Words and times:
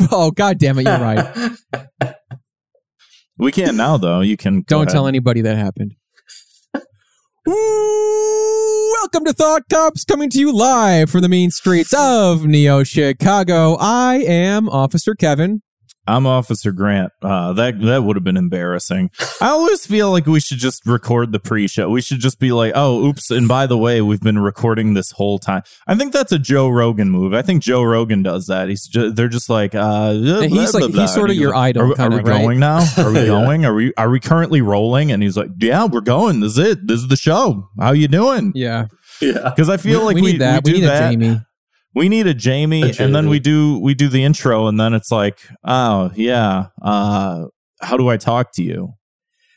oh 0.12 0.30
god 0.30 0.58
damn 0.58 0.78
it, 0.78 0.84
you're 0.84 0.98
right. 0.98 1.56
We 3.38 3.52
can't 3.52 3.78
now 3.78 3.96
though. 3.96 4.20
You 4.20 4.36
can 4.36 4.64
Don't 4.66 4.90
tell 4.90 5.06
anybody 5.06 5.40
that 5.40 5.56
happened. 5.56 5.94
Ooh, 7.48 8.94
Welcome 9.00 9.24
to 9.24 9.32
Thought 9.32 9.62
Cops, 9.70 10.04
coming 10.04 10.28
to 10.28 10.38
you 10.38 10.52
live 10.52 11.08
from 11.08 11.22
the 11.22 11.28
mean 11.30 11.50
streets 11.50 11.94
of 11.96 12.44
Neo 12.44 12.84
Chicago. 12.84 13.78
I 13.80 14.16
am 14.16 14.68
Officer 14.68 15.14
Kevin. 15.14 15.62
I'm 16.06 16.26
Officer 16.26 16.72
Grant. 16.72 17.12
Uh, 17.22 17.52
that 17.52 17.80
that 17.82 18.02
would 18.02 18.16
have 18.16 18.24
been 18.24 18.36
embarrassing. 18.36 19.10
I 19.40 19.48
always 19.50 19.86
feel 19.86 20.10
like 20.10 20.26
we 20.26 20.40
should 20.40 20.58
just 20.58 20.84
record 20.86 21.30
the 21.30 21.38
pre-show. 21.38 21.88
We 21.90 22.00
should 22.00 22.18
just 22.18 22.40
be 22.40 22.50
like, 22.52 22.72
"Oh, 22.74 23.04
oops!" 23.06 23.30
And 23.30 23.46
by 23.46 23.66
the 23.66 23.78
way, 23.78 24.00
we've 24.00 24.20
been 24.20 24.38
recording 24.38 24.94
this 24.94 25.12
whole 25.12 25.38
time. 25.38 25.62
I 25.86 25.94
think 25.94 26.12
that's 26.12 26.32
a 26.32 26.38
Joe 26.38 26.68
Rogan 26.68 27.10
move. 27.10 27.32
I 27.34 27.42
think 27.42 27.62
Joe 27.62 27.82
Rogan 27.84 28.22
does 28.22 28.46
that. 28.46 28.68
He's 28.68 28.86
just, 28.88 29.14
they're 29.14 29.28
just 29.28 29.48
like, 29.50 29.74
uh, 29.74 30.12
And 30.16 30.50
he's 30.50 30.74
like- 30.74 30.92
he's 30.92 31.14
sorta 31.14 31.34
your 31.34 31.54
idol, 31.54 31.82
Are, 31.82 31.88
we- 31.88 31.94
kinda, 31.94 32.16
we 32.16 32.22
right? 32.22 32.42
going 32.42 32.58
now? 32.60 32.78
Are 32.98 33.12
we 33.12 33.20
Yeah. 33.20 33.26
going? 33.26 33.64
Are 33.64 33.74
we 33.74 33.92
are 33.96 34.10
we 34.10 34.18
currently 34.20 34.62
rolling? 34.62 35.12
And 35.12 35.22
he's 35.22 35.36
like, 35.36 35.50
"Yeah, 35.60 35.84
we're 35.84 36.00
going. 36.00 36.40
This 36.40 36.52
is 36.52 36.58
it. 36.58 36.86
This 36.88 37.00
is 37.00 37.08
the 37.08 37.16
show. 37.16 37.68
How 37.78 37.92
you 37.92 38.08
doing?" 38.08 38.52
Yeah, 38.56 38.86
yeah. 39.20 39.50
Because 39.54 39.68
I 39.68 39.76
feel 39.76 40.04
like 40.04 40.16
we 40.16 40.22
we, 40.22 40.32
need 40.32 40.40
that. 40.40 40.64
We, 40.64 40.72
do 40.72 40.78
need 40.80 40.86
that. 40.86 41.08
a 41.08 41.10
Jamie. 41.16 41.40
We 41.94 42.08
need 42.08 42.26
a 42.26 42.34
Jamie, 42.34 42.82
A 42.82 42.94
and 43.02 43.14
then 43.14 43.28
we 43.28 43.40
do 43.40 43.78
we 43.78 43.94
do 43.94 44.08
the 44.08 44.22
intro, 44.22 44.66
and 44.68 44.78
then 44.78 44.94
it's 44.94 45.10
like, 45.10 45.40
oh 45.64 46.12
yeah, 46.14 46.66
uh, 46.80 47.46
how 47.80 47.96
do 47.96 48.08
I 48.08 48.16
talk 48.16 48.52
to 48.54 48.62
you? 48.62 48.94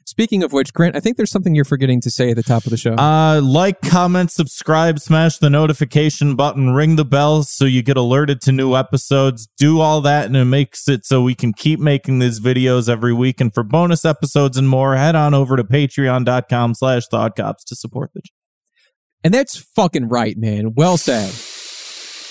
Speaking 0.06 0.44
of 0.44 0.52
which, 0.52 0.74
Grant, 0.74 0.98
I 0.98 1.00
think 1.00 1.16
there's 1.16 1.32
something 1.32 1.56
you're 1.56 1.64
forgetting 1.64 2.02
to 2.02 2.12
say 2.12 2.32
at 2.32 2.36
the 2.36 2.44
top 2.44 2.66
of 2.66 2.72
the 2.72 2.78
show. 2.78 2.96
Uh, 2.96 3.40
like, 3.42 3.82
comment, 3.82 4.32
subscribe, 4.32 5.00
smash 5.00 5.38
the 5.38 5.50
notification 5.50 6.36
button, 6.36 6.72
ring 6.72 6.98
the 6.98 7.06
bell 7.06 7.44
so 7.44 7.64
you 7.64 7.82
get 7.82 7.96
alerted 7.96 8.42
to 8.42 8.52
new 8.52 8.76
episodes. 8.76 9.48
Do 9.58 9.80
all 9.80 10.02
that, 10.02 10.26
and 10.26 10.36
it 10.36 10.44
makes 10.44 10.90
it 10.90 11.06
so 11.06 11.22
we 11.22 11.36
can 11.36 11.54
keep 11.54 11.80
making 11.80 12.20
these 12.20 12.42
videos 12.42 12.90
every 12.90 13.14
week. 13.14 13.40
And 13.40 13.54
for 13.54 13.64
bonus 13.64 14.04
episodes 14.04 14.58
and 14.58 14.68
more, 14.68 14.98
head 14.98 15.16
on 15.16 15.34
over 15.34 15.56
to 15.56 15.64
patreon.com 15.64 16.74
slash 16.74 17.04
thoughtcops 17.08 17.64
to 17.68 17.76
support 17.76 18.12
the 18.14 18.22
channel. 18.22 19.24
and 19.24 19.34
that's 19.34 19.56
fucking 19.56 20.10
right, 20.10 20.36
man. 20.36 20.74
Well 20.74 20.98
said. 20.98 21.32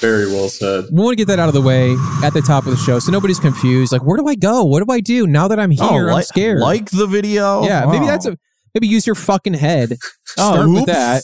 Very 0.03 0.27
well 0.27 0.48
said. 0.48 0.86
We 0.92 0.98
want 1.00 1.12
to 1.12 1.17
get 1.17 1.28
that 1.28 1.39
out 1.39 1.48
of 1.48 1.55
the 1.55 1.62
way 1.62 1.92
at 2.22 2.34
the 2.34 2.42
top 2.42 2.67
of 2.67 2.72
the 2.72 2.77
show 2.77 2.98
so 2.98 3.11
nobody's 3.12 3.39
confused. 3.41 3.92
Like, 3.92 4.05
where 4.05 4.19
do 4.19 4.27
I 4.27 4.34
go? 4.34 4.64
What 4.64 4.84
do 4.86 4.92
I 4.92 5.00
do 5.00 5.27
now 5.27 5.48
that 5.48 5.59
I'm 5.59 5.70
here? 5.70 6.11
I'm 6.11 6.17
Oh, 6.19 6.20
scared. 6.20 6.59
Like 6.61 6.91
the 6.91 7.06
video? 7.06 7.64
yeah, 7.64 7.86
maybe 7.86 8.05
Oh. 8.05 8.09
that's 8.09 8.27
a 8.27 8.36
maybe 8.75 8.89
use 8.89 9.06
your 9.06 9.14
fucking 9.14 9.55
head. 9.55 9.97
Oh, 10.39 10.53
Start 10.55 10.69
with 10.70 10.86
that. 10.86 11.22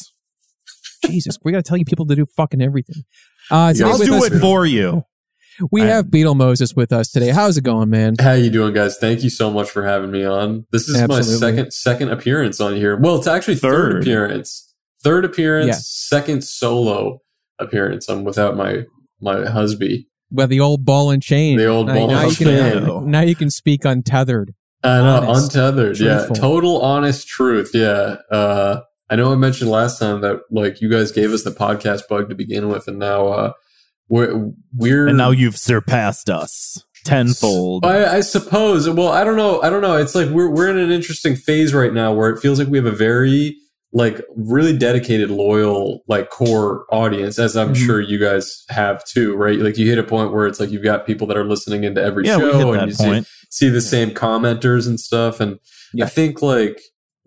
Jesus, 1.07 1.39
we 1.43 1.51
got 1.53 1.59
to 1.59 1.63
tell 1.69 1.77
you 1.79 1.85
people 1.85 2.05
to 2.07 2.15
do 2.15 2.27
fucking 2.37 2.61
everything. 2.61 3.05
Uh, 3.51 3.73
today 3.73 3.85
I'll 3.85 3.99
do 3.99 4.15
us, 4.17 4.27
it 4.31 4.39
for 4.41 4.65
you. 4.67 5.05
We 5.73 5.83
I- 5.83 5.87
have 5.87 6.05
Beetlemoses 6.07 6.77
with 6.77 6.93
us 6.93 7.11
today. 7.11 7.31
How's 7.31 7.57
it 7.57 7.65
going, 7.65 7.91
man? 7.91 8.15
How 8.21 8.33
you 8.35 8.49
doing, 8.49 8.75
guys? 8.75 8.97
Thank 8.99 9.25
you 9.25 9.31
so 9.31 9.51
much 9.51 9.69
for 9.69 9.83
having 9.85 10.13
me 10.13 10.25
on. 10.25 10.67
This 10.71 10.89
is 10.89 10.97
Absolutely. 11.01 11.33
my 11.33 11.39
second 11.39 11.73
second 11.73 12.09
appearance 12.11 12.61
on 12.61 12.77
here. 12.77 12.97
Well, 12.97 13.17
it's 13.17 13.27
actually 13.27 13.57
third, 13.57 13.93
Third. 13.95 14.03
appearance. 14.03 14.73
Third 15.03 15.25
appearance, 15.25 15.67
Yes. 15.67 15.87
second 15.89 16.45
solo 16.45 17.23
appearance. 17.59 18.09
I'm 18.09 18.25
without 18.25 18.57
my 18.57 18.85
my 19.21 19.47
husband. 19.47 20.05
Well, 20.31 20.47
the 20.47 20.61
old 20.61 20.85
ball 20.85 21.11
and 21.11 21.23
chain. 21.23 21.57
The 21.57 21.67
old 21.67 21.87
now, 21.87 21.95
ball 21.95 22.09
now 22.09 22.23
and 22.23 22.31
you 22.31 22.47
can, 22.47 22.85
chain. 22.85 23.05
Now 23.11 23.21
you 23.23 23.35
can 23.35 23.51
speak 23.51 23.85
untethered. 23.85 24.55
I 24.85 24.99
know, 24.99 25.29
Honest. 25.29 25.55
untethered. 25.55 25.97
Truthful. 25.97 26.37
Yeah, 26.37 26.41
total 26.41 26.81
honest 26.83 27.27
truth. 27.27 27.71
Yeah. 27.75 28.17
Uh, 28.31 28.83
I 29.11 29.17
know 29.17 29.33
I 29.33 29.37
mentioned 29.37 29.71
last 29.71 29.99
time 29.99 30.21
that 30.21 30.41
like 30.51 30.81
you 30.81 30.91
guys 30.91 31.13
gave 31.13 31.33
us 31.33 31.43
the 31.43 31.51
podcast 31.51 32.03
bug 32.09 32.29
to 32.29 32.35
begin 32.35 32.69
with, 32.69 32.87
and 32.87 32.99
now 32.99 33.29
uh, 33.29 33.53
we're 34.09 34.51
we're 34.75 35.09
And 35.09 35.17
now 35.17 35.31
you've 35.31 35.57
surpassed 35.57 36.29
us 36.31 36.85
tenfold. 37.05 37.85
I, 37.85 38.17
I 38.17 38.21
suppose. 38.21 38.89
Well, 38.89 39.09
I 39.09 39.25
don't 39.25 39.37
know. 39.37 39.61
I 39.63 39.71
don't 39.71 39.83
know. 39.83 39.97
It's 39.97 40.15
like 40.15 40.29
we're 40.29 40.51
we're 40.51 40.69
in 40.69 40.79
an 40.79 40.91
interesting 40.91 41.37
phase 41.37 41.73
right 41.75 41.93
now 41.93 42.13
where 42.13 42.31
it 42.31 42.39
feels 42.39 42.59
like 42.59 42.69
we 42.69 42.79
have 42.79 42.87
a 42.87 42.93
very 42.93 43.57
like 43.93 44.21
really 44.37 44.77
dedicated, 44.77 45.31
loyal, 45.31 46.03
like 46.09 46.29
core 46.31 46.85
audience, 46.93 47.39
as 47.39 47.57
I'm 47.57 47.73
Mhm. 47.73 47.87
sure 47.87 48.01
you 48.01 48.19
guys 48.19 48.65
have 48.69 49.03
too, 49.05 49.35
right? 49.35 49.59
Like 49.59 49.79
you 49.79 49.89
hit 49.89 49.99
a 49.99 50.03
point 50.03 50.33
where 50.33 50.47
it's 50.47 50.61
like 50.61 50.71
you've 50.71 50.83
got 50.83 51.07
people 51.07 51.27
that 51.29 51.37
are 51.39 51.45
listening 51.45 51.85
into 51.85 52.03
every 52.03 52.27
yeah, 52.27 52.37
show, 52.39 52.73
and 52.73 52.89
you 52.91 52.95
see, 52.95 53.23
see 53.51 53.69
the 53.71 53.81
same 53.81 54.11
commenters 54.11 54.87
and 54.87 55.01
stuff. 55.01 55.41
And 55.41 55.59
Yeah. 55.95 56.05
I 56.05 56.09
think 56.09 56.43
like 56.43 56.81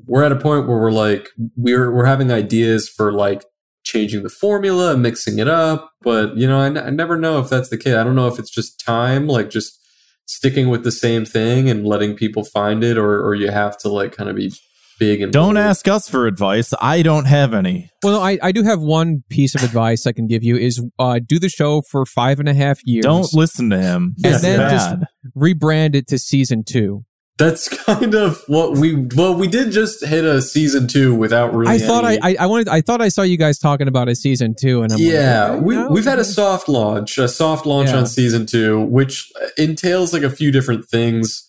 we're 0.05 0.23
at 0.23 0.31
a 0.31 0.35
point 0.35 0.67
where 0.67 0.77
we're 0.77 0.91
like 0.91 1.29
we're 1.55 1.91
we're 1.91 2.05
having 2.05 2.31
ideas 2.31 2.87
for 2.87 3.11
like 3.11 3.43
changing 3.83 4.21
the 4.21 4.29
formula, 4.29 4.95
mixing 4.95 5.39
it 5.39 5.47
up. 5.47 5.91
But 6.03 6.37
you 6.37 6.45
know, 6.47 6.59
I, 6.59 6.67
n- 6.67 6.77
I 6.77 6.91
never 6.91 7.17
know 7.17 7.39
if 7.39 7.49
that's 7.49 7.69
the 7.69 7.77
case. 7.77 7.95
I 7.95 8.03
don't 8.03 8.15
know 8.15 8.27
if 8.27 8.37
it's 8.37 8.51
just 8.51 8.79
time, 8.85 9.27
like 9.27 9.49
just 9.49 9.79
sticking 10.27 10.69
with 10.69 10.83
the 10.83 10.91
same 10.91 11.25
thing 11.25 11.69
and 11.71 11.85
letting 11.87 12.15
people 12.15 12.43
find 12.43 12.83
it, 12.83 12.97
or 12.99 13.19
or 13.25 13.33
you 13.33 13.49
have 13.49 13.79
to 13.79 13.89
like 13.89 14.15
kind 14.15 14.29
of 14.29 14.35
be 14.35 14.53
big 15.01 15.21
and 15.21 15.33
Don't 15.33 15.55
bold. 15.55 15.65
ask 15.65 15.87
us 15.87 16.07
for 16.07 16.27
advice. 16.27 16.73
I 16.79 17.01
don't 17.01 17.25
have 17.25 17.53
any. 17.53 17.89
Well, 18.03 18.13
no, 18.13 18.21
I, 18.21 18.37
I 18.41 18.51
do 18.51 18.63
have 18.63 18.79
one 18.81 19.23
piece 19.29 19.55
of 19.55 19.63
advice 19.63 20.05
I 20.07 20.11
can 20.11 20.27
give 20.27 20.43
you 20.43 20.55
is 20.55 20.81
uh, 20.99 21.19
do 21.25 21.39
the 21.39 21.49
show 21.49 21.81
for 21.89 22.05
five 22.05 22.39
and 22.39 22.47
a 22.47 22.53
half 22.53 22.79
years. 22.85 23.03
Don't 23.03 23.33
listen 23.33 23.69
to 23.71 23.79
him. 23.81 24.15
And 24.23 24.33
It's 24.33 24.41
then 24.43 24.59
just- 24.69 24.99
bad. 24.99 25.07
rebrand 25.35 25.95
it 25.95 26.07
to 26.09 26.17
season 26.19 26.63
two. 26.63 27.03
That's 27.37 27.69
kind 27.85 28.13
of 28.13 28.39
what 28.47 28.73
we 28.77 29.07
well 29.15 29.33
we 29.33 29.47
did 29.47 29.71
just 29.71 30.05
hit 30.05 30.23
a 30.23 30.41
season 30.43 30.87
two 30.87 31.15
without 31.15 31.55
really. 31.55 31.73
I 31.73 31.79
thought 31.79 32.05
I, 32.05 32.13
any- 32.15 32.37
I 32.37 32.43
I 32.43 32.45
wanted 32.45 32.67
I 32.67 32.81
thought 32.81 33.01
I 33.01 33.07
saw 33.09 33.23
you 33.23 33.37
guys 33.37 33.57
talking 33.57 33.87
about 33.87 34.09
a 34.09 34.15
season 34.15 34.53
two, 34.59 34.83
and 34.83 34.93
I'm 34.93 34.99
yeah, 34.99 35.45
like, 35.45 35.51
okay, 35.57 35.61
we, 35.65 35.75
no, 35.75 35.87
we've 35.89 36.05
had 36.05 36.19
a 36.19 36.25
soft 36.25 36.69
launch, 36.69 37.17
a 37.17 37.27
soft 37.27 37.65
launch 37.65 37.89
Yeah. 37.89 37.97
on 37.99 38.05
season 38.05 38.45
two, 38.45 38.81
which 38.81 39.31
entails 39.57 40.13
like 40.13 40.21
a 40.21 40.29
few 40.29 40.51
different 40.51 40.85
things. 40.85 41.47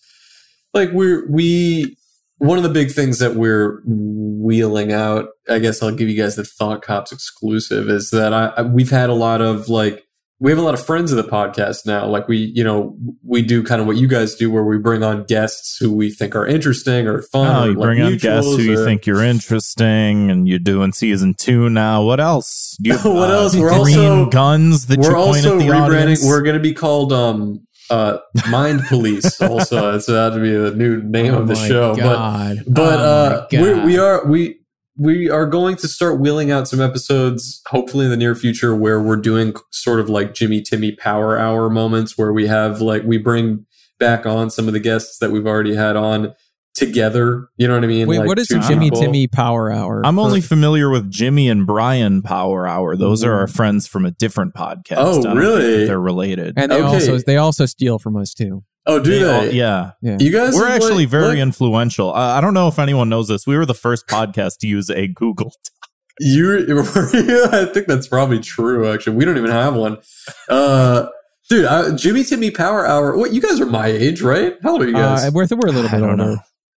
Like 0.73 0.89
we're 0.93 1.29
we 1.29 1.95
one 2.43 2.57
of 2.57 2.63
the 2.63 2.69
big 2.69 2.91
things 2.91 3.19
that 3.19 3.35
we're 3.35 3.81
wheeling 3.85 4.91
out. 4.91 5.29
I 5.49 5.59
guess 5.59 5.81
I'll 5.81 5.95
give 5.95 6.09
you 6.09 6.21
guys 6.21 6.35
the 6.35 6.43
Thought 6.43 6.81
Cops 6.81 7.11
exclusive 7.11 7.89
is 7.89 8.09
that 8.11 8.33
I, 8.33 8.47
I 8.57 8.61
we've 8.63 8.89
had 8.91 9.09
a 9.09 9.13
lot 9.13 9.41
of 9.41 9.69
like 9.69 10.03
we 10.39 10.51
have 10.51 10.59
a 10.59 10.63
lot 10.63 10.73
of 10.73 10.85
friends 10.85 11.11
of 11.13 11.15
the 11.23 11.29
podcast 11.31 11.85
now. 11.85 12.05
Like 12.05 12.27
we, 12.27 12.51
you 12.53 12.65
know, 12.65 12.97
we 13.25 13.41
do 13.41 13.63
kind 13.63 13.79
of 13.79 13.87
what 13.87 13.95
you 13.95 14.07
guys 14.09 14.35
do, 14.35 14.51
where 14.51 14.63
we 14.65 14.77
bring 14.77 15.01
on 15.01 15.23
guests 15.23 15.77
who 15.79 15.93
we 15.93 16.11
think 16.11 16.35
are 16.35 16.45
interesting 16.45 17.07
or 17.07 17.21
fun. 17.21 17.55
Oh, 17.55 17.61
or 17.61 17.67
you 17.69 17.73
like 17.75 17.85
bring 17.87 18.01
on 18.01 18.17
guests 18.17 18.55
who 18.57 18.61
you 18.61 18.81
or- 18.81 18.83
think 18.83 19.05
you're 19.05 19.23
interesting, 19.23 20.29
and 20.29 20.45
you're 20.47 20.59
doing 20.59 20.91
season 20.91 21.33
two 21.37 21.69
now. 21.69 22.03
What 22.03 22.19
else? 22.19 22.77
Do 22.81 22.89
you 22.89 22.97
What 23.05 23.31
uh, 23.31 23.35
else? 23.35 23.55
We're 23.55 23.69
green 23.83 23.97
also- 23.97 24.29
guns 24.31 24.87
that 24.87 24.99
we're 24.99 25.15
also 25.15 25.53
at 25.53 25.59
the 25.59 25.65
rebranding. 25.71 26.01
audience. 26.01 26.25
We're 26.25 26.41
going 26.41 26.55
to 26.57 26.61
be 26.61 26.73
called 26.73 27.13
um, 27.13 27.65
uh, 27.93 28.19
Mind 28.49 28.81
Police. 28.87 29.39
also, 29.41 29.95
it's 29.95 30.09
about 30.09 30.31
to 30.33 30.39
be 30.39 30.51
the 30.51 30.71
new 30.71 31.01
name 31.01 31.33
Oh 31.33 31.39
of 31.39 31.47
the 31.47 31.53
my 31.53 31.67
show. 31.67 31.95
But 31.95 32.15
God. 32.15 32.63
but 32.67 32.99
Oh 32.99 33.03
uh, 33.03 33.47
we're, 33.53 33.85
we 33.85 33.97
are 33.97 34.25
we 34.25 34.59
we 34.97 35.29
are 35.29 35.45
going 35.45 35.75
to 35.77 35.87
start 35.87 36.19
wheeling 36.19 36.51
out 36.51 36.67
some 36.67 36.81
episodes, 36.81 37.61
hopefully 37.67 38.05
in 38.05 38.11
the 38.11 38.17
near 38.17 38.35
future, 38.35 38.75
where 38.75 39.01
we're 39.01 39.17
doing 39.17 39.53
sort 39.71 39.99
of 39.99 40.09
like 40.09 40.33
Jimmy 40.33 40.61
Timmy 40.61 40.91
Power 40.91 41.37
Hour 41.37 41.69
moments, 41.69 42.17
where 42.17 42.33
we 42.33 42.47
have 42.47 42.81
like 42.81 43.03
we 43.03 43.17
bring 43.17 43.65
back 43.99 44.25
on 44.25 44.49
some 44.49 44.67
of 44.67 44.73
the 44.73 44.79
guests 44.79 45.19
that 45.19 45.31
we've 45.31 45.47
already 45.47 45.75
had 45.75 45.95
on 45.95 46.33
together. 46.75 47.47
You 47.57 47.67
know 47.67 47.75
what 47.75 47.83
I 47.83 47.87
mean? 47.87 48.07
Wait, 48.07 48.19
Like 48.19 48.27
what 48.27 48.39
is 48.39 48.47
two 48.47 48.59
Jimmy 48.61 48.85
people. 48.87 49.01
Timmy 49.01 49.27
Power 49.27 49.71
Hour? 49.71 50.01
I'm 50.05 50.19
only 50.19 50.41
For- 50.41 50.47
familiar 50.49 50.89
with 50.89 51.09
Jimmy 51.11 51.47
and 51.49 51.65
Brian 51.67 52.21
Power 52.21 52.67
Hour. 52.67 52.95
Those 52.95 53.23
are 53.23 53.33
our 53.33 53.47
friends 53.47 53.87
from 53.87 54.05
a 54.05 54.11
different 54.11 54.53
podcast. 54.53 54.95
Oh, 54.97 55.35
really? 55.35 55.85
They're 55.85 55.99
related. 55.99 56.53
and 56.57 56.71
they 56.71 56.75
okay. 56.81 56.93
also 56.93 57.17
they 57.19 57.37
also 57.37 57.65
steal 57.65 57.99
from 57.99 58.15
us 58.17 58.33
too. 58.33 58.63
Oh, 58.85 58.99
do 58.99 59.17
they? 59.19 59.31
all- 59.31 59.45
yeah. 59.45 59.91
You 60.01 60.29
guys, 60.31 60.55
We're 60.55 60.67
actually 60.67 61.03
like- 61.05 61.09
very 61.09 61.27
like- 61.27 61.37
influential. 61.37 62.09
Uh, 62.13 62.17
I 62.37 62.41
don't 62.41 62.53
know 62.53 62.67
if 62.67 62.79
anyone 62.79 63.07
knows 63.09 63.27
this. 63.29 63.47
We 63.47 63.55
were 63.57 63.65
the 63.65 63.73
first 63.73 64.07
podcast 64.07 64.57
to 64.59 64.67
use 64.67 64.89
a 64.89 65.07
Google. 65.07 65.53
You, 66.19 66.59
I 67.51 67.65
think 67.73 67.87
that's 67.87 68.07
probably 68.07 68.39
true. 68.39 68.91
Actually, 68.93 69.15
we 69.15 69.25
don't 69.25 69.37
even 69.37 69.49
have 69.49 69.73
one. 69.75 69.97
Uh, 70.47 71.07
dude, 71.49 71.65
uh, 71.65 71.95
Jimmy 71.95 72.23
Timmy 72.23 72.51
Power 72.51 72.85
Hour. 72.85 73.17
What? 73.17 73.33
You 73.33 73.41
guys 73.41 73.59
are 73.59 73.65
my 73.65 73.87
age, 73.87 74.21
right? 74.21 74.53
How 74.61 74.73
old 74.73 74.83
are 74.83 74.87
you 74.87 74.93
guys? 74.93 75.23
Uh, 75.25 75.31
we're 75.33 75.47
we're 75.49 75.69
a 75.69 75.71
little 75.71 75.87
I 75.89 75.91
bit 75.93 76.01
older. 76.01 76.15
know. 76.15 76.37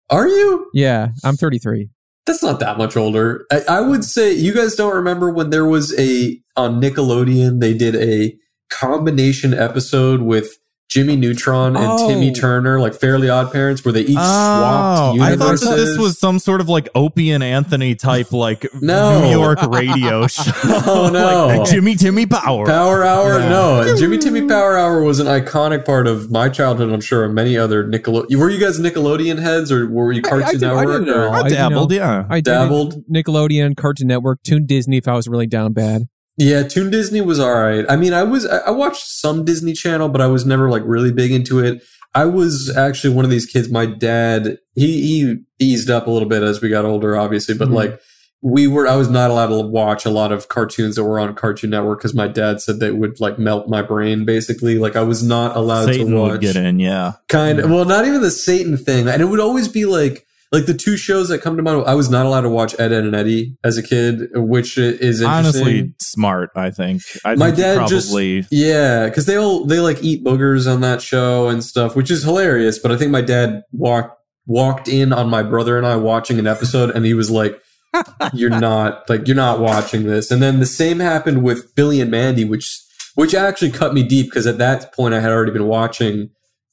Are 0.09 0.27
you? 0.27 0.69
Yeah, 0.73 1.09
I'm 1.23 1.35
33. 1.35 1.89
That's 2.25 2.41
not 2.41 2.59
that 2.59 2.77
much 2.77 2.97
older. 2.97 3.45
I, 3.51 3.61
I 3.69 3.81
would 3.81 4.03
say 4.03 4.33
you 4.33 4.53
guys 4.53 4.75
don't 4.75 4.95
remember 4.95 5.31
when 5.31 5.51
there 5.51 5.65
was 5.65 5.97
a 5.99 6.39
on 6.55 6.81
Nickelodeon. 6.81 7.59
They 7.59 7.73
did 7.73 7.95
a 7.95 8.35
combination 8.69 9.53
episode 9.53 10.21
with 10.21 10.57
Jimmy 10.87 11.15
Neutron 11.17 11.75
and 11.75 11.85
Oh. 11.85 12.07
Timmy 12.07 12.31
Turner, 12.31 12.79
like 12.79 12.93
Fairly 12.93 13.27
Odd 13.27 13.51
Parents, 13.51 13.83
where 13.83 13.91
they 13.91 14.01
each 14.01 14.15
oh, 14.17 14.21
swapped 14.21 15.19
Oh, 15.19 15.23
I 15.23 15.35
thought 15.35 15.59
that 15.59 15.75
this 15.75 15.97
was 15.97 16.17
some 16.19 16.39
sort 16.39 16.61
of 16.61 16.69
like 16.69 16.87
Opie 16.95 17.31
and 17.31 17.43
Anthony 17.43 17.95
type, 17.95 18.31
like 18.31 18.65
No. 18.81 19.19
New 19.21 19.31
York 19.31 19.61
radio 19.63 20.25
show. 20.27 20.51
No, 20.63 21.09
no. 21.11 21.47
like 21.47 21.69
Jimmy 21.69 21.95
Timmy 21.95 22.25
Power. 22.25 22.65
Power 22.65 23.03
Hour? 23.03 23.39
Yeah. 23.39 23.49
No, 23.49 23.95
Jimmy 23.97 24.19
Timmy 24.19 24.47
Power 24.47 24.77
Hour 24.77 25.03
was 25.03 25.19
an 25.19 25.27
iconic 25.27 25.85
part 25.85 26.07
of 26.07 26.31
my 26.31 26.47
childhood. 26.49 26.91
I'm 26.93 27.01
sure, 27.01 27.25
and 27.25 27.33
many 27.35 27.57
other 27.57 27.83
Nickelodeon. 27.83 28.35
Were 28.37 28.49
you 28.49 28.59
guys 28.59 28.79
Nickelodeon 28.79 29.41
heads, 29.41 29.71
or 29.71 29.87
were 29.89 30.11
you 30.13 30.21
I- 30.23 30.27
I 30.27 30.29
Cartoon 30.29 30.59
did- 30.59 30.63
I 30.69 30.75
Network? 30.85 30.99
did 31.05 31.09
it 31.09 31.17
or- 31.17 31.27
all. 31.27 31.33
I 31.33 31.39
I- 31.39 31.43
you 31.43 31.49
dabbled, 31.49 31.89
know, 31.91 31.95
yeah. 31.97 32.25
I 32.29 32.39
Dabbled? 32.41 33.03
Nickelodeon, 33.11 33.75
Cartoon 33.75 34.07
Network, 34.07 34.43
Toon 34.43 34.65
Disney 34.65 34.97
if 34.97 35.07
I 35.07 35.13
was 35.15 35.27
really 35.27 35.47
down 35.47 35.73
bad. 35.73 36.03
Yeah, 36.37 36.63
Toon 36.63 36.89
Disney 36.89 37.21
was 37.21 37.39
all 37.39 37.53
right. 37.53 37.85
I 37.89 37.95
mean, 37.95 38.13
I 38.13 38.23
was 38.23 38.45
I 38.45 38.71
watched 38.71 39.05
some 39.07 39.45
Disney 39.45 39.73
Channel, 39.73 40.09
but 40.09 40.21
I 40.21 40.27
was 40.27 40.45
never 40.45 40.69
like 40.69 40.83
really 40.85 41.11
big 41.13 41.31
into 41.31 41.59
it. 41.59 41.81
I 42.13 42.25
was 42.25 42.73
actually 42.75 43.13
one 43.13 43.25
of 43.25 43.31
these 43.31 43.45
kids. 43.45 43.69
My 43.69 43.85
dad 43.85 44.57
he 44.75 45.01
he 45.01 45.37
eased 45.59 45.89
up 45.89 46.07
a 46.07 46.11
little 46.11 46.27
bit 46.27 46.43
as 46.43 46.61
we 46.61 46.69
got 46.69 46.85
older, 46.85 47.15
obviously, 47.17 47.55
but 47.55 47.69
Mhm. 47.69 47.73
like 47.73 47.99
we 48.41 48.67
were 48.67 48.87
I 48.87 48.95
was 48.95 49.09
not 49.09 49.31
allowed 49.31 49.47
to 49.47 49.61
watch 49.61 50.05
a 50.05 50.09
lot 50.09 50.31
of 50.33 50.49
cartoons 50.49 50.95
that 50.95 51.03
were 51.05 51.19
on 51.19 51.33
Cartoon 51.35 51.69
Network 51.71 51.99
because 51.99 52.13
my 52.13 52.27
dad 52.27 52.61
said 52.61 52.79
they 52.79 52.91
would 52.91 53.19
like 53.21 53.39
melt 53.39 53.69
my 53.69 53.81
brain. 53.81 54.23
Basically, 54.25 54.77
like 54.77 54.95
I 54.97 55.01
was 55.03 55.23
not 55.23 55.55
allowed 55.55 55.85
Satan 55.85 56.11
to 56.11 56.17
watch. 56.17 56.31
would 56.33 56.41
get 56.41 56.55
in, 56.57 56.79
yeah. 56.79 57.13
Kind 57.29 57.59
of. 57.59 57.69
Well, 57.71 57.85
not 57.85 58.05
even 58.05 58.21
the 58.21 58.29
Satan 58.29 58.75
thing, 58.77 59.07
and 59.07 59.21
it 59.21 59.25
would 59.25 59.39
always 59.39 59.67
be 59.69 59.85
like 59.85 60.24
like 60.51 60.65
the 60.67 60.73
two 60.73 60.95
shows 60.97 61.29
that 61.29 61.39
come 61.39 61.57
to 61.57 61.63
mind. 61.63 61.83
I 61.85 61.95
was 61.95 62.09
not 62.09 62.25
allowed 62.25 62.41
to 62.41 62.49
watch 62.49 62.73
Ed, 62.79 62.91
Edd 62.93 63.05
n 63.05 63.15
Eddy 63.15 63.55
as 63.63 63.77
a 63.77 63.83
kid, 63.83 64.29
which 64.33 64.77
is 64.77 65.21
interesting. 65.21 65.27
Honestly, 65.27 65.93
smart. 65.99 66.51
I 66.55 66.71
think. 66.71 67.01
I 67.25 67.35
My 67.35 67.47
think 67.47 67.57
dad 67.57 67.87
just- 67.87 68.09
probably. 68.09 68.45
Yeah, 68.51 69.05
because 69.07 69.25
they 69.25 69.35
all 69.37 69.65
they 69.65 69.79
like 69.79 70.03
eat 70.03 70.23
boogers 70.23 70.71
on 70.71 70.81
that 70.81 71.01
show 71.01 71.47
and 71.49 71.63
stuff, 71.63 71.95
which 71.95 72.11
is 72.11 72.23
hilarious. 72.23 72.79
But 72.79 72.91
I 72.91 72.97
think 72.97 73.11
my 73.11 73.21
dad 73.21 73.63
walked 73.71 74.17
walked 74.47 74.87
in 74.87 75.11
on 75.11 75.29
my 75.29 75.41
brother 75.43 75.77
and 75.77 75.87
I 75.87 75.95
watching 75.95 76.37
an 76.39 76.47
episode, 76.47 76.91
and 76.91 77.05
he 77.05 77.13
was 77.13 77.31
like, 77.31 77.59
"You're 78.33 78.49
not 78.51 79.09
like 79.09 79.27
you're 79.27 79.35
not 79.35 79.59
watching 79.59 80.03
this." 80.05 80.29
And 80.31 80.41
then 80.41 80.59
the 80.59 80.65
same 80.65 80.99
happened 80.99 81.43
with 81.43 81.73
Billy 81.75 81.99
and 82.01 82.11
Mandy, 82.11 82.45
which 82.45 82.79
which 83.15 83.33
actually 83.33 83.71
cut 83.71 83.93
me 83.93 84.03
deep 84.03 84.27
because 84.27 84.45
at 84.45 84.57
that 84.59 84.93
point 84.93 85.13
I 85.13 85.19
had 85.21 85.31
already 85.31 85.51
been 85.51 85.65
watching 85.67 86.29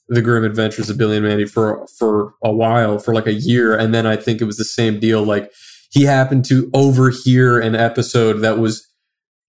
the 0.09 0.23
Grim 0.23 0.45
Adventures 0.45 0.91
of 0.91 0.99
Billy 0.99 1.17
and 1.17 1.27
Mandy 1.27 1.47
for 1.47 1.87
for 1.99 2.35
a 2.43 2.53
while, 2.53 2.99
for 2.99 3.15
like 3.15 3.27
a 3.27 3.33
year, 3.33 3.77
and 3.77 3.95
then 3.95 4.07
I 4.07 4.17
think 4.17 4.41
it 4.41 4.45
was 4.45 4.57
the 4.57 4.65
same 4.65 5.01
deal. 5.01 5.23
Like 5.23 5.53
he 5.91 6.05
happened 6.05 6.45
to 6.47 6.71
overhear 6.75 7.61
an 7.61 7.75
episode 7.75 8.41
that 8.41 8.59
was 8.59 8.87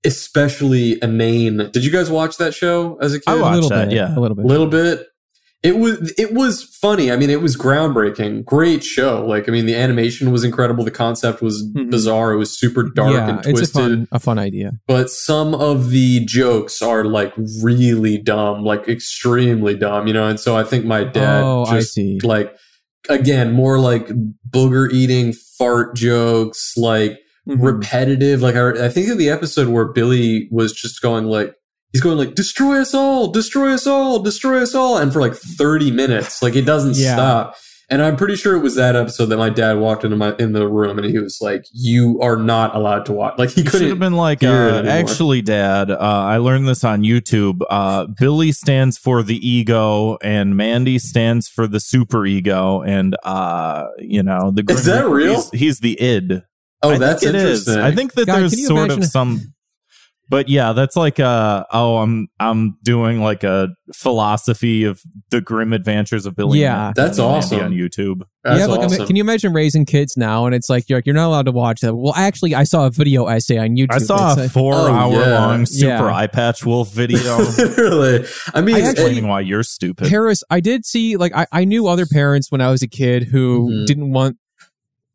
especially 0.05 1.01
inane. 1.01 1.69
Did 1.71 1.85
you 1.85 1.91
guys 1.91 2.09
watch 2.09 2.37
that 2.37 2.53
show 2.53 2.97
as 3.01 3.13
a 3.13 3.19
kid? 3.19 3.29
I 3.29 3.37
a 3.37 3.41
watched 3.41 3.55
little 3.55 3.69
that, 3.69 3.89
bit, 3.89 3.95
yeah. 3.95 4.17
a 4.17 4.19
little 4.19 4.35
bit. 4.35 4.45
a 4.45 4.47
little 4.47 4.67
bit. 4.67 5.07
It 5.63 5.77
was 5.79 6.13
it 6.17 6.33
was 6.33 6.63
funny. 6.81 7.09
I 7.09 7.15
mean, 7.15 7.29
it 7.29 7.41
was 7.41 7.55
groundbreaking. 7.55 8.43
Great 8.43 8.83
show. 8.83 9.25
Like, 9.25 9.47
I 9.47 9.53
mean, 9.53 9.65
the 9.65 9.75
animation 9.75 10.31
was 10.31 10.43
incredible. 10.43 10.83
The 10.83 10.91
concept 10.91 11.41
was 11.41 11.63
Mhm. 11.73 11.89
bizarre. 11.89 12.33
It 12.33 12.37
was 12.37 12.57
super 12.57 12.83
dark 12.83 13.13
yeah, 13.13 13.29
and 13.29 13.39
it's 13.39 13.47
a 13.47 13.51
twisted. 13.53 13.73
fun, 13.73 14.07
a 14.11 14.19
fun 14.19 14.37
idea. 14.39 14.73
but 14.87 15.09
some 15.09 15.55
of 15.55 15.89
the 15.89 16.25
jokes 16.25 16.81
are 16.81 17.05
like 17.05 17.33
really 17.61 18.17
dumb, 18.17 18.63
like 18.65 18.89
extremely 18.89 19.73
dumb, 19.75 20.05
you 20.07 20.13
know. 20.13 20.27
And 20.27 20.37
so 20.39 20.57
I 20.57 20.63
think 20.65 20.83
my 20.85 21.05
dad 21.05 21.43
oh, 21.43 21.63
I 21.63 21.79
just 21.79 21.93
see. 21.93 22.19
like 22.23 22.53
again 23.09 23.51
more 23.53 23.79
like 23.79 24.09
booger 24.49 24.91
eating 24.91 25.33
fart 25.57 25.95
jokes, 25.95 26.73
like 26.75 27.19
Mhm. 27.47 27.61
repetitive. 27.61 28.41
Like 28.41 28.55
I, 28.55 28.85
I 28.85 28.89
think 28.89 29.07
of 29.09 29.17
the 29.17 29.29
episode 29.29 29.67
where 29.69 29.85
Billy 29.85 30.47
was 30.51 30.73
just 30.73 31.01
going 31.01 31.25
like 31.25 31.55
he's 31.93 32.01
going 32.01 32.17
like 32.17 32.35
destroy 32.35 32.79
us 32.81 32.93
all, 32.93 33.27
destroy 33.31 33.71
us 33.73 33.87
all, 33.87 34.19
destroy 34.19 34.61
us 34.61 34.75
all, 34.75 34.97
and 34.97 35.13
for 35.13 35.21
like 35.21 35.33
thirty 35.35 35.91
minutes, 35.91 36.41
like 36.43 36.55
it 36.55 36.63
doesn't 36.65 36.97
Yeah. 36.97 37.13
stop. 37.15 37.55
And 37.89 38.01
I'm 38.01 38.15
pretty 38.15 38.37
sure 38.37 38.55
it 38.55 38.61
was 38.61 38.75
that 38.75 38.95
episode 38.95 39.25
that 39.27 39.37
my 39.37 39.49
dad 39.49 39.77
walked 39.77 40.03
into 40.03 40.15
my 40.15 40.33
in 40.39 40.53
the 40.53 40.67
room 40.67 40.97
and 40.97 41.05
he 41.07 41.19
was 41.19 41.39
like, 41.41 41.65
"You 41.73 42.19
are 42.21 42.37
not 42.37 42.73
allowed 42.75 43.05
to 43.07 43.11
watch." 43.13 43.37
Like 43.37 43.51
he 43.51 43.61
couldn't. 43.61 43.89
Have 43.89 43.99
been 43.99 44.13
like, 44.13 44.41
uh, 44.41 44.83
actually, 44.87 45.41
Dad. 45.43 45.91
Uh, 45.91 45.97
I 45.99 46.37
learned 46.37 46.67
this 46.67 46.83
on 46.83 47.03
YouTube. 47.03 47.59
Uh, 47.69 48.07
Billy 48.07 48.51
stands 48.53 48.97
for 48.97 49.21
the 49.21 49.35
ego, 49.47 50.17
and 50.23 50.55
Mandy 50.57 50.97
stands 50.97 51.47
for 51.49 51.67
the 51.67 51.79
super 51.81 52.25
ego, 52.25 52.81
and 52.81 53.15
uh, 53.23 53.87
you 53.99 54.23
know 54.23 54.49
the. 54.49 54.63
Is 54.69 54.85
that 54.85 55.05
real? 55.07 55.35
He's, 55.35 55.51
he's 55.51 55.79
the 55.81 55.99
id. 56.01 56.41
Oh, 56.81 56.91
I 56.91 56.97
that's 56.97 57.21
think 57.21 57.35
it 57.35 57.41
is. 57.41 57.67
interesting. 57.67 57.83
I 57.83 57.93
think 57.93 58.13
that 58.13 58.25
God, 58.27 58.39
there's 58.39 58.65
sort 58.65 58.85
imagine- 58.85 59.03
of 59.03 59.09
some. 59.09 59.53
But 60.29 60.49
yeah, 60.49 60.73
that's 60.73 60.95
like 60.95 61.19
uh 61.19 61.65
oh, 61.71 61.97
I'm 61.97 62.27
I'm 62.39 62.77
doing 62.83 63.21
like 63.21 63.43
a 63.43 63.69
philosophy 63.93 64.83
of 64.83 65.01
the 65.31 65.41
grim 65.41 65.73
adventures 65.73 66.25
of 66.25 66.35
Billy. 66.35 66.59
Yeah. 66.61 66.87
and 66.87 66.95
That's 66.95 67.19
awesome. 67.19 67.59
on 67.59 67.71
YouTube. 67.71 68.21
That's 68.43 68.59
yeah, 68.59 68.65
like, 68.65 68.81
awesome. 68.81 69.05
can 69.07 69.15
you 69.15 69.21
imagine 69.23 69.53
raising 69.53 69.85
kids 69.85 70.15
now 70.17 70.45
and 70.45 70.53
it's 70.53 70.69
like 70.69 70.89
you're 70.89 70.97
like 70.97 71.05
you're 71.05 71.15
not 71.15 71.27
allowed 71.27 71.45
to 71.45 71.51
watch 71.51 71.81
that? 71.81 71.95
Well, 71.95 72.13
actually, 72.15 72.55
I 72.55 72.63
saw 72.63 72.85
a 72.87 72.89
video 72.91 73.25
essay 73.27 73.57
on 73.57 73.69
YouTube. 73.75 73.91
I 73.91 73.97
saw 73.99 74.35
that 74.35 74.45
a 74.45 74.49
four 74.49 74.73
four 74.73 74.89
Oh, 74.89 74.93
hour 74.93 75.13
yeah. 75.13 75.39
long 75.45 75.65
super 75.65 75.87
Yeah. 75.89 76.13
eye 76.13 76.27
patch 76.27 76.65
wolf 76.65 76.91
video 76.91 77.37
really, 77.77 78.25
I 78.53 78.61
mean, 78.61 78.75
I 78.75 78.79
it's- 78.79 78.89
actually- 78.89 79.03
explaining 79.05 79.27
why 79.27 79.41
you're 79.41 79.63
stupid. 79.63 80.07
Paris, 80.09 80.43
I 80.49 80.59
did 80.59 80.85
see 80.85 81.15
like 81.17 81.33
I, 81.35 81.47
I 81.51 81.65
knew 81.65 81.87
other 81.87 82.05
parents 82.05 82.51
when 82.51 82.61
I 82.61 82.69
was 82.71 82.81
a 82.81 82.87
kid 82.87 83.23
who 83.23 83.69
Mhm. 83.71 83.85
didn't 83.85 84.11
want 84.11 84.37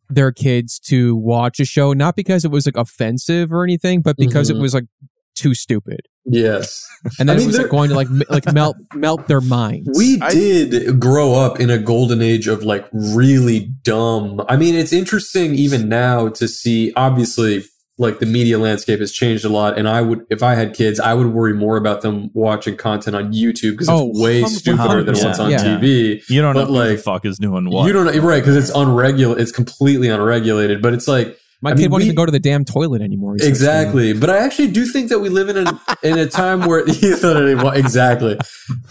their 0.09 0.33
kids 0.33 0.79
to 0.81 1.15
watch 1.17 1.61
a 1.61 1.65
show, 1.65 1.93
not 1.93 2.17
because 2.17 2.45
it 2.45 2.51
was 2.51 2.67
like 2.67 2.77
offensive 2.77 3.53
or 3.53 3.63
anything, 3.65 4.01
but 4.03 4.17
because 4.17 4.51
Mhm. 4.51 4.57
it 4.57 4.61
was 4.63 4.75
like 4.75 4.85
too 5.35 5.55
stupid. 5.55 6.01
yes, 6.31 6.85
And 7.19 7.29
then 7.29 7.39
I 7.39 7.43
it 7.43 7.47
was 7.47 7.57
like 7.59 7.71
going 7.71 7.89
to 7.91 7.95
like 7.95 8.09
like 8.29 8.45
melt 8.53 8.77
melt 8.95 9.29
their 9.29 9.41
minds. 9.41 9.89
we 9.97 10.19
I- 10.21 10.31
did 10.33 10.99
grow 11.01 11.35
up 11.35 11.59
in 11.61 11.71
a 11.71 11.79
golden 11.79 12.21
age 12.21 12.49
of 12.49 12.63
like 12.65 12.87
really 12.93 13.71
dumb. 13.83 14.43
I 14.49 14.57
mean, 14.57 14.75
it's 14.75 14.93
interesting 14.93 15.55
even 15.55 15.89
now 15.89 16.29
to 16.31 16.49
see. 16.49 16.93
Obviously, 16.97 17.65
like 17.99 18.21
the 18.21 18.27
media 18.27 18.59
landscape 18.59 19.01
has 19.01 19.13
changed 19.13 19.45
a 19.45 19.49
lot, 19.49 19.77
and 19.77 19.89
I 19.89 20.01
would, 20.03 20.25
if 20.31 20.43
I 20.43 20.55
had 20.55 20.73
kids, 20.75 21.01
I 21.01 21.15
would 21.15 21.27
worry 21.29 21.53
more 21.53 21.77
about 21.77 22.03
them 22.03 22.31
watching 22.33 22.77
content 22.77 23.17
on 23.17 23.33
YouTube 23.33 23.73
because 23.73 23.89
Oh, 23.89 24.11
it's 24.11 24.21
way 24.21 24.43
stupider 24.45 25.03
than 25.03 25.17
what's 25.17 25.39
on 25.41 25.51
Yeah. 25.51 25.59
TV. 25.59 26.23
You 26.29 26.41
don't 26.41 26.55
know 26.55 26.61
But, 26.63 26.67
who 26.69 26.73
the 26.75 26.95
like, 26.95 26.99
fuck 27.01 27.25
is 27.27 27.39
doing 27.39 27.69
what. 27.71 27.87
You 27.87 27.93
don't 27.93 28.07
know, 28.07 28.13
you're 28.13 28.23
right? 28.23 28.41
Because 28.41 28.57
it's 28.57 28.71
unregulated. 28.75 29.43
It's 29.43 29.53
completely 29.53 30.09
unregulated. 30.09 30.81
But 30.81 30.95
it's 30.95 31.09
like 31.09 31.37
My 31.61 31.71
I 31.71 31.73
kid 31.73 31.79
mean, 31.81 31.91
won't 31.91 32.03
we- 32.03 32.07
even 32.07 32.15
go 32.15 32.25
to 32.25 32.31
the 32.31 32.39
damn 32.39 32.65
toilet 32.65 33.03
anymore. 33.03 33.35
He's 33.35 33.43
so 33.43 33.49
Exactly, 33.49 34.13
but 34.13 34.31
I 34.31 34.39
actually 34.39 34.69
do 34.69 34.87
think 34.87 35.09
that 35.09 35.19
we 35.19 35.29
live 35.29 35.49
in 35.49 35.57
a 35.67 35.81
in 36.05 36.17
a 36.17 36.27
time 36.27 36.61
where 36.67 36.89
you 37.01 37.21
know 37.21 37.57
what 37.57 37.75
I 37.75 37.79
exactly. 37.79 38.39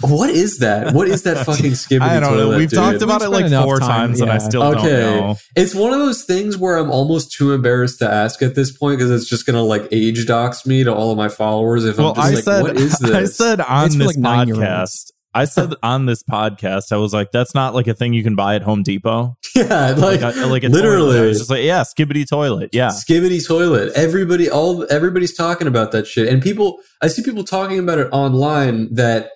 What 0.01 0.29
is 0.29 0.57
that? 0.59 0.93
What 0.93 1.07
is 1.07 1.23
that 1.23 1.45
fucking 1.45 1.71
Skibidi 1.71 2.01
I 2.01 2.19
don't 2.19 2.35
know. 2.35 2.49
We've 2.57 2.69
dude? 2.69 2.77
talked 2.77 3.01
about 3.01 3.21
it 3.21 3.29
We've 3.31 3.49
like 3.49 3.63
four 3.63 3.79
time, 3.79 3.89
times, 4.09 4.21
and 4.21 4.29
I 4.29 4.37
still 4.39 4.63
Okay. 4.63 4.81
don't 4.81 5.27
know. 5.27 5.35
It's 5.55 5.73
one 5.73 5.93
of 5.93 5.99
those 5.99 6.23
things 6.23 6.57
where 6.57 6.77
I'm 6.77 6.91
almost 6.91 7.31
too 7.31 7.53
embarrassed 7.53 7.99
to 7.99 8.09
ask 8.11 8.41
at 8.41 8.55
this 8.55 8.71
point 8.75 8.97
because 8.99 9.11
it's 9.11 9.29
just 9.29 9.45
gonna 9.45 9.63
like 9.63 9.87
age 9.91 10.25
dox 10.25 10.65
me 10.65 10.83
to 10.83 10.93
all 10.93 11.11
of 11.11 11.17
my 11.17 11.29
followers. 11.29 11.85
If 11.85 11.97
Well, 11.97 12.09
I'm 12.09 12.15
just 12.15 12.27
I 12.27 12.33
like, 12.35 12.43
said, 12.43 12.61
what 12.63 12.75
is 12.77 12.97
this? 12.99 13.11
I 13.11 13.25
said 13.25 13.61
on 13.61 13.85
It's 13.85 13.95
for, 13.95 13.99
this 13.99 14.17
like, 14.17 14.47
podcast. 14.49 15.11
I 15.37 15.45
said 15.45 15.73
on 15.83 16.05
this 16.05 16.23
podcast, 16.23 16.91
I 16.91 16.97
was 16.97 17.13
like, 17.13 17.31
"That's 17.31 17.53
not 17.55 17.73
like 17.73 17.87
a 17.87 17.93
thing 17.93 18.13
you 18.13 18.23
can 18.23 18.35
buy 18.35 18.55
at 18.55 18.63
Home 18.63 18.83
Depot." 18.83 19.37
yeah, 19.55 19.91
like, 19.97 20.21
Like, 20.21 20.35
I- 20.35 20.45
like 20.45 20.63
literally. 20.63 21.17
toilet. 21.17 21.33
Just 21.33 21.49
like, 21.49 21.63
"Yeah, 21.63 21.81
Skibidi 21.81 22.27
toilet." 22.27 22.69
Yeah, 22.73 22.89
Skibidi 22.89 23.45
toilet. 23.45 23.93
Everybody, 23.95 24.49
all 24.49 24.85
everybody's 24.91 25.35
talking 25.35 25.67
about 25.67 25.91
that 25.91 26.07
shit, 26.07 26.27
and 26.27 26.41
people. 26.41 26.79
I 27.01 27.07
see 27.07 27.21
people 27.23 27.43
talking 27.43 27.79
about 27.79 27.99
it 27.99 28.09
online. 28.11 28.93
That 28.93 29.29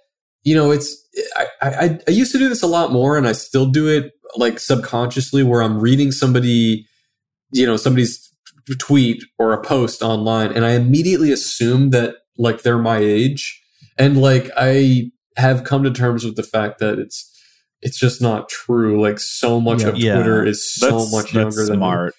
you 0.44 0.56
know, 0.56 0.72
it's. 0.72 0.98
I, 1.36 1.46
I 1.62 2.00
I 2.08 2.12
used 2.12 2.32
to 2.32 2.38
do 2.40 2.50
this 2.50 2.64
a 2.64 2.68
lot 2.68 2.92
more, 2.92 3.18
and 3.18 3.28
I 3.28 3.34
still 3.34 3.66
do 3.68 3.88
it 3.88 4.12
like 4.38 4.60
subconsciously, 4.60 5.44
where 5.44 5.62
I'm 5.62 5.80
reading 5.80 6.12
somebody, 6.12 6.86
you 7.52 7.66
know, 7.66 7.78
somebody's 7.78 8.28
tweet 8.80 9.24
or 9.38 9.52
a 9.54 9.62
post 9.62 10.02
online, 10.02 10.52
and 10.54 10.66
I 10.66 10.72
immediately 10.72 11.32
assume 11.32 11.90
that 11.92 12.16
like 12.38 12.62
they're 12.64 12.78
my 12.80 12.98
age, 12.98 13.62
and 13.98 14.20
like 14.22 14.50
I 14.58 15.12
have 15.42 15.64
come 15.66 15.84
to 15.84 15.92
terms 15.92 16.24
with 16.24 16.36
the 16.36 16.44
fact 16.44 16.80
that 16.80 16.98
it's. 17.00 17.28
It's 17.84 17.98
just 17.98 18.22
not 18.22 18.48
true. 18.48 19.02
Like 19.02 19.20
so 19.20 19.60
much 19.60 19.82
Yeah. 19.82 19.88
of 19.90 19.98
Yeah. 19.98 20.14
Twitter 20.16 20.46
is 20.46 20.64
so 20.72 21.00
that's 21.00 21.12
much 21.12 21.32
that's 21.34 21.58
younger 21.58 21.66
than 21.66 21.80
me 21.80 22.10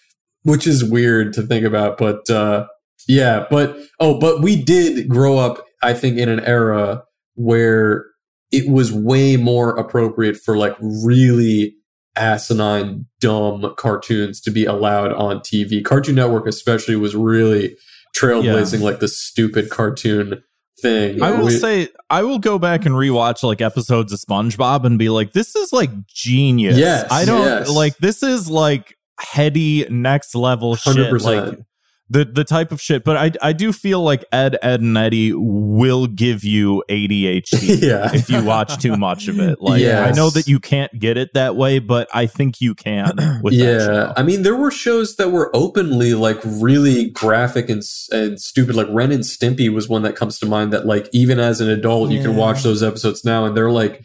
which 0.42 0.66
is 0.66 0.82
weird 0.82 1.32
to 1.34 1.42
think 1.42 1.64
about 1.64 1.96
but 1.98 2.28
uh 2.28 2.66
yeah 3.06 3.46
but 3.48 3.76
oh 4.00 4.18
but 4.18 4.42
we 4.42 4.60
did 4.60 5.08
grow 5.08 5.38
up 5.38 5.64
i 5.80 5.94
think 5.94 6.18
in 6.18 6.28
an 6.28 6.40
era 6.40 7.04
where 7.36 8.06
it 8.50 8.68
was 8.68 8.92
way 8.92 9.36
more 9.36 9.76
appropriate 9.78 10.36
for 10.36 10.56
like 10.56 10.74
really 10.80 11.76
asinine 12.16 13.06
dumb 13.20 13.72
cartoons 13.78 14.40
to 14.40 14.50
be 14.50 14.64
allowed 14.64 15.12
on 15.12 15.38
tv 15.38 15.84
cartoon 15.84 16.16
network 16.16 16.46
especially 16.48 16.96
was 16.96 17.14
really 17.14 17.76
trailblazing 18.16 18.80
like 18.80 18.98
the 18.98 19.06
stupid 19.06 19.70
cartoon 19.70 20.42
thing 20.82 21.22
I 21.22 21.30
will 21.32 21.46
We- 21.46 21.52
say, 21.58 21.88
I 22.10 22.22
will 22.22 22.38
go 22.38 22.58
back 22.58 22.84
and 22.84 22.94
rewatch 22.94 23.42
like 23.42 23.60
episodes 23.60 24.12
of 24.12 24.18
SpongeBob 24.20 24.84
and 24.84 24.98
be 24.98 25.08
like, 25.08 25.32
"This 25.32 25.56
is 25.56 25.72
like 25.72 25.90
genius." 26.06 26.76
Yes, 26.76 27.06
I 27.10 27.24
don't 27.24 27.46
yes. 27.46 27.70
like 27.70 27.96
this 27.98 28.22
is 28.22 28.50
like 28.50 28.94
heady 29.20 29.86
next 29.88 30.34
level 30.34 30.74
shit. 30.76 30.96
100%. 30.96 31.24
Like 31.24 31.58
the 32.12 32.24
the 32.24 32.44
type 32.44 32.72
of 32.72 32.80
shit. 32.80 33.04
But 33.04 33.16
I 33.16 33.32
I 33.40 33.52
do 33.52 33.72
feel 33.72 34.02
like 34.02 34.24
Ed 34.30 34.58
Edd 34.62 34.82
n 34.82 34.96
Eddy 34.96 35.32
will 35.32 36.06
give 36.06 36.44
you 36.44 36.84
ADHD. 36.88 37.82
yeah 37.82 38.10
if 38.14 38.28
you 38.28 38.44
watch 38.44 38.80
too 38.80 38.96
much 38.96 39.28
of 39.28 39.40
it. 39.40 39.60
Like 39.60 39.80
Yes. 39.80 40.12
I 40.12 40.16
know 40.16 40.30
that 40.30 40.46
you 40.46 40.60
can't 40.60 40.96
get 40.98 41.16
it 41.16 41.34
that 41.34 41.56
way, 41.56 41.78
but 41.78 42.08
I 42.14 42.26
think 42.26 42.60
you 42.60 42.74
can 42.74 43.16
with 43.42 43.58
that 43.58 43.64
yeah, 43.64 43.78
show. 43.78 44.12
I 44.16 44.22
mean, 44.22 44.42
there 44.42 44.56
were 44.56 44.70
shows 44.70 45.16
that 45.16 45.30
were 45.30 45.50
openly 45.54 46.14
like 46.14 46.40
really 46.44 47.10
graphic 47.10 47.68
and 47.70 47.82
and 48.12 48.40
stupid. 48.40 48.76
Like 48.76 48.88
Ren 48.90 49.12
and 49.12 49.24
Stimpy 49.24 49.72
was 49.72 49.88
one 49.88 50.02
that 50.02 50.14
comes 50.14 50.38
to 50.40 50.46
mind. 50.46 50.72
That 50.72 50.86
like 50.86 51.08
even 51.12 51.40
as 51.40 51.60
an 51.60 51.68
adult, 51.68 52.10
you 52.10 52.22
can 52.22 52.36
watch 52.36 52.62
those 52.62 52.82
episodes 52.82 53.24
now, 53.24 53.44
and 53.44 53.56
they're 53.56 53.70
like 53.70 54.04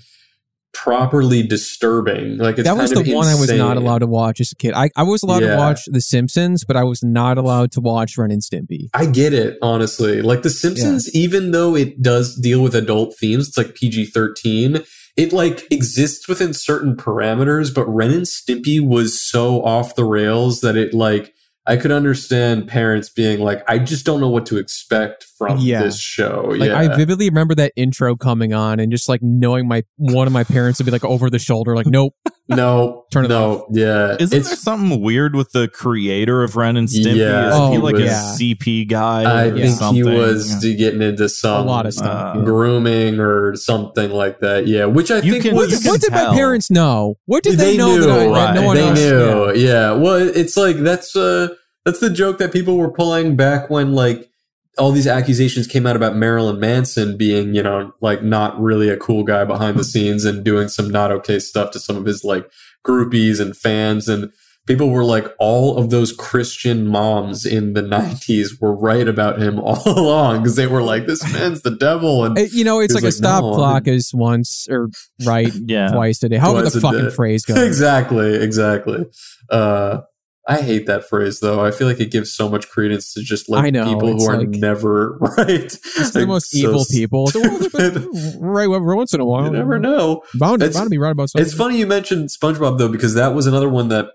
properly 0.73 1.43
disturbing. 1.43 2.37
Like 2.37 2.57
it's 2.57 2.67
that 2.67 2.77
was 2.77 2.91
the 2.91 3.13
one 3.13 3.27
I 3.27 3.35
was 3.35 3.51
not 3.51 3.77
allowed 3.77 3.99
to 3.99 4.07
watch 4.07 4.39
as 4.39 4.51
a 4.51 4.55
kid. 4.55 4.73
I, 4.73 4.89
I 4.95 5.03
was 5.03 5.23
allowed 5.23 5.39
to 5.39 5.55
watch 5.55 5.85
The 5.87 6.01
Simpsons, 6.01 6.63
but 6.63 6.75
I 6.75 6.83
was 6.83 7.03
not 7.03 7.37
allowed 7.37 7.71
to 7.73 7.81
watch 7.81 8.17
Ren 8.17 8.31
and 8.31 8.41
Stimpy. 8.41 8.89
I 8.93 9.05
get 9.05 9.33
it, 9.33 9.57
honestly. 9.61 10.21
Like 10.21 10.43
The 10.43 10.49
Simpsons, 10.49 11.13
even 11.15 11.51
though 11.51 11.75
it 11.75 12.01
does 12.01 12.35
deal 12.35 12.61
with 12.61 12.75
adult 12.75 13.15
themes, 13.17 13.49
it's 13.49 13.57
like 13.57 13.75
PG 13.75 14.07
13. 14.07 14.83
It 15.15 15.33
like 15.33 15.65
exists 15.71 16.27
within 16.27 16.53
certain 16.53 16.95
parameters, 16.95 17.73
but 17.73 17.87
Ren 17.87 18.11
and 18.11 18.25
Stimpy 18.25 18.79
was 18.79 19.19
so 19.19 19.63
off 19.63 19.95
the 19.95 20.05
rails 20.05 20.61
that 20.61 20.77
it 20.77 20.93
like 20.93 21.33
I 21.67 21.75
could 21.75 21.91
understand 21.91 22.69
parents 22.69 23.09
being 23.09 23.39
like, 23.41 23.61
I 23.67 23.77
just 23.77 24.05
don't 24.05 24.21
know 24.21 24.29
what 24.29 24.45
to 24.47 24.57
expect 24.57 25.25
from 25.37 25.57
Yeah. 25.59 25.83
this 25.83 25.99
show. 25.99 26.45
Like 26.49 26.69
yeah. 26.69 26.79
I 26.79 26.95
vividly 26.95 27.29
remember 27.29 27.55
that 27.55 27.73
intro 27.75 28.15
coming 28.15 28.53
on 28.53 28.79
and 28.79 28.91
just 28.91 29.07
like 29.09 29.21
knowing 29.21 29.67
my 29.67 29.83
one 29.97 30.27
of 30.27 30.33
my 30.33 30.43
parents 30.43 30.79
would 30.79 30.85
be 30.85 30.91
like 30.91 31.03
over 31.05 31.29
the 31.29 31.39
shoulder, 31.39 31.75
like, 31.75 31.85
nope. 31.87 32.13
no, 32.49 33.03
Turn 33.11 33.25
it 33.25 33.27
no, 33.27 33.67
yeah. 33.71 34.15
Isn't 34.19 34.37
it's 34.37 34.47
there 34.49 34.55
something 34.57 35.01
weird 35.01 35.35
with 35.35 35.51
the 35.51 35.67
creator 35.67 36.43
of 36.43 36.55
Ren 36.55 36.77
and 36.77 36.87
Stimpy? 36.87 37.15
Yeah, 37.17 37.49
Isn't 37.49 37.71
he 37.73 37.77
Oh, 37.77 37.81
like 37.81 37.95
a 37.97 38.03
yeah. 38.03 38.35
CP 38.39 38.87
guy? 38.89 39.23
I 39.23 39.45
or 39.47 39.57
think 39.57 39.95
he 39.95 40.03
was 40.03 40.55
d- 40.61 40.75
getting 40.75 41.01
into 41.01 41.27
some 41.29 41.61
A 41.61 41.69
lot 41.69 41.85
of 41.85 41.93
stuff. 41.93 42.35
uh, 42.35 42.39
yeah. 42.39 42.45
grooming 42.45 43.19
or 43.19 43.55
something 43.55 44.11
like 44.11 44.39
that. 44.39 44.65
Yeah, 44.67 44.85
which 44.85 45.11
I 45.11 45.17
You 45.19 45.33
think 45.33 45.43
can- 45.43 45.55
What, 45.55 45.69
was 45.69 45.83
you 45.83 45.91
what 45.91 46.01
did 46.01 46.11
my 46.13 46.33
parents 46.33 46.71
know? 46.71 47.15
What 47.25 47.43
did 47.43 47.57
they, 47.59 47.71
They 47.71 47.77
know 47.77 47.99
that, 47.99 48.09
I, 48.09 48.25
knew, 48.25 48.33
that 48.33 48.55
no 48.55 48.61
one 48.63 48.75
they 48.77 48.87
else 48.87 48.99
knew. 48.99 49.51
Yeah. 49.53 49.67
Yeah. 49.67 49.91
Well, 49.93 50.15
it's 50.15 50.55
like 50.57 50.77
that's 50.77 51.15
uh 51.15 51.49
that's 51.85 51.99
the 51.99 52.09
joke 52.09 52.37
that 52.39 52.51
people 52.53 52.77
were 52.77 52.91
pulling 52.91 53.35
back 53.35 53.69
when 53.69 53.93
like 53.93 54.29
all 54.77 54.91
these 54.91 55.07
accusations 55.07 55.67
came 55.67 55.85
out 55.87 55.95
about 55.95 56.15
Marilyn 56.15 56.59
Manson 56.59 57.17
being, 57.17 57.53
you 57.55 57.63
know, 57.63 57.93
like 58.01 58.23
not 58.23 58.59
really 58.59 58.89
a 58.89 58.97
cool 58.97 59.23
guy 59.23 59.43
behind 59.43 59.77
the 59.77 59.83
scenes 59.83 60.23
and 60.25 60.43
doing 60.43 60.67
some 60.67 60.89
not 60.89 61.11
okay 61.11 61.39
stuff 61.39 61.71
to 61.71 61.79
some 61.79 61.95
of 61.97 62.05
his 62.05 62.23
like 62.23 62.49
groupies 62.85 63.39
and 63.39 63.55
fans 63.57 64.07
and 64.07 64.31
people 64.67 64.89
were 64.89 65.03
like 65.05 65.25
all 65.39 65.77
of 65.77 65.89
those 65.89 66.11
Christian 66.11 66.85
moms 66.87 67.45
in 67.45 67.71
the 67.73 67.81
90s 67.81 68.59
were 68.61 68.75
right 68.75 69.07
about 69.07 69.41
him 69.41 69.59
all 69.63 69.81
along 69.85 70.39
because 70.43 70.55
they 70.57 70.67
were 70.67 70.83
like 70.83 71.05
this 71.07 71.23
man's 71.33 71.61
the 71.61 71.71
devil 71.71 72.23
and 72.25 72.37
You 72.51 72.63
know, 72.63 72.79
it's 72.79 72.93
He 72.93 72.97
was 72.97 73.03
like, 73.03 73.09
a 73.09 73.11
stop 73.13 73.43
no, 73.43 73.55
clock 73.55 73.87
is 73.87 74.13
once 74.13 74.67
or 74.69 74.89
right 75.25 75.51
Yeah. 75.65 75.89
twice 75.89 76.21
a 76.23 76.29
day. 76.29 76.37
However 76.37 76.61
Twice 76.63 76.73
the 76.73 76.81
fucking 76.81 77.05
day. 77.05 77.09
phrase 77.11 77.45
goes. 77.45 77.57
exactly, 77.65 78.35
exactly. 78.35 79.05
Uh, 79.49 80.01
I 80.49 80.61
hate 80.61 80.85
that 80.85 81.07
phrase 81.07 81.41
though. 81.41 81.63
I 81.63 81.71
feel 81.71 81.87
like 81.87 81.99
it 81.99 82.09
gives 82.09 82.33
so 82.33 82.47
much 82.47 82.69
credence 82.69 83.13
to 83.13 83.21
just 83.21 83.49
like 83.49 83.73
know, 83.73 83.85
people 83.85 84.17
who 84.17 84.29
are 84.29 84.45
never 84.45 85.17
right. 85.37 85.47
It's 85.49 86.11
the 86.11 86.25
most 86.25 86.55
evil 86.55 86.85
people. 86.89 87.27
So, 87.27 87.41
well, 87.41 87.59
but- 87.73 88.07
right, 88.39 88.69
every 88.69 88.95
once 88.95 89.13
in 89.13 89.19
a 89.19 89.25
while. 89.25 89.43
You 89.45 89.51
never 89.51 89.77
know. 89.77 90.23
Bound, 90.35 90.61
It's- 90.61 90.75
bound 90.75 90.85
to 90.85 90.89
be 90.89 90.97
right 90.97 91.11
about 91.11 91.29
something. 91.29 91.45
It's 91.45 91.53
funny 91.53 91.77
you 91.77 91.85
mentioned 91.85 92.29
SpongeBob 92.29 92.77
though, 92.77 92.87
because 92.89 93.13
that 93.15 93.35
was 93.35 93.45
another 93.45 93.67
one 93.69 93.89
that. 93.89 94.07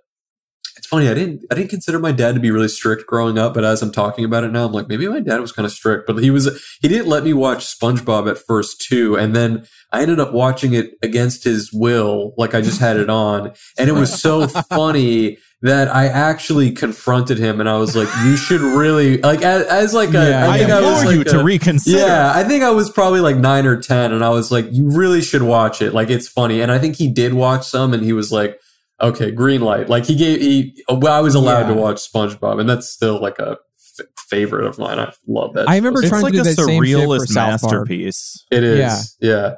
It's 0.75 0.87
funny. 0.87 1.07
I 1.07 1.13
didn't. 1.13 1.45
I 1.51 1.55
didn't 1.55 1.69
consider 1.69 1.99
my 1.99 2.13
dad 2.13 2.35
to 2.35 2.41
be 2.41 2.51
really 2.51 2.67
strict 2.67 3.07
growing 3.07 3.37
up, 3.37 3.53
but 3.53 3.63
as 3.63 3.83
I'm 3.83 3.93
talking 3.93 4.25
about 4.25 4.43
it 4.43 4.53
now, 4.53 4.65
I'm 4.65 4.73
like, 4.73 4.89
maybe 4.89 5.07
my 5.07 5.21
dad 5.21 5.39
was 5.39 5.53
kind 5.53 5.67
of 5.67 5.73
strict. 5.73 6.07
But 6.07 6.17
he 6.23 6.31
was. 6.31 6.49
He 6.81 6.89
didn't 6.89 7.09
let 7.09 7.25
me 7.25 7.35
watch 7.35 7.67
SpongeBob 7.67 8.29
at 8.31 8.39
first 8.39 8.81
too, 8.81 9.15
and 9.17 9.37
then 9.37 9.67
I 9.93 10.01
ended 10.01 10.19
up 10.19 10.33
watching 10.33 10.73
it 10.73 10.93
against 11.03 11.45
his 11.45 11.71
will. 11.75 12.33
Like 12.39 12.55
I 12.55 12.63
just 12.63 12.81
had 12.81 12.97
it 12.97 13.11
on, 13.11 13.53
and 13.79 13.91
it 13.91 13.93
was 13.93 14.19
so 14.19 14.47
funny 14.71 15.37
that 15.63 15.89
I 15.95 16.07
actually 16.09 16.73
confronted 16.73 17.39
him, 17.39 17.61
and 17.61 17.69
I 17.69 17.77
was 17.79 17.95
like, 17.97 18.09
"You 18.25 18.37
should 18.37 18.61
really 18.61 19.19
like 19.19 19.43
as, 19.43 19.65
as 19.67 19.95
like 19.95 20.11
a." 20.11 20.13
Yeah, 20.29 20.47
I 20.49 20.55
I 20.55 20.59
think 20.59 20.71
I, 20.71 20.81
was 20.81 20.99
implore 20.99 21.13
you 21.13 21.19
like 21.21 21.27
to 21.29 21.45
reconsider. 21.45 21.99
yeah, 21.99 22.33
I 22.35 22.43
think 22.45 22.65
I 22.65 22.71
was 22.71 22.91
probably 22.91 23.21
like 23.21 23.37
nine 23.37 23.67
or 23.67 23.81
ten, 23.81 24.13
and 24.13 24.25
I 24.25 24.31
was 24.31 24.51
like, 24.51 24.67
"You 24.73 24.91
really 24.91 25.23
should 25.23 25.43
watch 25.43 25.81
it. 25.81 25.95
Like, 25.95 26.11
it's 26.11 26.29
funny." 26.29 26.61
And 26.61 26.71
I 26.73 26.79
think 26.79 26.97
he 26.97 27.09
did 27.09 27.35
watch 27.35 27.65
some, 27.67 27.95
and 27.95 28.03
he 28.03 28.13
was 28.13 28.33
like, 28.33 28.59
"Okay, 29.01 29.31
green 29.31 29.61
light." 29.61 29.89
Like 29.89 30.05
he 30.07 30.17
gave 30.17 30.41
he. 30.41 30.83
Well, 30.89 31.13
I 31.13 31.21
was 31.21 31.35
allowed 31.37 31.69
Yeah. 31.69 31.75
to 31.75 31.81
watch 31.81 31.97
SpongeBob, 32.13 32.61
and 32.61 32.69
that's 32.69 32.89
still 32.91 33.21
like 33.23 33.39
a 33.39 33.57
f- 34.01 34.07
favorite 34.29 34.67
of 34.67 34.79
mine. 34.79 34.99
I 34.99 35.13
love 35.29 35.55
that. 35.55 35.69
I 35.69 35.73
show. 35.73 35.77
remember 35.77 36.01
It's 36.01 36.09
trying 36.09 36.21
to 36.23 36.25
like 36.25 36.35
do 36.35 36.41
a 36.41 36.45
that 36.45 36.55
same 36.57 36.85
shit 36.85 36.97
for 36.97 37.01
surrealist 37.07 37.27
South 37.29 37.61
Park. 37.61 37.73
masterpiece. 37.73 38.45
It 38.51 38.65
is. 38.65 39.17
Yeah. 39.21 39.31
Yeah. 39.31 39.55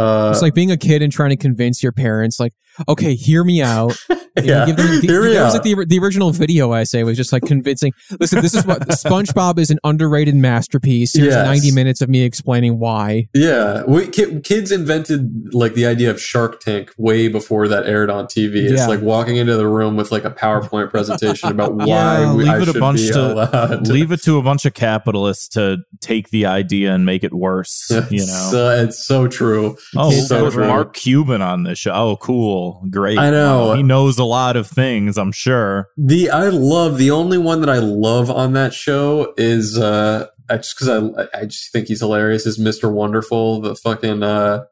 Uh, 0.00 0.30
It's 0.32 0.42
like 0.42 0.54
being 0.54 0.72
a 0.72 0.76
kid 0.76 1.02
and 1.02 1.12
trying 1.12 1.30
to 1.30 1.36
convince 1.36 1.80
your 1.80 1.92
parents, 1.92 2.40
like, 2.40 2.52
okay, 2.88 3.14
hear 3.14 3.44
me 3.44 3.62
out. 3.62 3.96
You 4.36 4.42
know, 4.42 4.52
yeah. 4.58 4.66
give 4.66 4.76
them, 4.76 4.86
the, 5.00 5.06
Here 5.06 5.22
we 5.22 5.34
that 5.34 5.44
was 5.44 5.54
like 5.54 5.62
the, 5.62 5.84
the 5.86 5.98
original 6.00 6.30
video 6.32 6.72
essay 6.72 7.02
was 7.04 7.16
just 7.16 7.32
like 7.32 7.44
convincing. 7.44 7.92
Listen, 8.18 8.40
this 8.42 8.54
is 8.54 8.66
what 8.66 8.80
SpongeBob 8.88 9.58
is 9.58 9.70
an 9.70 9.78
underrated 9.84 10.34
masterpiece. 10.34 11.14
Here's 11.14 11.28
Yes. 11.34 11.46
90 11.46 11.70
minutes 11.72 12.00
of 12.00 12.08
me 12.08 12.22
explaining 12.22 12.78
why. 12.78 13.28
Yeah, 13.34 13.82
we, 13.84 14.08
ki- 14.08 14.40
kids 14.40 14.72
invented 14.72 15.54
like 15.54 15.74
the 15.74 15.86
idea 15.86 16.10
of 16.10 16.20
Shark 16.20 16.60
Tank 16.60 16.92
way 16.98 17.28
before 17.28 17.68
that 17.68 17.86
aired 17.86 18.10
on 18.10 18.26
TV. 18.26 18.56
It's 18.56 18.72
Yeah. 18.80 18.86
like 18.88 19.00
walking 19.02 19.36
into 19.36 19.56
the 19.56 19.68
room 19.68 19.96
with 19.96 20.10
like 20.10 20.24
a 20.24 20.30
PowerPoint 20.30 20.90
presentation 20.90 21.50
about 21.50 21.74
why 21.76 21.86
Yeah, 21.86 22.34
we, 22.34 22.44
leave 22.44 22.52
I 22.52 22.60
it 22.62 22.68
a 22.76 22.80
bunch 22.80 23.00
be 23.00 23.10
to- 23.12 23.80
Leave 23.92 24.10
it 24.12 24.22
to 24.24 24.38
a 24.38 24.42
bunch 24.42 24.64
of 24.64 24.74
capitalists 24.74 25.48
to 25.50 25.78
take 26.00 26.30
the 26.30 26.46
idea 26.46 26.92
and 26.92 27.06
make 27.06 27.22
it 27.24 27.32
worse. 27.32 27.86
You 27.90 28.02
It's, 28.10 28.52
know. 28.52 28.66
uh, 28.68 28.82
it's 28.82 29.06
so 29.06 29.28
true. 29.28 29.76
Oh, 29.96 30.10
so 30.10 30.50
true. 30.50 30.66
Mark 30.66 30.94
Cuban 30.94 31.40
on 31.42 31.62
this 31.62 31.78
show. 31.78 31.92
Oh, 31.92 32.16
cool, 32.16 32.84
great. 32.90 33.18
I 33.18 33.30
know. 33.30 33.74
He 33.74 33.82
knows 33.82 34.16
a 34.24 34.26
lot 34.26 34.56
of 34.56 34.66
things. 34.66 35.16
I'm 35.18 35.32
sure. 35.32 35.88
The 35.96 36.30
I 36.30 36.48
love 36.48 36.98
the 36.98 37.10
only 37.10 37.38
one 37.38 37.60
that 37.60 37.70
I 37.70 37.78
love 37.78 38.30
on 38.30 38.52
that 38.54 38.72
show 38.74 39.34
is 39.36 39.78
uh 39.78 40.26
I- 40.50 40.56
just 40.58 40.76
because 40.78 40.88
I 40.88 41.40
I 41.40 41.44
just 41.46 41.70
think 41.72 41.88
he's 41.88 42.00
hilarious 42.00 42.46
is 42.46 42.58
Mr. 42.58 42.90
Wonderful 42.92 43.60
the 43.60 43.74
fucking 43.76 44.22
uh 44.22 44.64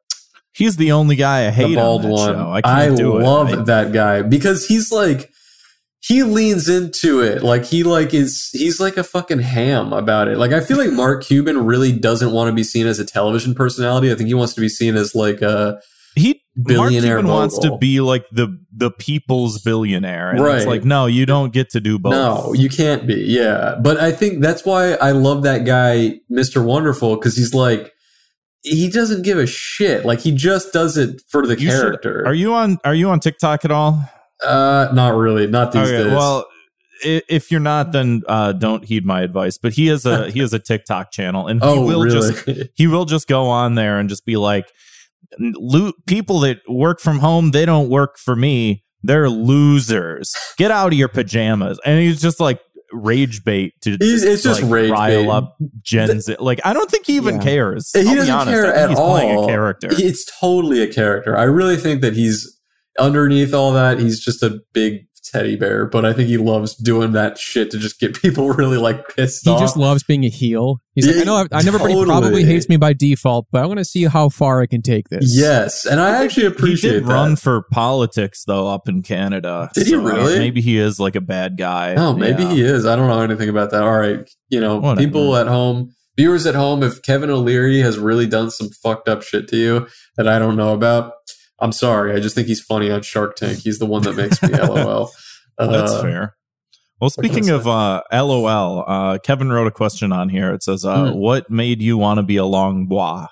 He's 0.55 0.77
the 0.77 0.93
only 0.93 1.17
guy 1.17 1.43
I 1.43 1.45
the 1.47 1.51
hate 1.53 1.75
bald 1.77 2.05
on 2.05 2.11
one. 2.11 2.35
show. 2.35 2.51
I 2.51 2.61
can't 2.63 2.97
do 2.97 3.19
it. 3.19 3.23
love 3.23 3.49
I- 3.53 3.63
that 3.65 3.93
guy 3.93 4.23
because 4.23 4.67
he's 4.67 4.91
like 4.93 5.31
he 6.05 6.25
leans 6.25 6.69
into 6.69 7.21
it 7.21 7.45
like 7.45 7.65
he 7.65 7.85
like 7.85 8.13
is 8.13 8.51
he's 8.53 8.81
like 8.81 8.97
a 8.97 9.05
fucking 9.05 9.39
ham 9.39 9.93
about 9.93 10.27
it. 10.29 10.37
Like 10.37 10.51
I 10.53 10.61
feel 10.61 10.77
like 10.77 10.91
Mark 10.93 11.23
Cuban 11.25 11.65
really 11.65 11.93
doesn't 11.93 12.33
want 12.33 12.49
to 12.49 12.53
be 12.55 12.65
seen 12.65 12.87
as 12.89 12.99
a 12.99 13.05
television 13.05 13.55
personality. 13.55 14.11
I 14.11 14.17
think 14.17 14.27
he 14.27 14.35
wants 14.35 14.53
to 14.55 14.61
be 14.61 14.69
seen 14.69 14.97
as 14.97 15.15
like 15.15 15.41
a 15.43 15.81
he 16.17 16.42
Billionaire 16.61 17.15
Mark 17.15 17.25
Cuban 17.25 17.27
wants 17.33 17.59
to 17.61 17.79
be 17.79 18.01
like 18.01 18.27
the 18.31 18.59
the 18.77 18.91
people's 18.91 19.63
billionaire, 19.63 20.31
and 20.31 20.41
it's 20.41 20.67
like 20.67 20.85
no, 20.85 21.07
you 21.07 21.25
don't 21.25 21.53
get 21.53 21.71
to 21.71 21.81
do 21.81 21.99
both. 21.99 22.11
No, 22.13 22.53
you 22.53 22.69
can't 22.69 23.07
be. 23.07 23.15
Yeah. 23.15 23.77
But 23.83 23.99
I 23.99 24.13
think 24.13 24.43
that's 24.43 24.65
why 24.65 24.93
I 24.95 25.13
love 25.13 25.45
that 25.45 25.65
guy, 25.65 26.21
Mr. 26.31 26.63
Wonderful, 26.63 27.17
because 27.17 27.37
he's 27.37 27.55
like, 27.55 27.91
he 28.63 28.91
doesn't 28.91 29.23
give 29.23 29.39
a 29.39 29.47
shit. 29.47 30.05
Like, 30.05 30.21
he 30.21 30.31
just 30.31 30.75
does 30.75 30.99
it 30.99 31.23
for 31.29 31.47
the 31.47 31.59
You 31.59 31.71
should- 31.71 31.81
character. 31.81 32.23
Are 32.27 32.35
you 32.35 32.53
on? 32.53 32.79
Are 32.85 32.95
you 32.95 33.09
on 33.09 33.21
TikTok 33.21 33.65
at 33.65 33.71
all? 33.71 34.05
Uh, 34.45 34.89
not 34.93 35.15
really. 35.17 35.47
Not 35.47 35.73
these 35.73 35.89
Okay, 35.89 36.05
days. 36.05 36.13
well, 36.13 36.47
if 37.05 37.51
you're 37.51 37.61
not, 37.61 37.93
then 37.93 38.23
uh, 38.29 38.53
don't 38.53 38.85
heed 38.85 39.07
my 39.07 39.23
advice. 39.23 39.57
But 39.57 39.73
he 39.73 39.87
has 39.87 40.05
a 40.05 40.31
he 40.31 40.41
has 40.41 40.53
a 40.53 40.59
TikTok 40.59 41.13
channel, 41.13 41.47
and 41.47 41.63
he 41.63 41.69
oh, 41.69 41.81
will 41.85 42.03
really? 42.03 42.33
just 42.35 42.71
he 42.75 42.87
will 42.87 43.07
just 43.07 43.27
go 43.27 43.47
on 43.47 43.75
there 43.75 43.99
and 43.99 44.09
just 44.11 44.27
be 44.27 44.37
like, 44.37 44.67
"Lo- 45.39 45.93
people 46.07 46.41
that 46.41 46.59
work 46.69 47.01
from 47.01 47.19
home, 47.21 47.51
they 47.53 47.65
don't 47.67 47.89
work 47.89 48.19
for 48.19 48.37
me. 48.37 48.85
They're 49.03 49.29
losers. 49.31 50.35
Get 50.59 50.71
out 50.71 50.93
of 50.93 50.99
your 50.99 51.09
pajamas." 51.09 51.79
And 51.85 51.99
he's 52.01 52.21
just 52.21 52.41
like 52.41 52.61
rage 52.93 53.43
bait 53.43 53.73
to 53.83 53.97
He's- 54.01 54.23
it's 54.23 54.43
just 54.43 54.63
like, 54.63 54.71
rage 54.71 54.91
rile 54.91 55.23
bait. 55.23 55.29
up 55.31 55.57
Gen 55.83 56.21
Z. 56.21 56.37
Like 56.39 56.61
I 56.65 56.73
don't 56.75 56.91
think 56.91 57.07
he 57.07 57.17
even 57.17 57.37
Yeah. 57.37 57.43
cares. 57.43 57.91
he 57.95 58.01
I'll 58.01 58.15
doesn't 58.15 58.31
honest. 58.35 58.51
care 58.51 58.75
at 58.75 58.91
he's 58.91 58.99
all. 58.99 59.11
playing 59.19 59.43
a 59.43 59.47
character. 59.47 59.89
It's 59.91 60.27
totally 60.41 60.83
a 60.83 60.93
character. 60.93 61.37
I 61.37 61.45
really 61.45 61.77
think 61.79 62.03
that 62.03 62.15
he's 62.15 62.59
underneath 62.99 63.55
all 63.55 63.73
that. 63.73 63.99
He's 63.99 64.21
just 64.23 64.43
a 64.43 64.59
big 64.75 65.07
teddy 65.25 65.57
bear, 65.57 65.87
but 65.87 66.05
I 66.05 66.13
think 66.13 66.29
he 66.29 66.37
loves 66.37 66.75
doing 66.75 67.13
that 67.13 67.39
shit 67.39 67.71
to 67.71 67.79
just 67.79 68.01
get 68.01 68.15
people 68.23 68.51
really 68.51 68.77
like 68.79 69.09
pissed 69.15 69.45
He 69.45 69.51
off. 69.51 69.59
He 69.61 69.65
just 69.65 69.77
loves 69.77 70.03
being 70.03 70.25
a 70.25 70.29
heel. 70.29 70.79
He's 70.95 71.07
like, 71.07 71.17
Yeah, 71.17 71.23
I 71.23 71.25
know, 71.25 71.37
I 71.53 71.63
know 71.63 71.69
everybody 71.69 71.95
totally. 71.95 72.07
probably 72.07 72.45
hates 72.45 72.69
me 72.69 72.77
by 72.77 72.93
default, 72.93 73.47
but 73.51 73.63
I 73.63 73.67
want 73.67 73.79
to 73.79 73.85
see 73.85 74.05
how 74.05 74.29
far 74.29 74.61
I 74.63 74.67
can 74.67 74.83
take 74.83 75.09
this. 75.09 75.25
yes, 75.37 75.87
and 75.87 76.01
I 76.01 76.23
actually 76.25 76.47
appreciate. 76.47 76.47
he 76.47 76.47
appreciate 76.47 76.93
did 77.01 77.05
that. 77.07 77.13
run 77.13 77.37
for 77.37 77.63
politics 77.71 78.45
though 78.47 78.69
up 78.69 78.89
in 78.89 79.03
Canada. 79.03 79.71
Did 79.75 79.87
he 79.87 79.93
So, 79.93 80.01
uh, 80.01 80.03
really? 80.03 80.39
maybe 80.39 80.61
he 80.61 80.79
is 80.79 80.99
like 81.01 81.17
a 81.17 81.21
bad 81.21 81.57
guy. 81.57 81.95
Oh, 81.95 82.15
maybe 82.15 82.43
Yeah. 82.43 82.53
he 82.53 82.63
is. 82.63 82.87
I 82.87 82.97
don't 82.97 83.09
know 83.09 83.21
anything 83.21 83.49
about 83.49 83.71
that. 83.71 83.83
All 83.83 83.97
right. 83.99 84.29
You 84.51 84.61
know, 84.61 84.79
Whatever. 84.79 85.01
people 85.07 85.37
at 85.37 85.47
home, 85.47 85.95
viewers 86.17 86.45
at 86.47 86.55
home, 86.55 86.83
if 86.83 87.03
Kevin 87.03 87.31
O'Leary 87.31 87.81
has 87.81 87.99
really 87.99 88.27
done 88.27 88.51
some 88.51 88.69
fucked 88.83 89.09
up 89.09 89.23
shit 89.23 89.49
to 89.49 89.57
you 89.57 89.87
that 90.19 90.29
I 90.29 90.39
don't 90.39 90.57
know 90.57 90.75
about, 90.75 91.13
I'm 91.63 91.73
sorry. 91.73 92.13
I 92.15 92.21
just 92.21 92.35
think 92.35 92.49
he's 92.49 92.61
funny 92.61 92.91
on 92.91 93.01
Shark 93.03 93.37
Tank. 93.37 93.59
He's 93.61 93.79
the 93.79 93.87
one 93.87 94.03
that 94.03 94.17
makes 94.17 94.43
me 94.43 94.49
LOL. 94.59 95.11
That's 95.59 95.93
Uh, 95.93 96.03
fair. 96.03 96.37
Well, 97.01 97.11
what 97.11 97.15
can 97.15 97.25
I 97.25 97.29
speaking 97.29 97.51
of 97.51 97.67
uh, 97.67 98.03
LOL, 98.13 98.85
uh, 98.87 99.19
Kevin 99.19 99.51
wrote 99.51 99.67
a 99.67 99.71
question 99.73 100.13
on 100.13 100.29
here. 100.29 100.53
It 100.53 100.63
says, 100.63 100.85
uh, 100.85 101.13
Hmm. 101.13 101.19
"What 101.19 101.51
made 101.51 101.81
you 101.83 101.97
want 101.97 102.19
to 102.19 102.23
be 102.23 102.37
a 102.37 102.45
long 102.45 102.87
bois?" 102.87 103.27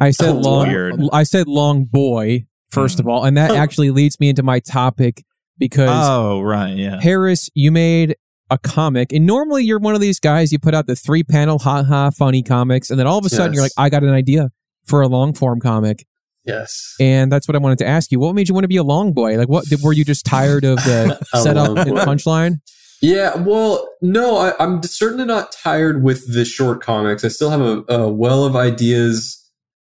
I 0.00 0.10
said 0.12 0.30
Oh, 0.30 0.38
long. 0.38 0.68
weird. 0.68 0.94
I 1.12 1.24
said 1.24 1.46
long 1.48 1.84
boy 1.84 2.46
first 2.70 2.96
Hmm. 2.98 3.02
of 3.02 3.08
all, 3.08 3.24
and 3.24 3.36
that 3.36 3.50
actually 3.64 3.90
leads 3.90 4.18
me 4.20 4.28
into 4.30 4.42
my 4.42 4.60
topic 4.60 5.24
because 5.58 5.90
Oh, 5.90 6.40
right, 6.40 6.76
yeah. 6.76 7.00
Harris, 7.00 7.50
you 7.54 7.70
made 7.72 8.16
a 8.50 8.58
comic, 8.58 9.12
and 9.12 9.26
normally 9.26 9.64
you're 9.64 9.78
one 9.78 9.94
of 9.94 10.00
these 10.00 10.18
guys. 10.20 10.52
You 10.52 10.58
put 10.58 10.74
out 10.74 10.86
the 10.86 10.96
three 10.96 11.22
panel 11.22 11.58
ha 11.58 11.82
ha 11.82 12.10
funny 12.10 12.42
comics, 12.42 12.90
and 12.90 12.98
then 12.98 13.06
all 13.06 13.18
of 13.18 13.24
a 13.26 13.28
sudden 13.28 13.52
you're 13.54 13.62
like, 13.62 13.72
I 13.76 13.90
got 13.90 14.02
an 14.04 14.10
idea 14.10 14.50
for 14.86 15.02
a 15.02 15.08
long 15.08 15.34
form 15.34 15.60
comic. 15.60 16.04
Yes. 16.48 16.94
And 16.98 17.30
that's 17.30 17.46
what 17.46 17.54
I 17.54 17.58
wanted 17.58 17.76
to 17.78 17.86
ask 17.86 18.10
you. 18.10 18.18
What 18.18 18.34
made 18.34 18.48
you 18.48 18.54
want 18.54 18.64
to 18.64 18.68
be 18.68 18.78
a 18.78 18.82
long 18.82 19.12
boy? 19.12 19.36
Like, 19.36 19.50
what 19.50 19.66
were 19.82 19.92
you 19.92 20.04
just 20.04 20.24
tired 20.24 20.64
of 20.64 20.78
the 20.78 21.18
setup 21.42 21.76
and 21.76 21.96
punchline? 21.98 22.60
Yeah, 23.00 23.36
well, 23.36 23.88
no, 24.00 24.38
I, 24.38 24.54
I'm 24.58 24.82
certainly 24.82 25.26
not 25.26 25.52
tired 25.52 26.02
with 26.02 26.32
the 26.32 26.44
short 26.44 26.82
comics. 26.82 27.22
I 27.22 27.28
still 27.28 27.50
have 27.50 27.60
a, 27.60 27.84
a 27.88 28.08
well 28.10 28.44
of 28.44 28.56
ideas. 28.56 29.34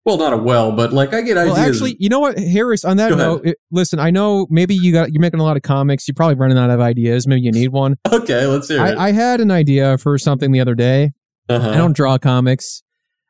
Well, 0.04 0.18
not 0.18 0.32
a 0.32 0.36
well, 0.36 0.72
but 0.72 0.92
like 0.92 1.14
I 1.14 1.22
get 1.22 1.38
ideas. 1.38 1.56
Well, 1.56 1.68
actually, 1.68 1.96
you 1.98 2.08
know 2.08 2.20
what, 2.20 2.38
Harris? 2.38 2.84
On 2.84 2.96
that 2.96 3.10
Go 3.10 3.16
note, 3.16 3.46
it, 3.46 3.58
listen, 3.70 3.98
I 3.98 4.10
know 4.10 4.46
maybe 4.50 4.74
you 4.74 4.92
got 4.92 5.12
you're 5.12 5.20
making 5.20 5.40
a 5.40 5.44
lot 5.44 5.56
of 5.56 5.62
comics. 5.62 6.06
You're 6.06 6.14
probably 6.14 6.34
running 6.34 6.58
out 6.58 6.70
of 6.70 6.80
ideas. 6.80 7.26
Maybe 7.26 7.42
you 7.42 7.52
need 7.52 7.68
one. 7.68 7.96
okay, 8.12 8.46
let's 8.46 8.68
hear 8.68 8.84
it. 8.84 8.98
I, 8.98 9.08
I 9.08 9.12
had 9.12 9.40
an 9.40 9.50
idea 9.50 9.98
for 9.98 10.18
something 10.18 10.52
the 10.52 10.60
other 10.60 10.74
day. 10.74 11.12
uh-huh. 11.48 11.70
I 11.70 11.76
don't 11.76 11.96
draw 11.96 12.18
comics. 12.18 12.82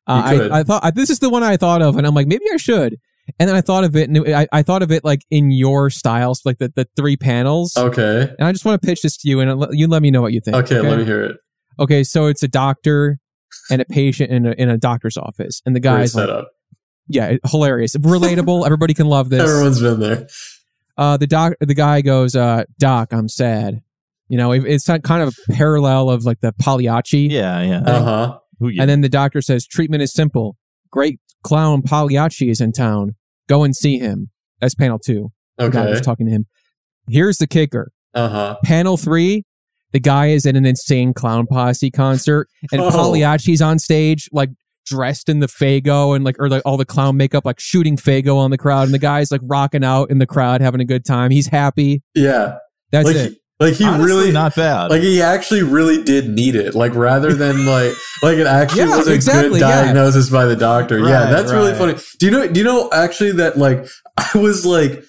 Uh. 0.06 0.48
I, 0.50 0.60
I 0.60 0.62
thought 0.62 0.84
I, 0.84 0.90
this 0.90 1.10
is 1.10 1.18
the 1.18 1.30
one 1.30 1.42
I 1.42 1.56
thought 1.56 1.82
of, 1.82 1.96
and 1.96 2.06
I'm 2.06 2.14
like, 2.14 2.26
maybe 2.26 2.44
I 2.52 2.56
should. 2.56 2.96
And 3.38 3.48
then 3.48 3.56
I 3.56 3.60
thought 3.60 3.84
of 3.84 3.96
it, 3.96 4.08
and 4.08 4.16
it- 4.18 4.34
I, 4.34 4.46
I 4.52 4.62
thought 4.62 4.82
of 4.82 4.90
it 4.92 5.04
like 5.04 5.22
in 5.30 5.50
your 5.50 5.90
styles, 5.90 6.42
like 6.44 6.58
the, 6.58 6.72
the 6.74 6.86
three 6.96 7.16
panels. 7.16 7.76
okay. 7.76 8.32
And 8.38 8.46
I 8.46 8.52
just 8.52 8.64
want 8.64 8.80
to 8.80 8.86
pitch 8.86 9.02
this 9.02 9.16
to 9.18 9.28
you, 9.28 9.40
and 9.40 9.66
you 9.72 9.88
let 9.88 10.02
me 10.02 10.10
know 10.10 10.22
what 10.22 10.32
you 10.32 10.40
think. 10.40 10.56
okay, 10.56 10.80
let 10.80 10.98
me 10.98 11.04
hear 11.04 11.24
it. 11.24 11.36
Okay, 11.78 12.04
so 12.04 12.26
it's 12.26 12.42
a 12.42 12.48
doctor 12.48 13.18
and 13.70 13.82
a 13.82 13.84
patient 13.84 14.30
in 14.30 14.46
a, 14.46 14.52
in 14.52 14.68
a 14.70 14.78
doctor's 14.78 15.16
office, 15.16 15.60
and 15.66 15.74
the 15.74 15.80
Great 15.80 15.90
guy's 15.90 16.14
like, 16.14 16.44
yeah, 17.08 17.36
hilarious, 17.50 17.96
relatable. 17.96 18.64
Everybody 18.66 18.94
can 18.94 19.06
love 19.06 19.28
this. 19.28 19.42
Everyone's 19.42 19.80
been 19.80 20.00
there. 20.00 20.26
uh, 20.96 21.16
the 21.16 21.26
doc, 21.26 21.54
the 21.60 21.74
guy 21.74 22.00
goes, 22.00 22.34
uh, 22.34 22.64
"Doc, 22.78 23.12
I'm 23.12 23.28
sad." 23.28 23.82
You 24.28 24.38
know, 24.38 24.52
it, 24.52 24.64
it's 24.64 24.86
kind 24.86 25.22
of 25.22 25.36
a 25.48 25.52
parallel 25.52 26.10
of 26.10 26.24
like 26.24 26.40
the 26.40 26.52
Pagliacci. 26.52 27.28
Yeah, 27.30 27.60
yeah. 27.62 27.80
Uh 27.80 28.02
huh. 28.02 28.38
And 28.60 28.88
then 28.90 29.00
the 29.02 29.08
doctor 29.08 29.40
says, 29.42 29.66
"Treatment 29.66 30.02
is 30.02 30.12
simple. 30.12 30.56
Great 30.90 31.20
clown 31.46 31.82
Pagliacci 31.82 32.48
is 32.50 32.60
in 32.60 32.72
town. 32.72 33.14
Go 33.48 33.62
and 33.64 33.74
see 33.74 33.98
him." 33.98 34.30
That's 34.60 34.74
panel 34.74 34.98
two. 34.98 35.30
The 35.58 35.68
guy 35.70 35.86
was 35.86 35.98
Okay. 35.98 36.04
talking 36.04 36.26
to 36.26 36.32
him. 36.32 36.46
Here's 37.08 37.38
the 37.38 37.46
kicker. 37.46 37.92
Uh 38.14 38.28
huh. 38.28 38.56
Panel 38.64 38.96
three, 38.96 39.44
the 39.92 40.00
guy 40.00 40.26
is 40.28 40.46
at 40.46 40.56
an 40.56 40.66
insane 40.66 41.12
clown 41.14 41.46
posse 41.46 41.90
concert, 41.90 42.48
and 42.72 42.80
Oh. 42.82 42.90
Pagliacci's 42.90 43.62
on 43.62 43.78
stage, 43.78 44.28
like 44.32 44.50
dressed 44.86 45.28
in 45.28 45.40
the 45.40 45.46
Faygo 45.48 46.14
and 46.14 46.24
like 46.24 46.36
or 46.38 46.48
like 46.48 46.62
all 46.64 46.76
the 46.76 46.84
clown 46.84 47.16
makeup, 47.16 47.44
like 47.44 47.58
shooting 47.60 47.96
Faygo 47.96 48.36
on 48.36 48.50
the 48.50 48.58
crowd, 48.58 48.84
and 48.84 48.94
the 48.94 48.98
guy's 48.98 49.30
like 49.30 49.40
rocking 49.44 49.84
out 49.84 50.10
in 50.10 50.18
the 50.18 50.26
crowd, 50.26 50.60
having 50.60 50.80
a 50.80 50.84
good 50.84 51.04
time. 51.04 51.30
He's 51.30 51.48
happy. 51.48 52.02
Yeah. 52.14 52.56
That's 52.92 53.06
like, 53.06 53.16
it. 53.16 53.34
Like 53.58 53.74
he 53.74 53.84
Honestly, 53.84 54.06
really 54.06 54.32
not 54.32 54.54
bad. 54.54 54.90
like 54.90 55.00
he 55.00 55.22
actually 55.22 55.62
really 55.62 56.02
did 56.02 56.28
need 56.28 56.56
it. 56.56 56.74
Like 56.74 56.94
rather 56.94 57.32
than 57.32 57.64
like 57.64 57.92
like 58.22 58.36
it 58.36 58.46
actually 58.46 58.82
Yeah, 58.82 58.96
was 58.98 59.08
a 59.08 59.14
exactly, 59.14 59.60
good 59.60 59.68
yeah. 59.68 59.84
diagnosis 59.84 60.28
by 60.28 60.44
the 60.44 60.56
doctor. 60.56 60.98
yeah, 60.98 61.24
Right, 61.24 61.30
that's 61.30 61.50
really 61.52 61.72
funny. 61.74 61.94
Do 62.18 62.26
you 62.26 62.32
know? 62.32 62.46
Do 62.46 62.60
you 62.60 62.64
know 62.64 62.90
actually 62.92 63.32
that 63.32 63.56
like 63.58 63.86
I 64.18 64.38
was 64.38 64.64
like. 64.66 65.02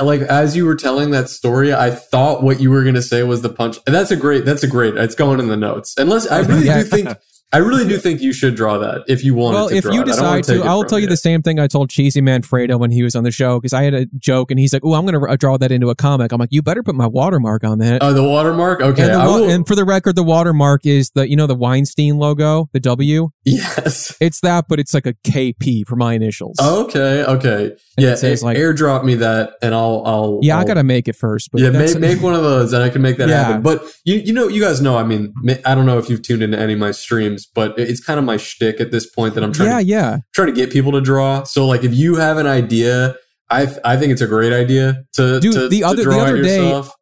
Like 0.00 0.20
as 0.20 0.54
you 0.54 0.64
were 0.64 0.76
telling 0.76 1.10
that 1.10 1.28
story, 1.28 1.74
I 1.74 1.90
thought 1.90 2.44
what 2.44 2.60
you 2.60 2.70
were 2.70 2.84
going 2.84 2.94
to 2.94 3.02
say 3.02 3.24
was 3.24 3.42
the 3.42 3.48
punch, 3.48 3.78
and 3.84 3.92
that's 3.92 4.12
a 4.12 4.16
great. 4.16 4.44
That's 4.44 4.62
a 4.62 4.68
great. 4.68 4.94
It's 4.96 5.16
going 5.16 5.40
in 5.40 5.48
the 5.48 5.56
notes. 5.56 5.94
Unless 5.98 6.28
I 6.28 6.38
really 6.42 6.66
Yeah. 6.66 6.78
do 6.78 6.84
think, 6.84 7.08
I 7.52 7.58
really 7.58 7.86
do 7.86 7.98
think 7.98 8.20
you 8.22 8.32
should 8.32 8.54
draw 8.54 8.78
that 8.78 9.02
if 9.08 9.22
you 9.24 9.34
wanted 9.34 9.56
Well, 9.56 9.68
to. 9.68 9.74
if 9.76 9.82
draw 9.84 9.92
you 9.94 10.02
it. 10.02 10.06
Decide 10.06 10.44
to, 10.44 10.60
it 10.60 10.66
I'll 10.66 10.84
tell 10.84 10.98
you 10.98 11.06
the 11.06 11.16
same 11.16 11.42
thing 11.42 11.58
I 11.58 11.66
told 11.66 11.90
Cheesy 11.90 12.20
Manfredo 12.22 12.78
when 12.78 12.90
he 12.90 13.02
was 13.02 13.14
on 13.14 13.24
the 13.24 13.30
show 13.30 13.58
because 13.60 13.72
I 13.72 13.82
had 13.82 13.94
a 13.94 14.06
joke 14.18 14.50
and 14.50 14.58
he's 14.58 14.72
like, 14.72 14.82
"Oh, 14.84 14.94
I'm 14.94 15.04
going 15.06 15.20
to 15.20 15.26
uh, 15.30 15.36
draw 15.36 15.56
that 15.58 15.70
into 15.70 15.90
a 15.90 15.94
comic." 15.94 16.32
I'm 16.32 16.38
like, 16.40 16.48
"You 16.52 16.62
better 16.62 16.82
put 16.82 16.94
my 16.94 17.06
watermark 17.06 17.64
on 17.64 17.78
that." 17.78 18.02
Oh, 18.02 18.12
the 18.12 18.22
watermark. 18.22 18.80
Okay, 18.80 19.02
and, 19.02 19.10
the 19.12 19.16
I 19.16 19.26
wa- 19.26 19.36
will. 19.40 19.50
and 19.50 19.66
for 19.66 19.74
the 19.74 19.84
record, 19.84 20.16
the 20.16 20.22
watermark 20.22 20.86
is 20.86 21.10
the 21.10 21.28
you 21.28 21.36
know 21.36 21.46
the 21.46 21.54
Weinstein 21.54 22.16
logo, 22.18 22.68
the 22.72 22.80
W. 22.80 23.30
yes. 23.44 24.16
It's 24.20 24.40
that, 24.40 24.66
but 24.68 24.78
it's 24.80 24.94
like 24.94 25.06
a 25.06 25.12
KP 25.14 25.86
for 25.86 25.96
my 25.96 26.14
initials. 26.14 26.56
Okay. 26.60 27.24
Okay. 27.24 27.64
And 27.66 27.78
yeah. 27.98 28.12
it 28.12 28.16
says, 28.18 28.42
like- 28.42 28.56
airdrop 28.56 29.04
me 29.04 29.14
that, 29.16 29.54
and 29.62 29.74
I'll. 29.74 30.02
I'll. 30.06 30.38
yeah, 30.42 30.56
I 30.56 30.60
I'll- 30.60 30.66
gotta 30.66 30.84
make 30.84 31.08
it 31.08 31.16
first. 31.16 31.50
But 31.52 31.60
yeah, 31.60 31.70
make, 31.70 31.98
make 31.98 32.22
one 32.22 32.34
of 32.34 32.42
those, 32.42 32.72
and 32.72 32.82
I 32.82 32.88
can 32.88 33.02
make 33.02 33.18
that 33.18 33.28
Yeah. 33.32 33.44
happen. 33.44 33.62
But 33.62 33.82
you, 34.04 34.16
you 34.16 34.32
know, 34.32 34.48
you 34.48 34.60
guys 34.62 34.80
know. 34.80 34.96
I 34.96 35.02
mean, 35.04 35.34
I 35.66 35.74
don't 35.74 35.86
know 35.86 35.98
if 35.98 36.08
you've 36.08 36.22
tuned 36.22 36.42
into 36.42 36.58
any 36.58 36.72
of 36.74 36.78
my 36.78 36.90
streams, 36.92 37.41
but 37.46 37.78
it's 37.78 38.00
kind 38.04 38.18
of 38.18 38.24
my 38.24 38.36
shtick 38.36 38.80
at 38.80 38.90
this 38.90 39.06
point 39.10 39.34
that 39.34 39.44
I'm 39.44 39.52
trying 39.52 39.68
yeah, 39.70 39.78
to 39.78 39.84
yeah. 39.84 40.16
trying 40.34 40.48
to 40.48 40.52
get 40.54 40.70
people 40.72 40.92
to 40.92 41.00
draw. 41.00 41.42
So, 41.44 41.66
like, 41.66 41.84
if 41.84 41.94
you 41.94 42.16
have 42.16 42.38
an 42.38 42.46
idea, 42.46 43.16
I 43.50 43.66
th- 43.66 43.78
I 43.84 43.96
think 43.96 44.12
it's 44.12 44.20
a 44.22 44.26
great 44.26 44.52
idea 44.52 45.04
to 45.14 45.40
Dude, 45.40 45.52
to, 45.54 45.68
the 45.68 45.80
to 45.80 45.86
other- 45.86 46.04
the 46.04 46.10
other 46.18 46.42
day- 46.42 46.56
yourself. 46.64 46.94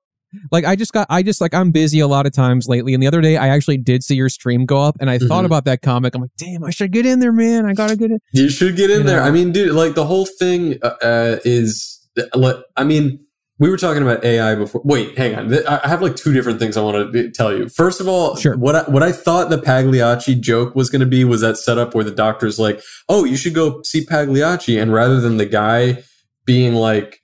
Like 0.53 0.65
I 0.65 0.77
just 0.77 0.93
got, 0.93 1.09
I 1.11 1.25
just 1.25 1.41
like 1.41 1.55
I'm 1.55 1.73
busy 1.73 1.99
a 1.99 2.07
lot 2.07 2.25
of 2.25 2.33
times 2.33 2.69
lately. 2.69 2.95
And 2.95 3.03
the 3.03 3.09
other 3.09 3.21
day, 3.21 3.37
I 3.37 3.49
actually 3.49 3.79
did 3.79 4.05
see 4.05 4.15
your 4.15 4.29
stream 4.29 4.65
go 4.65 4.81
up, 4.81 4.97
and 5.01 5.11
I 5.11 5.19
thought 5.19 5.43
Mhm. 5.43 5.47
about 5.47 5.65
that 5.65 5.83
comic. 5.83 6.15
I'm 6.15 6.21
like, 6.21 6.31
damn, 6.39 6.63
I 6.63 6.71
should 6.71 6.93
get 6.93 7.05
in 7.05 7.19
there, 7.19 7.33
man. 7.33 7.67
I 7.67 7.73
gotta 7.73 7.97
get 7.97 8.13
it. 8.13 8.23
You 8.33 8.49
should 8.49 8.77
get 8.77 8.91
in 8.91 8.99
You 8.99 9.03
there. 9.03 9.17
know? 9.23 9.27
I 9.27 9.33
mean, 9.33 9.51
dude, 9.51 9.75
like 9.75 9.95
the 9.97 10.05
whole 10.07 10.27
thing 10.27 10.79
uh, 10.83 10.95
uh, 11.03 11.37
is. 11.45 11.97
le- 12.35 12.63
I 12.77 12.85
mean, 12.85 13.19
we 13.61 13.71
were 13.71 13.77
talking 13.77 14.03
about 14.03 14.25
AI 14.25 14.55
before. 14.57 14.81
Wait, 14.85 15.17
hang 15.17 15.37
on. 15.37 15.55
I 15.69 15.87
have 15.87 16.03
like 16.03 16.17
two 16.17 16.33
different 16.33 16.59
things 16.59 16.77
I 16.77 16.81
want 16.81 17.13
to 17.13 17.27
eh, 17.27 17.29
tell 17.33 17.57
you. 17.57 17.69
First 17.69 18.01
of 18.01 18.09
all, 18.09 18.35
Sure. 18.37 18.57
what 18.57 18.75
I, 18.75 18.83
what 18.91 19.03
I 19.03 19.13
thought 19.13 19.51
the 19.51 19.59
Pagliacci 19.59 20.35
joke 20.41 20.75
was 20.75 20.91
going 20.91 21.01
to 21.01 21.07
be 21.07 21.25
was 21.25 21.43
that 21.43 21.59
setup 21.59 21.95
where 21.95 22.03
the 22.03 22.11
doctor's 22.11 22.59
like, 22.59 22.81
"Oh, 23.09 23.25
you 23.25 23.37
should 23.37 23.55
go 23.55 23.83
see 23.83 24.05
Pagliacci," 24.05 24.79
and 24.79 24.93
rather 24.93 25.21
than 25.21 25.37
the 25.37 25.47
guy 25.47 26.03
being 26.45 26.75
like. 26.75 27.20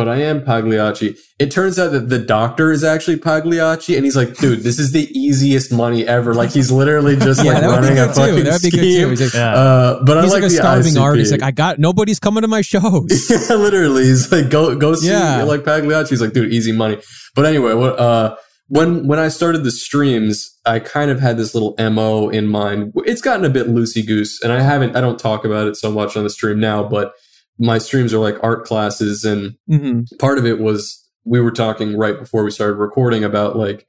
But 0.00 0.08
I 0.08 0.16
am 0.22 0.42
Pagliacci. 0.42 1.14
It 1.38 1.50
turns 1.50 1.78
out 1.78 1.92
that 1.92 2.08
the 2.08 2.18
doctor 2.18 2.72
is 2.72 2.82
actually 2.82 3.18
Pagliacci, 3.18 3.96
and 3.96 4.04
he's 4.06 4.16
like, 4.16 4.34
"Dude, 4.38 4.60
this 4.60 4.78
is 4.78 4.92
the 4.92 5.10
easiest 5.12 5.70
money 5.70 6.06
ever." 6.08 6.32
Like 6.32 6.52
he's 6.52 6.72
literally 6.72 7.16
just 7.28 7.44
Yeah, 7.44 7.52
like 7.52 7.60
that 7.60 7.66
would 7.68 7.80
be 7.82 7.86
running 7.88 7.98
a 7.98 8.06
good 8.06 8.14
too. 8.14 8.20
fucking 8.22 8.44
That'd 8.44 8.62
be 8.62 8.70
good 8.70 8.78
scheme. 8.80 9.04
too. 9.04 9.10
He's 9.10 9.20
like, 9.20 9.34
yeah. 9.34 9.54
Uh, 9.54 10.02
but 10.04 10.16
I 10.16 10.22
he's 10.22 10.32
like, 10.32 10.40
like, 10.42 10.50
a 10.50 10.54
the 10.54 10.60
starving 10.62 10.94
ICP. 10.94 11.00
artist. 11.02 11.32
Like 11.32 11.42
I 11.42 11.50
got 11.50 11.78
nobody's 11.78 12.18
coming 12.18 12.40
to 12.40 12.48
my 12.48 12.62
shows. 12.62 13.30
yeah, 13.50 13.56
literally, 13.56 14.04
he's 14.04 14.32
like, 14.32 14.48
go 14.48 14.74
go 14.74 14.94
see 14.94 15.08
Yeah. 15.08 15.42
like 15.42 15.64
Pagliacci. 15.66 16.08
He's 16.08 16.22
like, 16.22 16.32
dude, 16.32 16.50
easy 16.50 16.72
money. 16.72 16.96
But 17.34 17.44
anyway, 17.44 17.74
what 17.74 17.98
uh, 17.98 18.36
when 18.68 19.06
when 19.06 19.18
I 19.18 19.28
started 19.28 19.64
the 19.64 19.70
streams, 19.70 20.50
I 20.64 20.78
kind 20.78 21.10
of 21.10 21.20
had 21.20 21.36
this 21.36 21.54
little 21.54 21.74
mo 21.78 22.30
in 22.30 22.46
mind. 22.46 22.92
It's 23.04 23.20
gotten 23.20 23.44
a 23.44 23.50
bit 23.50 23.66
loosey 23.66 24.06
goose, 24.06 24.42
and 24.42 24.50
I 24.50 24.62
haven't. 24.62 24.96
I 24.96 25.02
don't 25.02 25.18
talk 25.18 25.44
about 25.44 25.68
it 25.68 25.76
so 25.76 25.90
much 25.92 26.16
on 26.16 26.24
the 26.24 26.30
stream 26.30 26.58
now, 26.58 26.84
but 26.84 27.12
my 27.60 27.78
streams 27.78 28.12
are 28.12 28.18
like 28.18 28.42
art 28.42 28.64
classes, 28.64 29.24
and 29.24 29.54
hmm 29.68 30.00
part 30.18 30.38
of 30.38 30.46
it 30.46 30.58
was 30.58 31.06
we 31.24 31.40
were 31.40 31.52
talking 31.52 31.96
right 31.96 32.18
before 32.18 32.42
we 32.42 32.50
started 32.50 32.74
recording 32.78 33.22
about 33.22 33.54
like 33.56 33.86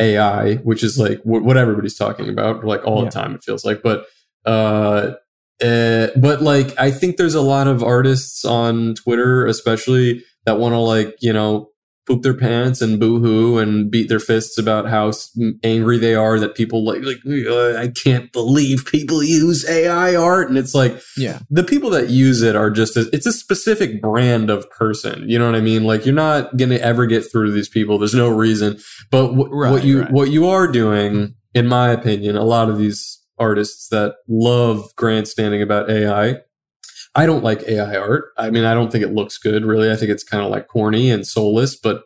AI, 0.00 0.56
which 0.56 0.82
is 0.82 0.98
like 0.98 1.20
wh- 1.22 1.44
what 1.44 1.56
everybody's 1.56 1.96
talking 1.96 2.28
about, 2.28 2.64
like 2.64 2.84
all 2.84 2.98
Yeah. 2.98 3.04
the 3.06 3.10
time. 3.10 3.34
It 3.34 3.42
feels 3.44 3.64
like, 3.64 3.82
but 3.82 4.06
uh, 4.44 5.12
uh, 5.62 6.08
but 6.16 6.42
like 6.42 6.78
I 6.78 6.90
think 6.90 7.16
there's 7.16 7.34
a 7.34 7.40
lot 7.42 7.66
of 7.68 7.82
artists 7.82 8.44
on 8.44 8.94
Twitter, 8.94 9.46
especially 9.46 10.22
that 10.44 10.58
want 10.58 10.72
to 10.74 10.78
like 10.78 11.16
you 11.20 11.32
know 11.32 11.70
poop 12.08 12.22
their 12.22 12.34
pants 12.34 12.80
and 12.80 12.98
boohoo 12.98 13.58
and 13.58 13.90
beat 13.90 14.08
their 14.08 14.18
fists 14.18 14.56
about 14.58 14.88
how 14.88 15.12
angry 15.62 15.98
they 15.98 16.14
are 16.14 16.40
that 16.40 16.54
people 16.56 16.84
like 16.84 17.02
like 17.02 17.18
"Uh, 17.26 17.76
I 17.76 17.88
can't 17.88 18.32
believe 18.32 18.86
people 18.86 19.22
use 19.22 19.68
AI 19.68 20.16
art, 20.16 20.48
and 20.48 20.56
it's 20.58 20.74
like 20.74 21.00
Yeah. 21.16 21.40
the 21.50 21.62
people 21.62 21.90
that 21.90 22.08
use 22.10 22.42
it 22.42 22.56
are 22.56 22.70
just 22.70 22.96
it's 22.96 23.26
a 23.26 23.32
specific 23.32 24.00
brand 24.02 24.48
of 24.50 24.68
person. 24.70 25.28
You 25.28 25.38
know 25.38 25.46
what 25.46 25.54
i 25.54 25.60
mean? 25.60 25.84
Like 25.84 26.06
you're 26.06 26.14
not 26.14 26.56
going 26.56 26.70
to 26.70 26.82
ever 26.82 27.04
get 27.06 27.30
through 27.30 27.46
to 27.46 27.52
these 27.52 27.68
people. 27.68 27.98
There's 27.98 28.14
no 28.14 28.28
reason. 28.30 28.78
But 29.10 29.34
wh- 29.34 29.50
Right, 29.52 29.70
what 29.72 29.84
you 29.84 30.00
right. 30.02 30.10
what 30.10 30.30
you 30.30 30.48
are 30.48 30.66
doing 30.66 31.34
in 31.54 31.66
my 31.66 31.90
opinion 31.90 32.36
a 32.36 32.44
lot 32.44 32.68
of 32.70 32.78
these 32.78 33.18
artists 33.38 33.88
that 33.88 34.14
love 34.28 34.94
grandstanding 34.96 35.62
about 35.62 35.90
ai 35.90 36.36
i 37.14 37.26
don't 37.26 37.44
like 37.44 37.62
ai 37.68 37.96
art. 37.96 38.26
I 38.36 38.50
mean 38.50 38.64
i 38.64 38.74
don't 38.74 38.90
think 38.92 39.04
it 39.04 39.12
looks 39.14 39.38
good 39.38 39.64
really. 39.64 39.90
I 39.90 39.96
think 39.96 40.10
it's 40.10 40.24
kind 40.24 40.42
of 40.44 40.50
like 40.50 40.68
corny 40.68 41.10
and 41.10 41.26
soulless 41.26 41.76
but 41.76 42.02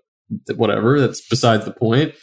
whatever. 0.57 0.99
That's 1.01 1.21
besides 1.29 1.65
the 1.65 1.73
point. 1.73 2.15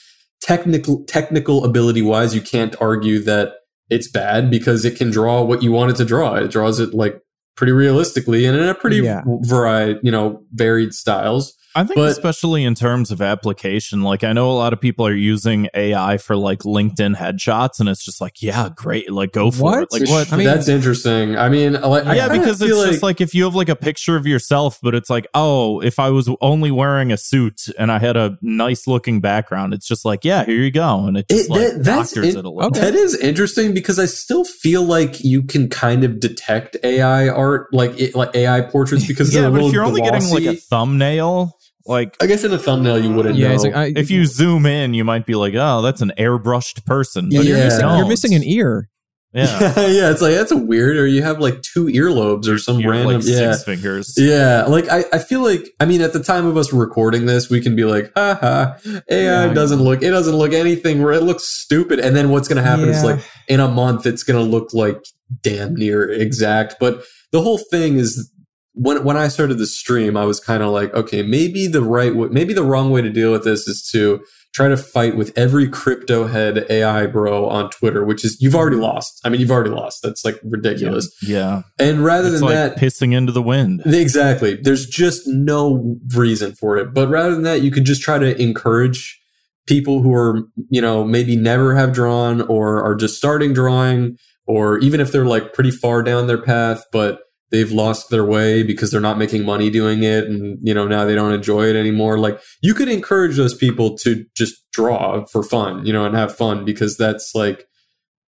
Technical 0.41 1.03
technical 1.05 1.65
ability 1.65 2.01
wise 2.01 2.33
you 2.33 2.41
can't 2.41 2.75
argue 2.81 3.19
that 3.23 3.53
it's 3.89 4.09
bad 4.09 4.49
because 4.49 4.85
it 4.85 4.97
can 4.97 5.09
draw 5.11 5.41
what 5.43 5.61
you 5.63 5.71
want 5.71 5.91
it 5.91 5.97
to 5.97 6.05
draw. 6.05 6.35
It 6.35 6.49
draws 6.51 6.79
it 6.79 6.93
like 6.93 7.21
pretty 7.55 7.73
realistically 7.73 8.45
and 8.45 8.55
in 8.57 8.63
a 8.67 8.73
pretty 8.73 8.97
Yeah. 8.97 9.21
varied 9.41 9.97
you 10.01 10.11
know 10.11 10.41
varied 10.53 10.93
styles 10.93 11.53
I 11.79 11.83
think 11.85 11.95
But- 11.95 12.09
especially 12.11 12.63
in 12.65 12.75
terms 12.75 13.09
of 13.09 13.21
application, 13.21 14.01
like 14.01 14.23
I 14.23 14.33
know 14.33 14.51
a 14.51 14.53
lot 14.53 14.73
of 14.73 14.81
people 14.81 15.07
are 15.07 15.13
using 15.13 15.69
AI 15.73 16.17
for 16.17 16.35
like 16.35 16.59
LinkedIn 16.59 17.15
headshots, 17.15 17.79
and 17.79 17.87
it's 17.87 18.03
just 18.03 18.19
like, 18.19 18.41
yeah, 18.41 18.67
great, 18.75 19.11
like 19.11 19.31
go 19.31 19.49
for 19.49 19.63
What? 19.63 19.83
it. 19.83 19.91
Like 19.93 20.09
what? 20.09 20.33
I 20.33 20.35
mean- 20.37 20.45
that's 20.45 20.67
interesting 20.67 21.37
i 21.37 21.47
mean 21.49 21.73
like 21.73 22.05
I 22.05 22.15
yeah, 22.15 22.27
kinda 22.27 22.39
because 22.41 22.61
it's 22.61 22.69
feel 22.71 22.85
just 22.85 23.01
like 23.03 23.21
if 23.21 23.33
you 23.33 23.45
have 23.45 23.55
like 23.55 23.69
a 23.69 23.75
picture 23.75 24.15
of 24.17 24.27
yourself, 24.27 24.79
but 24.83 24.93
it's 24.93 25.09
like, 25.09 25.27
oh, 25.33 25.79
if 25.81 25.99
I 25.99 26.09
was 26.09 26.29
only 26.41 26.69
wearing 26.71 27.11
a 27.13 27.17
suit 27.17 27.67
and 27.77 27.91
I 27.91 27.99
had 27.99 28.17
a 28.17 28.37
nice 28.41 28.85
looking 28.87 29.21
background, 29.21 29.73
it's 29.73 29.87
just 29.87 30.03
like, 30.03 30.25
yeah, 30.25 30.43
here 30.45 30.61
you 30.61 30.71
go, 30.71 31.05
and 31.05 31.15
it 31.17 31.27
just 31.29 31.45
It- 31.45 31.49
like 31.49 31.59
that- 31.61 31.83
that's 31.85 32.11
doctors 32.13 32.33
in- 32.33 32.39
it 32.39 32.45
a 32.45 32.49
little. 32.49 32.65
Okay. 32.67 32.79
That 32.81 32.95
is 32.95 33.15
interesting 33.15 33.73
because 33.73 33.99
I 33.99 34.05
still 34.05 34.43
feel 34.43 34.83
like 34.83 35.23
you 35.23 35.43
can 35.43 35.69
kind 35.69 36.03
of 36.03 36.19
detect 36.19 36.75
AI 36.83 37.29
art, 37.29 37.67
like 37.73 37.97
it, 37.99 38.15
like 38.15 38.35
AI 38.35 38.61
portraits, 38.61 39.05
because 39.07 39.33
Yeah, 39.33 39.41
they're 39.41 39.49
a 39.49 39.51
but 39.51 39.55
little 39.55 39.69
if 39.69 39.73
you're 39.73 39.85
only 39.85 40.01
getting 40.01 40.27
like 40.29 40.43
a 40.43 40.55
thumbnail, 40.55 41.55
like 41.85 42.15
I 42.21 42.27
guess 42.27 42.43
in 42.43 42.51
a 42.53 42.57
thumbnail 42.57 42.99
you 43.03 43.13
wouldn't 43.13 43.35
Yeah. 43.35 43.55
know. 43.55 43.61
Like, 43.61 43.75
I, 43.75 43.93
if 43.95 44.11
you 44.11 44.25
zoom 44.25 44.65
in, 44.65 44.93
you 44.93 45.03
might 45.03 45.25
be 45.25 45.35
like, 45.35 45.53
oh, 45.55 45.81
that's 45.81 46.01
an 46.01 46.11
airbrushed 46.17 46.85
person. 46.85 47.29
But 47.29 47.43
Yeah. 47.45 47.55
you're, 47.55 47.57
missing, 47.57 47.87
you're 47.97 48.07
missing 48.07 48.33
an 48.35 48.43
ear. 48.43 48.89
Yeah. 49.31 49.59
yeah, 49.77 50.09
it's 50.09 50.21
like 50.23 50.33
that's 50.33 50.51
a 50.51 50.57
weird. 50.57 50.97
Or 50.97 51.05
you 51.05 51.21
have 51.21 51.39
like 51.39 51.61
two 51.61 51.85
earlobes 51.85 52.47
or 52.47 52.57
some 52.57 52.79
You're 52.79 52.93
random. 52.93 53.17
like 53.17 53.23
yeah, 53.27 53.51
six 53.53 53.63
fingers. 53.63 54.15
Yeah, 54.17 54.65
like 54.67 54.89
I, 54.89 55.03
I 55.13 55.19
feel 55.19 55.43
like 55.43 55.69
I 55.79 55.85
mean 55.85 56.01
at 56.01 56.13
the 56.13 56.19
time 56.23 56.47
of 56.47 56.57
us 56.57 56.73
recording 56.73 57.27
this, 57.27 57.47
we 57.47 57.61
can 57.61 57.75
be 57.75 57.85
like, 57.85 58.11
ha 58.15 58.37
ha, 58.41 58.77
AI 59.07 59.45
Yeah. 59.47 59.53
doesn't 59.53 59.81
look 59.83 60.01
it 60.01 60.09
doesn't 60.09 60.35
look 60.35 60.51
anything 60.53 60.99
it 61.01 61.21
looks 61.23 61.43
stupid. 61.43 61.99
And 61.99 62.15
then 62.15 62.29
what's 62.31 62.47
gonna 62.47 62.63
happen 62.63 62.89
is 62.89 63.03
like 63.03 63.19
in 63.47 63.59
a 63.59 63.67
month 63.67 64.07
it's 64.07 64.23
gonna 64.23 64.41
look 64.41 64.73
like 64.73 64.97
damn 65.43 65.75
near 65.75 66.09
exact. 66.09 66.77
But 66.79 67.03
the 67.31 67.41
whole 67.43 67.59
thing 67.59 67.97
is 67.97 68.31
when 68.79 69.03
when 69.03 69.17
I 69.17 69.27
started 69.27 69.57
the 69.57 69.67
stream, 69.67 70.15
I 70.15 70.23
was 70.23 70.39
kind 70.39 70.63
of 70.63 70.71
like, 70.71 70.93
okay, 70.93 71.21
maybe 71.21 71.67
the 71.67 71.83
right 71.83 72.15
way, 72.15 72.29
maybe 72.31 72.53
the 72.53 72.63
wrong 72.63 72.91
way 72.91 73.01
to 73.01 73.09
deal 73.09 73.31
with 73.31 73.43
this 73.43 73.67
is 73.67 73.87
to 73.91 74.21
try 74.53 74.69
to 74.69 74.77
fight 74.77 75.15
with 75.17 75.37
every 75.37 75.67
crypto 75.67 76.27
head 76.27 76.65
AI 76.69 77.05
bro 77.05 77.47
on 77.47 77.69
Twitter, 77.69 78.05
which 78.05 78.23
is 78.23 78.37
you've 78.39 78.55
already 78.55 78.77
lost. 78.77 79.19
I 79.23 79.29
mean, 79.29 79.41
you've 79.41 79.51
already 79.51 79.69
lost. 79.69 80.01
That's 80.01 80.23
like 80.23 80.39
ridiculous. 80.43 81.13
Yeah. 81.21 81.63
And 81.77 82.03
rather 82.03 82.29
It's 82.29 82.39
than 82.39 82.45
like 82.49 82.55
that, 82.55 82.77
pissing 82.77 83.13
into 83.13 83.31
the 83.31 83.43
wind. 83.43 83.81
Exactly. 83.85 84.55
There's 84.55 84.87
just 84.87 85.27
no 85.27 85.97
reason 86.15 86.53
for 86.53 86.77
it. 86.77 86.93
But 86.93 87.09
rather 87.09 87.31
than 87.31 87.43
that, 87.43 87.61
you 87.61 87.71
could 87.71 87.85
just 87.85 88.01
try 88.01 88.17
to 88.17 88.41
encourage 88.41 89.19
people 89.67 90.01
who 90.01 90.13
are, 90.13 90.47
you 90.69 90.81
know, 90.81 91.03
maybe 91.03 91.35
never 91.35 91.75
have 91.75 91.93
drawn 91.93 92.41
or 92.41 92.81
are 92.83 92.95
just 92.95 93.17
starting 93.17 93.53
drawing, 93.53 94.17
or 94.47 94.79
even 94.79 94.99
if 94.99 95.11
they're 95.11 95.25
like 95.25 95.53
pretty 95.53 95.71
far 95.71 96.01
down 96.01 96.25
their 96.25 96.41
path, 96.41 96.85
but 96.91 97.19
they've 97.51 97.71
lost 97.71 98.09
their 98.09 98.25
way 98.25 98.61
because 98.63 98.91
they're 98.91 99.01
not 99.01 99.17
making 99.17 99.43
money 99.45 99.69
doing 99.69 100.03
it 100.03 100.25
and 100.25 100.59
you 100.61 100.73
know 100.73 100.87
now 100.87 101.05
they 101.05 101.15
don't 101.15 101.33
enjoy 101.33 101.65
it 101.67 101.75
anymore. 101.75 102.17
Like 102.19 102.39
you 102.61 102.73
could 102.73 102.89
encourage 102.89 103.37
those 103.37 103.55
people 103.55 103.97
to 103.99 104.25
just 104.35 104.55
draw 104.71 105.25
for 105.25 105.43
fun 105.43 105.85
you 105.85 105.91
know 105.91 106.05
and 106.05 106.15
have 106.15 106.35
fun 106.35 106.63
because 106.63 106.95
that's 106.97 107.33
like 107.33 107.65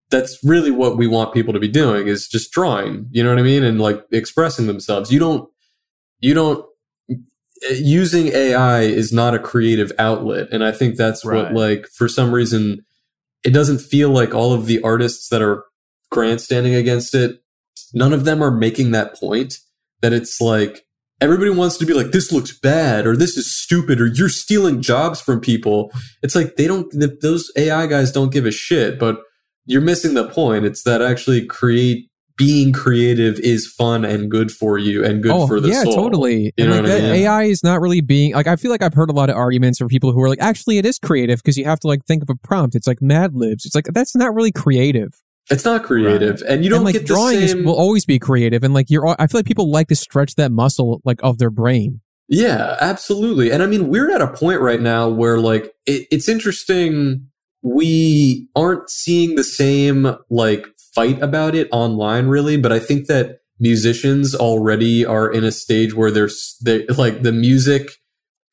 that's 0.09 0.39
really 0.43 0.71
what 0.71 0.97
we 0.97 1.07
want 1.07 1.33
people 1.33 1.53
to 1.53 1.59
be 1.59 1.67
doing 1.69 2.07
is 2.07 2.27
just 2.27 2.51
drawing 2.51 3.07
you 3.11 3.23
know 3.23 3.29
what 3.29 3.39
i 3.39 3.43
mean? 3.43 3.63
And 3.63 3.79
like 3.79 4.03
expressing 4.11 4.67
themselves. 4.67 5.11
You 5.11 5.19
don't 5.19 5.49
you 6.19 6.33
don't 6.33 6.65
eh, 7.09 7.75
using 7.79 8.27
ai 8.29 8.81
is 8.81 9.13
not 9.13 9.33
a 9.35 9.39
creative 9.39 9.91
outlet. 9.99 10.49
And 10.51 10.63
i 10.63 10.71
think 10.71 10.95
that's 10.97 11.23
Right. 11.23 11.43
what 11.43 11.53
like 11.53 11.87
for 11.87 12.07
some 12.09 12.33
reason 12.33 12.83
it 13.43 13.51
doesn't 13.53 13.79
feel 13.79 14.09
like 14.09 14.33
all 14.33 14.51
of 14.53 14.65
the 14.65 14.81
artists 14.83 15.29
that 15.29 15.41
are 15.41 15.63
grandstanding 16.11 16.75
against 16.75 17.15
it 17.15 17.40
none 17.93 18.13
of 18.13 18.25
them 18.25 18.43
are 18.43 18.51
making 18.51 18.91
that 18.91 19.15
point 19.15 19.55
that 20.01 20.13
it's 20.13 20.41
like 20.41 20.85
everybody 21.19 21.49
wants 21.49 21.77
to 21.77 21.85
be 21.85 21.93
like 21.93 22.11
this 22.11 22.31
looks 22.31 22.57
bad 22.57 23.05
or 23.05 23.15
this 23.15 23.37
is 23.37 23.53
stupid 23.53 24.01
or 24.01 24.07
you're 24.07 24.29
stealing 24.29 24.81
jobs 24.81 25.21
from 25.21 25.39
people 25.39 25.91
it's 26.23 26.35
like 26.35 26.55
they 26.55 26.67
don't 26.67 26.91
th- 26.91 27.19
those 27.21 27.51
ai 27.57 27.85
guys 27.87 28.11
don't 28.11 28.33
give 28.33 28.45
a 28.45 28.51
shit 28.51 28.99
but 28.99 29.21
you're 29.65 29.81
missing 29.81 30.15
the 30.15 30.27
point 30.27 30.65
it's 30.65 30.83
that 30.83 31.01
actually 31.01 31.45
create 31.45 32.07
being 32.41 32.73
creative 32.73 33.39
is 33.39 33.67
fun 33.67 34.03
and 34.03 34.31
good 34.31 34.51
for 34.51 34.75
you 34.77 35.05
and 35.05 35.21
good 35.21 35.31
oh, 35.31 35.45
for 35.45 35.59
the 35.59 35.69
yeah, 35.69 35.83
soul 35.83 35.93
totally. 35.93 36.45
You 36.45 36.51
and 36.57 36.69
know 36.69 36.75
like 36.77 36.83
what 36.83 36.91
I 36.91 36.95
that 36.95 37.11
mean? 37.11 37.21
AI 37.21 37.43
is 37.43 37.63
not 37.63 37.81
really 37.81 38.01
being 38.01 38.33
like 38.33 38.47
I 38.47 38.55
feel 38.55 38.71
like 38.71 38.81
I've 38.81 38.95
heard 38.95 39.11
a 39.11 39.13
lot 39.13 39.29
of 39.29 39.35
arguments 39.35 39.77
from 39.77 39.89
people 39.89 40.11
who 40.11 40.19
are 40.23 40.27
like, 40.27 40.41
actually, 40.41 40.79
it 40.79 40.85
is 40.85 40.97
creative 40.97 41.37
because 41.37 41.55
you 41.55 41.65
have 41.65 41.79
to 41.81 41.87
like 41.87 42.03
think 42.05 42.23
of 42.23 42.31
a 42.31 42.35
prompt. 42.35 42.75
It's 42.75 42.87
like 42.87 42.99
Mad 42.99 43.35
Libs. 43.35 43.63
It's 43.63 43.75
like 43.75 43.85
that's 43.93 44.15
not 44.15 44.33
really 44.33 44.51
creative. 44.51 45.21
It's 45.49 45.65
not 45.65 45.83
creative 45.83 46.41
and 46.47 46.63
you 46.63 46.69
don't 46.69 46.77
and 46.77 46.85
like 46.85 46.93
get 46.93 47.01
the 47.01 47.07
drawing 47.07 47.41
is, 47.41 47.55
will 47.55 47.75
always 47.75 48.05
be 48.05 48.19
creative, 48.19 48.63
and 48.63 48.73
like 48.73 48.89
you're. 48.89 49.07
I 49.19 49.27
feel 49.27 49.39
like 49.39 49.45
people 49.45 49.69
like 49.69 49.87
to 49.87 49.95
stretch 49.95 50.35
that 50.35 50.51
muscle 50.51 51.01
like 51.03 51.19
of 51.23 51.37
their 51.37 51.49
brain. 51.49 52.01
Yeah, 52.27 52.77
absolutely. 52.79 53.51
And 53.51 53.61
I 53.61 53.65
mean, 53.65 53.89
we're 53.89 54.09
at 54.13 54.21
a 54.21 54.27
point 54.27 54.61
right 54.61 54.79
now 54.79 55.09
where 55.09 55.37
like 55.37 55.73
it, 55.85 56.07
it's 56.11 56.29
interesting. 56.29 57.27
We 57.63 58.47
aren't 58.55 58.89
seeing 58.89 59.35
the 59.35 59.43
same 59.43 60.15
like 60.29 60.65
fight 60.95 61.21
about 61.21 61.55
it 61.55 61.67
online 61.71 62.27
really, 62.27 62.57
but 62.57 62.71
I 62.71 62.79
think 62.79 63.07
that 63.07 63.39
musicians 63.59 64.33
already 64.33 65.05
are 65.05 65.31
in 65.31 65.43
a 65.43 65.51
stage 65.51 65.93
where 65.93 66.09
there's 66.09 66.57
they 66.63 66.85
like 66.87 67.21
the 67.21 67.31
music 67.31 67.91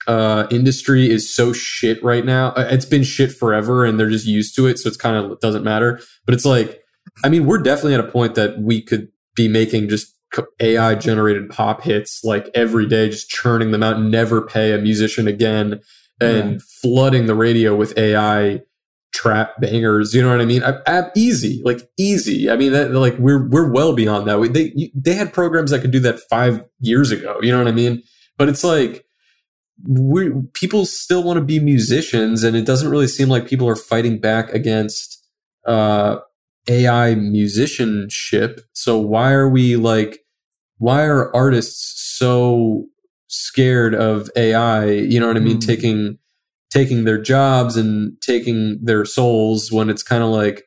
uh 0.06 0.46
industry 0.50 1.10
is 1.10 1.32
so 1.34 1.52
shit 1.52 2.02
right 2.02 2.24
now. 2.24 2.48
Uh, 2.52 2.68
It's 2.70 2.86
been 2.86 3.02
shit 3.02 3.32
forever 3.32 3.84
and 3.84 3.98
they're 3.98 4.10
just 4.10 4.26
used 4.26 4.54
to 4.56 4.66
it, 4.66 4.78
so 4.78 4.88
it's 4.88 4.96
kind 4.96 5.16
of 5.16 5.40
doesn't 5.40 5.64
matter. 5.64 6.00
But 6.24 6.34
it's 6.34 6.44
like 6.44 6.80
I 7.24 7.28
mean, 7.28 7.46
we're 7.46 7.58
definitely 7.58 7.94
at 7.94 8.00
a 8.00 8.10
point 8.10 8.34
that 8.36 8.60
we 8.60 8.82
could 8.82 9.08
be 9.34 9.48
making 9.48 9.88
just 9.88 10.14
AI 10.60 10.94
generated 10.94 11.48
pop 11.50 11.82
hits 11.82 12.22
like 12.22 12.50
every 12.54 12.86
day, 12.86 13.08
just 13.08 13.28
churning 13.30 13.70
them 13.70 13.82
out, 13.82 14.00
never 14.00 14.42
pay 14.42 14.72
a 14.72 14.78
musician 14.78 15.26
again, 15.26 15.80
and 16.20 16.62
flooding 16.62 17.26
the 17.26 17.34
radio 17.34 17.74
with 17.74 17.96
AI 17.96 18.60
trap 19.12 19.52
bangers. 19.60 20.14
You 20.14 20.22
know 20.22 20.30
what 20.30 20.40
I 20.40 20.44
mean? 20.44 20.62
I, 20.62 20.74
I, 20.86 21.10
easy, 21.16 21.62
like 21.64 21.88
easy. 21.96 22.50
I 22.50 22.56
mean, 22.56 22.72
that, 22.72 22.92
like 22.92 23.16
we're 23.18 23.48
we're 23.48 23.70
well 23.70 23.94
beyond 23.94 24.28
that. 24.28 24.38
We, 24.38 24.48
they 24.48 24.90
they 24.94 25.14
had 25.14 25.32
programs 25.32 25.70
that 25.70 25.80
could 25.80 25.92
do 25.92 26.00
that 26.00 26.20
five 26.28 26.64
years 26.80 27.10
ago. 27.10 27.38
You 27.40 27.52
know 27.52 27.58
what 27.58 27.68
I 27.68 27.72
mean? 27.72 28.02
But 28.36 28.48
it's 28.48 28.64
like 28.64 29.04
we 29.86 30.30
people 30.54 30.86
still 30.86 31.22
want 31.22 31.38
to 31.38 31.44
be 31.44 31.60
musicians, 31.60 32.42
and 32.42 32.56
it 32.56 32.66
doesn't 32.66 32.90
really 32.90 33.06
seem 33.06 33.28
like 33.28 33.46
people 33.46 33.68
are 33.68 33.76
fighting 33.76 34.18
back 34.18 34.52
against 34.52 35.24
uh, 35.66 36.18
AI 36.68 37.14
musicianship. 37.14 38.60
So 38.72 38.98
why 38.98 39.32
are 39.32 39.48
we 39.48 39.76
like? 39.76 40.20
Why 40.78 41.04
are 41.04 41.34
artists 41.34 42.16
so 42.18 42.86
scared 43.28 43.94
of 43.94 44.30
AI? 44.36 44.90
You 44.90 45.20
know 45.20 45.28
what 45.28 45.36
I 45.36 45.40
mean? 45.40 45.56
Hmm. 45.56 45.60
Taking 45.66 46.18
taking 46.70 47.04
their 47.04 47.20
jobs 47.20 47.76
and 47.76 48.20
taking 48.20 48.78
their 48.82 49.04
souls 49.04 49.72
when 49.72 49.88
it's 49.88 50.02
kind 50.02 50.22
of 50.22 50.28
like 50.28 50.64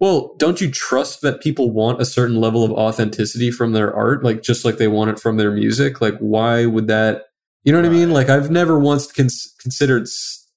well 0.00 0.34
don't 0.38 0.60
you 0.60 0.70
trust 0.70 1.20
that 1.20 1.42
people 1.42 1.70
want 1.70 2.00
a 2.00 2.04
certain 2.06 2.36
level 2.36 2.64
of 2.64 2.72
authenticity 2.72 3.50
from 3.50 3.72
their 3.72 3.94
art 3.94 4.24
like 4.24 4.42
just 4.42 4.64
like 4.64 4.78
they 4.78 4.88
want 4.88 5.10
it 5.10 5.18
from 5.18 5.36
their 5.36 5.50
music 5.50 6.00
like 6.00 6.16
why 6.18 6.64
would 6.64 6.86
that 6.86 7.24
you 7.64 7.72
know 7.72 7.78
what 7.78 7.86
i 7.86 7.90
mean 7.92 8.10
like 8.10 8.28
i've 8.28 8.50
never 8.50 8.78
once 8.78 9.10
cons- 9.10 9.54
considered 9.60 10.06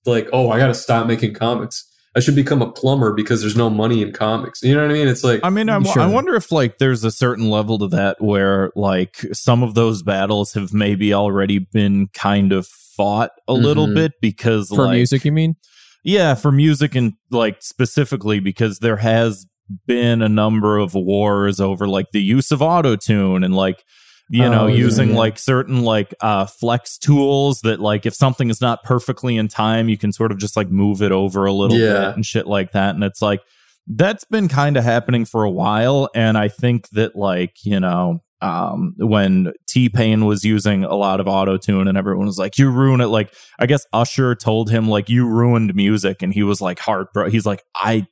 like 0.06 0.28
oh 0.34 0.50
i 0.52 0.58
gotta 0.60 0.74
stop 0.74 1.08
making 1.08 1.34
comics 1.34 1.84
i 2.16 2.20
should 2.20 2.36
become 2.36 2.62
a 2.62 2.72
plumber 2.72 3.14
because 3.14 3.42
there's 3.42 3.56
no 3.56 3.70
money 3.70 4.02
in 4.02 4.12
comics 4.12 4.62
you 4.62 4.74
know 4.74 4.82
what 4.82 4.92
i 4.92 4.94
mean 4.94 5.08
it's 5.08 5.24
like 5.24 5.40
I 5.44 5.50
mean, 5.50 5.70
I, 5.70 5.82
Sure. 5.84 6.02
I 6.02 6.08
wonder 6.08 6.36
if 6.36 6.52
like 6.52 6.78
there's 6.78 7.04
a 7.04 7.12
certain 7.12 7.50
level 7.50 7.80
to 7.80 7.88
that 7.90 8.18
where 8.22 8.72
like 8.76 9.18
some 9.34 9.64
of 9.64 9.74
those 9.76 10.04
battles 10.04 10.54
have 10.54 10.74
maybe 10.74 11.14
already 11.14 11.60
been 11.60 12.08
kind 12.14 12.52
of 12.54 12.68
fought 12.68 13.32
a 13.48 13.54
little 13.54 13.88
Mhm. 13.88 13.94
bit 13.96 14.12
because 14.22 14.70
For 14.70 14.86
like 14.86 14.96
music, 14.96 15.24
you 15.26 15.32
mean? 15.32 15.56
yeah, 16.04 16.34
for 16.36 16.52
music 16.52 16.96
and 16.96 17.14
like 17.32 17.58
specifically 17.62 18.40
because 18.40 18.80
there 18.80 18.98
has 18.98 19.46
been 19.86 20.22
a 20.22 20.30
number 20.30 20.78
of 20.78 20.94
wars 20.96 21.60
over 21.60 21.88
like 21.88 22.08
the 22.14 22.22
use 22.22 22.52
of 22.52 22.60
autotune 22.60 23.44
and 23.46 23.54
like 23.54 23.84
you 24.30 24.50
know 24.50 24.64
Oh, 24.64 24.68
using 24.68 25.10
yeah. 25.12 25.16
like 25.18 25.40
certain 25.40 25.84
like 25.84 26.14
uh 26.22 26.46
flex 26.46 26.98
tools 26.98 27.62
that 27.62 27.80
like 27.80 28.06
if 28.06 28.14
something 28.14 28.50
is 28.50 28.60
not 28.62 28.84
perfectly 28.84 29.38
in 29.38 29.48
time 29.48 29.88
you 29.90 29.98
can 29.98 30.12
sort 30.12 30.32
of 30.32 30.38
just 30.38 30.58
like 30.58 30.70
move 30.70 31.02
it 31.02 31.12
over 31.12 31.46
a 31.46 31.54
little 31.54 31.78
Yeah. 31.78 31.94
bit 32.08 32.16
and 32.16 32.26
shit 32.26 32.46
like 32.48 32.72
that 32.74 32.96
and 32.96 33.04
it's 33.04 33.22
like 33.22 33.42
that's 33.88 34.26
been 34.26 34.48
kind 34.50 34.76
of 34.76 34.84
happening 34.84 35.24
for 35.24 35.44
a 35.44 35.50
while 35.50 36.10
and 36.14 36.38
i 36.38 36.50
think 36.50 36.90
that 36.90 37.16
like 37.16 37.54
you 37.64 37.80
know 37.80 38.22
um 38.42 38.94
when 38.98 39.54
t-pain 39.68 40.26
was 40.26 40.44
using 40.44 40.84
a 40.84 40.94
lot 40.94 41.20
of 41.22 41.28
auto 41.28 41.56
tune 41.58 41.88
and 41.88 41.98
everyone 41.98 42.26
was 42.28 42.38
like 42.38 42.58
you 42.58 42.70
ruin 42.70 43.00
it 43.02 43.08
like 43.08 43.34
i 43.60 43.66
guess 43.66 43.86
usher 43.94 44.36
told 44.36 44.70
him 44.70 44.88
like 44.90 45.08
you 45.10 45.26
ruined 45.26 45.74
music 45.74 46.22
and 46.22 46.34
he 46.34 46.44
was 46.44 46.60
like 46.62 46.80
heartbroken 46.80 47.32
he's 47.32 47.46
like 47.46 47.64
i 47.76 48.06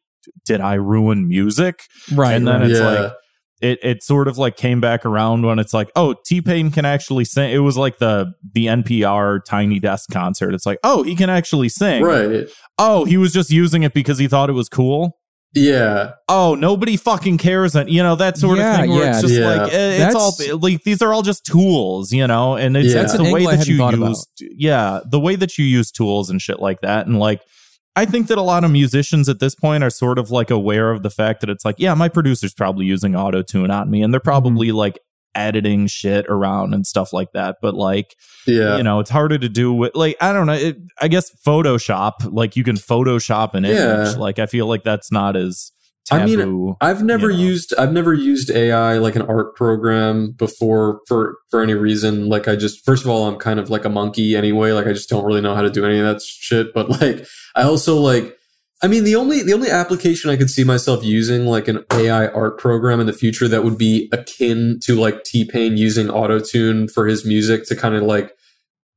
did 0.45 0.62
i 0.62 0.73
ruin 0.75 1.28
music 1.28 1.82
Right. 2.13 2.34
and 2.36 2.47
then 2.47 2.63
it's 2.63 2.80
like 2.80 3.12
it 3.62 3.80
it 3.84 4.04
sort 4.04 4.28
of 4.28 4.38
like 4.38 4.58
came 4.58 4.82
back 4.82 5.06
around 5.06 5.46
when 5.46 5.60
it's 5.60 5.74
like 5.74 5.89
oh 5.96 6.13
t-pain 6.26 6.72
can 6.72 6.86
actually 6.86 7.24
sing 7.26 7.52
it 7.52 7.60
was 7.60 7.78
like 7.78 7.98
the 8.00 8.32
the 8.54 8.65
npr 8.68 9.39
tiny 9.46 9.80
desk 9.80 10.10
concert 10.12 10.54
it's 10.54 10.65
like 10.65 10.80
oh 10.84 11.04
he 11.04 11.15
can 11.15 11.30
actually 11.30 11.70
sing 11.70 12.04
right 12.04 12.48
oh 12.78 13.06
he 13.06 13.15
was 13.18 13.32
just 13.32 13.50
using 13.52 13.84
it 13.84 13.94
because 13.94 14.18
he 14.18 14.28
thought 14.28 14.50
it 14.50 14.54
was 14.54 14.68
cool 14.70 15.18
yeah 15.54 16.12
oh 16.28 16.54
nobody 16.56 16.98
fucking 16.98 17.38
cares 17.38 17.76
and 17.78 17.89
you 17.89 18.04
know 18.04 18.15
that 18.18 18.38
sort 18.38 18.58
Yeah, 18.58 18.72
of 18.74 18.80
thing 18.82 18.89
where 18.91 19.04
yeah. 19.06 19.12
it's 19.12 19.22
just 19.22 19.34
Yeah. 19.36 19.48
like 19.48 19.74
eh, 19.74 20.06
it's 20.06 20.15
all 20.15 20.34
like 20.60 20.84
these 20.84 21.02
are 21.02 21.13
all 21.13 21.22
just 21.22 21.46
tools 21.46 22.12
you 22.12 22.28
know 22.28 22.58
and 22.58 22.76
it's, 22.76 22.94
Yeah. 22.94 23.04
it's 23.04 23.15
the 23.15 23.24
an 23.24 23.32
way 23.32 23.46
that 23.46 23.65
you 23.65 23.78
thought 23.78 23.94
about. 23.94 24.10
use 24.10 24.26
yeah 24.39 25.00
the 25.10 25.20
way 25.20 25.38
that 25.38 25.58
you 25.58 25.63
use 25.63 25.91
tools 25.91 26.30
and 26.30 26.41
shit 26.41 26.60
like 26.60 26.82
that 26.82 27.08
and 27.08 27.20
like 27.20 27.39
I 27.95 28.05
think 28.05 28.27
that 28.27 28.38
a 28.38 28.41
lot 28.41 28.63
of 28.63 28.71
musicians 28.71 29.29
at 29.29 29.39
this 29.39 29.55
point 29.55 29.84
are 29.84 29.89
sort 29.89 30.19
of 30.19 30.29
like 30.29 30.51
aware 30.51 30.91
of 30.91 31.01
the 31.01 31.10
fact 31.10 31.41
that 31.41 31.49
it's 31.49 31.63
like, 31.63 31.75
yeah, 31.77 31.93
my 31.93 32.10
producer's 32.10 32.53
probably 32.53 32.86
using 32.86 33.15
auto 33.15 33.41
tune 33.41 33.71
on 33.71 33.89
me 33.89 34.01
and 34.01 34.13
they're 34.13 34.19
mm-hmm. 34.19 34.27
probably 34.27 34.71
like 34.71 34.99
editing 35.34 35.88
shit 35.88 36.25
around 36.27 36.73
and 36.73 36.86
stuff 36.86 37.13
like 37.13 37.31
that. 37.34 37.58
But 37.62 37.73
like, 37.73 38.15
yeah 38.47 38.77
you 38.77 38.84
know, 38.84 38.99
it's 38.99 39.10
harder 39.10 39.38
to 39.38 39.49
do 39.49 39.73
with 39.73 39.95
like, 39.95 40.17
I 40.21 40.34
don't 40.34 40.47
know. 40.47 40.53
It, 40.53 40.77
I 40.99 41.08
guess 41.08 41.31
Photoshop, 41.45 42.31
like 42.31 42.55
you 42.55 42.63
can 42.63 42.75
Photoshop 42.75 43.53
an 43.53 43.65
image. 43.65 43.77
Yeah. 43.77 44.19
Like, 44.19 44.39
I 44.39 44.45
feel 44.45 44.67
like 44.67 44.84
that's 44.84 45.12
not 45.12 45.36
as 45.36 45.71
I 46.12 46.26
mean. 46.26 46.76
I've 46.82 47.04
never 47.04 47.30
you 47.32 47.38
know. 47.38 47.44
used 47.44 47.74
I've 47.78 47.91
never 47.91 48.13
used 48.13 48.52
AI 48.52 48.98
like 48.98 49.15
an 49.15 49.24
art 49.24 49.56
program 49.56 50.32
before 50.32 51.02
for 51.08 51.38
for 51.50 51.62
any 51.62 51.74
reason. 51.74 52.30
Like 52.30 52.48
I 52.48 52.56
just 52.56 52.86
first 52.86 53.04
of 53.04 53.10
all 53.10 53.28
I'm 53.28 53.38
kind 53.38 53.60
of 53.60 53.70
like 53.70 53.86
a 53.86 53.89
monkey 53.89 54.36
anyway. 54.36 54.72
Like 54.72 54.88
I 54.88 54.94
just 54.94 55.10
don't 55.10 55.26
really 55.26 55.41
know 55.41 55.56
how 55.56 55.62
to 55.62 55.70
do 55.70 55.86
any 55.86 56.00
of 56.00 56.06
that 56.06 56.22
shit. 56.22 56.74
But 56.74 56.89
like 57.02 57.26
I 57.56 57.63
also 57.63 57.98
like 57.98 58.38
I 58.84 58.88
mean, 58.88 59.04
the 59.04 59.15
only 59.15 59.41
the 59.41 59.54
only 59.54 59.72
application 59.72 60.30
I 60.30 60.36
could 60.36 60.50
see 60.50 60.63
myself 60.63 61.04
using 61.04 61.46
like 61.46 61.68
an 61.68 61.84
AI 61.94 62.28
art 62.28 62.60
program 62.60 63.00
in 63.00 63.08
the 63.08 63.13
future 63.13 63.48
that 63.48 63.63
would 63.63 63.78
be 63.78 64.10
akin 64.12 64.80
to 64.84 64.96
like 64.96 65.24
T 65.24 65.46
Pain 65.46 65.78
using 65.78 66.08
autotune 66.08 66.91
for 66.91 67.08
his 67.08 67.26
music 67.26 67.65
to 67.68 67.76
kind 67.76 67.96
of 67.96 68.04
like 68.04 68.36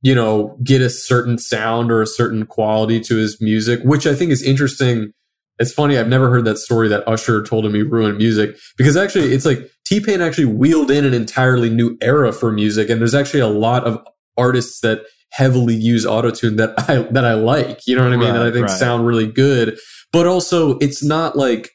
you 0.01 0.13
know 0.13 0.57
get 0.63 0.81
a 0.81 0.89
certain 0.89 1.37
sound 1.37 1.91
or 1.91 2.01
a 2.01 2.07
certain 2.07 2.45
quality 2.45 2.99
to 3.01 3.15
his 3.15 3.41
music, 3.41 3.79
which 3.83 4.05
I 4.05 4.13
think 4.13 4.31
is 4.31 4.43
interesting. 4.43 5.13
It's 5.59 5.73
funny, 5.73 5.97
I've 5.97 6.07
never 6.07 6.29
heard 6.29 6.45
that 6.45 6.57
story 6.57 6.87
that 6.87 7.07
Usher 7.07 7.43
told 7.43 7.65
him 7.65 7.73
he 7.73 7.81
ruined 7.81 8.17
music 8.17 8.57
because 8.77 8.95
actually 8.95 9.33
it's 9.33 9.45
like 9.45 9.69
T 9.85 9.99
Pain 9.99 10.21
actually 10.21 10.45
wheeled 10.45 10.89
in 10.89 11.05
an 11.05 11.13
entirely 11.13 11.69
new 11.69 11.97
era 12.01 12.31
for 12.31 12.51
music, 12.51 12.89
and 12.89 13.01
there's 13.01 13.15
actually 13.15 13.41
a 13.41 13.47
lot 13.47 13.83
of 13.83 13.99
artists 14.37 14.79
that 14.81 15.01
heavily 15.31 15.75
use 15.75 16.05
autotune 16.05 16.57
that 16.57 16.73
I 16.89 17.01
that 17.11 17.25
I 17.25 17.33
like. 17.33 17.85
You 17.87 17.95
know 17.95 18.03
what 18.03 18.13
I 18.13 18.17
mean? 18.17 18.33
that 18.33 18.45
I 18.45 18.51
think 18.51 18.67
right. 18.67 18.77
sound 18.77 19.05
really 19.05 19.27
good. 19.27 19.77
But 20.11 20.25
also 20.25 20.77
it's 20.79 21.03
not 21.03 21.35
like 21.35 21.71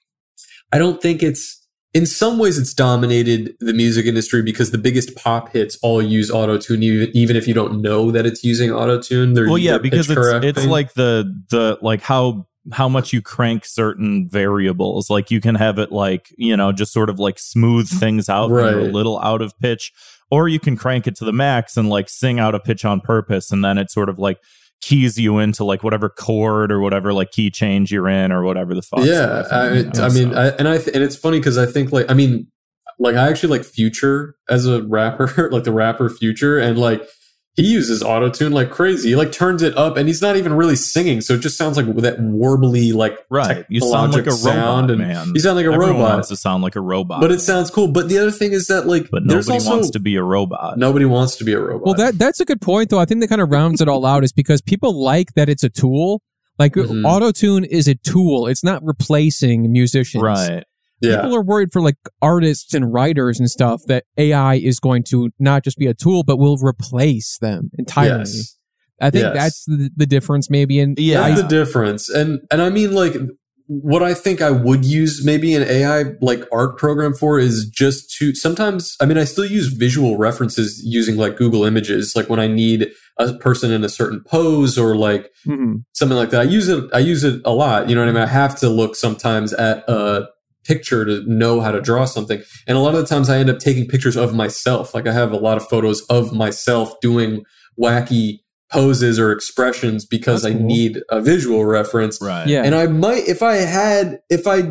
I 0.72 0.78
don't 0.78 1.00
think 1.00 1.22
it's 1.22 1.60
in 1.92 2.06
some 2.06 2.38
ways 2.38 2.58
it's 2.58 2.74
dominated 2.74 3.54
the 3.60 3.72
music 3.72 4.06
industry 4.06 4.42
because 4.42 4.72
the 4.72 4.78
biggest 4.78 5.14
pop 5.14 5.52
hits 5.52 5.78
all 5.82 6.02
use 6.02 6.30
autotune 6.30 6.82
even 6.82 7.10
even 7.14 7.36
if 7.36 7.46
you 7.46 7.54
don't 7.54 7.80
know 7.80 8.10
that 8.10 8.26
it's 8.26 8.42
using 8.42 8.70
autotune. 8.70 9.36
Well 9.36 9.58
yeah 9.58 9.78
because 9.78 10.10
it's 10.10 10.44
it's 10.44 10.66
like 10.66 10.94
the 10.94 11.32
the 11.50 11.78
like 11.80 12.00
how 12.00 12.46
how 12.72 12.88
much 12.88 13.12
you 13.12 13.20
crank 13.20 13.64
certain 13.64 14.28
variables. 14.28 15.10
Like 15.10 15.30
you 15.30 15.40
can 15.40 15.54
have 15.54 15.78
it 15.78 15.92
like 15.92 16.32
you 16.36 16.56
know 16.56 16.72
just 16.72 16.92
sort 16.92 17.10
of 17.10 17.18
like 17.18 17.38
smooth 17.38 17.88
things 17.88 18.28
out 18.28 18.50
when 18.50 18.64
you're 18.64 18.88
a 18.88 18.92
little 18.92 19.20
out 19.20 19.42
of 19.42 19.58
pitch. 19.58 19.92
Or 20.30 20.48
you 20.48 20.58
can 20.58 20.76
crank 20.76 21.06
it 21.06 21.14
to 21.16 21.24
the 21.24 21.32
max 21.32 21.76
and 21.76 21.88
like 21.88 22.08
sing 22.08 22.40
out 22.40 22.54
a 22.54 22.60
pitch 22.60 22.84
on 22.84 23.00
purpose 23.00 23.52
and 23.52 23.64
then 23.64 23.78
it 23.78 23.90
sort 23.90 24.08
of 24.08 24.18
like 24.18 24.38
keys 24.84 25.18
you 25.18 25.38
into 25.38 25.64
like 25.64 25.82
whatever 25.82 26.10
chord 26.10 26.70
or 26.70 26.80
whatever 26.80 27.14
like 27.14 27.30
key 27.30 27.50
change 27.50 27.90
you're 27.90 28.08
in 28.08 28.30
or 28.30 28.42
whatever 28.42 28.74
the 28.74 28.82
fuck 28.82 29.04
yeah 29.04 29.42
I, 29.50 29.72
you 29.72 29.84
know, 29.84 29.90
I 29.96 30.08
mean 30.10 30.32
so. 30.32 30.38
I, 30.38 30.48
and 30.56 30.68
i 30.68 30.76
th- 30.76 30.94
and 30.94 31.02
it's 31.02 31.16
funny 31.16 31.38
because 31.38 31.56
i 31.56 31.64
think 31.64 31.90
like 31.90 32.10
i 32.10 32.14
mean 32.14 32.48
like 32.98 33.16
i 33.16 33.28
actually 33.28 33.56
like 33.56 33.64
future 33.64 34.36
as 34.50 34.66
a 34.66 34.82
rapper 34.82 35.48
like 35.52 35.64
the 35.64 35.72
rapper 35.72 36.10
future 36.10 36.58
and 36.58 36.78
like 36.78 37.02
he 37.56 37.62
uses 37.70 38.02
autotune 38.02 38.52
like 38.52 38.70
crazy. 38.70 39.10
He 39.10 39.16
like 39.16 39.30
turns 39.30 39.62
it 39.62 39.76
up 39.76 39.96
and 39.96 40.08
he's 40.08 40.20
not 40.20 40.36
even 40.36 40.52
really 40.54 40.74
singing 40.76 41.20
so 41.20 41.34
it 41.34 41.38
just 41.40 41.56
sounds 41.56 41.76
like 41.76 41.86
that 41.96 42.18
warbly 42.18 42.92
like 42.92 43.16
right. 43.30 43.64
You 43.68 43.80
sound 43.80 44.12
like 44.12 44.22
a 44.26 44.30
technologic 44.30 44.44
robot 44.46 44.64
sound 44.64 44.90
and 44.90 45.00
man. 45.00 45.32
you 45.34 45.40
sound 45.40 45.56
like 45.56 45.66
a 45.66 45.72
Everyone 45.72 45.96
robot. 45.96 46.12
wants 46.14 46.28
to 46.28 46.36
sound 46.36 46.62
like 46.64 46.74
a 46.74 46.80
robot. 46.80 47.20
But 47.20 47.30
it 47.30 47.40
sounds 47.40 47.70
cool. 47.70 47.86
But 47.88 48.08
the 48.08 48.18
other 48.18 48.30
thing 48.32 48.52
is 48.52 48.66
that 48.66 48.86
like 48.86 49.08
but 49.10 49.22
there's 49.26 49.46
nobody 49.48 49.64
also 49.64 49.76
wants 49.76 49.90
to 49.90 50.00
be 50.00 50.16
a 50.16 50.22
robot. 50.22 50.78
Nobody 50.78 51.04
wants 51.04 51.36
to 51.36 51.44
be 51.44 51.52
a 51.52 51.60
robot. 51.60 51.84
Well, 51.86 51.94
that 51.94 52.18
that's 52.18 52.40
a 52.40 52.44
good 52.44 52.60
point, 52.60 52.90
though. 52.90 52.98
I 52.98 53.04
think 53.04 53.20
that 53.20 53.28
kind 53.28 53.40
of 53.40 53.50
rounds 53.50 53.80
it 53.80 53.88
all 53.88 54.04
out 54.04 54.24
is 54.24 54.32
because 54.32 54.60
people 54.60 55.00
like 55.02 55.34
that 55.34 55.48
it's 55.48 55.62
a 55.62 55.70
tool. 55.70 56.22
Like 56.58 56.74
Mhm. 56.74 57.02
autotune 57.02 57.66
is 57.66 57.88
a 57.88 57.94
tool; 57.94 58.46
it's 58.48 58.62
not 58.64 58.84
replacing 58.84 59.70
musicians. 59.72 60.22
right 60.22 60.64
yeah 61.00 61.16
People 61.22 61.36
are 61.36 61.42
worried 61.42 61.72
for 61.72 61.80
like 61.82 61.96
artists 62.22 62.74
and 62.74 62.92
writers 62.92 63.38
and 63.40 63.50
stuff 63.50 63.82
that 63.88 64.04
AI 64.16 64.54
is 64.56 64.78
going 64.80 65.02
to 65.10 65.30
not 65.38 65.64
just 65.64 65.76
be 65.78 65.86
a 65.86 65.94
tool, 65.94 66.22
but 66.24 66.38
will 66.38 66.56
replace 66.58 67.38
them 67.38 67.70
entirely. 67.78 68.18
yes 68.20 68.56
I 69.00 69.10
think 69.10 69.24
Yes. 69.24 69.34
that's 69.34 69.64
the, 69.66 69.90
the 69.96 70.06
difference, 70.06 70.48
maybe. 70.48 70.78
In 70.78 70.94
Yeah. 70.96 71.28
That's 71.28 71.42
the 71.42 71.48
difference. 71.48 72.08
And 72.08 72.40
and 72.50 72.62
I 72.62 72.70
mean 72.70 72.92
like 72.92 73.14
what 73.66 74.02
I 74.02 74.12
think 74.12 74.42
I 74.42 74.50
would 74.50 74.84
use 74.84 75.24
maybe 75.24 75.54
an 75.54 75.62
AI 75.62 76.04
like 76.20 76.44
art 76.52 76.76
program 76.78 77.14
for 77.14 77.38
is 77.38 77.64
just 77.66 78.14
to 78.18 78.34
sometimes 78.34 78.94
I 79.00 79.06
mean 79.06 79.16
I 79.18 79.24
still 79.24 79.46
use 79.46 79.68
visual 79.68 80.16
references 80.18 80.80
using 80.84 81.16
like 81.16 81.36
Google 81.36 81.64
Images 81.64 82.14
like 82.14 82.28
when 82.28 82.38
I 82.38 82.46
need 82.46 82.88
a 83.18 83.32
person 83.38 83.72
in 83.72 83.82
a 83.82 83.88
certain 83.88 84.20
pose 84.26 84.76
or 84.78 84.94
like 84.96 85.30
Mhm. 85.46 85.82
something 85.92 86.16
like 86.16 86.30
that. 86.30 86.42
I 86.42 86.44
use 86.44 86.68
it 86.68 86.84
I 86.92 86.98
use 87.00 87.24
it 87.24 87.40
a 87.44 87.52
lot, 87.52 87.88
you 87.88 87.94
know 87.94 88.02
what 88.02 88.08
I 88.10 88.12
mean? 88.12 88.22
I 88.22 88.26
have 88.26 88.54
to 88.60 88.68
look 88.68 88.94
sometimes 88.96 89.52
at 89.54 89.78
a 89.88 90.28
picture 90.64 91.04
to 91.04 91.22
know 91.26 91.60
how 91.60 91.70
to 91.70 91.80
draw 91.80 92.04
something. 92.04 92.42
And 92.66 92.76
a 92.76 92.80
lot 92.80 92.94
of 92.94 93.00
the 93.00 93.06
times 93.06 93.30
I 93.30 93.38
end 93.38 93.50
up 93.50 93.58
taking 93.58 93.86
pictures 93.86 94.16
of 94.16 94.34
myself. 94.34 94.94
Like 94.94 95.06
I 95.06 95.12
have 95.12 95.32
a 95.32 95.36
lot 95.36 95.56
of 95.56 95.68
photos 95.68 96.02
of 96.02 96.32
myself 96.32 96.94
doing 97.00 97.44
wacky 97.80 98.40
poses 98.70 99.18
or 99.18 99.30
expressions 99.30 100.04
because 100.04 100.42
That's 100.42 100.54
I 100.54 100.58
cool. 100.58 100.66
need 100.66 101.02
a 101.10 101.20
visual 101.20 101.64
reference. 101.64 102.20
right 102.20 102.48
yeah. 102.48 102.62
And 102.64 102.74
I 102.74 102.86
might, 102.86 103.28
if 103.28 103.42
I 103.42 103.56
had, 103.56 104.20
if 104.30 104.46
I, 104.46 104.62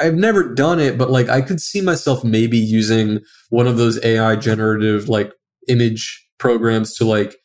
I've 0.00 0.14
never 0.14 0.54
done 0.54 0.80
it, 0.80 0.96
but 0.96 1.10
like 1.10 1.28
I 1.28 1.42
could 1.42 1.60
see 1.60 1.80
myself 1.80 2.24
maybe 2.24 2.58
using 2.58 3.20
one 3.50 3.66
of 3.66 3.76
those 3.76 4.02
AI 4.04 4.36
generative 4.36 5.08
like 5.08 5.32
image 5.68 6.26
programs 6.38 6.96
to 6.96 7.04
like 7.04 7.36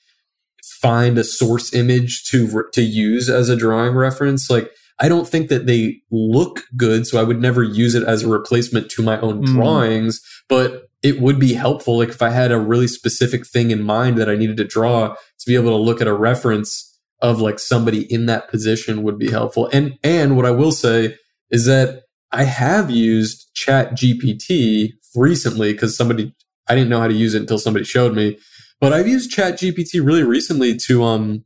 find 0.64 1.18
a 1.18 1.24
source 1.24 1.74
image 1.74 2.24
to 2.26 2.64
to 2.74 2.82
use 2.82 3.30
as 3.30 3.50
a 3.50 3.56
drawing 3.56 3.96
reference. 3.96 4.50
Like 4.50 4.72
I 5.00 5.10
don't 5.10 5.28
think 5.28 5.50
that 5.50 5.68
they 5.68 6.02
look 6.12 6.64
good, 6.76 7.06
so 7.06 7.20
I 7.20 7.24
would 7.24 7.40
never 7.40 7.64
use 7.64 7.94
it 7.96 8.04
as 8.04 8.24
a 8.24 8.28
replacement 8.28 8.90
to 8.92 9.04
my 9.04 9.20
own 9.22 9.44
Mm. 9.44 9.54
drawings. 9.54 10.22
But 10.50 10.90
it 11.04 11.22
would 11.22 11.40
be 11.40 11.54
helpful, 11.54 11.98
like 12.00 12.10
if 12.10 12.22
I 12.22 12.30
had 12.32 12.52
a 12.52 12.60
really 12.60 12.88
specific 12.88 13.46
thing 13.46 13.70
in 13.72 13.84
mind 13.84 14.18
that 14.18 14.30
I 14.30 14.36
needed 14.36 14.58
to 14.58 14.64
draw, 14.64 15.10
to 15.14 15.46
be 15.46 15.56
able 15.56 15.70
to 15.70 15.76
look 15.84 16.02
at 16.02 16.08
a 16.08 16.14
reference 16.14 16.84
of 17.22 17.40
like 17.40 17.60
somebody 17.60 18.12
in 18.12 18.26
that 18.28 18.50
position 18.50 19.04
would 19.04 19.18
be 19.20 19.30
helpful. 19.30 19.70
And 19.72 19.94
and 20.04 20.36
what 20.36 20.46
I 20.46 20.52
will 20.52 20.72
say 20.72 21.16
is 21.52 21.66
that 21.66 22.04
I 22.32 22.44
have 22.44 22.90
used 22.92 23.48
Chat 23.54 23.94
GPT 23.96 24.90
recently 25.16 25.74
because 25.74 25.96
somebody 25.96 26.34
I 26.68 26.76
didn't 26.76 26.90
know 26.90 27.00
how 27.00 27.08
to 27.08 27.14
use 27.14 27.34
it 27.36 27.42
until 27.42 27.60
somebody 27.60 27.86
showed 27.86 28.14
me. 28.16 28.38
But 28.82 28.94
I've 28.94 29.08
used 29.08 29.32
Chat 29.32 29.60
GPT 29.60 30.06
really 30.06 30.24
recently 30.24 30.76
to 30.78 31.04
um 31.04 31.44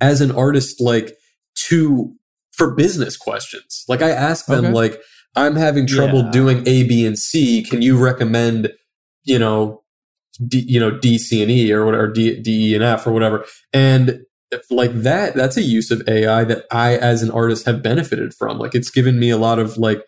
as 0.00 0.20
an 0.20 0.30
artist 0.30 0.80
like 0.80 1.16
to 1.68 2.14
for 2.56 2.74
business 2.74 3.16
questions. 3.16 3.84
Like 3.88 4.02
I 4.02 4.10
ask 4.10 4.46
them 4.46 4.66
Okay. 4.66 4.74
like 4.74 5.00
I'm 5.36 5.56
having 5.56 5.86
trouble 5.86 6.24
Yeah. 6.24 6.30
doing 6.30 6.62
A, 6.66 6.84
B, 6.84 7.04
and 7.06 7.18
C. 7.18 7.62
Can 7.62 7.82
you 7.82 7.98
recommend, 7.98 8.72
you 9.24 9.38
know, 9.38 9.82
D, 10.46 10.64
you 10.66 10.80
know, 10.80 10.90
D, 10.90 11.18
C, 11.18 11.42
and 11.42 11.50
E 11.50 11.72
or 11.72 11.84
whatever, 11.84 12.08
D, 12.08 12.40
D, 12.40 12.72
E, 12.72 12.74
and 12.74 12.82
F 12.82 13.06
or 13.06 13.12
whatever. 13.12 13.44
And 13.72 14.20
like 14.70 14.92
that, 15.02 15.34
that's 15.34 15.56
a 15.56 15.62
use 15.62 15.90
of 15.90 16.02
AI 16.08 16.44
that 16.44 16.64
I, 16.70 16.96
as 16.96 17.22
an 17.22 17.30
artist, 17.30 17.66
have 17.66 17.82
benefited 17.82 18.32
from. 18.32 18.58
Like 18.58 18.74
it's 18.74 18.90
given 18.90 19.18
me 19.18 19.30
a 19.30 19.36
lot 19.36 19.58
of 19.58 19.76
like 19.76 20.02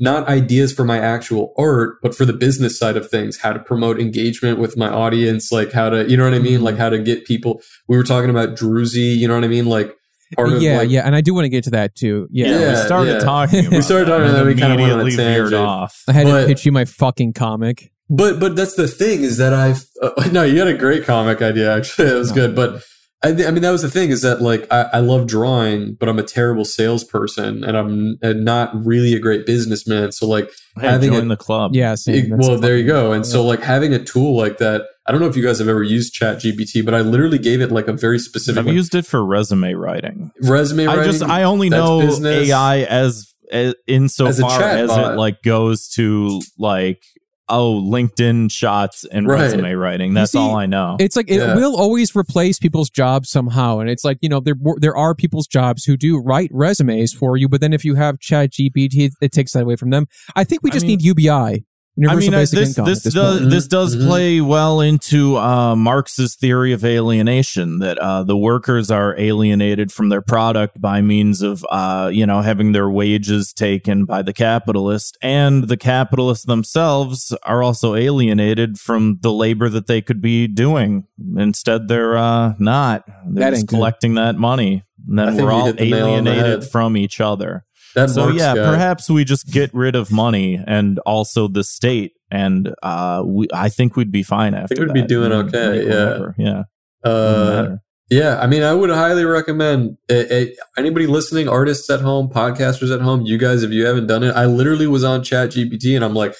not 0.00 0.26
ideas 0.28 0.72
for 0.72 0.84
my 0.84 0.98
actual 0.98 1.52
art, 1.56 1.98
but 2.02 2.14
for 2.14 2.24
the 2.24 2.32
business 2.32 2.76
side 2.78 2.96
of 2.96 3.08
things, 3.08 3.38
how 3.38 3.52
to 3.52 3.60
promote 3.60 4.00
engagement 4.00 4.58
with 4.58 4.76
my 4.76 4.88
audience, 4.88 5.52
like 5.52 5.70
how 5.72 5.90
to, 5.90 6.08
you 6.10 6.16
know 6.16 6.24
what 6.24 6.34
I 6.34 6.38
mean? 6.40 6.54
Mm-hmm. 6.54 6.64
Like 6.64 6.76
how 6.76 6.88
to 6.88 6.98
get 6.98 7.24
people. 7.24 7.60
We 7.86 7.96
were 7.96 8.02
talking 8.02 8.30
about 8.30 8.56
Druzy, 8.56 9.16
you 9.16 9.28
know 9.28 9.34
what 9.34 9.44
I 9.44 9.48
mean? 9.48 9.66
Like 9.66 9.94
part 10.36 10.52
of 10.52 10.62
yeah, 10.62 10.78
like, 10.78 10.90
yeah, 10.90 11.02
and 11.06 11.14
I 11.14 11.20
do 11.20 11.34
want 11.34 11.44
to 11.44 11.48
get 11.48 11.64
to 11.64 11.70
that 11.70 11.94
too. 11.94 12.28
Yeah, 12.30 12.46
Yeah, 12.58 12.70
we 12.70 12.76
started 12.76 13.12
yeah. 13.14 13.18
talking. 13.20 13.70
We 13.70 13.82
started 13.82 14.06
talking 14.06 14.24
that 14.24 14.30
about 14.30 14.38
that, 14.44 14.46
we 14.46 14.54
kinda 14.54 14.76
went 14.76 14.92
on 14.92 14.98
a 14.98 15.02
immediately 15.02 15.24
veered 15.24 15.54
off. 15.54 16.02
I 16.08 16.12
had 16.12 16.26
But- 16.26 16.40
to 16.42 16.46
pitch 16.46 16.64
you 16.66 16.72
my 16.72 16.84
fucking 16.84 17.32
comic. 17.34 17.90
But 18.10 18.38
but 18.40 18.56
that's 18.56 18.74
the 18.74 18.88
thing 18.88 19.22
is 19.22 19.38
that 19.38 19.54
I've 19.54 19.84
uh, 20.02 20.10
no, 20.32 20.42
you 20.42 20.58
had 20.58 20.68
a 20.68 20.74
great 20.76 21.04
comic 21.04 21.40
idea 21.40 21.74
actually. 21.74 22.08
It 22.08 22.14
was 22.14 22.30
Oh. 22.32 22.34
good, 22.34 22.54
but 22.54 22.82
I, 23.24 23.32
th- 23.32 23.46
I 23.46 23.52
mean 23.52 23.62
that 23.62 23.70
was 23.70 23.82
the 23.82 23.88
thing 23.90 24.10
is 24.10 24.20
that 24.22 24.42
like 24.42 24.66
I, 24.70 24.82
I 24.94 24.98
love 24.98 25.26
drawing, 25.28 25.94
but 25.94 26.08
I'm 26.08 26.18
a 26.18 26.22
terrible 26.24 26.64
salesperson 26.64 27.64
and 27.64 27.76
I'm 27.76 28.18
uh, 28.22 28.32
not 28.34 28.70
really 28.84 29.14
a 29.14 29.18
great 29.20 29.46
businessman. 29.46 30.12
So 30.12 30.26
like 30.26 30.50
Hey, 30.78 30.88
having 30.88 31.12
join 31.12 31.26
a- 31.26 31.28
the 31.28 31.36
club. 31.36 31.74
Yeah, 31.74 31.94
same. 31.94 32.32
it- 32.32 32.38
well, 32.38 32.58
there 32.58 32.76
you 32.76 32.84
go. 32.86 33.12
And 33.12 33.24
so 33.24 33.44
like 33.44 33.60
having 33.62 33.94
a 33.94 34.02
tool 34.02 34.36
like 34.36 34.58
that, 34.58 34.82
I 35.06 35.10
don't 35.12 35.20
know 35.20 35.26
if 35.26 35.36
you 35.36 35.42
guys 35.42 35.58
have 35.58 35.68
ever 35.68 35.82
used 35.82 36.12
Chat 36.14 36.38
GPT, 36.38 36.84
but 36.84 36.94
I 36.94 37.00
literally 37.00 37.38
gave 37.38 37.60
it 37.60 37.72
like 37.72 37.88
a 37.88 37.92
very 37.92 38.18
specific 38.20 38.60
I've 38.60 38.66
like, 38.66 38.74
used 38.74 38.94
it 38.94 39.04
for 39.04 39.24
resume 39.24 39.74
writing. 39.74 40.30
resume 40.42 40.86
I 40.86 40.96
writing. 40.96 41.12
just 41.12 41.22
I 41.24 41.42
only 41.42 41.68
know 41.68 42.00
business. 42.00 42.48
AI 42.48 42.82
as, 42.82 43.32
eh, 43.50 43.58
as 43.70 43.74
insofar 43.88 44.58
chat 44.60 44.78
as 44.78 44.88
bot. 44.88 45.14
it 45.14 45.16
like 45.16 45.42
goes 45.42 45.88
to 45.96 46.40
like 46.58 47.02
oh 47.48 47.82
LinkedIn 47.84 48.50
shots 48.50 49.04
and 49.04 49.26
Right. 49.26 49.40
resume 49.40 49.72
writing. 49.74 50.14
That's 50.14 50.30
see, 50.32 50.38
all 50.38 50.54
I 50.56 50.66
know. 50.66 50.96
It's 51.00 51.16
like 51.16 51.28
it 51.28 51.36
Yeah. 51.38 51.56
will 51.56 51.76
always 51.76 52.14
replace 52.14 52.58
people's 52.60 52.88
jobs 52.88 53.28
somehow, 53.28 53.80
and 53.80 53.90
it's 53.90 54.04
like 54.04 54.18
you 54.22 54.28
know 54.28 54.38
there 54.40 54.54
there 54.78 54.96
are 54.96 55.14
people's 55.16 55.48
jobs 55.48 55.84
who 55.84 55.96
do 55.96 56.18
write 56.18 56.50
resumes 56.52 57.12
for 57.12 57.36
you, 57.36 57.48
but 57.48 57.60
then 57.60 57.72
if 57.72 57.84
you 57.84 57.96
have 57.96 58.20
Chat 58.20 58.52
GPT, 58.52 59.06
it, 59.06 59.12
it 59.20 59.32
takes 59.32 59.52
that 59.52 59.64
away 59.64 59.74
from 59.74 59.90
them. 59.90 60.06
I 60.36 60.44
think 60.44 60.62
we 60.62 60.70
I 60.70 60.74
just 60.74 60.86
mean- 60.86 60.98
need 60.98 61.02
UBI, 61.02 61.64
Universal 61.94 62.28
I 62.28 62.30
mean, 62.30 62.40
Basic 62.40 62.58
this 62.58 62.68
Income. 62.70 62.84
this 62.86 63.02
this 63.02 63.14
does 63.14 63.38
point. 63.38 63.50
this 63.50 63.66
does 63.66 63.96
Mhm. 63.96 64.06
play 64.06 64.40
well 64.40 64.80
into 64.80 65.36
uh, 65.36 65.76
Marx's 65.76 66.34
theory 66.36 66.72
of 66.72 66.84
alienation 66.86 67.80
that 67.80 67.98
uh, 67.98 68.22
the 68.22 68.36
workers 68.36 68.90
are 68.90 69.14
alienated 69.18 69.92
from 69.92 70.08
their 70.08 70.22
product 70.22 70.80
by 70.80 71.02
means 71.02 71.42
of 71.42 71.66
uh, 71.70 72.08
you 72.10 72.24
know 72.24 72.40
having 72.40 72.72
their 72.72 72.88
wages 72.88 73.52
taken 73.52 74.06
by 74.06 74.22
the 74.22 74.32
capitalist, 74.32 75.18
and 75.20 75.68
the 75.68 75.76
capitalists 75.76 76.46
themselves 76.46 77.36
are 77.42 77.62
also 77.62 77.94
alienated 77.94 78.78
from 78.78 79.18
the 79.20 79.32
labor 79.32 79.68
that 79.68 79.86
they 79.86 80.00
could 80.00 80.22
be 80.22 80.48
doing. 80.48 81.04
Instead, 81.36 81.88
they're 81.88 82.16
uh, 82.16 82.54
not. 82.58 83.04
They're 83.28 83.44
That 83.44 83.50
just 83.50 83.60
ain't 83.64 83.68
good. 83.68 83.76
collecting 83.76 84.14
that 84.14 84.36
money, 84.36 84.82
and 85.08 85.20
I 85.20 85.26
then 85.26 85.34
think 85.36 85.46
we're 85.46 85.52
all 85.52 85.66
hit 85.66 85.76
the 85.76 85.90
nail 85.90 86.08
on 86.08 86.24
the 86.24 86.30
alienated 86.32 86.64
from 86.70 86.96
each 86.96 87.20
other 87.20 87.64
that 87.94 88.10
so 88.10 88.24
Marx 88.24 88.38
yeah 88.38 88.54
guy. 88.54 88.64
perhaps 88.64 89.10
we 89.10 89.24
just 89.24 89.46
get 89.50 89.72
rid 89.74 89.94
of 89.94 90.10
money 90.10 90.62
and 90.66 90.98
also 91.00 91.48
the 91.48 91.64
state 91.64 92.12
and 92.30 92.74
uh 92.82 93.22
we 93.24 93.46
i 93.52 93.68
think 93.68 93.96
we'd 93.96 94.12
be 94.12 94.22
fine 94.22 94.54
after 94.54 94.86
we'd 94.86 94.92
be 94.92 95.06
doing 95.06 95.32
okay, 95.32 95.86
yeah. 95.86 96.32
yeah 96.38 97.10
Uh. 97.10 97.76
Yeah, 98.10 98.38
I 98.42 98.46
mean, 98.46 98.62
I 98.62 98.74
would 98.74 98.90
highly 98.90 99.24
recommend 99.24 99.96
eh, 100.10 100.26
eh, 100.28 100.46
anybody 100.76 101.06
listening, 101.06 101.48
artists 101.48 101.88
at 101.88 102.02
home, 102.02 102.28
podcasters 102.28 102.94
at 102.94 103.00
home, 103.00 103.22
you 103.22 103.38
guys, 103.38 103.62
if 103.62 103.70
you 103.70 103.86
haven't 103.86 104.06
done 104.06 104.22
it. 104.22 104.36
I 104.36 104.44
literally 104.44 104.86
was 104.86 105.02
on 105.02 105.22
Chat 105.22 105.52
GPT 105.52 105.96
and 105.96 106.04
I'm 106.04 106.12
like, 106.12 106.34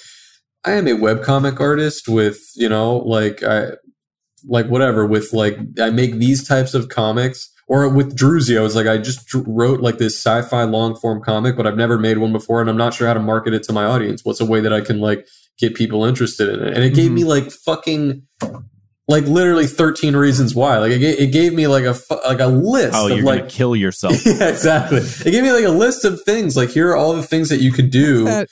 I 0.65 0.73
am 0.73 0.87
a 0.87 0.91
webcomic 0.91 1.59
artist 1.59 2.07
with, 2.07 2.39
you 2.55 2.69
know, 2.69 2.97
like 2.97 3.41
I 3.41 3.71
like 4.45 4.67
whatever, 4.67 5.05
with 5.05 5.33
like 5.33 5.57
I 5.81 5.89
make 5.89 6.13
these 6.19 6.47
types 6.47 6.73
of 6.73 6.89
comics. 6.89 7.49
Or 7.67 7.87
with 7.89 8.15
Druzy, 8.17 8.57
I 8.57 8.61
was 8.61 8.75
like, 8.75 8.87
I 8.87 8.97
just 8.97 9.33
wrote 9.33 9.79
like 9.79 9.97
this 9.97 10.15
sci-fi 10.17 10.63
long 10.63 10.95
form 10.95 11.21
comic, 11.23 11.55
but 11.55 11.65
I've 11.65 11.77
never 11.77 11.97
made 11.97 12.17
one 12.17 12.31
before, 12.33 12.59
and 12.61 12.69
I'm 12.69 12.77
not 12.77 12.93
sure 12.93 13.07
how 13.07 13.13
to 13.13 13.19
market 13.19 13.53
it 13.53 13.63
to 13.63 13.73
my 13.73 13.85
audience. 13.85 14.23
What's 14.25 14.41
a 14.41 14.45
way 14.45 14.59
that 14.59 14.73
I 14.73 14.81
can 14.81 14.99
like 14.99 15.25
get 15.57 15.73
people 15.75 16.03
interested 16.05 16.49
in 16.49 16.59
it? 16.67 16.73
And 16.73 16.83
it 16.83 16.93
gave 16.93 17.11
Mhm. 17.11 17.15
me 17.15 17.23
like 17.23 17.51
fucking 17.51 18.23
like 19.07 19.25
literally 19.25 19.67
13 19.67 20.15
reasons 20.15 20.55
why. 20.55 20.77
Like 20.77 20.91
it, 20.91 20.99
ga- 20.99 21.17
it 21.17 21.27
gave 21.31 21.53
me 21.53 21.67
like 21.67 21.83
a 21.83 21.95
like 22.27 22.39
a 22.39 22.47
list 22.47 22.95
Oh, 22.95 23.07
of 23.09 23.17
you're 23.17 23.25
like 23.25 23.39
gonna 23.41 23.49
kill 23.49 23.75
yourself. 23.75 24.15
yeah, 24.25 24.47
exactly. 24.49 24.99
It 24.99 25.31
gave 25.31 25.43
me 25.43 25.51
like 25.51 25.65
a 25.65 25.69
list 25.69 26.05
of 26.05 26.21
things. 26.23 26.55
Like 26.57 26.69
here 26.69 26.89
are 26.91 26.95
all 26.95 27.13
the 27.13 27.23
things 27.23 27.49
that 27.49 27.59
you 27.59 27.71
could 27.71 27.89
do. 27.91 28.25
That- 28.25 28.49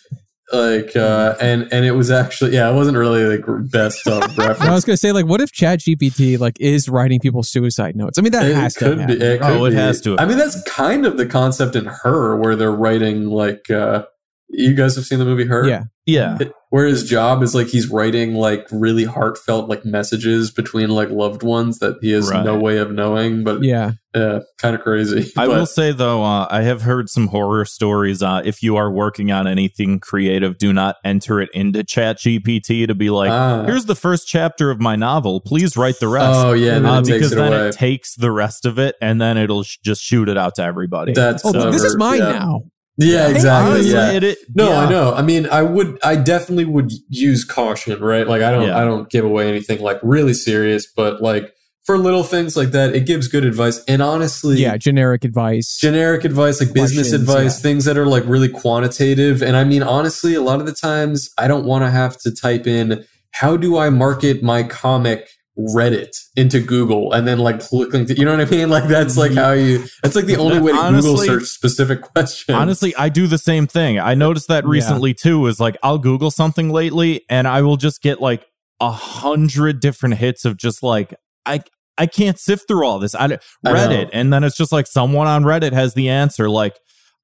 Like 0.54 0.96
uh, 0.96 1.36
and 1.40 1.68
and 1.72 1.86
it 1.86 1.92
was 1.92 2.12
actually 2.12 2.54
yeah, 2.54 2.70
it 2.70 2.74
wasn't 2.74 2.98
really 2.98 3.24
like 3.38 3.46
best 3.72 4.06
uh, 4.08 4.20
reference. 4.38 4.62
I 4.62 4.72
was 4.74 4.84
gonna 4.86 4.98
say, 4.98 5.12
like, 5.12 5.26
what 5.26 5.40
if 5.42 5.52
Chat 5.52 5.80
GPT 5.80 6.38
like 6.40 6.60
is 6.60 6.90
writing 6.90 7.20
people's 7.20 7.50
suicide 7.50 7.96
notes? 7.96 8.18
I 8.20 8.22
mean, 8.22 8.32
that 8.34 8.46
It 8.46 8.56
has 8.56 8.74
to 8.76 8.80
could 8.80 8.96
be. 8.98 9.02
happen. 9.02 9.22
It 9.22 9.42
Oh, 9.42 9.60
could 9.60 9.68
it 9.68 9.70
be. 9.72 9.76
has 9.78 10.02
to. 10.02 10.18
I 10.20 10.26
mean, 10.26 10.38
that's 10.38 10.62
kind 10.64 11.06
of 11.06 11.18
the 11.18 11.26
concept 11.26 11.76
in 11.76 11.86
Her, 11.86 12.36
where 12.36 12.56
they're 12.56 12.72
writing 12.72 13.28
like. 13.30 13.70
uh 13.70 14.04
You 14.50 14.74
guys 14.74 14.96
have 14.98 15.06
seen 15.06 15.20
the 15.20 15.26
movie 15.26 15.46
Her? 15.46 15.66
Yeah. 15.68 15.84
yeah. 16.06 16.38
Where 16.72 16.88
his 16.88 17.04
job 17.04 17.44
is 17.44 17.54
like 17.54 17.68
he's 17.68 17.90
writing 17.90 18.34
like 18.34 18.66
really 18.72 19.04
heartfelt 19.04 19.68
like 19.70 19.84
messages 19.86 20.52
between 20.52 20.90
like 20.90 21.10
loved 21.10 21.44
ones 21.44 21.80
that 21.80 21.98
he 22.02 22.12
has 22.14 22.32
Right. 22.32 22.46
no 22.46 22.58
way 22.58 22.78
of 22.78 22.92
knowing, 22.92 23.44
but 23.44 23.62
Yeah. 23.62 23.92
yeah, 24.16 24.40
kind 24.58 24.74
of 24.74 24.82
crazy. 24.82 25.30
I 25.38 25.48
But- 25.48 25.50
will 25.58 25.66
say 25.66 25.92
though, 25.92 26.24
uh, 26.24 26.48
I 26.50 26.62
have 26.62 26.84
heard 26.84 27.10
some 27.10 27.28
horror 27.28 27.66
stories. 27.66 28.24
Uh, 28.24 28.42
if 28.46 28.64
you 28.64 28.78
are 28.78 28.90
working 28.90 29.34
on 29.34 29.48
anything 29.48 30.00
creative, 30.00 30.58
do 30.58 30.72
not 30.72 30.96
enter 31.04 31.42
it 31.42 31.50
into 31.54 31.84
Chat 31.84 32.20
GPT 32.20 32.88
to 32.88 32.96
be 32.96 33.10
like, 33.10 33.32
Ah. 33.32 33.64
"Here's 33.66 33.84
the 33.86 33.94
first 33.96 34.26
chapter 34.30 34.72
of 34.72 34.80
my 34.80 34.96
novel. 34.96 35.42
Please 35.42 35.76
write 35.76 36.00
the 36.00 36.08
rest." 36.08 36.40
Oh 36.40 36.54
yeah, 36.54 36.78
and 36.78 36.86
then 36.86 36.94
Uh, 36.94 37.02
because 37.02 37.34
it 37.34 37.36
then 37.36 37.52
away. 37.52 37.68
it 37.68 37.74
takes 37.74 38.16
the 38.16 38.32
rest 38.32 38.66
of 38.66 38.80
it, 38.80 38.96
and 39.02 39.20
then 39.20 39.38
it'll 39.38 39.64
sh- 39.64 39.76
just 39.84 40.02
shoot 40.02 40.30
it 40.30 40.38
out 40.38 40.56
to 40.56 40.64
everybody. 40.64 41.12
That's 41.12 41.44
Oh, 41.46 41.70
this 41.70 41.84
is 41.84 41.98
mine 41.98 42.20
yeah. 42.20 42.32
now. 42.32 42.62
Yeah, 42.98 43.30
exactly. 43.30 43.72
Honestly, 43.72 43.94
yeah. 43.94 44.12
it- 44.12 44.24
it- 44.24 44.38
No, 44.54 44.70
yeah. 44.70 44.80
I 44.80 44.90
know. 44.90 45.14
I 45.14 45.22
mean, 45.22 45.48
I 45.48 45.62
would, 45.64 45.98
I 46.04 46.16
definitely 46.16 46.66
would 46.66 46.92
use 47.10 47.44
caution, 47.46 48.00
right? 48.02 48.28
Like, 48.28 48.42
I 48.42 48.52
don't, 48.52 48.68
Yeah. 48.68 48.78
I 48.78 48.84
don't 48.84 49.10
give 49.10 49.26
away 49.26 49.48
anything 49.48 49.82
like 49.82 50.00
really 50.04 50.34
serious, 50.34 50.86
but 50.96 51.22
like 51.22 51.52
for 51.86 51.98
little 51.98 52.24
things 52.24 52.56
like 52.56 52.72
that, 52.72 52.94
it 52.94 53.08
gives 53.08 53.28
good 53.28 53.44
advice. 53.44 53.84
And 53.88 54.02
honestly, 54.04 54.62
Yeah. 54.62 54.78
Generic 54.78 55.24
advice. 55.24 55.78
generic 55.80 56.24
advice, 56.26 56.60
like 56.60 56.74
business 56.74 57.12
advice, 57.12 57.58
yeah. 57.58 57.62
things 57.64 57.86
that 57.86 57.98
are 57.98 58.06
like 58.06 58.24
really 58.28 58.50
quantitative. 58.50 59.42
And 59.42 59.56
I 59.58 59.64
mean, 59.64 59.82
honestly, 59.82 60.36
a 60.36 60.42
lot 60.42 60.60
of 60.60 60.66
the 60.66 60.74
times 60.74 61.30
I 61.40 61.48
don't 61.48 61.66
want 61.66 61.84
to 61.84 61.90
have 61.90 62.18
to 62.20 62.32
type 62.32 62.68
in 62.68 63.04
how 63.32 63.58
do 63.58 63.78
I 63.78 63.90
market 63.90 64.44
my 64.44 64.62
comic 64.64 65.30
Reddit 65.76 66.16
into 66.36 66.60
Google 66.60 67.14
and 67.14 67.28
then 67.28 67.40
like 67.40 67.60
clicking, 67.60 68.06
to, 68.08 68.18
you 68.18 68.26
know 68.26 68.36
what 68.36 68.48
I 68.48 68.50
mean? 68.50 68.70
Like 68.70 68.86
that's 68.88 69.18
like 69.18 69.34
how 69.34 69.52
you. 69.52 69.86
That's 70.04 70.16
like 70.16 70.26
the 70.26 70.38
only 70.38 70.60
way 70.60 70.72
to 70.72 70.78
Google 70.78 70.86
Honestly- 71.12 71.28
search 71.28 71.44
specific 71.46 72.02
questions. 72.02 72.56
Honestly, 72.58 72.96
I 72.96 73.10
do 73.10 73.28
the 73.28 73.38
same 73.38 73.68
thing. 73.68 74.00
I 74.00 74.14
noticed 74.14 74.48
that 74.48 74.64
Yeah. 74.66 74.70
recently 74.72 75.14
too. 75.14 75.46
Is 75.48 75.60
like 75.60 75.78
I'll 75.84 75.98
Google 75.98 76.32
something 76.32 76.70
lately, 76.72 77.24
and 77.30 77.48
I 77.48 77.62
will 77.62 77.78
just 77.78 78.02
get 78.02 78.22
like 78.22 78.46
a 78.80 78.92
hundred 78.92 79.80
different 79.80 80.16
hits 80.16 80.46
of 80.46 80.58
just 80.58 80.82
like 80.84 81.14
I 81.46 81.62
I 81.98 82.08
can't 82.08 82.40
sift 82.40 82.68
through 82.68 82.86
all 82.86 83.00
this. 83.00 83.14
I 83.16 83.26
I. 83.26 83.38
Reddit, 83.66 84.10
and 84.14 84.32
then 84.34 84.44
it's 84.44 84.58
just 84.58 84.72
like 84.72 84.88
someone 84.88 85.28
on 85.28 85.44
Reddit 85.44 85.74
has 85.74 85.94
the 85.94 86.10
answer. 86.10 86.50
Like 86.50 86.78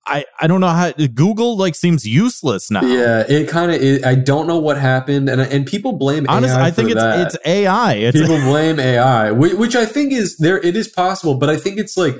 I 0.07 0.25
I 0.39 0.47
don't 0.47 0.61
know 0.61 0.69
how 0.69 0.91
Google 0.91 1.57
like 1.57 1.75
seems 1.75 2.07
useless 2.07 2.71
now. 2.71 2.81
Yeah, 2.81 3.25
it 3.27 3.47
kind 3.49 3.71
of. 3.71 4.05
I 4.05 4.15
don't 4.15 4.47
know 4.47 4.57
what 4.57 4.77
happened, 4.77 5.29
and 5.29 5.41
and 5.41 5.65
people 5.65 5.93
blame. 5.93 6.25
Honestly, 6.29 6.59
I 6.59 6.71
think 6.71 6.89
it's 6.89 7.01
that. 7.01 7.27
it's 7.27 7.37
AI. 7.45 7.93
It's 7.93 8.19
people 8.19 8.37
blame 8.41 8.79
AI, 8.79 9.31
which 9.31 9.75
I 9.75 9.85
think 9.85 10.13
is 10.13 10.37
there. 10.37 10.59
It 10.59 10.75
is 10.75 10.87
possible, 10.87 11.35
but 11.35 11.49
I 11.49 11.57
think 11.57 11.77
it's 11.77 11.97
like 11.97 12.15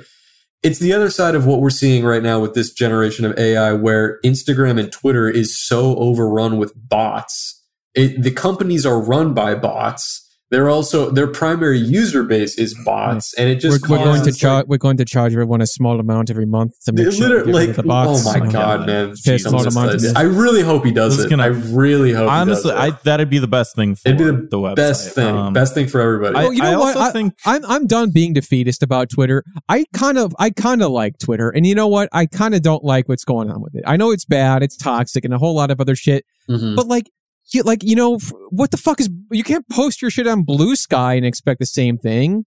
it's 0.62 0.78
the 0.78 0.92
other 0.92 1.10
side 1.10 1.34
of 1.34 1.46
what 1.46 1.60
we're 1.60 1.70
seeing 1.70 2.04
right 2.04 2.22
now 2.22 2.40
with 2.40 2.54
this 2.54 2.72
generation 2.72 3.24
of 3.24 3.38
AI, 3.38 3.72
where 3.72 4.20
Instagram 4.24 4.78
and 4.78 4.92
Twitter 4.92 5.28
is 5.28 5.58
so 5.58 5.96
overrun 5.96 6.58
with 6.58 6.72
bots. 6.76 7.64
It, 7.94 8.22
the 8.22 8.30
companies 8.30 8.84
are 8.84 9.00
run 9.00 9.34
by 9.34 9.54
bots. 9.54 10.27
They're 10.50 10.70
also 10.70 11.10
their 11.10 11.26
primary 11.26 11.78
user 11.78 12.22
base 12.22 12.56
is 12.58 12.74
bots, 12.84 13.34
and 13.34 13.50
it 13.50 13.56
We're, 13.56 13.60
just 13.60 13.88
we're 13.88 13.98
going 13.98 14.22
to 14.24 14.32
charge. 14.32 14.60
like, 14.62 14.66
we're 14.68 14.78
going 14.78 14.96
to 14.96 15.04
charge 15.04 15.32
everyone 15.34 15.60
a 15.60 15.66
small 15.66 16.00
amount 16.00 16.30
every 16.30 16.46
month 16.46 16.72
to 16.86 16.92
make 16.92 17.12
sure 17.12 17.28
we 17.28 17.34
literally, 17.34 17.52
rid 17.52 17.70
of 17.70 17.76
like, 17.76 17.76
the 17.76 17.82
bots. 17.82 18.26
oh 18.26 18.38
my 18.38 18.46
So- 18.46 18.52
god, 18.52 18.86
man! 18.86 19.14
Pay 19.24 19.34
a 19.34 19.38
small 19.38 19.60
amount 19.60 19.74
to 19.74 19.82
Christ. 19.98 20.02
this. 20.04 20.14
I 20.16 20.22
really 20.22 20.62
hope 20.62 20.86
he 20.86 20.90
does 20.90 21.16
This 21.18 21.26
it. 21.26 21.28
gonna- 21.30 21.42
I 21.42 21.46
really 21.48 22.12
hope. 22.14 22.30
honestly, 22.30 22.70
he 22.70 22.76
does 22.76 22.84
I 22.84 22.88
it. 22.96 23.02
that'd 23.04 23.28
be 23.28 23.38
the 23.38 23.46
best 23.46 23.76
thing 23.76 23.94
for 23.94 24.08
it'd 24.08 24.16
be 24.16 24.24
the, 24.24 24.32
the 24.50 24.56
website. 24.58 24.76
best 24.76 25.14
thing, 25.14 25.36
Um, 25.36 25.52
best 25.52 25.74
thing 25.74 25.86
for 25.86 26.00
everybody. 26.00 26.34
I, 26.36 26.42
Well, 26.44 26.52
you 26.54 26.62
know 26.62 26.72
I 26.72 26.76
what? 26.76 26.96
also 26.96 27.12
think 27.12 27.34
I'm 27.44 27.64
I'm 27.66 27.86
done 27.86 28.10
being 28.10 28.32
defeatist 28.32 28.82
about 28.82 29.10
Twitter. 29.10 29.44
I 29.68 29.84
kind 29.92 30.16
of 30.16 30.34
I 30.38 30.48
kind 30.48 30.82
of 30.82 30.90
like 30.90 31.18
Twitter, 31.18 31.50
and 31.50 31.66
you 31.66 31.74
know 31.74 31.88
what? 31.88 32.08
I 32.12 32.24
kind 32.24 32.54
of 32.54 32.62
don't 32.62 32.82
like 32.84 33.06
what's 33.06 33.24
going 33.24 33.50
on 33.50 33.60
with 33.60 33.74
it. 33.74 33.84
I 33.86 33.98
know 33.98 34.12
it's 34.12 34.24
bad, 34.24 34.62
it's 34.62 34.78
toxic, 34.78 35.26
and 35.26 35.34
a 35.34 35.38
whole 35.38 35.54
lot 35.54 35.70
of 35.70 35.78
other 35.78 35.94
shit. 35.94 36.24
Mhm. 36.50 36.74
But 36.74 36.86
like, 36.86 37.10
you 37.52 37.62
like 37.62 37.82
you 37.82 37.96
know 37.96 38.18
what 38.50 38.70
the 38.70 38.76
fuck 38.76 39.00
is? 39.00 39.08
You 39.30 39.44
can't 39.44 39.68
post 39.68 40.02
your 40.02 40.10
shit 40.10 40.26
on 40.26 40.44
Bluesky 40.44 41.16
and 41.16 41.26
expect 41.26 41.60
the 41.60 41.66
same 41.66 41.98
thing. 41.98 42.44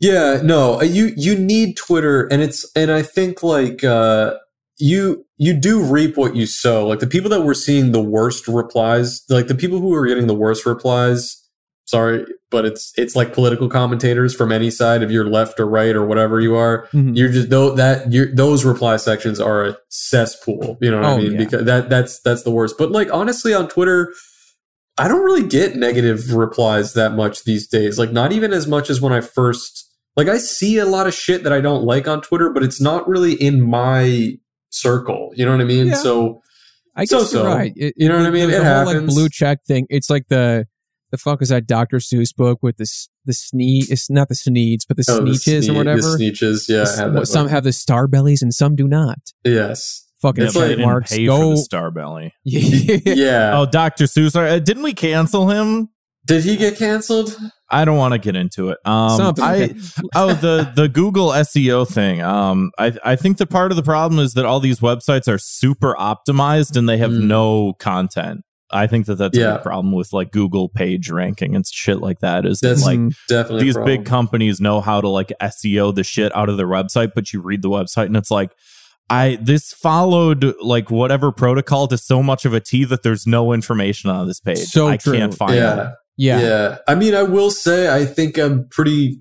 Yeah, 0.00 0.40
no, 0.42 0.80
uh, 0.80 0.84
you 0.84 1.12
you 1.16 1.36
need 1.36 1.76
Twitter, 1.76 2.26
and 2.26 2.42
it's 2.42 2.66
and 2.74 2.90
I 2.90 3.02
think 3.02 3.42
like 3.42 3.84
uh, 3.84 4.34
you 4.78 5.24
you 5.36 5.54
do 5.54 5.82
reap 5.82 6.16
what 6.16 6.36
you 6.36 6.46
sow. 6.46 6.86
Like 6.86 6.98
the 6.98 7.06
people 7.06 7.30
that 7.30 7.42
were 7.42 7.54
seeing 7.54 7.92
the 7.92 8.02
worst 8.02 8.48
replies, 8.48 9.22
like 9.28 9.46
the 9.46 9.54
people 9.54 9.78
who 9.78 9.88
were 9.88 10.06
getting 10.06 10.26
the 10.26 10.34
worst 10.34 10.66
replies. 10.66 11.40
Sorry, 11.94 12.26
but 12.50 12.64
it's 12.64 12.92
it's 12.96 13.14
like 13.16 13.32
political 13.32 13.68
commentators 13.68 14.34
from 14.34 14.50
any 14.52 14.70
side, 14.70 15.02
if 15.02 15.10
you're 15.10 15.28
left 15.28 15.58
or 15.60 15.66
right 15.66 15.94
or 15.94 16.04
whatever 16.04 16.40
you 16.40 16.54
are. 16.56 16.86
Mhm. 16.92 17.16
You're 17.16 17.28
just 17.30 17.50
though 17.50 17.74
that 17.74 18.12
you're, 18.12 18.34
those 18.34 18.64
reply 18.64 18.96
sections 18.96 19.40
are 19.40 19.64
a 19.64 19.76
cesspool. 19.90 20.76
You 20.80 20.90
know 20.90 20.98
what 20.98 21.06
I 21.06 21.12
Oh, 21.12 21.18
mean? 21.18 21.32
yeah. 21.32 21.38
Because 21.38 21.64
that 21.64 21.88
that's 21.90 22.20
that's 22.20 22.42
the 22.42 22.50
worst. 22.50 22.76
But 22.78 22.90
like 22.92 23.12
honestly, 23.12 23.54
on 23.54 23.68
Twitter, 23.68 24.12
I 24.98 25.08
don't 25.08 25.22
really 25.24 25.46
get 25.46 25.76
negative 25.76 26.34
replies 26.34 26.92
that 26.94 27.14
much 27.14 27.44
these 27.44 27.66
days. 27.66 27.98
Like 27.98 28.12
not 28.12 28.32
even 28.32 28.52
as 28.52 28.66
much 28.66 28.90
as 28.90 29.00
when 29.00 29.12
I 29.12 29.20
first 29.20 29.90
like 30.16 30.28
I 30.28 30.38
see 30.38 30.78
a 30.78 30.86
lot 30.86 31.06
of 31.06 31.14
shit 31.14 31.42
that 31.42 31.52
I 31.52 31.60
don't 31.60 31.84
like 31.84 32.06
on 32.06 32.20
Twitter, 32.22 32.50
but 32.50 32.62
it's 32.62 32.80
not 32.80 33.08
really 33.08 33.32
in 33.34 33.60
my 33.60 34.32
circle. 34.70 35.30
You 35.34 35.44
know 35.44 35.52
what 35.52 35.60
I 35.60 35.64
mean? 35.64 35.88
Yeah. 35.88 35.94
So 35.94 36.40
I 36.96 37.02
guess 37.02 37.10
So-so. 37.10 37.42
you're 37.42 37.56
right. 37.56 37.72
It- 37.74 37.94
You 37.96 38.08
know 38.08 38.16
what 38.18 38.26
I 38.26 38.30
mean? 38.30 38.50
It 38.50 38.62
whole 38.62 38.84
like 38.84 38.94
happens. 38.94 39.12
blue 39.14 39.28
check 39.28 39.58
thing. 39.66 39.86
It's 39.90 40.08
like 40.08 40.28
the 40.28 40.66
the 41.14 41.18
fuck 41.18 41.40
is 41.42 41.48
that 41.50 41.66
Dr. 41.66 41.96
Seuss 41.98 42.34
book 42.34 42.58
with 42.62 42.76
the 42.76 42.82
s- 42.82 43.08
the 43.24 43.32
snee? 43.32 43.88
It's 43.90 44.10
not 44.10 44.28
the 44.28 44.34
sneeds, 44.34 44.80
but 44.86 44.96
the 44.96 45.04
oh, 45.08 45.20
the 45.24 45.30
Sneetches 45.30 45.62
sne- 45.68 45.70
or 45.70 45.74
whatever. 45.78 46.00
The 46.02 46.18
Sneetches, 46.32 46.68
yeah. 46.68 46.84
I 46.90 47.04
had 47.04 47.14
that 47.14 47.26
some 47.26 47.44
book. 47.46 47.50
have 47.52 47.64
the 47.64 47.72
star 47.72 48.06
bellies 48.08 48.42
and 48.42 48.52
some 48.52 48.74
do 48.76 48.86
not. 48.88 49.18
yes. 49.44 50.02
Fucking 50.22 50.44
It's 50.44 50.54
yeah, 50.54 50.62
like- 50.64 50.78
marks. 50.78 51.12
pay 51.14 51.26
for 51.26 51.50
the 51.50 51.56
Star 51.58 51.90
Belly. 51.90 52.32
yeah. 52.44 52.98
Yeah. 53.04 53.58
Oh, 53.58 53.66
Dr. 53.66 54.04
Seuss. 54.04 54.34
Uh, 54.34 54.58
didn't 54.58 54.82
we 54.82 54.94
cancel 54.94 55.50
him? 55.50 55.90
Did 56.26 56.44
he 56.44 56.56
get 56.56 56.78
canceled? 56.78 57.36
I 57.68 57.84
don't 57.84 57.98
want 57.98 58.12
to 58.12 58.18
get 58.18 58.34
into 58.34 58.70
it. 58.70 58.78
Um, 58.86 59.34
I, 59.38 59.74
oh, 60.14 60.32
the 60.32 60.72
the 60.74 60.88
Google 60.92 61.28
SEO 61.28 61.86
thing. 61.86 62.22
Um, 62.22 62.70
I 62.78 62.94
I 63.04 63.16
think 63.16 63.36
the 63.36 63.44
part 63.46 63.70
of 63.72 63.76
the 63.76 63.82
problem 63.82 64.18
is 64.18 64.32
that 64.32 64.46
all 64.46 64.60
these 64.60 64.80
websites 64.80 65.28
are 65.28 65.36
super 65.36 65.94
optimized 65.98 66.76
and 66.78 66.88
they 66.88 66.96
have 66.96 67.10
Mm. 67.10 67.24
no 67.24 67.72
content. 67.74 68.40
I 68.74 68.86
think 68.86 69.06
that 69.06 69.14
that's 69.16 69.38
a 69.38 69.40
Yeah. 69.40 69.52
big 69.54 69.62
problem 69.62 69.92
with 69.94 70.12
like 70.12 70.32
Google 70.32 70.68
page 70.68 71.10
ranking 71.10 71.54
and 71.54 71.64
shit 71.66 72.00
like 72.00 72.18
that. 72.20 72.44
Is 72.44 72.60
that 72.60 72.78
like. 72.80 72.98
Definitely 73.28 73.64
these 73.64 73.78
big 73.78 74.04
companies 74.04 74.60
know 74.60 74.80
how 74.82 75.00
to 75.00 75.08
like 75.08 75.32
SEO 75.40 75.94
the 75.94 76.04
shit 76.04 76.34
out 76.36 76.48
of 76.48 76.56
their 76.56 76.66
website, 76.66 77.12
but 77.14 77.32
you 77.32 77.40
read 77.40 77.62
the 77.62 77.70
website 77.70 78.06
and 78.06 78.16
it's 78.16 78.30
like. 78.30 78.50
I 79.10 79.36
this 79.38 79.74
followed 79.74 80.54
like 80.62 80.90
whatever 80.90 81.30
protocol 81.30 81.86
to 81.88 81.98
so 81.98 82.22
much 82.22 82.46
of 82.46 82.54
a 82.54 82.60
T 82.60 82.84
that 82.86 83.02
there's 83.02 83.26
no 83.26 83.52
information 83.52 84.08
on 84.08 84.26
this 84.26 84.40
page. 84.40 84.60
So 84.60 84.88
I 84.88 84.96
true. 84.96 85.12
can't 85.12 85.34
find 85.34 85.52
it. 85.52 85.58
yeah. 85.58 85.90
yeah. 86.16 86.40
Yeah. 86.40 86.78
I 86.88 86.94
mean, 86.94 87.14
I 87.14 87.22
will 87.22 87.50
say, 87.50 87.94
I 87.94 88.06
think 88.06 88.38
I'm 88.38 88.66
pretty 88.70 89.18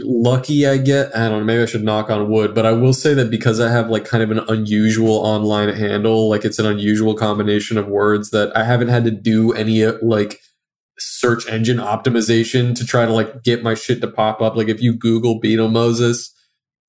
lucky. 0.00 0.66
I 0.66 0.78
get, 0.78 1.14
I 1.16 1.28
don't 1.28 1.40
know, 1.40 1.44
maybe 1.44 1.62
I 1.62 1.66
should 1.66 1.84
knock 1.84 2.10
on 2.10 2.30
wood, 2.30 2.54
but 2.54 2.66
I 2.66 2.72
will 2.72 2.92
say 2.92 3.14
that 3.14 3.30
because 3.30 3.60
I 3.60 3.70
have 3.70 3.88
like 3.88 4.04
kind 4.04 4.22
of 4.22 4.30
an 4.30 4.40
unusual 4.48 5.14
online 5.14 5.68
handle, 5.70 6.28
like 6.28 6.44
it's 6.44 6.58
an 6.58 6.66
unusual 6.66 7.14
combination 7.14 7.78
of 7.78 7.88
words 7.88 8.30
that 8.30 8.56
I 8.56 8.64
haven't 8.64 8.88
had 8.88 9.04
to 9.04 9.10
do 9.10 9.52
any 9.52 9.84
like 9.86 10.40
search 10.98 11.48
engine 11.48 11.78
optimization 11.78 12.74
to 12.76 12.86
try 12.86 13.06
to 13.06 13.12
like 13.12 13.42
get 13.42 13.62
my 13.62 13.74
shit 13.74 14.00
to 14.00 14.08
pop 14.08 14.40
up. 14.40 14.56
Like 14.56 14.68
if 14.68 14.80
you 14.80 14.94
Google 14.94 15.40
Beetlemoses, 15.40 16.30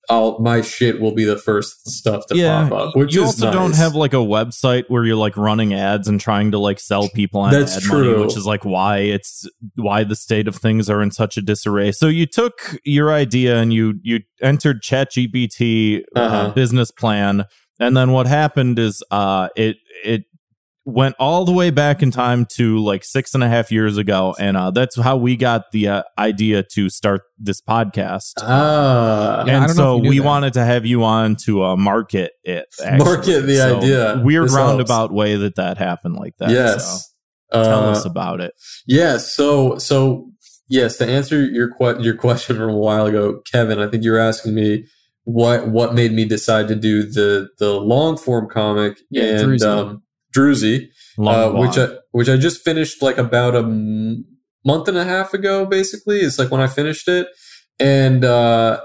I'll 0.10 0.40
my 0.40 0.62
shit 0.62 1.02
will 1.02 1.14
be 1.14 1.26
the 1.26 1.38
first 1.38 1.88
stuff 1.90 2.26
to 2.28 2.38
yeah, 2.38 2.70
pop 2.70 2.72
up. 2.88 2.96
Which 2.96 3.14
you 3.14 3.24
is 3.24 3.28
also 3.42 3.52
don't 3.52 3.76
have 3.76 3.94
like 3.94 4.14
a 4.14 4.18
website 4.18 4.86
where 4.88 5.04
you're 5.06 5.18
like 5.18 5.36
running 5.36 5.74
ads 5.74 6.08
and 6.08 6.20
trying 6.20 6.52
to 6.52 6.60
like 6.60 6.80
sell 6.80 7.10
people 7.10 7.42
on 7.42 7.52
That's 7.52 7.78
ad 7.78 7.84
true. 7.84 8.12
money, 8.14 8.26
which 8.26 8.38
is 8.38 8.46
like 8.46 8.64
why 8.64 9.00
it's 9.00 9.46
why 9.76 10.04
the 10.06 10.16
state 10.16 10.48
of 10.48 10.56
things 10.56 10.90
are 10.90 11.02
in 11.02 11.12
such 11.12 11.36
a 11.38 11.42
disarray. 11.42 11.92
So 11.92 12.08
you 12.08 12.26
took 12.26 12.78
your 12.86 13.12
idea 13.12 13.58
and 13.58 13.74
you 13.74 13.96
you 14.02 14.22
entered 14.42 14.82
ChatGPT 14.82 16.04
uh, 16.16 16.20
Uh-huh. 16.20 16.52
business 16.52 16.92
plan, 16.92 17.46
and 17.80 17.96
then 17.98 18.12
what 18.12 18.28
happened 18.28 18.80
is 18.80 19.04
uh 19.12 19.50
it 19.56 19.78
it 20.06 20.24
went 20.90 21.16
all 21.20 21.44
the 21.44 21.52
way 21.52 21.70
back 21.70 22.02
in 22.02 22.12
time 22.12 22.46
to 22.46 22.78
like 22.80 23.04
six 23.04 23.36
and 23.36 23.44
a 23.44 23.48
half 23.50 23.72
years 23.74 23.98
ago, 23.98 24.34
and 24.40 24.56
uh, 24.56 24.72
that's 24.72 24.98
how 25.00 25.18
we 25.18 25.36
got 25.36 25.66
the 25.74 25.88
uh, 25.90 26.04
idea 26.18 26.64
to 26.64 26.90
start 26.90 27.22
this 27.38 27.62
podcast. 27.62 28.32
ah. 28.38 29.44
Yeah, 29.46 29.58
and 29.58 29.68
don't 29.68 29.76
so 29.76 29.92
if 29.92 29.98
you 29.98 30.04
knew 30.04 30.10
we 30.10 30.20
that. 30.20 30.26
wanted 30.26 30.54
to 30.54 30.64
have 30.64 30.86
you 30.86 31.04
on 31.04 31.36
to 31.46 31.64
uh, 31.64 31.76
market 31.76 32.32
it. 32.44 32.68
actually. 32.84 33.04
Market 33.06 33.42
the 33.42 33.56
So 33.58 33.78
idea. 33.80 34.22
Weird 34.24 34.46
This 34.46 34.54
roundabout 34.56 35.12
way 35.12 35.36
that 35.36 35.56
that 35.56 35.78
happened 35.78 36.16
like 36.16 36.36
that. 36.40 36.50
yes. 36.52 37.14
So 37.54 37.64
tell 37.64 37.84
Uh, 37.90 37.92
us 37.92 38.06
about 38.06 38.40
it. 38.42 38.54
Yeah, 38.88 39.18
so 39.18 39.78
so 39.78 40.30
yes, 40.70 40.98
to 40.98 41.06
answer 41.08 41.46
your 41.46 41.70
que- 41.76 42.02
your 42.02 42.16
question 42.16 42.56
from 42.56 42.70
a 42.70 42.78
while 42.78 43.06
ago, 43.08 43.42
Kevin, 43.52 43.80
I 43.80 43.88
think 43.88 44.04
you 44.04 44.12
were 44.12 44.20
asking 44.20 44.54
me 44.56 44.86
what 45.26 45.68
what 45.68 45.94
made 45.94 46.14
me 46.14 46.24
decide 46.26 46.68
to 46.70 46.76
do 46.76 47.04
the 47.04 47.50
the 47.60 47.74
long 47.74 48.16
form 48.18 48.48
comic 48.50 48.98
Yeah, 49.12 49.24
and 49.42 49.50
Druzy. 49.52 49.66
um 49.66 50.04
Druzy, 50.36 50.88
uh, 51.20 51.52
which 51.52 51.78
I 51.78 51.88
which 52.12 52.30
I 52.30 52.38
just 52.38 52.64
finished 52.64 53.02
like 53.02 53.18
about 53.18 53.56
a 53.56 53.60
m- 53.60 54.26
month 54.66 54.88
and 54.88 54.98
a 54.98 55.04
half 55.06 55.34
ago. 55.34 55.66
Basically, 55.66 56.20
it's 56.20 56.38
like 56.38 56.52
when 56.52 56.62
I 56.62 56.68
finished 56.68 57.08
it, 57.08 57.28
and 57.80 58.24
uh, 58.26 58.82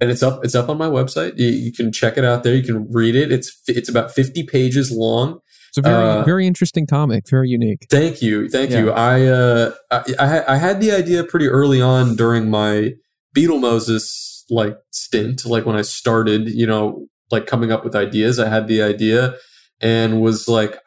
and 0.00 0.10
it's 0.10 0.22
up 0.22 0.44
it's 0.44 0.54
up 0.54 0.68
on 0.68 0.78
my 0.78 0.88
website. 0.88 1.38
You, 1.38 1.48
you 1.48 1.72
can 1.72 1.92
check 1.92 2.18
it 2.18 2.24
out 2.24 2.42
there. 2.42 2.54
You 2.54 2.62
can 2.62 2.88
read 2.90 3.14
it. 3.14 3.30
It's 3.32 3.60
it's 3.68 3.88
about 3.88 4.10
fifty 4.12 4.42
pages 4.42 4.90
long. 4.90 5.38
It's 5.68 5.78
a 5.78 5.82
very 5.82 6.04
Uh, 6.04 6.22
very 6.24 6.46
interesting 6.46 6.86
comic, 6.86 7.24
very 7.30 7.48
unique. 7.48 7.86
Thank 7.88 8.20
you, 8.20 8.48
thank 8.50 8.70
Yeah. 8.72 8.78
you. 8.80 8.90
I 8.90 9.24
uh, 9.26 9.72
I, 9.90 10.02
I 10.18 10.54
I 10.54 10.56
had 10.56 10.80
the 10.82 10.92
idea 10.92 11.24
pretty 11.24 11.46
early 11.48 11.80
on 11.80 12.14
during 12.16 12.50
my 12.50 12.92
Beetlemoses 13.34 14.42
like 14.50 14.76
stint, 14.90 15.46
like 15.46 15.64
when 15.64 15.76
I 15.76 15.82
started, 15.82 16.48
you 16.50 16.66
know, 16.66 17.06
like 17.30 17.46
coming 17.46 17.72
up 17.72 17.84
with 17.84 17.94
ideas. 17.96 18.38
I 18.38 18.48
had 18.48 18.68
the 18.68 18.82
idea 18.82 19.34
and 19.82 20.20
was 20.20 20.48
like, 20.48 20.78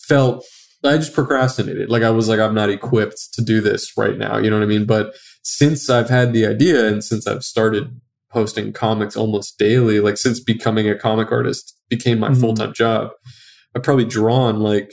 felt 0.00 0.44
I 0.84 0.96
just 0.98 1.14
procrastinated. 1.14 1.90
Like 1.90 2.02
I 2.04 2.10
was 2.10 2.28
like, 2.28 2.38
I'm 2.38 2.54
not 2.54 2.70
equipped 2.70 3.32
to 3.34 3.42
do 3.42 3.60
this 3.60 3.92
right 3.96 4.16
now. 4.16 4.38
You 4.38 4.50
know 4.50 4.56
what 4.58 4.62
I 4.62 4.68
mean? 4.68 4.84
But 4.86 5.14
since 5.42 5.90
I've 5.90 6.08
had 6.08 6.32
the 6.32 6.46
idea 6.46 6.86
and 6.86 7.02
since 7.02 7.26
I've 7.26 7.42
started 7.44 8.00
posting 8.30 8.72
comics 8.72 9.16
almost 9.16 9.58
daily, 9.58 9.98
like 10.00 10.16
since 10.16 10.38
becoming 10.38 10.88
a 10.88 10.94
comic 10.96 11.32
artist 11.32 11.76
became 11.88 12.20
my 12.20 12.28
Mhm. 12.28 12.40
full 12.40 12.54
time 12.54 12.72
job, 12.72 13.10
I've 13.74 13.82
probably 13.82 14.04
drawn 14.04 14.60
like 14.60 14.92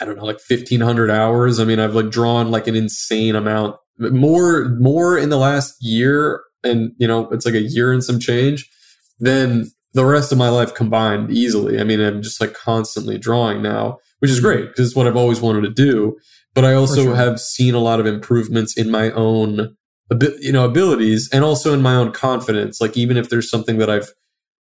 I 0.00 0.04
don't 0.04 0.16
know, 0.16 0.24
like 0.24 0.40
fifteen 0.40 0.80
hundred 0.80 1.10
hours. 1.10 1.58
I 1.58 1.64
mean, 1.64 1.80
I've 1.80 1.94
like 1.94 2.10
drawn 2.10 2.50
like 2.50 2.66
an 2.66 2.76
insane 2.76 3.34
amount, 3.34 3.76
more 3.98 4.68
more 4.78 5.16
in 5.18 5.30
the 5.30 5.38
last 5.38 5.74
year, 5.80 6.42
and 6.62 6.92
you 6.98 7.08
know, 7.08 7.28
it's 7.30 7.46
like 7.46 7.54
a 7.54 7.62
year 7.62 7.92
and 7.92 8.04
some 8.04 8.20
change 8.20 8.68
than 9.18 9.70
the 9.96 10.04
rest 10.04 10.30
of 10.30 10.36
my 10.36 10.50
life 10.50 10.74
combined 10.74 11.30
easily. 11.30 11.80
I 11.80 11.84
mean, 11.84 12.00
I'm 12.00 12.20
just 12.20 12.38
like 12.38 12.52
constantly 12.52 13.16
drawing 13.16 13.62
now, 13.62 13.96
which 14.18 14.30
is 14.30 14.40
great 14.40 14.68
because 14.68 14.88
it's 14.88 14.96
what 14.96 15.06
I've 15.06 15.16
always 15.16 15.40
wanted 15.40 15.62
to 15.62 15.70
do. 15.70 16.18
But 16.54 16.66
I 16.66 16.74
also 16.74 17.04
sure. 17.04 17.16
have 17.16 17.40
seen 17.40 17.74
a 17.74 17.78
lot 17.78 17.98
of 17.98 18.04
improvements 18.04 18.76
in 18.76 18.90
my 18.90 19.10
own, 19.12 19.74
you 20.38 20.52
know, 20.52 20.66
abilities 20.66 21.30
and 21.32 21.42
also 21.42 21.72
in 21.72 21.80
my 21.80 21.94
own 21.94 22.12
confidence. 22.12 22.78
Like 22.78 22.94
even 22.98 23.16
if 23.16 23.30
there's 23.30 23.48
something 23.48 23.78
that 23.78 23.88
I've, 23.88 24.12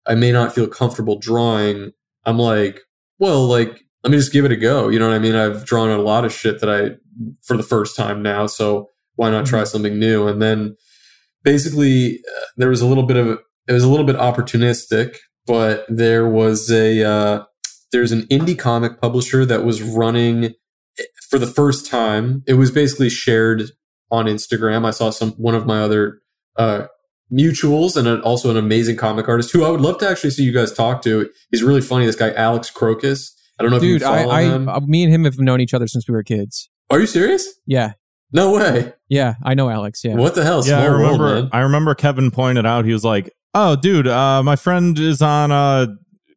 I 0.05 0.15
may 0.15 0.31
not 0.31 0.55
feel 0.55 0.67
comfortable 0.67 1.19
drawing, 1.19 1.91
I'm 2.25 2.39
like, 2.39 2.79
well, 3.19 3.45
like 3.45 3.81
let 4.05 4.11
me 4.11 4.17
just 4.17 4.31
give 4.31 4.45
it 4.45 4.53
a 4.53 4.57
go. 4.57 4.88
You 4.88 4.99
know 4.99 5.09
what 5.09 5.15
I 5.15 5.19
mean? 5.19 5.36
I've 5.36 5.65
drawn 5.65 5.89
a 5.89 5.97
lot 5.97 6.23
of 6.23 6.31
shit 6.31 6.61
that 6.61 6.69
I 6.69 6.95
for 7.43 7.57
the 7.57 7.63
first 7.63 7.97
time 7.97 8.23
now, 8.23 8.47
so 8.47 8.89
why 9.15 9.31
not 9.31 9.45
try 9.45 9.65
something 9.65 9.99
new? 9.99 10.29
And 10.29 10.41
then 10.41 10.77
basically 11.43 12.21
uh, 12.38 12.45
there 12.55 12.69
was 12.69 12.79
a 12.79 12.86
little 12.86 13.05
bit 13.05 13.17
of 13.17 13.39
it 13.68 13.74
was 13.74 13.84
a 13.84 13.89
little 13.89 14.05
bit 14.05 14.16
opportunistic, 14.16 15.18
but 15.47 15.86
there 15.89 16.28
was 16.28 16.70
a 16.72 17.03
uh, 17.03 17.43
there's 17.91 18.11
an 18.11 18.24
indie 18.24 18.57
comic 18.57 18.99
publisher 19.01 19.45
that 19.45 19.63
was 19.63 19.82
running 19.82 20.53
for 21.30 21.39
the 21.39 21.47
first 21.47 21.86
time. 21.89 22.43
It 22.47 22.53
was 22.55 22.72
basically 22.72 23.09
shared 23.09 23.63
on 24.11 24.26
Instagram. 24.26 24.86
I 24.86 24.91
saw 24.91 25.09
some 25.09 25.32
one 25.32 25.55
of 25.55 25.66
my 25.66 25.82
other 25.82 26.20
uh, 26.57 26.88
mutuals 27.32 27.97
and 27.97 28.07
an, 28.07 28.22
also 28.22 28.49
an 28.51 28.57
amazing 28.57 28.95
comic 28.97 29.28
artist 29.28 29.51
who 29.51 29.63
I 29.63 29.70
would 29.70 29.82
love 29.82 29.97
to 29.99 30.09
actually 30.09 30.30
see 30.32 30.43
you 30.43 30.51
guys 30.51 30.72
talk 30.72 31.01
to. 31.03 31.30
He's 31.51 31.63
really 31.63 31.82
funny. 31.82 32.05
This 32.05 32.16
guy 32.16 32.32
Alex 32.34 32.72
Krokus. 32.72 33.32
I 33.59 33.63
don't 33.63 33.72
know 33.72 33.78
if 33.78 33.84
Dude, 33.84 34.01
you 34.01 34.07
I, 34.07 34.24
follow 34.24 34.34
I, 34.34 34.41
him. 34.43 34.68
uh, 34.70 34.80
me 34.82 35.03
and 35.03 35.13
him 35.13 35.24
have 35.24 35.39
known 35.39 35.61
each 35.61 35.74
other 35.74 35.88
since 35.88 36.07
we 36.09 36.13
were 36.13 36.24
kids. 36.24 36.70
Are 36.89 36.99
you 36.99 37.07
serious? 37.07 37.47
Yeah, 37.66 37.93
No 38.34 38.51
way. 38.53 38.91
yeah, 39.07 39.36
I 39.43 39.53
know 39.53 39.70
Alex. 39.70 40.03
Yeah, 40.03 40.16
What 40.16 40.36
the 40.36 40.43
hell? 40.43 40.61
yeah, 40.68 40.80
I 40.82 40.86
Small 40.86 40.99
world, 40.99 41.20
remember. 41.22 41.41
man. 41.43 41.49
I 41.53 41.59
remember 41.61 41.95
Kevin 41.95 42.32
pointed 42.32 42.66
out. 42.66 42.84
He 42.86 42.91
was 42.91 43.05
like, 43.05 43.32
"Oh, 43.56 43.76
dude, 43.76 44.06
uh, 44.08 44.43
my 44.43 44.56
friend 44.56 44.97
is 44.99 45.22
on 45.24 45.51
uh, 45.51 45.88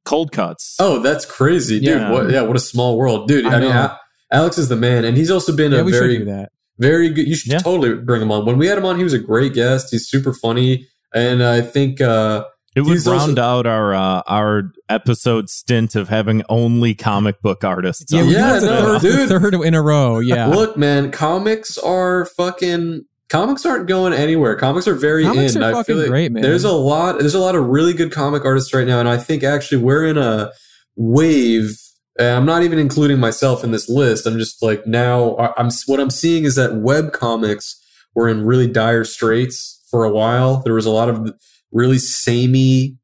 Cold 0.06 0.32
Cuts." 0.32 0.76
Oh, 0.80 1.00
that's 1.00 1.26
crazy, 1.26 1.80
dude. 1.80 1.88
Yeah. 2.00 2.10
What? 2.10 2.30
Yeah, 2.30 2.42
what 2.42 2.56
a 2.56 2.60
small 2.60 2.96
world, 2.96 3.28
dude. 3.28 3.44
I, 3.44 3.56
I 3.56 3.60
mean, 3.60 3.68
know. 3.70 3.76
A- 3.76 3.98
Alex 4.32 4.56
is 4.58 4.68
the 4.68 4.76
man, 4.76 5.04
and 5.04 5.16
he's 5.16 5.30
also 5.30 5.54
been 5.54 5.72
yeah, 5.72 5.80
a 5.80 5.84
we 5.84 5.92
very 5.92 6.18
do 6.18 6.24
that. 6.26 6.50
very 6.78 7.10
good. 7.10 7.26
You 7.28 7.34
should 7.34 7.52
Yeah. 7.52 7.58
totally 7.58 7.94
bring 7.94 8.22
him 8.22 8.30
on. 8.32 8.46
When 8.46 8.56
we 8.58 8.66
had 8.66 8.78
him 8.78 8.84
on, 8.86 8.96
he 8.96 9.04
was 9.04 9.12
a 9.14 9.18
great 9.18 9.52
guest. 9.54 9.88
He's 9.90 10.08
super 10.08 10.32
funny, 10.32 10.86
and 11.14 11.42
I 11.42 11.60
think 11.62 12.00
uh, 12.00 12.44
it 12.76 12.82
would 12.82 12.90
he's 12.92 13.06
also- 13.08 13.26
round 13.26 13.38
out 13.38 13.66
our 13.66 13.94
uh, 13.94 14.22
our 14.26 14.70
episode 14.90 15.48
stint 15.48 15.94
of 15.96 16.08
having 16.10 16.42
only 16.48 16.94
comic 16.94 17.40
book 17.42 17.64
artists. 17.64 18.12
Yeah, 18.12 18.20
on. 18.20 18.26
we 18.28 18.34
Yeah, 18.34 18.54
yeah, 18.54 18.60
no, 18.60 18.98
third, 18.98 19.00
dude. 19.00 19.28
third 19.28 19.54
in 19.54 19.74
a 19.74 19.82
row. 19.82 20.18
Yeah, 20.18 20.46
look, 20.48 20.76
man, 20.76 21.10
comics 21.10 21.76
are 21.78 22.26
fucking. 22.26 23.04
Comics 23.28 23.66
aren't 23.66 23.86
going 23.86 24.12
anywhere. 24.12 24.56
Comics 24.56 24.88
are 24.88 24.94
very 24.94 25.24
Comics 25.24 25.54
in. 25.54 25.62
are 25.62 25.70
I 25.70 25.72
fucking 25.72 25.84
feel 25.84 25.96
like 25.98 26.08
great, 26.08 26.32
man. 26.32 26.42
There's 26.42 26.64
a 26.64 26.72
lot. 26.72 27.18
There's 27.18 27.34
a 27.34 27.38
lot 27.38 27.54
of 27.54 27.66
really 27.66 27.92
good 27.92 28.10
comic 28.12 28.44
artists 28.44 28.72
right 28.72 28.86
now, 28.86 29.00
and 29.00 29.08
I 29.08 29.18
think 29.18 29.42
actually 29.42 29.82
we're 29.82 30.06
in 30.06 30.16
a 30.18 30.50
wave. 30.96 31.78
and 32.18 32.28
I'm 32.28 32.46
not 32.46 32.62
even 32.62 32.78
including 32.78 33.20
myself 33.20 33.62
in 33.64 33.70
this 33.70 33.88
list. 33.88 34.26
I'm 34.26 34.38
just 34.38 34.62
like 34.62 34.86
now. 34.86 35.36
I'm 35.56 35.70
what 35.86 36.00
I'm 36.00 36.10
seeing 36.10 36.44
is 36.44 36.54
that 36.56 36.76
web 36.76 37.12
comics 37.12 37.82
were 38.14 38.28
in 38.28 38.44
really 38.44 38.66
dire 38.66 39.04
straits 39.04 39.82
for 39.90 40.04
a 40.04 40.10
while. 40.10 40.62
There 40.62 40.74
was 40.74 40.86
a 40.86 40.90
lot 40.90 41.08
of 41.08 41.32
really 41.72 41.98
samey, 41.98 42.97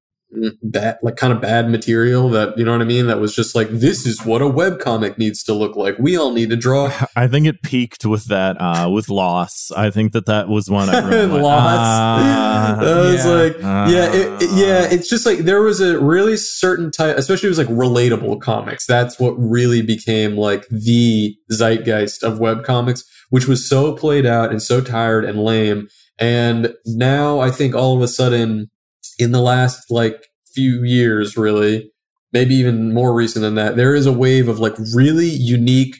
bad, 0.62 0.99
like 1.03 1.16
kind 1.16 1.32
of 1.32 1.41
bad 1.41 1.68
material 1.70 2.28
that 2.30 2.57
you 2.59 2.64
know 2.64 2.72
what 2.72 2.80
I 2.80 2.85
mean. 2.85 3.07
That 3.07 3.20
was 3.20 3.35
just 3.35 3.55
like 3.55 3.68
this 3.70 4.07
is 4.07 4.24
what 4.24 4.43
a 4.43 4.47
web 4.49 4.78
comic 4.80 5.18
needs 5.18 5.43
to 5.45 5.55
look 5.55 5.76
like. 5.76 5.99
We 5.99 6.16
all 6.16 6.32
need 6.32 6.51
to 6.51 6.57
draw. 6.57 6.93
I 7.16 7.28
think 7.28 7.47
it 7.47 7.62
peaked 7.62 8.05
with 8.05 8.26
that 8.26 8.57
uh, 8.61 8.91
with 8.91 9.09
Loss. 9.09 9.70
I 9.76 9.91
think 9.91 10.12
that 10.12 10.26
that 10.26 10.49
was 10.49 10.68
one. 10.70 10.89
everyone 10.89 11.30
went, 11.32 11.43
Loss. 11.45 11.55
"Ah, 11.78 12.78
I 12.78 12.82
was 12.82 13.24
yeah. 13.24 13.30
like, 13.30 13.57
ah." 13.62 13.89
yeah, 13.89 14.12
it, 14.12 14.43
it- 14.43 14.51
yeah. 14.55 14.89
It's 14.91 15.09
just 15.09 15.26
like 15.26 15.39
there 15.41 15.62
was 15.62 15.80
a 15.80 15.99
really 15.99 16.37
certain 16.37 16.91
type, 16.91 17.16
especially 17.16 17.47
it 17.49 17.51
was 17.57 17.59
like 17.59 17.68
relatable 17.68 18.41
comics. 18.41 18.87
That's 18.87 19.18
what 19.18 19.32
really 19.32 19.82
became 19.82 20.37
like 20.37 20.66
the 20.68 21.35
zeitgeist 21.53 22.22
of 22.22 22.39
web 22.39 22.64
comics, 22.64 23.03
which 23.30 23.47
was 23.49 23.68
so 23.68 23.95
played 23.95 24.26
out 24.26 24.51
and 24.51 24.62
so 24.62 24.80
tired 24.80 25.24
and 25.24 25.43
lame. 25.43 25.89
And 26.18 26.74
now 26.87 27.41
I 27.41 27.51
think 27.51 27.74
all 27.74 27.97
of 27.97 28.03
a 28.03 28.09
sudden, 28.09 28.70
in 29.19 29.33
the 29.33 29.41
last 29.41 29.91
like 29.91 30.29
few 30.47 30.83
years, 30.85 31.37
really, 31.37 31.91
maybe 32.33 32.55
even 32.55 32.93
more 32.95 33.15
recent 33.15 33.43
than 33.43 33.55
that, 33.57 33.77
there 33.77 33.95
is 33.95 34.07
a 34.07 34.12
wave 34.12 34.49
of 34.49 34.59
like 34.59 34.75
really 34.95 35.29
unique, 35.29 35.97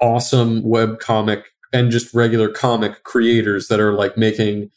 awesome 0.00 0.62
web 0.62 0.98
comic 1.00 1.44
and 1.72 1.90
just 1.90 2.14
regular 2.14 2.48
comic 2.48 3.02
creators 3.04 3.68
that 3.68 3.80
are 3.80 3.92
like 3.92 4.16
making 4.16 4.70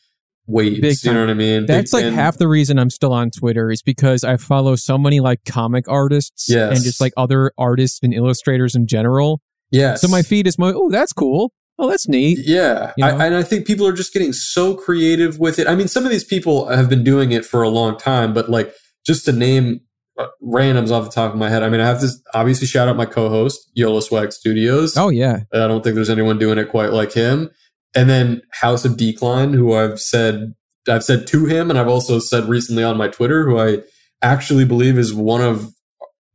waves. 0.48 1.04
You 1.06 1.14
know 1.14 1.22
what 1.22 1.30
I 1.30 1.34
mean? 1.36 1.66
That's 1.66 1.92
Big- 1.94 2.06
like 2.06 2.14
half 2.14 2.38
the 2.38 2.48
reason 2.48 2.78
I'm 2.78 2.90
still 2.90 3.14
on 3.14 3.30
Twitter 3.32 3.72
is 3.72 3.82
because 3.82 4.24
I 4.24 4.38
follow 4.38 4.76
so 4.76 4.98
many 4.98 5.20
like 5.20 5.46
comic 5.46 5.88
artists 5.88 6.50
Yes. 6.50 6.76
and 6.76 6.84
just 6.84 7.00
like 7.00 7.14
other 7.16 7.52
artists 7.58 8.00
and 8.04 8.14
illustrators 8.14 8.76
in 8.76 8.88
general. 8.88 9.42
Yeah. 9.72 9.96
So 9.96 10.08
my 10.10 10.22
feed 10.22 10.48
is 10.48 10.58
my 10.60 10.74
oh 10.76 10.90
that's 10.90 11.14
cool. 11.14 11.54
Oh 11.82 11.90
that's 11.90 12.08
neat. 12.08 12.38
Yeah, 12.46 12.94
You 12.96 13.06
know? 13.06 13.18
I, 13.18 13.26
and 13.26 13.36
I 13.36 13.42
think 13.42 13.66
people 13.66 13.88
are 13.88 13.92
just 13.92 14.14
getting 14.14 14.34
so 14.34 14.76
creative 14.76 15.40
with 15.40 15.58
it. 15.58 15.68
I 15.68 15.74
mean, 15.74 15.88
some 15.88 16.06
of 16.06 16.12
these 16.12 16.24
people 16.24 16.68
have 16.68 16.90
been 16.90 17.04
doing 17.04 17.32
it 17.32 17.44
for 17.44 17.64
a 17.64 17.70
long 17.70 17.98
time, 17.98 18.36
but 18.36 18.50
like 18.50 18.72
just 19.04 19.26
to 19.26 19.32
name 19.32 19.82
uh, 20.20 20.28
randoms 20.44 20.92
off 20.92 21.06
the 21.06 21.12
top 21.12 21.34
of 21.34 21.40
my 21.40 21.50
head, 21.50 21.64
I 21.64 21.70
mean, 21.70 21.82
I 21.82 21.88
have 21.88 22.00
to 22.02 22.10
obviously 22.36 22.68
shout 22.68 22.88
out 22.88 22.96
my 22.96 23.08
co-host 23.08 23.72
Yolo 23.74 24.00
Swag 24.00 24.32
Studios. 24.32 24.96
Oh 24.96 25.10
yeah. 25.10 25.40
I 25.52 25.68
don't 25.68 25.84
think 25.84 25.96
there's 25.96 26.12
anyone 26.12 26.38
doing 26.38 26.60
it 26.60 26.70
quite 26.70 26.94
like 26.94 27.14
him. 27.14 27.50
And 27.96 28.08
then 28.08 28.44
House 28.52 28.86
of 28.86 28.96
Decline, 28.96 29.54
who 29.54 29.74
I've 29.74 30.00
said 30.00 30.54
I've 30.88 31.04
said 31.04 31.26
to 31.28 31.46
him, 31.46 31.72
and 31.72 31.80
I've 31.80 31.88
also 31.88 32.20
said 32.20 32.46
recently 32.46 32.84
on 32.84 32.96
my 32.96 33.08
Twitter, 33.08 33.44
who 33.44 33.60
I 33.60 33.80
actually 34.22 34.66
believe 34.66 35.00
is 35.00 35.16
one 35.16 35.42
of 35.42 35.74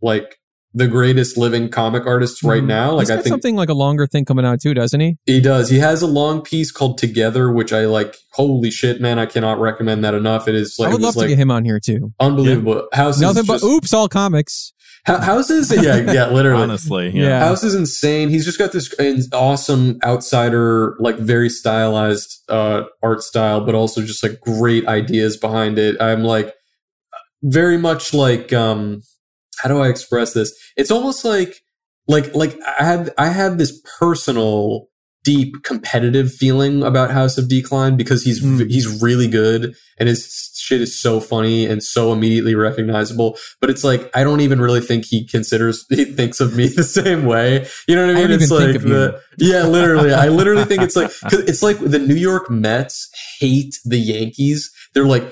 like 0.02 0.38
the 0.76 0.86
greatest 0.86 1.38
living 1.38 1.70
comic 1.70 2.04
artists 2.06 2.42
right 2.44 2.62
Mhm. 2.62 2.66
now. 2.66 2.92
Like 2.92 3.04
He's 3.06 3.10
I 3.10 3.14
got 3.16 3.24
think 3.24 3.32
something 3.32 3.56
like 3.56 3.70
a 3.70 3.74
longer 3.74 4.06
thing 4.06 4.24
coming 4.26 4.44
out 4.44 4.60
too, 4.60 4.74
doesn't 4.74 5.00
he? 5.00 5.16
he 5.24 5.40
does. 5.40 5.70
He 5.70 5.78
has 5.78 6.02
a 6.02 6.06
long 6.06 6.42
piece 6.42 6.70
called 6.70 6.98
Together, 6.98 7.50
which 7.50 7.72
I 7.72 7.86
like. 7.86 8.16
Holy 8.32 8.70
shit, 8.70 9.00
man! 9.00 9.18
I 9.18 9.24
cannot 9.24 9.58
recommend 9.58 10.04
that 10.04 10.12
enough. 10.12 10.46
It 10.46 10.54
is 10.54 10.76
like 10.78 10.90
I 10.90 10.92
would 10.92 11.00
love 11.00 11.16
was 11.16 11.24
to 11.24 11.28
get 11.28 11.38
him 11.38 11.50
on 11.50 11.64
here 11.64 11.80
too. 11.80 12.12
unbelievable. 12.20 12.86
House 12.92 13.16
is 13.16 13.22
Nothing 13.22 13.46
but 13.46 13.62
oops, 13.64 13.94
all 13.94 14.08
comics. 14.08 14.74
Ho- 15.06 15.18
House 15.18 15.48
is 15.48 15.72
yeah 15.72 16.12
yeah 16.12 16.28
literally. 16.32 16.62
Honestly, 16.64 17.10
yeah. 17.14 17.22
Yeah. 17.28 17.38
House 17.40 17.64
is 17.64 17.74
insane. 17.74 18.28
He's 18.28 18.44
just 18.44 18.58
got 18.58 18.72
this 18.72 18.92
awesome 19.32 19.98
outsider, 20.04 20.96
like 21.00 21.16
very 21.16 21.48
stylized 21.48 22.42
uh, 22.50 22.82
art 23.02 23.22
style, 23.22 23.64
but 23.64 23.74
also 23.74 24.02
just 24.02 24.22
like 24.22 24.40
great 24.42 24.86
ideas 24.86 25.36
behind 25.38 25.78
it. 25.78 25.96
I'm 26.00 26.22
like 26.22 26.52
very 27.42 27.78
much 27.78 28.12
like 28.12 28.52
um 28.52 29.00
how 29.58 29.68
do 29.68 29.78
I 29.80 29.88
express 29.88 30.32
this? 30.32 30.52
It's 30.76 30.90
almost 30.90 31.24
like 31.24 31.62
like 32.08 32.34
like 32.34 32.58
I 32.78 32.84
have 32.84 33.10
I 33.18 33.28
have 33.28 33.58
this 33.58 33.80
personal 33.98 34.88
deep 35.24 35.64
competitive 35.64 36.32
feeling 36.32 36.84
about 36.84 37.10
House 37.10 37.36
of 37.36 37.48
Decline 37.48 37.96
because 37.96 38.22
he's 38.22 38.40
Mm. 38.44 38.70
he's 38.70 39.02
really 39.02 39.26
good 39.26 39.74
and 39.98 40.08
his 40.08 40.52
shit 40.56 40.80
is 40.80 40.96
so 40.96 41.18
funny 41.18 41.66
and 41.66 41.82
so 41.82 42.12
immediately 42.12 42.54
recognizable. 42.54 43.36
But 43.60 43.70
it's 43.70 43.82
like 43.82 44.08
I 44.14 44.22
don't 44.22 44.40
even 44.40 44.60
really 44.60 44.80
think 44.80 45.04
he 45.04 45.26
considers 45.26 45.84
he 45.88 46.04
thinks 46.04 46.38
of 46.38 46.54
me 46.54 46.68
the 46.76 46.84
same 46.84 47.24
way. 47.24 47.66
You 47.88 47.96
know 47.96 48.06
what 48.06 48.14
I 48.16 48.18
I 48.18 48.22
mean? 48.22 48.30
don't 48.30 48.42
it's 48.42 48.50
like 48.52 48.80
the 48.82 49.20
yeah, 49.38 49.64
literally. 49.66 50.12
I 50.14 50.28
literally 50.28 50.64
think 50.64 50.82
it's 50.82 50.94
like 50.94 51.10
cause 51.22 51.40
it's 51.40 51.62
like 51.62 51.78
the 51.80 51.98
New 51.98 52.14
York 52.14 52.48
Mets 52.48 53.10
hate 53.40 53.80
the 53.84 53.98
Yankees. 53.98 54.70
They're 54.94 55.06
like. 55.06 55.24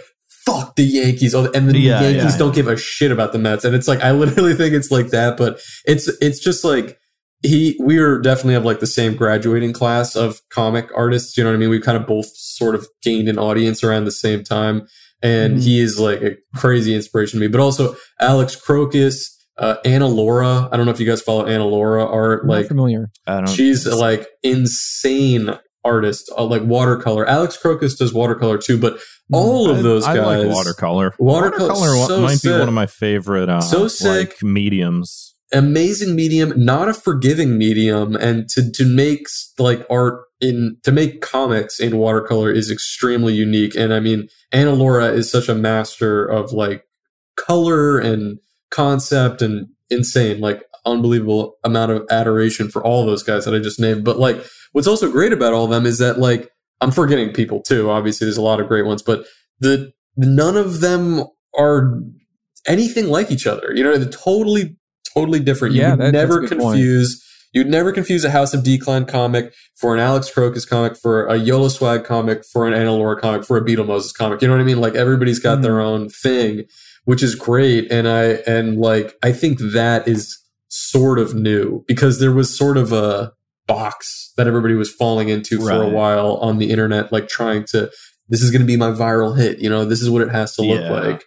Fuck 0.47 0.77
the 0.77 0.83
Yankees, 0.85 1.35
oh, 1.35 1.51
and 1.53 1.71
the 1.71 1.79
Yeah, 1.79 2.03
Yankees 2.03 2.33
yeah. 2.33 2.39
don't 2.39 2.55
give 2.55 2.69
a 2.69 2.77
shit 2.77 3.11
about 3.11 3.33
the 3.33 3.39
Mets, 3.39 3.65
and 3.65 3.75
it's 3.75 3.89
like 3.89 4.01
I 4.03 4.11
literally 4.13 4.55
think 4.55 4.75
it's 4.75 4.91
like 4.91 5.09
that, 5.09 5.37
but 5.37 5.61
it's 5.87 6.09
it's 6.21 6.39
just 6.39 6.65
like 6.65 6.99
he 7.43 7.79
we 7.83 7.99
are 7.99 8.19
definitely 8.19 8.55
of 8.55 8.65
like 8.65 8.81
the 8.81 8.87
same 8.87 9.15
graduating 9.17 9.73
class 9.73 10.17
of 10.17 10.41
comic 10.51 10.89
artists. 10.97 11.37
You 11.37 11.45
know 11.45 11.51
what 11.51 11.57
I 11.57 11.59
mean? 11.59 11.71
We 11.71 11.81
kind 11.81 11.97
of 11.97 12.07
both 12.07 12.27
sort 12.35 12.75
of 12.75 12.87
gained 13.03 13.29
an 13.29 13.39
audience 13.39 13.83
around 13.85 14.05
the 14.05 14.11
same 14.13 14.43
time, 14.45 14.87
and 15.23 15.57
Mhm. 15.59 15.63
he 15.63 15.81
is 15.81 15.99
like 15.99 16.21
a 16.23 16.37
crazy 16.57 16.95
inspiration 16.95 17.39
to 17.39 17.47
me. 17.47 17.49
But 17.51 17.61
also 17.61 17.97
Alex 18.21 18.55
Krokus, 18.57 19.27
uh, 19.59 19.77
Anna 19.85 20.09
Laura. 20.09 20.69
I 20.73 20.77
don't 20.77 20.85
know 20.85 20.93
if 20.93 21.01
you 21.01 21.07
guys 21.07 21.23
follow 21.23 21.47
Anna 21.47 21.67
Laura 21.67 22.05
art. 22.05 22.41
I'm 22.43 22.49
Like 22.49 22.67
familiar. 22.69 23.09
I 23.27 23.37
don't. 23.37 23.47
she's 23.49 23.87
like 23.87 24.27
insane 24.43 25.51
artist, 25.85 26.31
uh, 26.37 26.45
like 26.45 26.63
watercolor. 26.65 27.27
Alex 27.29 27.59
Krokus 27.63 27.97
does 27.99 28.13
watercolor 28.15 28.57
too, 28.59 28.79
but 28.79 28.99
all 29.33 29.71
of 29.71 29.79
I- 29.79 29.83
those 29.83 30.05
I, 30.05 30.17
guys. 30.17 30.45
like 30.47 30.55
watercolor. 30.55 31.15
Watercolor- 31.19 31.97
wa- 31.97 32.07
so 32.07 32.21
might 32.21 32.43
be 32.43 32.51
one 32.51 32.69
of 32.69 32.75
my 32.75 32.87
favorite. 32.87 33.49
Uh, 33.49 33.61
So 33.61 33.89
sick. 33.89 34.07
like 34.07 34.43
mediums. 34.43 35.35
amazing 35.53 36.15
medium, 36.17 36.53
not 36.57 36.89
a 36.89 36.95
forgiving 36.95 37.57
medium, 37.57 38.17
and 38.17 38.49
to 38.51 38.71
to 38.73 38.85
make 38.85 39.27
like 39.59 39.87
art 39.89 40.21
in 40.41 40.77
to 40.83 40.91
make 40.93 41.21
comics 41.21 41.79
in 41.79 41.97
watercolor 41.97 42.51
is 42.51 42.71
extremely 42.71 43.33
unique. 43.35 43.75
And 43.77 43.95
I 43.95 44.01
mean, 44.01 44.29
Anna 44.53 44.73
Laura 44.73 45.07
is 45.13 45.31
such 45.31 45.49
a 45.49 45.55
master 45.55 46.25
of 46.25 46.53
like 46.53 46.83
color 47.37 47.99
and 47.99 48.39
concept 48.71 49.43
and 49.43 49.69
insane, 49.91 50.41
like 50.41 50.63
unbelievable 50.87 51.55
amount 51.65 51.93
of 51.93 52.03
adoration 52.11 52.69
for 52.69 52.83
all 52.85 53.07
those 53.07 53.23
guys 53.23 53.45
that 53.45 53.55
I 53.55 53.59
just 53.59 53.81
named. 53.81 54.05
But 54.05 54.19
like, 54.19 54.45
what's 54.73 54.89
also 54.89 55.11
great 55.11 55.33
about 55.33 55.53
all 55.53 55.65
of 55.65 55.71
them 55.71 55.87
is 55.87 55.99
that 55.99 56.19
like 56.19 56.51
I'm 56.81 56.91
forgetting 56.91 57.33
people 57.33 57.61
too. 57.61 57.91
Obviously, 57.91 58.27
there's 58.27 58.37
a 58.37 58.43
lot 58.43 58.61
of 58.61 58.69
great 58.69 58.85
ones, 58.87 59.03
but 59.03 59.25
the 59.61 59.93
none 60.17 60.57
of 60.57 60.81
them 60.81 61.25
are 61.59 62.01
anything 62.67 63.09
like 63.09 63.31
each 63.31 63.47
other. 63.47 63.73
You 63.75 63.85
know, 63.85 63.97
they're 63.97 64.09
totally, 64.11 64.77
totally 65.15 65.41
different. 65.41 65.75
You 65.75 65.83
Yeah, 65.83 65.97
that- 65.97 66.13
never 66.13 66.41
good 66.41 66.59
point. 66.59 66.75
confuse. 66.77 67.23
You'd 67.53 67.69
never 67.69 67.93
confuse 67.93 68.25
a 68.25 68.31
House 68.31 68.53
of 68.53 68.65
Decline 68.65 69.05
comic 69.05 69.55
for 69.77 69.95
an 69.95 70.01
Alex 70.01 70.29
Krokus 70.29 70.69
comic, 70.69 70.97
for 70.97 71.27
a 71.27 71.37
Yolo 71.37 71.69
Swag 71.69 72.03
comic, 72.03 72.45
for 72.45 72.67
an 72.67 72.75
Anna 72.75 72.91
Laura 72.93 73.17
comic, 73.21 73.45
for 73.45 73.57
a 73.57 73.61
Beetlemoses 73.65 74.13
comic. 74.13 74.43
You 74.43 74.49
know 74.49 74.55
what 74.55 74.61
I 74.61 74.65
mean? 74.65 74.81
Like 74.81 74.97
everybody's 74.97 75.39
got 75.39 75.63
their 75.63 75.75
Mm-hmm. 75.75 76.03
own 76.03 76.09
thing, 76.09 76.65
which 77.05 77.23
is 77.23 77.37
great. 77.37 77.91
And 77.93 78.09
I 78.09 78.41
and 78.49 78.79
like 78.79 79.15
I 79.23 79.31
think 79.31 79.61
that 79.61 80.09
is 80.09 80.37
sort 80.69 81.21
of 81.21 81.37
new 81.37 81.85
because 81.87 82.19
there 82.19 82.33
was 82.33 82.57
sort 82.57 82.77
of 82.77 82.93
a 82.93 83.33
box 83.67 84.33
that 84.37 84.47
everybody 84.47 84.75
was 84.75 84.93
falling 84.93 85.29
into 85.29 85.59
for 85.59 85.73
a 85.83 85.89
while 85.89 86.37
on 86.37 86.59
the 86.59 86.71
internet, 86.71 87.13
like 87.13 87.29
trying 87.29 87.65
to 87.67 87.91
this 88.29 88.43
is 88.43 88.51
going 88.51 88.63
to 88.63 88.67
be 88.67 88.77
my 88.77 88.91
viral 88.91 89.37
hit. 89.37 89.59
You 89.59 89.69
know, 89.69 89.85
this 89.85 90.01
is 90.01 90.09
what 90.09 90.23
it 90.23 90.31
has 90.31 90.55
to 90.57 90.63
look 90.63 90.81
Yeah. 90.81 90.93
like. 90.93 91.25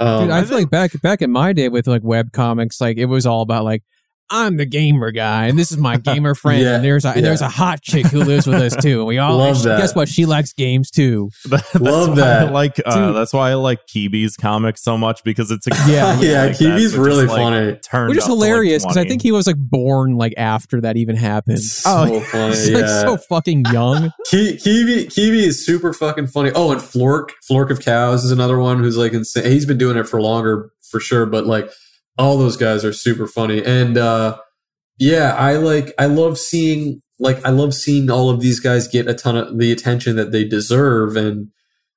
Um, 0.00 0.22
Dude, 0.24 0.30
I 0.30 0.44
feel 0.44 0.58
like 0.58 0.70
back 0.70 1.00
back 1.02 1.22
in 1.22 1.30
my 1.30 1.52
day 1.52 1.68
with 1.68 1.86
like 1.86 2.02
web 2.04 2.32
comics, 2.32 2.80
like 2.80 2.96
it 2.98 3.06
was 3.06 3.26
all 3.26 3.42
about 3.42 3.64
like 3.64 3.82
I'm 4.30 4.56
the 4.56 4.66
gamer 4.66 5.10
guy, 5.10 5.46
and 5.46 5.58
this 5.58 5.72
is 5.72 5.78
my 5.78 5.96
gamer 5.98 6.34
friend, 6.34 6.62
Yeah, 6.62 6.76
and 6.76 6.84
there's 6.84 7.04
a 7.04 7.10
and 7.10 7.24
there's 7.24 7.40
a 7.40 7.48
hot 7.48 7.80
chick 7.82 8.06
who 8.06 8.20
lives 8.24 8.46
with 8.46 8.60
us 8.60 8.76
too, 8.76 8.98
and 9.00 9.06
we 9.06 9.18
all 9.18 9.36
Love 9.38 9.56
and 9.56 9.64
that. 9.64 9.78
guess 9.80 9.94
what? 9.94 10.08
She 10.08 10.26
likes 10.26 10.52
games 10.52 10.90
too. 10.90 11.30
That's 11.48 11.74
Love 11.76 12.10
why 12.10 12.14
that. 12.16 12.48
I 12.48 12.50
like 12.50 12.80
uh, 12.84 13.12
that's 13.12 13.32
why 13.32 13.50
I 13.50 13.54
like 13.54 13.86
Kibi's 13.86 14.36
comics 14.36 14.82
so 14.82 14.98
much 14.98 15.22
because 15.24 15.50
it's 15.50 15.66
exactly 15.66 15.94
Yeah. 15.94 16.20
Yeah, 16.20 16.42
like 16.46 16.58
that, 16.58 16.64
Kibi's 16.64 16.94
but 16.94 17.02
really 17.02 17.26
like, 17.26 17.36
funny. 17.36 17.76
Turned 17.82 18.08
Which 18.10 18.18
is 18.18 18.24
up 18.24 18.28
to, 18.28 18.34
like, 18.34 18.46
hilarious 18.46 18.84
because 18.84 18.96
I 18.96 19.04
think 19.04 19.22
he 19.22 19.32
was 19.32 19.46
like 19.46 19.56
born 19.58 20.16
like 20.16 20.34
after 20.36 20.80
that 20.82 20.96
even 20.96 21.16
happened. 21.16 21.60
so 21.60 21.90
Oh, 21.90 22.20
funny. 22.20 22.48
He's 22.54 22.68
yeah. 22.70 22.78
like 22.78 22.86
so 22.88 23.16
fucking 23.16 23.64
young. 23.72 24.10
Ki- 24.30 24.56
Kiwi 24.58 25.06
Kiwi 25.06 25.44
is 25.46 25.64
super 25.64 25.92
fucking 25.92 26.26
funny. 26.26 26.50
Oh, 26.54 26.70
and 26.72 26.82
Flork 26.82 27.32
Flork 27.42 27.70
of 27.70 27.80
Cows 27.80 28.24
is 28.24 28.30
another 28.30 28.58
one 28.58 28.78
who's 28.78 28.96
like 28.96 29.12
insane. 29.12 29.50
He's 29.50 29.64
been 29.66 29.78
doing 29.78 29.96
it 29.96 30.08
for 30.08 30.20
longer 30.20 30.70
for 30.82 31.00
sure, 31.00 31.24
but 31.26 31.46
like 31.46 31.70
all 32.18 32.36
those 32.36 32.56
guys 32.56 32.84
are 32.84 32.92
super 32.92 33.26
funny. 33.26 33.64
And 33.64 33.96
uh 33.96 34.38
yeah, 34.98 35.34
I 35.34 35.56
like 35.56 35.94
I 35.98 36.06
love 36.06 36.38
seeing 36.38 37.00
like 37.18 37.44
I 37.44 37.50
love 37.50 37.74
seeing 37.74 38.10
all 38.10 38.30
of 38.30 38.40
these 38.40 38.60
guys 38.60 38.88
get 38.88 39.08
a 39.08 39.14
ton 39.14 39.36
of 39.36 39.58
the 39.58 39.72
attention 39.72 40.16
that 40.16 40.32
they 40.32 40.44
deserve. 40.44 41.16
And 41.16 41.48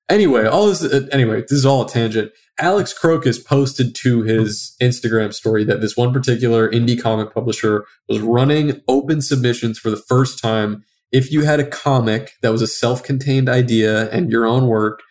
anyway, 0.09 0.45
all 0.45 0.67
this 0.67 0.83
uh, 0.83 1.07
anyway, 1.11 1.41
this 1.41 1.51
is 1.51 1.65
all 1.65 1.85
a 1.85 1.89
tangent. 1.89 2.31
Alex 2.59 2.93
Krokus 2.93 3.43
posted 3.43 3.95
to 3.95 4.21
his 4.21 4.75
Instagram 4.81 5.33
story 5.33 5.63
that 5.63 5.81
this 5.81 5.97
one 5.97 6.13
particular 6.13 6.69
indie 6.69 7.01
comic 7.01 7.33
publisher 7.33 7.85
was 8.07 8.19
running 8.19 8.81
open 8.87 9.21
submissions 9.21 9.79
for 9.79 9.89
the 9.89 9.97
first 10.07 10.39
time 10.39 10.83
if 11.11 11.31
you 11.31 11.43
had 11.43 11.59
a 11.59 11.65
comic 11.65 12.33
that 12.41 12.51
was 12.51 12.61
a 12.61 12.67
self-contained 12.67 13.49
idea 13.49 14.09
and 14.11 14.31
your 14.31 14.45
own 14.45 14.67
work 14.67 15.01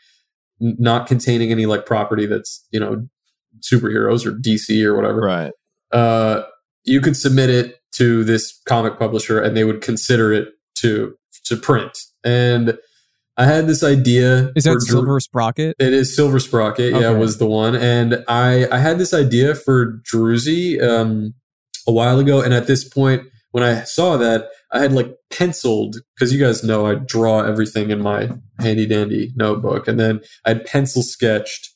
not 0.61 1.07
containing 1.07 1.51
any 1.51 1.67
like 1.67 1.87
property 1.87 2.27
that's 2.27 2.67
you 2.71 2.79
know 2.79 3.07
superheroes 3.61 4.25
or 4.27 4.33
dc 4.33 4.85
or 4.85 4.95
whatever 4.97 5.21
right. 5.21 5.53
uh, 5.93 6.43
you 6.85 7.01
could 7.01 7.17
submit 7.17 7.51
it 7.51 7.77
to 7.93 8.25
this 8.25 8.61
comic 8.67 8.99
publisher 8.99 9.41
and 9.41 9.57
they 9.57 9.65
would 9.65 9.81
consider 9.81 10.33
it 10.33 10.49
to 10.75 11.15
to 11.45 11.57
print 11.57 11.99
and 12.25 12.79
i 13.37 13.45
had 13.45 13.67
this 13.67 13.83
idea 13.83 14.51
Is 14.57 14.65
that 14.65 14.81
Silver 14.83 15.19
Sprocket? 15.21 15.77
it 15.79 15.93
is 15.93 16.15
Silver 16.15 16.39
Sprocket. 16.39 16.93
Yeah, 16.93 17.09
Okay. 17.09 17.19
was 17.19 17.39
the 17.39 17.47
one. 17.47 17.75
And 17.75 18.23
I 18.29 18.67
I 18.71 18.79
had 18.79 18.99
this 18.99 19.15
idea 19.15 19.55
for 19.55 20.01
Druzy 20.11 20.81
um 20.83 21.35
a 21.87 21.93
while 21.93 22.19
ago. 22.19 22.43
And 22.43 22.53
at 22.53 22.67
this 22.67 22.87
point, 22.87 23.23
when 23.53 23.65
I 23.65 23.83
saw 23.85 24.17
that, 24.19 24.49
I 24.73 24.81
had 24.81 24.93
like 24.93 25.15
penciled 25.31 25.97
because 26.15 26.33
you 26.35 26.39
guys 26.39 26.63
know 26.63 26.87
I 26.87 26.97
draw 26.97 27.41
everything 27.41 27.91
in 27.91 28.01
my 28.03 28.31
handy 28.59 28.87
dandy 28.87 29.33
notebook. 29.37 29.89
And 29.89 29.99
then 29.99 30.21
I'd 30.45 30.67
pencil 30.67 31.03
sketched, 31.03 31.70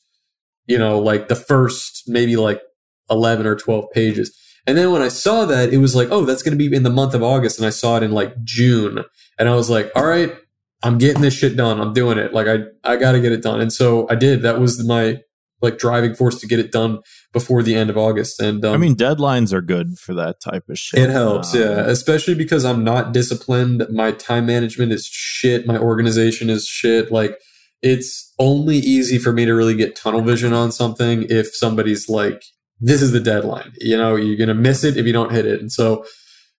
you 0.67 0.77
know, 0.77 0.99
like 0.99 1.27
the 1.27 1.35
first 1.35 2.03
maybe 2.07 2.35
like 2.35 2.61
eleven 3.09 3.45
or 3.45 3.55
twelve 3.55 3.85
pages. 3.91 4.35
And 4.67 4.77
then 4.77 4.91
when 4.91 5.03
I 5.03 5.09
saw 5.09 5.45
that, 5.45 5.71
it 5.71 5.77
was 5.77 5.95
like, 5.95 6.07
oh, 6.09 6.25
that's 6.25 6.41
going 6.41 6.57
to 6.57 6.69
be 6.69 6.75
in 6.75 6.81
the 6.83 6.89
month 6.89 7.13
of 7.13 7.21
August. 7.21 7.59
And 7.59 7.67
I 7.67 7.69
saw 7.69 7.97
it 7.97 8.03
in 8.03 8.11
like 8.11 8.33
June. 8.43 9.03
And 9.37 9.47
I 9.47 9.53
was 9.53 9.69
like, 9.69 9.91
all 9.95 10.05
right, 10.07 10.33
I'm 10.81 10.97
getting 10.97 11.21
this 11.21 11.35
shit 11.35 11.55
done. 11.55 11.79
I'm 11.79 11.93
doing 11.93 12.17
it. 12.17 12.33
Like 12.33 12.47
I, 12.47 12.59
I 12.83 12.95
got 12.95 13.11
to 13.11 13.19
get 13.21 13.31
it 13.31 13.43
done. 13.43 13.61
And 13.61 13.71
so 13.71 14.07
I 14.09 14.15
did. 14.15 14.41
That 14.41 14.59
was 14.59 14.83
my 14.83 15.19
like 15.61 15.77
driving 15.77 16.15
force 16.15 16.39
to 16.41 16.47
get 16.47 16.59
it 16.59 16.71
done 16.71 16.99
before 17.31 17.61
the 17.63 17.75
end 17.75 17.89
of 17.91 17.97
August. 17.97 18.41
And 18.41 18.65
um, 18.65 18.73
I 18.73 18.77
mean, 18.77 18.95
deadlines 18.95 19.53
are 19.53 19.61
good 19.61 19.97
for 19.99 20.13
that 20.15 20.41
type 20.41 20.67
of 20.67 20.77
shit. 20.79 20.99
it 20.99 21.09
helps, 21.11 21.53
Um, 21.53 21.61
yeah. 21.61 21.85
Especially 21.85 22.33
because 22.35 22.65
I'm 22.65 22.83
not 22.83 23.13
disciplined. 23.13 23.85
My 23.91 24.11
time 24.11 24.47
management 24.47 24.91
is 24.91 25.05
shit. 25.05 25.67
My 25.67 25.77
organization 25.77 26.49
is 26.49 26.65
shit. 26.67 27.11
Like 27.11 27.37
it's 27.81 28.24
only 28.39 28.77
easy 28.77 29.17
for 29.17 29.31
me 29.31 29.45
to 29.45 29.53
really 29.53 29.75
get 29.75 29.95
tunnel 29.95 30.21
vision 30.21 30.53
on 30.53 30.71
something 30.71 31.25
if 31.29 31.55
somebody's 31.55 32.09
like, 32.09 32.43
"This 32.79 33.01
is 33.01 33.11
the 33.11 33.19
deadline." 33.19 33.71
You 33.79 33.97
know, 33.97 34.15
you're 34.15 34.37
gonna 34.37 34.53
miss 34.59 34.83
it 34.83 34.97
if 34.97 35.05
you 35.05 35.13
don't 35.13 35.31
hit 35.31 35.45
it. 35.45 35.59
And 35.61 35.71
so, 35.71 36.05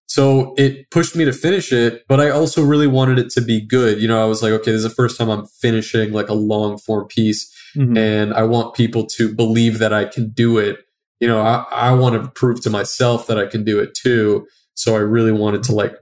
so 0.07 0.55
it 0.57 0.91
pushed 0.91 1.17
me 1.17 1.25
to 1.25 1.33
finish 1.33 1.73
it. 1.73 2.03
But 2.09 2.21
I 2.21 2.31
also 2.31 2.63
really 2.63 2.87
wanted 2.87 3.19
it 3.19 3.31
to 3.31 3.41
be 3.41 3.61
good. 3.61 4.01
You 4.01 4.09
know, 4.09 4.23
I 4.23 4.27
was 4.27 4.43
like, 4.43 4.53
okay, 4.53 4.71
this 4.71 4.79
is 4.79 4.83
the 4.85 4.91
first 4.91 5.19
time 5.19 5.29
I'm 5.29 5.47
finishing 5.47 6.13
like 6.13 6.29
a 6.29 6.35
long 6.35 6.79
form 6.79 7.07
piece 7.09 7.53
Mhm. 7.77 7.99
and 7.99 8.33
I 8.33 8.45
want 8.45 8.75
people 8.75 9.05
to 9.17 9.35
believe 9.35 9.79
that 9.81 9.93
I 9.93 10.05
can 10.07 10.31
do 10.31 10.57
it. 10.59 10.79
You 11.21 11.29
know, 11.29 11.41
I, 11.41 11.65
I 11.71 11.93
want 11.93 12.23
to 12.23 12.31
prove 12.31 12.63
to 12.63 12.71
myself 12.71 13.27
that 13.27 13.39
I 13.39 13.47
can 13.47 13.65
do 13.65 13.79
it 13.81 13.95
too. 13.95 14.47
So 14.75 14.95
I 14.95 15.01
really 15.01 15.33
wanted 15.33 15.63
to 15.65 15.73
like 15.75 15.95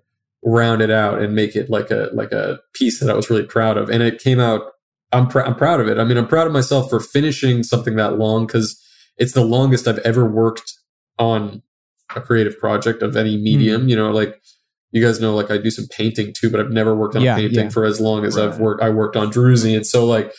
round 0.44 0.82
it 0.82 0.90
out 0.90 1.20
and 1.22 1.34
make 1.34 1.56
it 1.56 1.70
like 1.70 1.90
a 1.90 2.10
like 2.12 2.30
a 2.30 2.60
piece 2.74 3.00
that 3.00 3.08
I 3.10 3.14
was 3.14 3.30
really 3.30 3.44
proud 3.44 3.76
of, 3.78 3.88
and 3.90 4.02
it 4.02 4.20
came 4.20 4.38
out. 4.38 4.62
I'm 5.14 5.28
pr- 5.28 5.40
I'm 5.40 5.54
proud 5.54 5.80
of 5.80 5.88
it. 5.88 5.98
I 5.98 6.04
mean, 6.04 6.16
I'm 6.18 6.26
proud 6.26 6.46
of 6.46 6.52
myself 6.52 6.90
for 6.90 7.00
finishing 7.00 7.62
something 7.62 7.96
that 7.96 8.18
long 8.18 8.46
because 8.46 8.80
it's 9.16 9.32
the 9.32 9.44
longest 9.44 9.86
I've 9.86 9.98
ever 9.98 10.24
worked 10.24 10.72
on 11.18 11.62
a 12.14 12.20
creative 12.20 12.58
project 12.58 13.02
of 13.02 13.16
any 13.16 13.36
medium. 13.36 13.82
Hmm. 13.82 13.88
You 13.88 13.96
know, 13.96 14.10
like 14.10 14.40
you 14.90 15.02
guys 15.02 15.20
know, 15.20 15.34
like 15.34 15.50
I 15.50 15.58
do 15.58 15.70
some 15.70 15.86
painting 15.88 16.32
too, 16.32 16.50
but 16.50 16.60
I've 16.60 16.70
never 16.70 16.94
worked 16.94 17.16
on 17.16 17.22
Yeah, 17.22 17.34
a 17.34 17.38
painting 17.38 17.64
yeah. 17.64 17.70
for 17.70 17.84
as 17.84 18.00
long 18.00 18.24
as 18.24 18.38
I've 18.38 18.60
worked. 18.60 18.82
I 18.82 18.90
worked 18.90 19.16
on 19.16 19.30
Druzy, 19.30 19.74
and 19.74 19.86
so 19.86 20.04
like, 20.04 20.32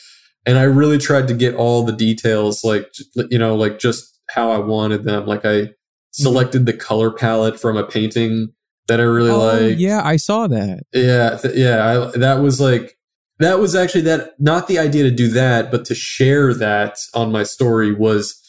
and 0.45 0.57
I 0.57 0.63
really 0.63 0.97
tried 0.97 1.27
to 1.29 1.33
get 1.33 1.55
all 1.55 1.83
the 1.83 1.91
details, 1.91 2.63
like 2.63 2.93
you 3.15 3.37
know, 3.37 3.55
like 3.55 3.79
just 3.79 4.19
how 4.29 4.51
I 4.51 4.57
wanted 4.57 5.03
them. 5.03 5.25
Like 5.25 5.45
I 5.45 5.71
selected 6.11 6.65
the 6.65 6.73
color 6.73 7.11
palette 7.11 7.59
from 7.59 7.77
a 7.77 7.85
painting 7.85 8.53
that 8.87 8.99
I 8.99 9.03
really 9.03 9.31
oh, 9.31 9.39
like. 9.39 9.79
yeah, 9.79 10.01
I 10.03 10.15
saw 10.15 10.47
that. 10.47 10.83
Yeah, 10.93 11.37
th- 11.37 11.55
yeah. 11.55 12.09
I, 12.13 12.17
that 12.17 12.35
was 12.35 12.61
like 12.61 12.97
that 13.39 13.59
was 13.59 13.75
actually 13.75 14.01
that 14.01 14.31
not 14.39 14.67
the 14.67 14.79
idea 14.79 15.03
to 15.03 15.11
do 15.11 15.27
that, 15.29 15.71
but 15.71 15.85
to 15.85 15.95
share 15.95 16.53
that 16.53 16.97
on 17.13 17.31
my 17.31 17.43
story 17.43 17.93
was 17.93 18.41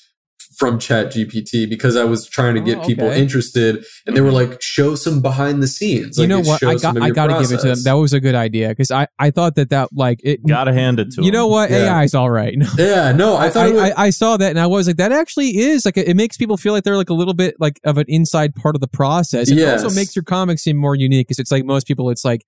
from 0.57 0.78
Chat 0.78 1.09
GPT 1.12 1.68
because 1.68 1.97
I 1.97 2.05
was 2.05 2.26
trying 2.26 2.55
to 2.55 2.62
get 2.62 2.78
Oh, 2.78 2.87
people 2.87 3.09
interested, 3.09 3.84
and 4.07 4.16
they 4.16 4.22
were 4.22 4.28
mm-hmm. 4.28 4.53
like, 4.53 4.62
"Show 4.62 4.95
some 4.95 5.20
behind 5.20 5.62
the 5.62 5.68
scenes." 5.68 6.16
you 6.16 6.22
Like, 6.22 6.28
know 6.30 6.41
what? 6.41 6.62
I 6.62 6.76
got 6.76 6.97
i 7.03 7.11
gotta 7.11 7.34
give 7.43 7.53
it 7.53 7.61
to 7.61 7.68
them. 7.68 7.82
That 7.84 7.93
was 7.93 8.14
a 8.14 8.20
good 8.20 8.34
idea 8.34 8.68
because 8.70 8.91
I 8.91 9.07
I 9.18 9.30
thought 9.30 9.57
that 9.57 9.68
that 9.68 9.91
like 9.93 10.20
it. 10.24 10.47
Gotta 10.47 10.72
hand 10.72 10.99
it 10.99 11.11
to 11.12 11.20
you 11.20 11.28
him. 11.28 11.34
know 11.34 11.47
what? 11.47 11.70
Yeah. 11.70 11.95
AI's 11.99 12.14
all 12.14 12.30
right. 12.30 12.57
No. 12.59 12.68
yeah, 12.78 13.12
no, 13.12 13.34
I 13.37 13.47
I, 13.47 13.51
thought 13.51 13.66
it 13.66 13.74
was, 13.74 13.82
I, 13.82 14.05
I 14.05 14.11
saw 14.11 14.37
that 14.39 14.49
and 14.51 14.59
I 14.59 14.66
was 14.66 14.87
like, 14.87 14.97
that 14.97 15.12
actually 15.12 15.59
is 15.59 15.84
like 15.84 15.99
it 15.99 16.16
makes 16.16 16.39
people 16.39 16.57
feel 16.57 16.72
like 16.72 16.84
they're 16.84 16.97
like 16.97 17.11
a 17.11 17.14
little 17.14 17.34
bit 17.34 17.55
like 17.61 17.78
of 17.84 17.99
an 17.99 18.07
inside 18.09 18.55
part 18.55 18.74
of 18.76 18.80
the 18.80 18.89
process. 18.89 19.51
It 19.51 19.59
Yes. 19.59 19.82
also 19.82 19.95
makes 19.95 20.16
your 20.16 20.22
comic 20.22 20.59
seem 20.59 20.76
more 20.78 20.95
unique 20.95 21.26
because 21.28 21.39
it's 21.39 21.51
like 21.51 21.64
most 21.66 21.87
people, 21.87 22.09
it's 22.09 22.24
like, 22.24 22.47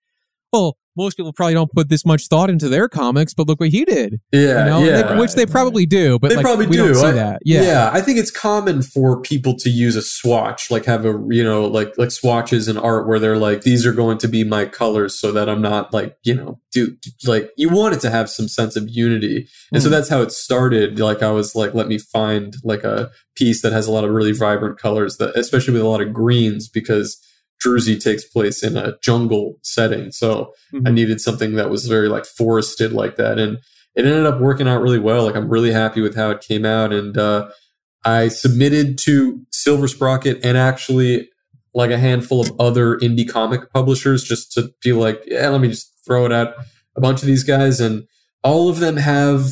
well, 0.52 0.76
most 0.96 1.16
people 1.16 1.32
probably 1.32 1.54
don't 1.54 1.70
put 1.72 1.88
this 1.90 2.04
much 2.04 2.26
thought 2.26 2.50
into 2.50 2.68
their 2.68 2.88
comics, 2.88 3.32
but 3.32 3.46
look 3.46 3.60
what 3.60 3.68
he 3.68 3.84
did. 3.84 4.18
yeah, 4.32 4.40
You 4.64 4.70
know? 4.70 4.82
yeah. 4.84 5.02
They- 5.12 5.18
which 5.20 5.34
they 5.34 5.46
probably 5.46 5.86
do, 5.86 6.18
but 6.18 6.30
They 6.30 6.34
like, 6.36 6.44
probably 6.44 6.66
we 6.66 6.76
do. 6.76 6.86
don't 6.86 6.94
see 6.96 7.06
I- 7.06 7.12
that. 7.12 7.38
Yeah. 7.44 7.88
I 7.92 8.00
think 8.00 8.18
it's 8.18 8.32
common 8.32 8.82
for 8.82 9.20
people 9.20 9.54
to 9.58 9.70
use 9.70 9.94
a 9.94 10.02
swatch, 10.02 10.72
like 10.72 10.86
have 10.86 11.04
a 11.04 11.16
you 11.30 11.44
know, 11.44 11.66
like 11.66 11.96
like 11.98 12.10
swatches 12.10 12.66
in 12.66 12.76
art 12.76 13.06
where 13.06 13.20
they're 13.20 13.38
like, 13.38 13.62
these 13.62 13.86
are 13.86 13.92
going 13.92 14.18
to 14.18 14.26
be 14.26 14.42
my 14.42 14.64
colors, 14.64 15.14
so 15.20 15.30
that 15.30 15.48
I'm 15.48 15.62
not 15.62 15.94
like 15.94 16.16
you 16.24 16.34
know, 16.34 16.58
do 16.72 16.96
like 17.26 17.50
you 17.56 17.68
want 17.68 17.94
it 17.94 18.00
to 18.00 18.10
have 18.10 18.28
some 18.28 18.48
sense 18.48 18.74
of 18.74 18.88
unity, 18.88 19.46
and 19.72 19.80
so 19.80 19.88
Mm. 19.88 19.92
that's 19.92 20.08
how 20.08 20.20
it 20.22 20.32
started. 20.32 20.98
Like 20.98 21.22
I 21.22 21.30
was 21.30 21.54
like, 21.54 21.74
let 21.74 21.86
me 21.86 21.98
find 21.98 22.54
like 22.64 22.82
a 22.82 23.10
piece 23.36 23.62
that 23.62 23.72
has 23.72 23.86
a 23.86 23.92
lot 23.92 24.02
of 24.02 24.10
really 24.10 24.32
vibrant 24.32 24.80
colors, 24.80 25.18
that 25.18 25.36
especially 25.36 25.74
with 25.74 25.82
a 25.82 25.86
lot 25.88 26.00
of 26.00 26.12
greens, 26.12 26.68
because 26.68 27.18
Druzy 27.64 28.00
takes 28.00 28.24
place 28.24 28.62
in 28.62 28.76
a 28.76 28.96
jungle 29.02 29.56
setting, 29.62 30.12
so 30.12 30.52
I 30.72 30.76
Mhm. 30.78 30.94
needed 30.94 31.20
something 31.20 31.54
that 31.54 31.70
was 31.70 31.86
very 31.86 32.08
like 32.08 32.24
forested 32.26 32.92
like 32.92 33.16
that. 33.16 33.38
And 33.38 33.58
it 33.96 34.04
ended 34.06 34.26
up 34.26 34.40
working 34.40 34.68
out 34.68 34.80
really 34.82 34.98
well. 34.98 35.24
Like 35.24 35.34
I'm 35.34 35.48
really 35.48 35.72
happy 35.72 36.00
with 36.00 36.14
how 36.14 36.30
it 36.30 36.40
came 36.40 36.64
out. 36.64 36.92
And 36.92 37.18
uh, 37.18 37.48
I 38.04 38.28
submitted 38.28 38.96
to 38.98 39.40
Silver 39.50 39.88
Sprocket 39.88 40.38
and 40.44 40.56
actually 40.56 41.28
like 41.74 41.90
a 41.90 41.98
handful 41.98 42.40
of 42.40 42.52
other 42.60 42.96
indie 42.98 43.28
comic 43.28 43.72
publishers 43.72 44.22
just 44.22 44.52
to 44.52 44.72
be 44.82 44.92
like, 44.92 45.20
yeah, 45.26 45.48
let 45.48 45.60
me 45.60 45.68
just 45.68 45.92
throw 46.06 46.26
it 46.26 46.32
at 46.32 46.54
a 46.96 47.00
bunch 47.00 47.22
of 47.22 47.26
these 47.26 47.42
guys. 47.44 47.80
And 47.80 48.04
all 48.44 48.68
of 48.68 48.78
them 48.78 48.96
have 48.96 49.46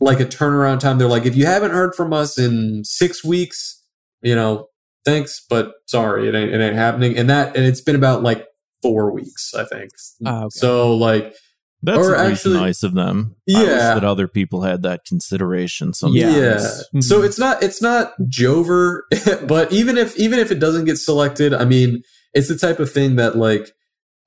like 0.00 0.20
a 0.20 0.24
turnaround 0.24 0.78
time. 0.80 0.98
They're 0.98 1.08
like, 1.08 1.26
if 1.26 1.36
you 1.36 1.46
haven't 1.46 1.72
heard 1.72 1.94
from 1.94 2.12
us 2.12 2.38
in 2.38 2.84
six 2.84 3.24
weeks, 3.24 3.82
you 4.22 4.34
know, 4.34 4.68
thanks, 5.04 5.44
but 5.48 5.72
sorry, 5.86 6.28
it 6.28 6.34
ain't, 6.34 6.52
it 6.52 6.60
ain't 6.60 6.76
happening. 6.76 7.16
And 7.16 7.28
that, 7.30 7.56
and 7.56 7.64
it's 7.64 7.80
been 7.80 7.96
about 7.96 8.22
like 8.22 8.46
four 8.82 9.10
weeks, 9.12 9.54
I 9.54 9.64
think. 9.64 9.90
Ah, 10.24 10.40
okay. 10.44 10.48
So 10.50 10.94
like, 10.96 11.34
That's 11.82 11.98
Or 11.98 12.14
actually- 12.14 12.56
nice 12.58 12.82
of 12.82 12.92
them. 12.92 13.36
I 13.48 13.58
wish 13.60 13.68
Yeah. 13.68 13.94
that 13.94 14.04
other 14.04 14.28
people 14.28 14.60
had 14.62 14.82
that 14.82 15.06
consideration. 15.06 15.94
Sometimes. 15.94 16.36
yeah. 16.36 16.58
Mhm. 16.94 17.02
So 17.02 17.22
it's 17.22 17.38
not 17.38 17.62
it's 17.62 17.80
not 17.80 18.12
Jover, 18.28 19.00
but 19.48 19.72
even 19.72 19.96
if 19.96 20.14
even 20.18 20.38
if 20.38 20.50
it 20.50 20.58
doesn't 20.58 20.84
get 20.84 20.98
selected, 20.98 21.54
I 21.54 21.64
mean, 21.64 22.02
it's 22.34 22.48
the 22.48 22.56
type 22.58 22.80
of 22.80 22.92
thing 22.92 23.16
that 23.16 23.38
like 23.38 23.72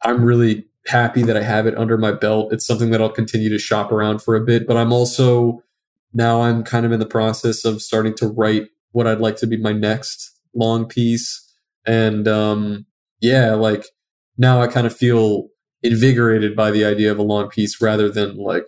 I'm 0.04 0.24
really 0.26 0.66
happy 0.88 1.22
that 1.22 1.38
I 1.38 1.44
have 1.44 1.68
it 1.68 1.78
under 1.78 1.96
my 1.96 2.12
belt. 2.12 2.52
It's 2.52 2.66
something 2.66 2.90
that 2.90 3.02
I'll 3.04 3.10
continue 3.10 3.50
to 3.50 3.60
shop 3.60 3.92
around 3.92 4.24
for 4.24 4.36
a 4.36 4.44
bit, 4.44 4.66
but 4.68 4.76
I'm 4.76 4.92
also 4.92 5.62
now 6.12 6.42
I'm 6.42 6.64
kind 6.64 6.88
of 6.88 6.92
in 6.92 7.00
the 7.00 7.06
process 7.06 7.66
of 7.66 7.84
starting 7.84 8.16
to 8.16 8.28
write 8.28 8.70
what 8.94 9.06
I'd 9.06 9.20
like 9.22 9.36
to 9.38 9.48
be 9.48 9.58
my 9.58 9.74
next 9.74 10.32
long 10.56 10.86
piece. 10.88 11.41
And 11.86 12.28
um 12.28 12.86
yeah, 13.22 13.54
like 13.54 13.86
now 14.38 14.62
I 14.62 14.68
kind 14.68 14.88
of 14.88 14.95
feel 14.95 15.47
invigorated 15.84 16.56
by 16.56 16.72
the 16.72 16.86
idea 16.86 17.12
of 17.12 17.20
a 17.20 17.24
long 17.24 17.49
piece 17.49 17.82
rather 17.82 18.10
than 18.10 18.38
like 18.38 18.64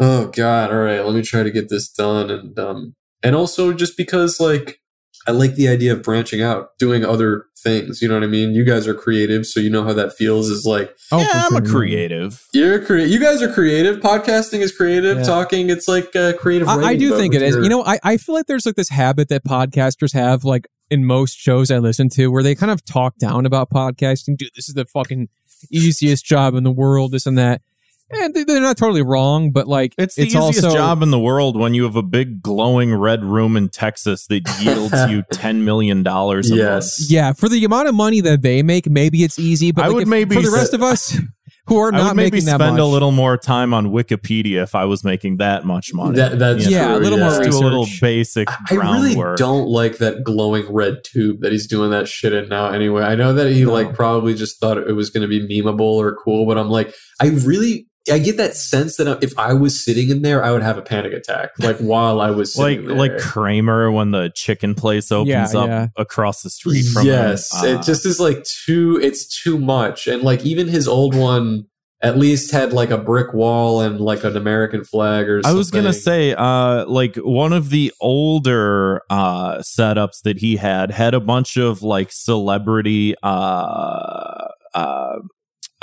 oh 0.00 0.28
god 0.28 0.70
all 0.70 0.78
right 0.78 1.04
let 1.04 1.14
me 1.14 1.22
try 1.22 1.42
to 1.42 1.50
get 1.50 1.68
this 1.68 1.88
done 1.90 2.30
and 2.30 2.58
um 2.58 2.94
and 3.22 3.36
also 3.36 3.72
just 3.74 3.94
because 3.96 4.40
like 4.40 4.80
i 5.26 5.30
like 5.30 5.54
the 5.54 5.68
idea 5.68 5.92
of 5.92 6.02
branching 6.02 6.42
out 6.42 6.68
doing 6.78 7.04
other 7.04 7.44
things 7.62 8.00
you 8.00 8.08
know 8.08 8.14
what 8.14 8.22
i 8.22 8.26
mean 8.26 8.52
you 8.54 8.64
guys 8.64 8.86
are 8.88 8.94
creative 8.94 9.44
so 9.46 9.60
you 9.60 9.68
know 9.68 9.84
how 9.84 9.92
that 9.92 10.14
feels 10.14 10.48
is 10.48 10.64
like 10.64 10.94
Oh, 11.12 11.20
yeah, 11.20 11.28
I'm 11.46 11.56
a 11.56 11.62
creative. 11.62 12.42
you're 12.54 12.82
crea- 12.84 13.04
you 13.06 13.20
guys 13.20 13.40
are 13.42 13.52
creative 13.52 14.00
podcasting 14.00 14.60
is 14.60 14.74
creative 14.74 15.18
Yeah. 15.18 15.24
talking 15.24 15.68
it's 15.70 15.86
like 15.88 16.16
uh, 16.16 16.32
creative 16.38 16.68
I, 16.68 16.80
I 16.82 16.96
do 16.96 17.16
think 17.16 17.34
it 17.34 17.42
is. 17.42 17.54
You 17.56 17.68
know, 17.68 17.84
I, 17.84 17.98
I 18.02 18.16
feel 18.16 18.34
like 18.34 18.46
there's 18.46 18.64
like 18.66 18.74
this 18.76 18.88
habit 18.88 19.28
that 19.28 19.44
podcasters 19.44 20.12
have, 20.14 20.42
like 20.44 20.66
in 20.90 21.04
most 21.04 21.36
shows 21.36 21.70
I 21.70 21.78
listen 21.78 22.08
to, 22.10 22.28
where 22.28 22.42
they 22.42 22.54
kind 22.54 22.70
of 22.72 22.84
talk 22.84 23.16
down 23.18 23.46
about 23.46 23.70
podcasting. 23.70 24.36
Dude, 24.36 24.50
this 24.54 24.68
is 24.68 24.74
the 24.74 24.84
fucking 24.86 25.28
easiest 25.70 26.24
job 26.24 26.54
in 26.54 26.64
the 26.64 26.70
world, 26.72 27.12
this 27.12 27.26
and 27.26 27.36
that. 27.38 27.62
And 28.08 28.32
they- 28.34 28.44
they're 28.44 28.60
not 28.60 28.76
totally 28.76 29.02
wrong, 29.02 29.50
but 29.50 29.66
like 29.66 29.92
It's 29.98 30.14
the 30.14 30.26
easiest 30.26 30.62
also, 30.64 30.72
job 30.72 31.02
in 31.02 31.10
the 31.10 31.18
world 31.18 31.58
when 31.58 31.74
you 31.74 31.82
have 31.84 31.96
a 31.96 32.02
big 32.04 32.40
glowing 32.40 32.94
red 32.94 33.24
room 33.24 33.56
in 33.56 33.68
Texas 33.68 34.28
that 34.28 34.48
yields 34.60 34.94
you 35.10 35.24
ten 35.32 35.64
million 35.64 36.04
dollars 36.04 36.50
a 36.52 36.54
yes 36.56 37.10
Yeah, 37.10 37.32
for 37.32 37.48
the 37.48 37.64
amount 37.64 37.88
of 37.88 37.96
money 37.96 38.20
that 38.20 38.42
they 38.42 38.62
make, 38.62 38.88
maybe 38.88 39.24
it's 39.24 39.40
easy. 39.40 39.72
But 39.72 39.84
I 39.84 39.88
like, 39.88 39.94
would 39.96 40.02
if- 40.04 40.08
maybe 40.08 40.36
for 40.36 40.42
the 40.42 40.48
say- 40.50 40.54
rest 40.56 40.72
of 40.74 40.82
us 40.84 41.18
who 41.66 41.78
are 41.78 41.90
month. 41.90 41.94
I 41.94 41.98
not 42.04 42.10
would 42.12 42.16
maybe 42.16 42.36
making 42.36 42.46
that 42.46 42.54
spend 42.60 42.72
much, 42.76 42.80
a 42.80 42.84
little 42.84 43.12
more 43.12 43.36
time 43.36 43.74
on 43.74 43.86
Wikipedia 43.88 44.62
if 44.62 44.74
I 44.74 44.84
was 44.84 45.02
making 45.04 45.38
that 45.38 45.64
much 45.64 45.92
money. 45.92 46.16
That- 46.16 46.38
that's 46.38 46.64
You 46.64 46.70
know, 46.72 46.76
Yeah, 46.76 46.92
a 46.92 46.94
true, 46.96 47.02
little 47.04 47.18
more 47.18 47.28
Just 47.44 47.50
do 47.50 47.56
a 47.58 47.66
little 47.66 47.86
basic 48.00 48.48
I 48.50 48.74
really 48.74 49.14
groundwork. 49.14 49.38
don't 49.38 49.66
like 49.68 49.98
that 49.98 50.22
glowing 50.24 50.64
red 50.72 50.98
tube 51.04 51.40
that 51.40 51.52
he's 51.52 51.66
doing 51.66 51.90
that 51.90 52.08
shit 52.08 52.32
in 52.32 52.48
now. 52.48 52.68
Anyway, 52.68 53.02
I 53.02 53.14
know 53.14 53.32
that 53.32 53.50
he 53.52 53.64
No. 53.64 53.72
like 53.72 53.94
probably 53.94 54.34
just 54.34 54.60
thought 54.60 54.78
it 54.78 54.94
was 54.94 55.10
going 55.10 55.22
to 55.22 55.28
be 55.28 55.40
memeable 55.62 55.80
or 55.80 56.16
cool, 56.24 56.46
but 56.46 56.56
I'm 56.58 56.68
like, 56.70 56.94
I 57.20 57.28
really, 57.28 57.86
I 58.10 58.18
get 58.18 58.36
that 58.36 58.54
sense 58.56 58.96
that 58.96 59.22
if 59.22 59.36
I 59.38 59.52
was 59.52 59.82
sitting 59.82 60.10
in 60.10 60.22
there, 60.22 60.42
I 60.44 60.52
would 60.52 60.62
have 60.62 60.78
a 60.78 60.82
panic 60.82 61.12
attack, 61.12 61.50
like 61.58 61.76
while 61.80 62.20
I 62.20 62.30
was 62.30 62.56
like 62.56 62.84
there. 62.84 62.94
like 62.94 63.18
Kramer 63.18 63.90
when 63.90 64.12
the 64.12 64.30
chicken 64.34 64.74
place 64.74 65.10
opens 65.10 65.54
Yeah, 65.54 65.60
up 65.60 65.68
yeah. 65.68 65.86
across 65.96 66.42
the 66.42 66.50
street 66.50 66.84
from 66.92 67.06
yes, 67.06 67.50
him. 67.62 67.70
it 67.70 67.76
Uh, 67.78 67.82
just 67.82 68.06
is 68.06 68.20
like 68.20 68.44
too. 68.44 68.98
It's 69.02 69.42
too 69.42 69.58
much, 69.58 70.06
and 70.06 70.22
like 70.22 70.44
even 70.44 70.68
his 70.68 70.86
old 70.86 71.14
one 71.14 71.66
at 72.02 72.18
least 72.18 72.50
had 72.52 72.74
like 72.74 72.90
a 72.90 72.98
brick 72.98 73.32
wall 73.32 73.80
and 73.80 73.98
like 74.00 74.22
an 74.22 74.36
American 74.36 74.84
flag 74.84 75.28
or. 75.28 75.42
Something. 75.42 75.54
I 75.56 75.58
was 75.58 75.70
gonna 75.70 75.92
say, 75.94 76.34
uh, 76.34 76.84
like 76.86 77.16
one 77.16 77.52
of 77.52 77.70
the 77.70 77.92
older 78.00 79.00
uh 79.10 79.56
setups 79.58 80.20
that 80.24 80.38
he 80.38 80.56
had 80.56 80.90
had 80.90 81.14
a 81.14 81.20
bunch 81.20 81.56
of 81.56 81.82
like 81.82 82.12
celebrity 82.12 83.14
uh 83.22 84.48
uh 84.74 85.16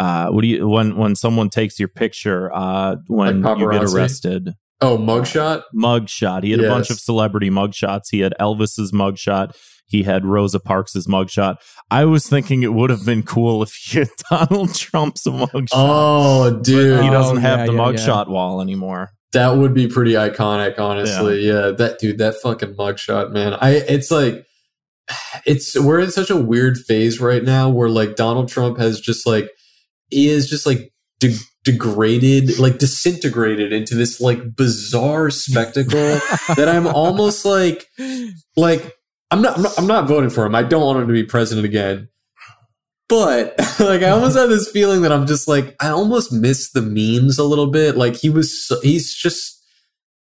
uh 0.04 0.28
what 0.34 0.42
do 0.42 0.48
you 0.48 0.68
when 0.68 0.96
when 0.98 1.16
someone 1.16 1.50
takes 1.50 1.80
your 1.80 1.88
picture 1.90 2.42
uh 2.54 2.96
when 3.08 3.42
Like 3.42 3.58
you 3.60 3.72
get 3.72 3.84
arrested 3.84 4.50
Oh, 4.82 4.98
mugshot. 4.98 5.62
mugshot 5.74 6.44
he 6.44 6.52
had 6.52 6.60
a 6.60 6.68
bunch 6.70 6.90
of 6.90 7.00
celebrity 7.00 7.50
mugshots 7.50 8.08
he 8.12 8.20
had 8.20 8.34
elvis's 8.40 8.92
mugshot 8.92 9.56
he 9.86 10.04
had 10.04 10.26
rosa 10.26 10.60
parks's 10.60 11.08
mugshot 11.08 11.56
i 11.92 12.04
was 12.06 12.28
thinking 12.28 12.64
it 12.64 12.74
would 12.74 12.90
have 12.90 13.06
been 13.06 13.24
cool 13.24 13.64
if 13.64 13.72
he 13.74 14.00
had 14.00 14.10
donald 14.30 14.74
trump's 14.76 15.24
mugshot 15.26 15.70
Oh, 15.74 16.60
dude, 16.62 17.02
he 17.04 17.10
Oh, 17.10 17.12
doesn't 17.12 17.38
have 17.38 17.60
yeah, 17.60 17.66
the 17.68 17.74
yeah, 17.74 17.90
yeah. 17.90 17.94
mugshot 17.98 18.28
wall 18.28 18.62
anymore 18.62 19.12
That 19.34 19.52
would 19.58 19.74
be 19.74 19.88
pretty 19.88 20.14
iconic, 20.14 20.78
honestly. 20.80 21.48
Yeah. 21.48 21.72
that 21.80 21.98
dude, 22.00 22.18
that 22.20 22.36
fucking 22.44 22.76
mugshot, 22.76 23.32
man. 23.32 23.54
I 23.54 23.70
it's 23.96 24.12
like 24.12 24.46
it's 25.46 25.80
we're 25.80 26.00
in 26.02 26.12
such 26.12 26.30
a 26.30 26.36
weird 26.52 26.78
phase 26.78 27.20
right 27.20 27.44
now 27.44 27.70
where 27.70 27.90
like 27.90 28.16
Donald 28.16 28.50
Trump 28.50 28.78
has 28.80 29.00
just 29.00 29.26
like 29.26 29.46
he 29.46 29.63
is 30.14 30.50
just 30.50 30.66
like 30.66 30.92
de- 31.20 31.38
degraded, 31.64 32.60
like 32.60 32.78
disintegrated 32.78 33.72
into 33.74 33.96
this 33.96 34.20
like 34.20 34.56
bizarre 34.56 35.30
spectacle 35.30 36.00
that 36.56 36.70
I'm 36.70 36.88
almost 36.88 37.46
like 37.46 37.88
like 38.56 38.96
I'm 39.32 39.42
not, 39.42 39.58
I'm 39.58 39.64
not 39.64 39.80
I'm 39.80 39.88
not 39.88 40.08
voting 40.08 40.30
for 40.30 40.46
him. 40.46 40.56
I 40.56 40.64
don't 40.64 40.84
want 40.84 41.00
him 41.00 41.08
to 41.08 41.14
be 41.14 41.24
president 41.24 41.66
again. 41.66 42.10
But 43.10 43.56
like 43.80 44.02
I 44.04 44.10
almost 44.10 44.38
have 44.38 44.50
this 44.50 44.70
feeling 44.70 45.02
that 45.02 45.12
I'm 45.12 45.26
just 45.26 45.48
like 45.48 45.76
I 45.80 45.90
almost 45.90 46.32
miss 46.32 46.72
the 46.72 46.82
memes 46.82 47.38
a 47.38 47.44
little 47.44 47.68
bit. 47.68 47.98
Like 47.98 48.16
he 48.16 48.30
was 48.30 48.68
so, 48.68 48.80
he's 48.82 49.14
just 49.14 49.62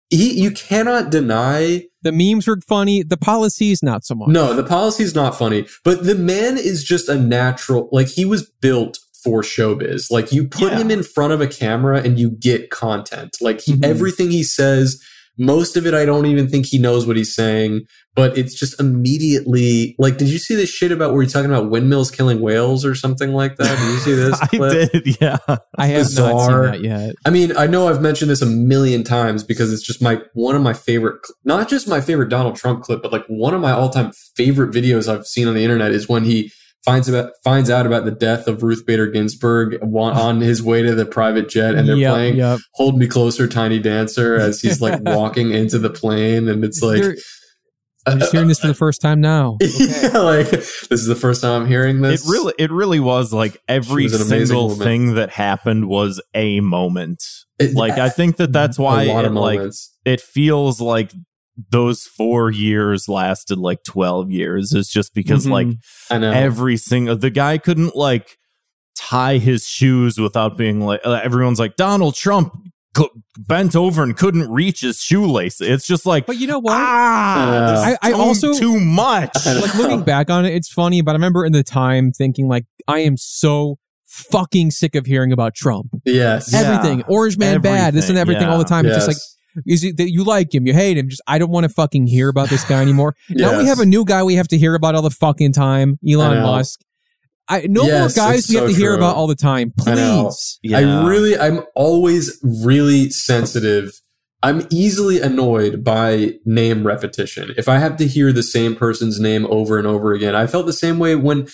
he 0.09 0.39
you 0.39 0.51
cannot 0.51 1.09
deny 1.09 1.83
the 2.01 2.11
memes 2.11 2.47
were 2.47 2.59
funny. 2.67 3.03
The 3.03 3.17
policies 3.17 3.81
not 3.81 4.03
so 4.03 4.15
much. 4.15 4.29
no, 4.29 4.53
the 4.53 4.63
policy's 4.63 5.15
not 5.15 5.37
funny, 5.37 5.67
but 5.83 6.03
the 6.03 6.15
man 6.15 6.57
is 6.57 6.83
just 6.83 7.07
a 7.07 7.17
natural 7.17 7.89
like 7.91 8.09
he 8.09 8.25
was 8.25 8.49
built 8.61 8.99
for 9.23 9.41
showbiz. 9.41 10.11
Like 10.11 10.31
you 10.31 10.45
put 10.47 10.71
Yeah. 10.73 10.79
him 10.79 10.91
in 10.91 11.03
front 11.03 11.33
of 11.33 11.41
a 11.41 11.47
camera 11.47 12.01
and 12.01 12.19
you 12.19 12.31
get 12.31 12.69
content. 12.69 13.37
Like 13.41 13.61
he, 13.61 13.73
Mhm. 13.73 13.85
everything 13.85 14.31
he 14.31 14.43
says 14.43 14.99
most 15.39 15.75
of 15.75 15.87
it 15.87 15.95
I 15.95 16.05
don't 16.05 16.27
even 16.27 16.47
think 16.47 16.67
he 16.67 16.77
knows 16.77 17.07
what 17.07 17.17
he's 17.17 17.33
saying, 17.33 17.81
but 18.15 18.37
it's 18.37 18.53
just 18.53 18.79
immediately 18.79 19.95
like 19.97 20.17
did 20.17 20.29
you 20.29 20.37
see 20.37 20.53
this 20.55 20.69
shit 20.69 20.91
about 20.91 21.13
where 21.13 21.23
you're 21.23 21.29
talking 21.29 21.49
about 21.49 21.69
windmills 21.71 22.11
killing 22.11 22.39
whales 22.39 22.85
or 22.85 22.93
something 22.93 23.31
like 23.33 23.55
that? 23.57 23.77
Did 23.77 23.93
you 23.93 23.97
see 23.99 24.13
this? 24.13 24.39
I 24.41 24.47
clip? 24.47 24.91
did, 24.91 25.17
yeah. 25.21 25.37
I 25.77 25.87
have 25.87 26.01
not 26.01 26.07
bizarre. 26.07 26.73
seen 26.73 26.81
that 26.83 26.87
yet. 26.87 27.15
I 27.25 27.29
mean, 27.31 27.55
I 27.57 27.65
know 27.67 27.87
I've 27.87 28.01
mentioned 28.01 28.29
this 28.29 28.41
a 28.41 28.45
million 28.45 29.03
times 29.03 29.43
because 29.43 29.73
it's 29.73 29.81
just 29.81 30.01
my 30.01 30.21
one 30.33 30.55
of 30.55 30.61
my 30.61 30.73
favorite, 30.73 31.25
not 31.45 31.69
just 31.69 31.87
my 31.87 32.01
favorite 32.01 32.29
Donald 32.29 32.55
Trump 32.55 32.83
clip, 32.83 33.01
but 33.01 33.11
like 33.11 33.25
one 33.27 33.53
of 33.53 33.61
my 33.61 33.71
all 33.71 33.89
time 33.89 34.11
favorite 34.35 34.71
videos 34.71 35.07
I've 35.11 35.25
seen 35.25 35.47
on 35.47 35.55
the 35.55 35.63
internet 35.63 35.91
is 35.91 36.07
when 36.07 36.25
he 36.25 36.51
finds 36.85 37.07
about 37.09 37.31
finds 37.43 37.69
out 37.69 37.85
about 37.85 38.05
the 38.05 38.11
death 38.11 38.47
of 38.47 38.63
Ruth 38.63 38.85
Bader 38.85 39.07
Ginsburg 39.07 39.77
on 39.95 40.41
his 40.41 40.61
way 40.63 40.81
to 40.83 40.93
the 40.95 41.05
private 41.05 41.49
jet, 41.49 41.75
and 41.75 41.87
they're 41.87 41.95
Yep, 41.95 42.13
playing 42.13 42.35
yep. 42.37 42.59
"Hold 42.73 42.97
Me 42.97 43.07
Closer, 43.07 43.47
Tiny 43.47 43.79
Dancer" 43.79 44.35
as 44.35 44.61
he's 44.61 44.81
like 44.81 44.99
walking 45.05 45.51
into 45.51 45.79
the 45.79 45.89
plane, 45.89 46.47
and 46.47 46.63
it's 46.63 46.81
like. 46.81 46.99
You're- 46.99 47.17
I'm 48.05 48.19
just 48.19 48.33
hearing 48.33 48.49
this 48.49 48.59
for 48.59 48.67
the 48.67 48.73
first 48.73 48.99
time 48.99 49.21
now. 49.21 49.55
yeah, 49.61 50.17
like 50.17 50.49
this 50.49 50.89
is 50.91 51.05
the 51.05 51.15
first 51.15 51.41
time 51.41 51.61
I'm 51.61 51.67
hearing 51.69 51.99
It 51.99 52.09
this. 52.09 52.29
really 52.29 52.53
it 52.59 52.69
really 52.69 52.99
was 52.99 53.31
like 53.31 53.57
every 53.69 54.03
was 54.03 54.27
single 54.27 54.67
woman. 54.67 54.83
thing 54.83 55.15
that 55.15 55.29
happened 55.29 55.87
was 55.87 56.21
a 56.33 56.59
moment. 56.59 57.23
It- 57.59 57.75
Like 57.75 57.93
I 57.93 58.09
think 58.09 58.35
that 58.37 58.51
that's 58.51 58.77
why 58.77 59.03
it, 59.03 59.25
of 59.25 59.31
like 59.35 59.61
it 60.03 60.19
feels 60.19 60.81
like 60.81 61.13
those 61.69 62.03
4 62.03 62.51
years 62.51 63.07
lasted 63.07 63.57
like 63.59 63.83
12 63.83 64.31
years 64.31 64.73
is 64.73 64.89
just 64.89 65.13
because 65.13 65.45
Mhm. 65.45 65.51
like 65.51 65.67
I 66.09 66.17
know. 66.17 66.31
every 66.31 66.77
single 66.77 67.15
the 67.15 67.29
guy 67.29 67.57
couldn't 67.57 67.95
like 67.95 68.37
tie 68.95 69.37
his 69.37 69.67
shoes 69.67 70.17
without 70.17 70.57
being 70.57 70.79
like 70.81 71.01
uh, 71.05 71.19
everyone's 71.23 71.59
like 71.59 71.75
Donald 71.75 72.15
Trump 72.15 72.53
co- 72.95 73.09
bent 73.37 73.75
over 73.75 74.01
and 74.03 74.15
couldn't 74.17 74.49
reach 74.49 74.81
his 74.81 74.99
shoelace. 74.99 75.61
It's 75.61 75.85
just 75.87 76.05
like 76.05 76.25
But 76.25 76.37
you 76.39 76.47
know 76.47 76.59
what? 76.59 76.73
ah, 76.73 77.71
this 77.75 77.97
I- 78.01 78.09
I 78.09 78.11
also- 78.13 78.53
too 78.53 78.79
much. 78.79 79.29
Like 79.45 79.75
looking 79.75 80.01
back 80.03 80.29
on 80.29 80.45
it, 80.45 80.53
it's 80.53 80.69
funny, 80.69 81.01
but 81.01 81.11
I 81.11 81.15
remember 81.15 81.45
in 81.45 81.51
the 81.53 81.63
time 81.63 82.11
thinking 82.11 82.47
like, 82.47 82.65
I 82.87 82.99
am 82.99 83.17
so 83.17 83.77
fucking 84.05 84.69
sick 84.71 84.93
of 84.95 85.05
hearing 85.07 85.31
about 85.31 85.55
Trump. 85.55 85.87
yes. 86.05 86.51
Yeah. 86.53 86.59
Everything, 86.61 87.03
Orange 87.07 87.37
Man 87.37 87.61
bad, 87.61 87.93
this 87.95 88.09
and 88.09 88.17
Everything, 88.17 88.43
everything 88.43 88.51
all 88.51 88.57
the 88.59 88.63
yeah. 88.65 88.81
time. 88.81 88.85
It's 88.85 88.95
just 88.95 89.07
like, 89.07 89.17
is 89.65 89.83
it 89.83 89.97
that 89.97 90.09
you 90.11 90.23
like 90.23 90.53
him, 90.53 90.65
you 90.67 90.73
hate 90.73 90.97
him? 90.97 91.09
Just 91.09 91.21
I 91.27 91.37
don't 91.37 91.51
want 91.51 91.65
to 91.65 91.69
fucking 91.69 92.07
hear 92.07 92.29
about 92.29 92.49
this 92.49 92.63
guy 92.63 92.81
anymore. 92.81 93.15
Now 93.29 93.57
we 93.57 93.65
have 93.65 93.79
a 93.79 93.85
new 93.85 94.05
guy 94.05 94.23
we 94.23 94.35
have 94.35 94.47
to 94.49 94.57
hear 94.57 94.75
about 94.75 94.95
all 94.95 95.01
the 95.01 95.09
fucking 95.09 95.53
time, 95.53 95.99
Elon 96.07 96.37
I. 96.37 96.41
Musk. 96.41 96.81
I 97.47 97.67
no 97.67 97.83
Yes, 97.83 98.15
more 98.15 98.25
guys 98.25 98.39
it's 98.39 98.49
we 98.49 98.55
have 98.55 98.69
so 98.69 98.73
to 98.73 98.73
hear 98.73 98.95
about 98.95 99.15
all 99.15 99.27
the 99.27 99.35
time. 99.35 99.73
I. 99.81 99.83
Please. 99.83 100.59
Yeah. 100.63 100.77
I 100.77 101.07
really, 101.07 101.37
I'm 101.37 101.63
always 101.75 102.39
really 102.43 103.09
sensitive. 103.09 103.91
I'm 104.41 104.67
easily 104.69 105.21
annoyed 105.21 105.83
by 105.83 106.33
name 106.45 106.85
repetition. 106.85 107.53
If 107.57 107.67
I 107.69 107.79
have 107.79 107.97
to 107.97 108.07
hear 108.07 108.31
the 108.31 108.43
same 108.43 108.75
person's 108.75 109.19
name 109.19 109.45
over 109.49 109.77
and 109.77 109.87
over 109.87 110.13
again, 110.13 110.35
I 110.35 110.47
felt 110.47 110.65
the 110.65 110.73
same 110.73 110.99
way 110.99 111.15
when 111.15 111.47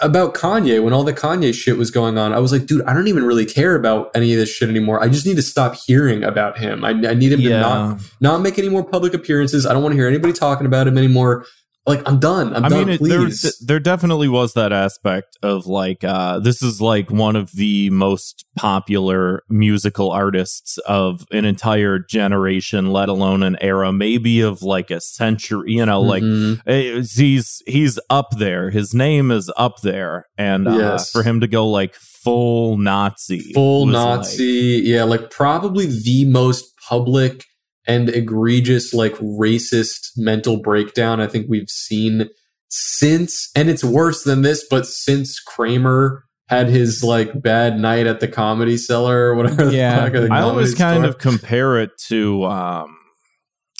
about 0.00 0.34
Kanye, 0.34 0.82
when 0.82 0.92
all 0.92 1.04
the 1.04 1.12
Kanye 1.12 1.52
shit 1.52 1.76
was 1.76 1.90
going 1.90 2.16
on. 2.16 2.32
I 2.32 2.38
was 2.38 2.52
like, 2.52 2.66
dude, 2.66 2.82
I 2.82 2.94
don't 2.94 3.08
even 3.08 3.24
really 3.24 3.44
care 3.44 3.74
about 3.74 4.10
any 4.14 4.32
of 4.32 4.38
this 4.38 4.48
shit 4.48 4.68
anymore. 4.68 5.02
I 5.02 5.08
just 5.08 5.26
need 5.26 5.36
to 5.36 5.42
stop 5.42 5.74
hearing 5.86 6.22
about 6.22 6.58
him. 6.58 6.84
I, 6.84 6.90
I 6.90 7.14
need 7.14 7.32
him 7.32 7.40
to 7.40 7.60
not 7.60 8.00
not 8.20 8.40
make 8.40 8.58
any 8.58 8.68
more 8.68 8.84
public 8.84 9.14
appearances. 9.14 9.66
I 9.66 9.72
don't 9.72 9.82
want 9.82 9.92
to 9.92 9.96
hear 9.96 10.08
anybody 10.08 10.32
talking 10.32 10.66
about 10.66 10.86
him 10.86 10.96
anymore. 10.96 11.46
Like, 11.84 12.00
I'm 12.08 12.20
done. 12.20 12.54
I'm 12.54 12.64
I 12.64 12.68
done. 12.68 12.78
mean, 12.86 12.88
it, 12.90 13.00
there, 13.02 13.28
there 13.66 13.80
definitely 13.80 14.28
was 14.28 14.54
that 14.54 14.72
aspect 14.72 15.36
of 15.42 15.66
like, 15.66 16.04
uh, 16.04 16.38
this 16.38 16.62
is 16.62 16.80
like 16.80 17.10
one 17.10 17.34
of 17.34 17.50
the 17.52 17.90
most 17.90 18.44
popular 18.56 19.42
musical 19.48 20.12
artists 20.12 20.78
of 20.86 21.26
an 21.32 21.44
entire 21.44 21.98
generation, 21.98 22.92
let 22.92 23.08
alone 23.08 23.42
an 23.42 23.56
era, 23.60 23.92
maybe 23.92 24.40
of 24.42 24.62
like 24.62 24.92
a 24.92 25.00
century, 25.00 25.72
you 25.72 25.84
know, 25.84 26.00
like 26.00 26.22
Mhm. 26.22 26.60
eh, 26.66 27.02
he's, 27.16 27.60
he's 27.66 27.98
up 28.08 28.30
there. 28.38 28.70
His 28.70 28.94
name 28.94 29.32
is 29.32 29.50
up 29.56 29.80
there. 29.82 30.26
And, 30.38 30.68
uh, 30.68 30.76
Yes. 30.76 31.10
for 31.10 31.24
him 31.24 31.40
to 31.40 31.48
go 31.48 31.68
like 31.68 31.96
full 31.96 32.76
Nazi, 32.76 33.52
full 33.54 33.86
Nazi. 33.86 34.82
yeah, 34.84 35.02
like 35.02 35.30
probably 35.30 35.86
the 35.86 36.26
most 36.26 36.64
public 36.88 37.42
and 37.86 38.08
egregious, 38.08 38.94
like 38.94 39.14
racist 39.16 40.10
mental 40.16 40.60
breakdown 40.60 41.20
I 41.20 41.26
think 41.26 41.46
we've 41.48 41.70
seen 41.70 42.28
since, 42.68 43.50
and 43.54 43.68
it's 43.68 43.84
worse 43.84 44.24
than 44.24 44.42
this, 44.42 44.64
but 44.68 44.86
since 44.86 45.38
Kramer 45.40 46.24
had 46.48 46.68
his 46.68 47.02
like 47.02 47.40
bad 47.40 47.78
night 47.78 48.06
at 48.06 48.20
the 48.20 48.28
comedy 48.28 48.76
cellar 48.76 49.26
or 49.30 49.34
whatever. 49.34 49.70
Yeah. 49.70 50.10
I 50.30 50.40
always 50.40 50.74
comedy 50.74 50.76
kind 50.76 51.02
store. 51.02 51.08
of 51.08 51.18
compare 51.18 51.78
it 51.80 51.90
to 52.08 52.44
um 52.44 52.98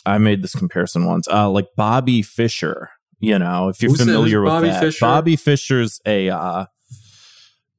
I 0.07 0.19
made 0.19 0.43
this 0.43 0.55
comparison 0.55 1.05
once. 1.07 1.29
Uh 1.29 1.51
like 1.51 1.67
Bobby 1.77 2.23
Fischer. 2.23 2.91
you 3.19 3.39
know, 3.39 3.69
if 3.69 3.83
you're 3.83 3.93
that? 3.93 3.99
familiar 3.99 4.41
with 4.41 4.51
Bobby 4.51 4.69
that. 4.69 4.81
Fischer? 4.81 5.05
Bobby 5.07 5.37
Fischer's 5.37 6.01
a 6.07 6.31
uh 6.31 6.65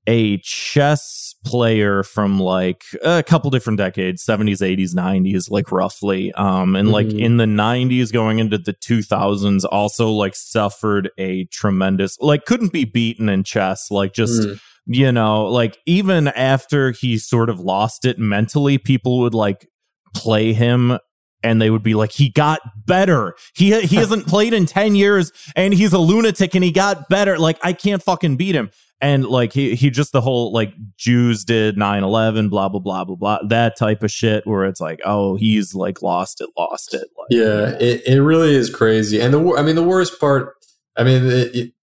a 0.08 0.38
chess 0.40 1.36
player 1.46 2.04
from 2.04 2.40
like 2.40 2.84
a 3.04 3.22
couple 3.24 3.50
different 3.50 3.78
decades 3.78 4.24
70s 4.26 4.62
80s 4.62 4.94
90s 4.96 5.50
like 5.52 5.72
roughly 5.72 6.32
um 6.34 6.76
and 6.76 6.90
like 6.92 7.08
Mhm. 7.08 7.20
in 7.20 7.38
the 7.38 7.46
90s 7.46 8.12
going 8.12 8.40
into 8.40 8.58
the 8.58 8.74
2000s 8.74 9.66
also 9.70 10.10
like 10.10 10.36
suffered 10.36 11.10
a 11.18 11.46
tremendous 11.46 12.18
like 12.22 12.46
couldn't 12.46 12.72
be 12.74 12.86
beaten 12.86 13.28
in 13.30 13.44
chess 13.44 13.92
like 13.92 14.14
just 14.14 14.42
Mm. 14.42 14.60
you 14.86 15.12
know, 15.14 15.46
like 15.46 15.78
even 15.86 16.28
after 16.30 16.92
he 16.92 17.18
sort 17.18 17.50
of 17.50 17.58
lost 17.60 18.04
it 18.04 18.20
mentally, 18.20 18.78
people 18.78 19.20
would 19.22 19.34
like 19.34 19.66
play 20.14 20.52
him 20.52 20.98
and 21.42 21.62
they 21.62 21.70
would 21.70 21.84
be 21.84 21.94
like, 21.94 22.12
he 22.12 22.30
got 22.30 22.60
better. 22.86 23.34
He 23.56 23.80
he 23.82 23.96
hasn't 24.04 24.28
played 24.28 24.54
in 24.54 24.66
10 24.66 24.96
years 24.96 25.32
and 25.56 25.74
he's 25.74 25.94
a 25.94 26.00
lunatic 26.00 26.54
and 26.56 26.64
he 26.66 26.72
got 26.72 27.08
better. 27.10 27.38
Like, 27.40 27.58
I 27.64 27.72
can't 27.74 28.04
fucking 28.04 28.36
beat 28.38 28.56
him. 28.56 28.72
And 29.02 29.26
like 29.26 29.52
he 29.52 29.76
he 29.76 29.90
just 29.90 30.14
the 30.14 30.22
whole 30.22 30.54
like 30.54 30.74
Jews 30.98 31.44
did 31.44 31.76
9-11, 31.76 32.50
blah 32.50 32.70
blah 32.70 32.80
blah 32.80 33.04
blah 33.04 33.16
blah, 33.16 33.40
that 33.50 33.78
type 33.78 34.02
of 34.02 34.12
shit 34.12 34.48
where 34.48 34.66
it's 34.66 34.80
like, 34.80 35.02
oh, 35.04 35.36
he's 35.36 35.76
like 35.76 36.02
lost 36.02 36.40
it, 36.40 36.50
lost 36.58 36.94
it. 36.94 37.08
Like, 37.18 37.28
Yeah, 37.30 37.76
it, 37.80 38.02
it 38.08 38.22
really 38.22 38.56
is 38.56 38.70
crazy. 38.70 39.20
And 39.20 39.34
the 39.34 39.56
I 39.58 39.62
mean, 39.62 39.76
the 39.76 39.84
worst 39.84 40.20
part. 40.20 40.54
I 40.96 41.04
mean, 41.04 41.26
it, 41.26 41.56
it, 41.56 41.74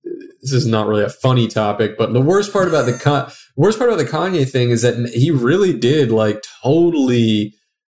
this 0.41 0.53
is 0.53 0.67
not 0.67 0.87
really 0.87 1.05
a 1.05 1.09
funny 1.09 1.49
topic, 1.49 1.99
but 1.99 2.13
the 2.13 2.21
worst 2.21 2.53
part 2.53 2.69
about 2.69 2.87
the 2.87 2.97
Con- 2.97 3.31
worst 3.57 3.79
part 3.79 3.91
about 3.91 4.03
the 4.03 4.11
Kanye 4.11 4.49
thing 4.49 4.71
is 4.71 4.83
that 4.83 5.11
he 5.11 5.31
really 5.31 5.77
did 5.79 6.11
like 6.11 6.43
totally 6.63 7.55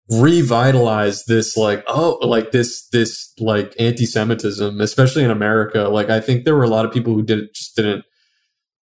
revitalize 0.10 1.24
this 1.26 1.56
like 1.56 1.84
oh 1.88 2.18
like 2.22 2.52
this 2.52 2.88
this 2.90 3.32
like 3.40 3.74
anti-Semitism, 3.80 4.82
especially 4.82 5.24
in 5.24 5.32
America. 5.32 5.84
Like 5.84 6.10
I 6.10 6.20
think 6.20 6.44
there 6.44 6.56
were 6.56 6.64
a 6.64 6.70
lot 6.70 6.86
of 6.86 6.92
people 6.92 7.14
who 7.14 7.24
did 7.24 7.54
just 7.54 7.76
didn't 7.76 8.04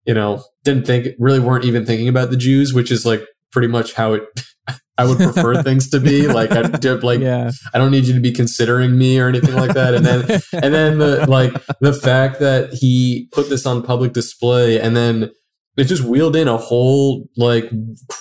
you 0.06 0.14
know 0.14 0.44
didn't 0.64 0.86
think 0.86 1.16
really 1.20 1.40
weren't 1.40 1.66
even 1.66 1.86
thinking 1.86 2.08
about 2.08 2.30
the 2.30 2.38
Jews, 2.38 2.74
which 2.74 2.92
is 2.92 3.06
like 3.06 3.26
pretty 3.52 3.68
much 3.68 3.94
how 3.94 4.14
it. 4.14 4.24
I 4.98 5.06
would 5.06 5.18
prefer 5.18 5.64
things 5.64 5.90
to 5.92 6.00
be 6.00 6.28
like 6.28 6.52
I 6.52 6.64
did 6.64 7.04
like 7.04 7.22
yeah. 7.22 7.50
I 7.74 7.80
don't 7.80 7.90
need 7.90 8.06
you 8.06 8.14
to 8.14 8.20
be 8.20 8.32
considering 8.32 8.98
me 8.98 9.20
or 9.20 9.28
anything 9.28 9.56
like 9.56 9.74
that. 9.74 9.96
And 9.96 10.06
then 10.06 10.22
and 10.54 10.74
then 10.74 11.00
the 11.00 11.26
like 11.28 11.54
the 11.80 11.94
fact 11.94 12.40
that 12.40 12.74
he 12.74 13.28
put 13.32 13.50
this 13.50 13.66
on 13.66 13.82
public 13.82 14.14
display 14.14 14.80
and 14.80 14.96
then 14.96 15.32
it 15.78 15.86
just 15.86 16.04
wheeled 16.04 16.36
in 16.36 16.48
a 16.48 16.58
whole 16.58 17.28
like 17.36 17.72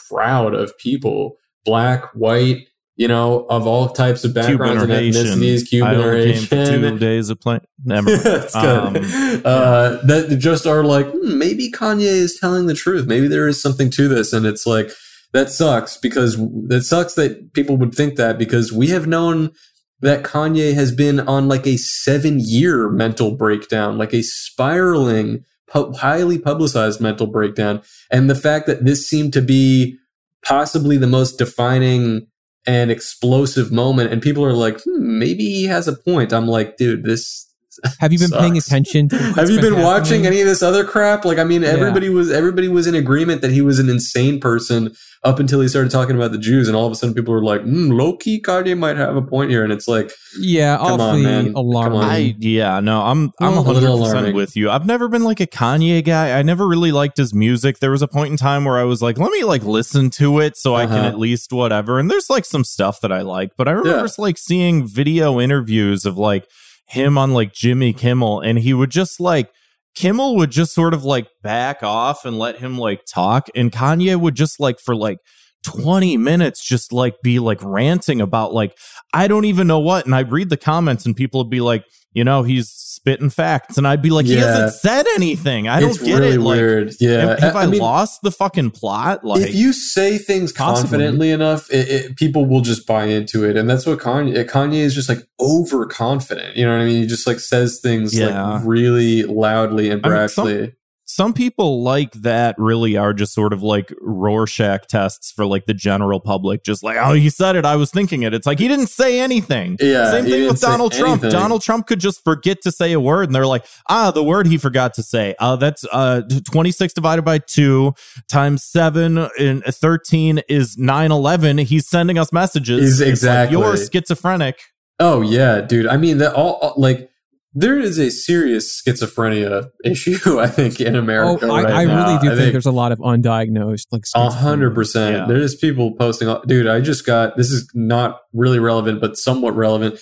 crowd 0.08 0.54
of 0.54 0.76
people, 0.78 1.36
black, 1.66 2.04
white, 2.14 2.66
you 3.01 3.09
know, 3.09 3.46
of 3.48 3.66
all 3.66 3.88
types 3.88 4.24
of 4.24 4.34
backgrounds 4.34 4.82
and 4.82 4.92
Haitian. 4.92 5.24
ethnicities, 5.24 5.66
Cuban 5.66 5.88
I 5.88 6.05
or 6.05 6.22
came 6.22 6.66
two 6.66 6.98
days 6.98 7.30
of 7.30 7.40
playing. 7.40 7.62
Never 7.82 8.11
mind. 8.11 8.20
That's 8.24 8.55
good. 8.55 8.62
Um, 8.66 9.42
uh, 9.42 9.96
that 10.05 10.36
just 10.38 10.66
are 10.66 10.84
like, 10.84 11.11
hmm, 11.11 11.38
maybe 11.38 11.70
Kanye 11.70 12.03
is 12.03 12.38
telling 12.38 12.66
the 12.66 12.74
truth. 12.74 13.07
Maybe 13.07 13.26
there 13.26 13.48
is 13.48 13.61
something 13.61 13.88
to 13.92 14.07
this. 14.07 14.34
And 14.34 14.44
it's 14.44 14.66
like, 14.66 14.90
that 15.32 15.48
sucks 15.48 15.96
because 15.96 16.36
that 16.66 16.82
sucks 16.82 17.14
that 17.14 17.55
people 17.55 17.78
would 17.78 17.94
think 17.94 18.16
that 18.16 18.36
because 18.36 18.70
we 18.70 18.88
have 18.88 19.07
known 19.07 19.53
that 20.01 20.22
Kanye 20.22 20.74
has 20.74 20.92
been 20.92 21.20
on 21.20 21.48
like 21.48 21.66
a 21.66 21.78
seven 21.78 22.38
year 22.38 22.90
mental 22.90 23.34
breakdown, 23.34 23.96
like 23.96 24.12
a 24.12 24.20
spiraling, 24.20 25.46
pu- 25.66 25.94
highly 25.94 26.38
publicized 26.38 27.01
mental 27.01 27.26
breakdown. 27.26 27.80
And 28.11 28.28
the 28.28 28.34
fact 28.34 28.66
that 28.66 28.84
this 28.84 29.09
seemed 29.09 29.32
to 29.32 29.40
be 29.40 29.96
possibly 30.44 30.98
the 30.98 31.07
most 31.07 31.38
defining 31.38 32.26
and 32.66 32.90
explosive 32.90 33.72
moment, 33.72 34.12
and 34.12 34.22
people 34.22 34.44
are 34.44 34.52
like, 34.52 34.80
hmm, 34.82 35.18
maybe 35.18 35.44
he 35.44 35.64
has 35.64 35.88
a 35.88 35.96
point. 35.96 36.32
I'm 36.32 36.46
like, 36.46 36.76
dude, 36.76 37.04
this 37.04 37.49
Have 37.98 38.12
you 38.12 38.18
been 38.18 38.30
paying 38.30 38.56
attention? 38.56 39.08
To 39.10 39.16
what's 39.16 39.36
Have 39.36 39.50
you 39.50 39.60
been 39.60 39.80
watching 39.82 40.26
any 40.26 40.40
of 40.40 40.46
this 40.46 40.62
other 40.62 40.84
crap? 40.84 41.24
Like, 41.24 41.38
I 41.38 41.44
mean, 41.44 41.62
Yeah. 41.62 41.68
everybody 41.68 42.08
was 42.08 42.30
everybody 42.30 42.68
was 42.68 42.86
in 42.86 42.94
agreement 42.94 43.40
that 43.42 43.50
he 43.52 43.60
was 43.62 43.78
an 43.78 43.88
insane 43.88 44.40
person 44.40 44.92
up 45.22 45.38
until 45.38 45.60
he 45.60 45.68
started 45.68 45.90
talking 45.90 46.16
about 46.16 46.32
the 46.32 46.38
Jews, 46.38 46.66
and 46.66 46.74
all 46.74 46.86
of 46.86 46.92
a 46.92 46.94
sudden 46.94 47.14
people 47.14 47.34
were 47.34 47.44
like, 47.44 47.60
mm, 47.62 47.92
"Low 47.92 48.16
key, 48.16 48.40
Kanye 48.40 48.76
might 48.78 48.96
have 48.96 49.16
a 49.16 49.20
point 49.22 49.50
here," 49.50 49.62
and 49.62 49.70
it's 49.70 49.86
like, 49.86 50.10
Yeah, 50.40 50.78
Come 50.78 50.92
on, 50.92 51.00
awfully 51.00 51.22
man. 51.24 51.44
Come 51.46 51.56
alarming. 51.56 51.98
on. 52.00 52.04
I 52.08 52.34
yeah, 52.38 52.80
no, 52.80 53.02
I'm 53.02 53.30
I'm 53.40 53.52
Well, 53.52 53.60
a 53.60 53.72
little 53.72 53.98
100% 53.98 54.12
alarming. 54.12 54.34
with 54.36 54.56
you. 54.56 54.70
I've 54.70 54.86
never 54.86 55.08
been 55.08 55.24
like 55.24 55.40
a 55.40 55.46
Kanye 55.46 56.02
guy. 56.04 56.38
I 56.38 56.42
never 56.42 56.66
really 56.66 56.90
liked 56.92 57.16
his 57.18 57.34
music. 57.34 57.80
There 57.80 57.90
was 57.90 58.00
a 58.02 58.08
point 58.08 58.30
in 58.30 58.36
time 58.38 58.64
where 58.64 58.78
I 58.78 58.84
was 58.84 59.02
like, 59.02 59.18
let 59.18 59.30
me 59.30 59.42
like 59.44 59.62
listen 59.64 60.08
to 60.10 60.38
it 60.40 60.56
so 60.56 60.74
I 60.74 60.86
can 60.86 60.94
Uh-huh. 60.96 61.08
at 61.08 61.18
least 61.18 61.52
whatever. 61.52 61.98
And 61.98 62.10
there's 62.10 62.30
like 62.30 62.44
some 62.46 62.64
stuff 62.64 63.00
that 63.02 63.12
I 63.12 63.20
like, 63.22 63.50
but 63.58 63.68
I 63.68 63.72
remember 63.72 64.04
Yeah. 64.06 64.12
like 64.18 64.38
seeing 64.38 64.86
video 64.88 65.38
interviews 65.40 66.06
of 66.06 66.16
like 66.16 66.44
him 66.91 67.16
on 67.16 67.32
like 67.32 67.53
Jimmy 67.53 67.93
Kimmel 67.93 68.41
and 68.41 68.59
he 68.59 68.74
would 68.74 68.91
just 68.91 69.20
like 69.20 69.51
Kimmel 69.95 70.36
would 70.36 70.51
just 70.51 70.74
sort 70.74 70.93
of 70.93 71.05
like 71.05 71.28
back 71.43 71.82
off 71.82 72.24
and 72.24 72.38
let 72.38 72.59
him 72.59 72.76
like 72.78 73.03
talk 73.05 73.49
and 73.55 73.70
Kanye 73.70 74.18
would 74.18 74.34
just 74.34 74.59
like 74.59 74.80
for 74.80 74.97
like 74.97 75.18
20 75.64 76.16
minutes 76.16 76.64
just 76.64 76.93
like 76.93 77.14
be 77.22 77.38
like 77.38 77.62
ranting 77.62 78.20
about 78.20 78.53
like 78.53 78.76
I 79.12 79.28
don't 79.28 79.45
even 79.45 79.66
know 79.66 79.78
what 79.78 80.05
and 80.05 80.14
I'd 80.14 80.32
read 80.32 80.51
the 80.51 80.57
comments 80.57 81.07
and 81.07 81.14
people 81.14 81.41
would 81.41 81.51
be 81.51 81.61
like 81.61 81.84
you 82.12 82.24
know 82.24 82.42
he's 82.42 82.68
spitting 82.68 83.30
facts 83.30 83.78
and 83.78 83.86
I'd 83.86 84.02
be 84.02 84.11
like 84.11 84.26
he 84.26 84.36
hasn't 84.36 84.72
said 84.72 85.06
anything 85.14 85.68
I 85.68 85.80
don't 85.80 85.90
it's 85.90 86.02
get 86.02 86.18
really 86.18 86.34
it 86.34 86.40
like 86.40 86.56
weird. 86.56 86.92
Yeah, 87.00 87.20
have, 87.20 87.38
have 87.38 87.56
I, 87.56 87.66
mean, 87.66 87.80
lost 87.80 88.22
the 88.22 88.30
fucking 88.30 88.72
plot 88.72 89.24
like 89.24 89.42
if 89.42 89.54
you 89.54 89.72
say 89.72 90.18
things 90.18 90.52
Possibly. 90.52 90.90
confidently 90.98 91.30
enough, 91.30 91.70
it, 91.70 91.88
it, 91.88 92.16
people 92.16 92.46
will 92.46 92.61
just 92.61 92.86
buy 92.86 93.04
into 93.04 93.44
it, 93.48 93.56
and 93.56 93.70
that's 93.70 93.86
what 93.86 93.98
Kanye. 94.00 94.44
Kanye 94.48 94.80
is 94.80 94.94
just 94.94 95.08
like 95.08 95.18
overconfident. 95.38 96.56
You 96.56 96.66
know 96.66 96.72
what 96.72 96.82
I 96.82 96.86
mean? 96.86 97.02
He 97.02 97.06
just 97.06 97.26
like 97.26 97.40
says 97.40 97.80
things 97.82 98.16
Yeah. 98.18 98.44
like 98.54 98.62
really 98.64 99.22
loudly 99.22 99.90
and 99.90 100.04
I 100.04 100.08
mean, 100.08 100.28
some- 100.28 100.46
brashly. 100.46 100.74
Some 101.11 101.32
people 101.32 101.82
like 101.82 102.12
that 102.12 102.54
really 102.58 102.96
are 102.96 103.12
just 103.12 103.34
sort 103.34 103.52
of 103.52 103.62
like 103.62 103.92
Rorschach 104.00 104.86
tests 104.86 105.30
for 105.32 105.44
like 105.46 105.66
the 105.66 105.74
general 105.74 106.20
public. 106.20 106.64
Just 106.64 106.82
like, 106.82 106.96
oh, 107.00 107.12
he 107.14 107.28
said 107.30 107.56
it. 107.56 107.64
I 107.64 107.76
was 107.76 107.90
thinking 107.90 108.22
it. 108.22 108.32
It's 108.34 108.46
like 108.46 108.58
he 108.58 108.68
didn't 108.68 108.86
say 108.88 109.20
anything. 109.20 109.76
Yeah, 109.80 110.11
Same 110.11 110.24
thing 110.24 110.46
with 110.46 110.61
Donald 110.61 110.92
Trump. 110.92 111.22
anything. 111.22 111.30
Donald 111.38 111.62
Trump 111.62 111.86
could 111.86 112.00
just 112.00 112.22
forget 112.24 112.62
to 112.62 112.72
say 112.72 112.92
a 112.92 113.00
word, 113.00 113.24
and 113.24 113.34
they're 113.34 113.46
like, 113.46 113.64
ah, 113.88 114.11
the 114.11 114.22
word 114.24 114.46
he 114.46 114.56
forgot 114.58 114.94
to 114.94 115.02
say. 115.02 115.34
Uh, 115.38 115.56
that's 115.56 115.84
uh, 115.92 116.22
26 116.50 116.92
divided 116.94 117.22
by 117.22 117.38
2 117.38 117.92
times 118.28 118.62
7 118.64 119.18
and 119.38 119.62
13 119.64 120.42
is 120.48 120.76
9 120.78 121.11
11. 121.12 121.58
He's 121.58 121.88
sending 121.88 122.18
us 122.18 122.32
messages. 122.32 122.82
Is 122.84 122.92
It's 122.92 123.00
like, 123.00 123.08
exactly. 123.11 123.58
You're 123.58 123.76
schizophrenic. 123.76 124.58
Oh 124.98 125.22
yeah, 125.22 125.62
dude. 125.62 125.86
I 125.86 125.96
mean, 125.96 126.18
that 126.18 126.34
all 126.34 126.58
all- 126.62 126.74
like 126.76 127.11
there 127.53 127.78
is 127.78 127.98
a 127.98 128.11
serious 128.11 128.80
schizophrenia 128.80 129.70
issue. 129.84 130.18
I 130.40 130.46
think 130.46 130.80
in 130.80 130.94
oh, 130.94 131.01
America 131.01 131.46
I, 131.46 131.62
right 131.62 131.74
I 131.74 131.82
really 131.82 132.18
do 132.20 132.32
I 132.32 132.36
think, 132.36 132.53
there's 132.53 132.66
a 132.66 132.72
lot 132.72 132.92
of 132.92 132.98
undiagnosed 132.98 133.86
like 133.90 134.05
A 134.14 134.30
hundred 134.30 134.74
percent. 134.74 135.28
There's 135.28 135.57
people 135.57 135.94
posting. 135.94 136.34
Dude, 136.46 136.66
I 136.66 136.80
just 136.80 137.05
got. 137.05 137.36
This 137.36 137.51
is 137.51 137.70
not 137.74 138.20
really 138.32 138.59
relevant, 138.59 139.01
but 139.01 139.16
somewhat 139.16 139.57
relevant. 139.57 139.98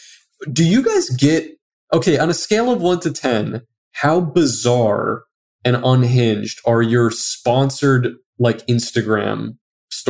Do 0.52 0.64
you 0.64 0.82
guys 0.82 1.08
get 1.10 1.50
okay 1.92 2.18
on 2.18 2.30
a 2.30 2.34
scale 2.34 2.70
of 2.70 2.82
one 2.82 3.00
to 3.00 3.12
ten? 3.12 3.62
How 3.92 4.20
bizarre 4.20 5.24
and 5.64 5.76
unhinged 5.84 6.60
are 6.64 6.82
your 6.82 7.10
sponsored 7.10 8.14
like 8.38 8.64
Instagram 8.66 9.56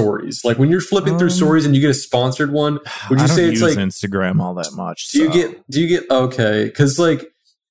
stories? 0.03 0.41
Like 0.45 0.59
when 0.59 0.71
you're 0.71 0.81
flipping 0.81 1.19
through 1.19 1.29
Um, 1.29 1.35
stories 1.35 1.65
and 1.67 1.75
you 1.75 1.81
get 1.81 1.91
a 1.91 1.95
sponsored 1.95 2.53
one, 2.53 2.79
Would 3.11 3.21
you 3.21 3.29
say 3.29 3.49
it's 3.49 3.61
like- 3.63 3.75
Instagram 3.77 4.41
all 4.41 4.55
that 4.55 4.73
much? 4.75 5.09
do 5.09 5.23
you 5.23 5.31
get? 5.31 5.69
Do 5.71 5.81
you 5.81 5.89
get? 5.89 6.11
Okay, 6.11 6.65
because 6.65 6.99
like. 6.99 7.31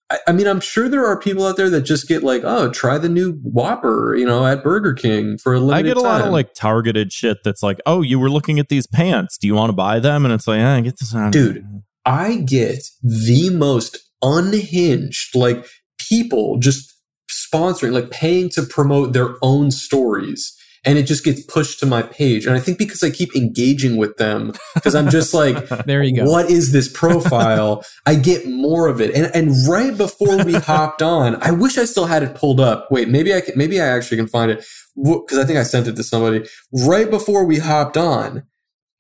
I, 0.10 0.20
I 0.28 0.32
mean, 0.32 0.48
I'm 0.48 0.62
sure 0.62 0.88
there 0.88 1.06
are 1.06 1.20
people 1.20 1.46
out 1.46 1.58
there 1.58 1.70
that 1.70 1.82
just 1.82 2.08
get 2.08 2.24
like, 2.24 2.42
oh, 2.46 2.70
try 2.70 2.98
the 2.98 3.10
new 3.10 3.34
Whopper, 3.44 4.16
you 4.16 4.26
know, 4.26 4.46
at 4.48 4.64
Burger 4.64 4.94
King 4.94 5.38
for 5.38 5.54
a 5.54 5.60
limited 5.60 5.86
I 5.86 5.94
get 5.94 5.98
a 5.98 6.00
lot 6.00 6.22
of 6.22 6.32
like 6.32 6.54
targeted 6.54 7.12
shit 7.12 7.40
that's 7.44 7.62
like, 7.62 7.82
oh, 7.86 8.02
you 8.02 8.18
were 8.18 8.30
looking 8.30 8.58
at 8.58 8.70
these 8.70 8.88
pants. 8.88 9.38
Do 9.38 9.48
you 9.48 9.54
want 9.54 9.68
to 9.70 9.74
buy 9.76 10.00
them? 10.00 10.24
And 10.24 10.34
it's 10.34 10.48
like, 10.48 10.62
eh, 10.62 10.80
get 10.80 10.98
this 11.00 11.14
on. 11.14 11.32
Dude. 11.32 11.66
I 12.06 12.38
get 12.38 12.88
the 13.04 13.50
most 13.50 13.98
unhinged, 14.22 15.36
like 15.36 15.66
people 16.00 16.58
just 16.58 16.94
sponsoring, 17.30 17.92
like 17.92 18.10
paying 18.10 18.50
to 18.52 18.64
promote 18.64 19.12
their 19.12 19.36
own 19.42 19.72
stories. 19.72 20.57
And 20.86 20.98
it 20.98 21.04
just 21.04 21.24
gets 21.24 21.42
pushed 21.44 21.80
to 21.82 21.86
my 21.86 22.02
page. 22.02 22.46
And 22.46 22.56
I 22.56 22.60
think 22.60 22.78
because 22.78 23.04
I 23.04 23.10
keep 23.10 23.36
engaging 23.36 23.98
with 23.98 24.18
them, 24.18 24.54
because 24.76 24.96
I'm 24.96 25.10
just 25.10 25.34
like, 25.34 25.68
There 25.86 26.04
you 26.04 26.16
go. 26.16 26.26
what 26.26 26.50
is 26.50 26.72
this 26.72 26.88
profile? 26.92 27.84
I 28.06 28.16
get 28.16 28.48
more 28.48 28.88
of 28.88 29.02
it. 29.02 29.14
And 29.16 29.30
and 29.36 29.54
right 29.68 29.96
before 29.98 30.44
we 30.46 30.54
hopped 30.72 31.02
on, 31.02 31.42
I 31.42 31.52
wish 31.52 31.78
I 31.78 31.86
still 31.86 32.06
had 32.06 32.24
it 32.24 32.36
pulled 32.36 32.60
up. 32.60 32.88
Wait, 32.92 33.10
maybe 33.10 33.34
I 33.34 33.42
can, 33.42 33.54
maybe 33.58 33.82
I 33.82 33.88
actually 33.88 34.18
can 34.18 34.28
find 34.28 34.52
it 34.52 34.64
because 34.96 35.38
I 35.38 35.46
think 35.46 35.60
I 35.60 35.64
sent 35.64 35.88
it 35.88 35.96
to 35.96 36.04
somebody 36.04 36.48
right 36.72 37.10
before 37.10 37.46
we 37.46 37.58
hopped 37.60 37.98
on. 37.98 38.44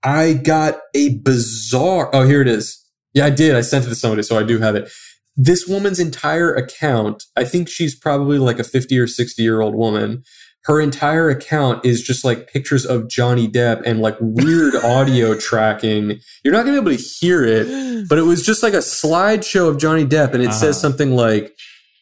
I 0.03 0.33
got 0.33 0.79
a 0.93 1.17
bizarre. 1.19 2.09
Oh, 2.13 2.23
here 2.23 2.41
it 2.41 2.47
is. 2.47 2.83
Yeah, 3.13 3.25
I 3.25 3.29
did. 3.31 3.55
I 3.55 3.61
sent 3.61 3.85
it 3.85 3.89
to 3.89 3.95
somebody, 3.95 4.21
so 4.23 4.37
I 4.37 4.43
do 4.43 4.59
have 4.59 4.75
it. 4.75 4.91
This 5.35 5.67
woman's 5.67 5.99
entire 5.99 6.53
account. 6.53 7.23
I 7.35 7.43
think 7.43 7.67
she's 7.69 7.95
probably 7.95 8.37
like 8.37 8.59
a 8.59 8.63
fifty 8.63 8.97
or 8.99 9.07
sixty 9.07 9.43
year 9.43 9.61
old 9.61 9.75
woman. 9.75 10.23
Her 10.67 10.79
entire 10.81 11.29
account 11.29 11.85
is 11.85 12.01
just 12.03 12.23
like 12.25 12.47
pictures 12.51 12.85
of 12.85 13.07
Johnny 13.09 13.47
Depp 13.47 13.81
and 13.85 13.99
like 14.01 14.17
weird 14.19 14.75
audio 14.83 15.33
tracking. 15.39 16.19
You're 16.43 16.53
not 16.53 16.65
gonna 16.65 16.81
be 16.81 16.91
able 16.91 16.97
to 16.97 17.03
hear 17.03 17.43
it, 17.43 18.07
but 18.09 18.17
it 18.19 18.23
was 18.23 18.45
just 18.45 18.61
like 18.63 18.73
a 18.73 18.77
slideshow 18.77 19.69
of 19.69 19.77
Johnny 19.79 20.05
Depp, 20.05 20.33
and 20.33 20.43
it 20.43 20.47
Uh-huh. 20.49 20.57
says 20.59 20.79
something 20.79 21.11
like, 21.15 21.55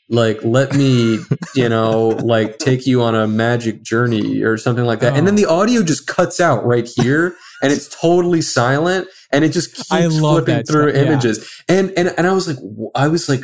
like 0.09 0.39
let 0.43 0.75
me, 0.75 1.19
you 1.55 1.69
know, 1.69 2.09
like 2.23 2.57
take 2.59 2.85
you 2.85 3.01
on 3.01 3.15
a 3.15 3.27
magic 3.27 3.81
journey 3.83 4.41
or 4.43 4.57
something 4.57 4.85
like 4.85 4.99
that. 4.99 5.15
And 5.15 5.25
then 5.25 5.35
the 5.35 5.45
audio 5.47 5.81
just 5.83 6.05
cuts 6.07 6.39
out 6.39 6.65
right 6.65 6.87
here, 6.87 7.35
and 7.61 7.71
it's 7.71 7.87
totally 7.87 8.41
silent, 8.41 9.07
and 9.31 9.43
it 9.43 9.49
just 9.49 9.75
keeps 9.75 10.17
flipping 10.19 10.63
through 10.63 10.91
stuff, 10.91 10.95
yeah. 11.03 11.11
images. 11.11 11.63
And 11.69 11.91
and 11.97 12.13
and 12.17 12.27
I 12.27 12.33
was 12.33 12.47
like, 12.47 12.57
i 12.95 13.07
was 13.07 13.29
like, 13.29 13.43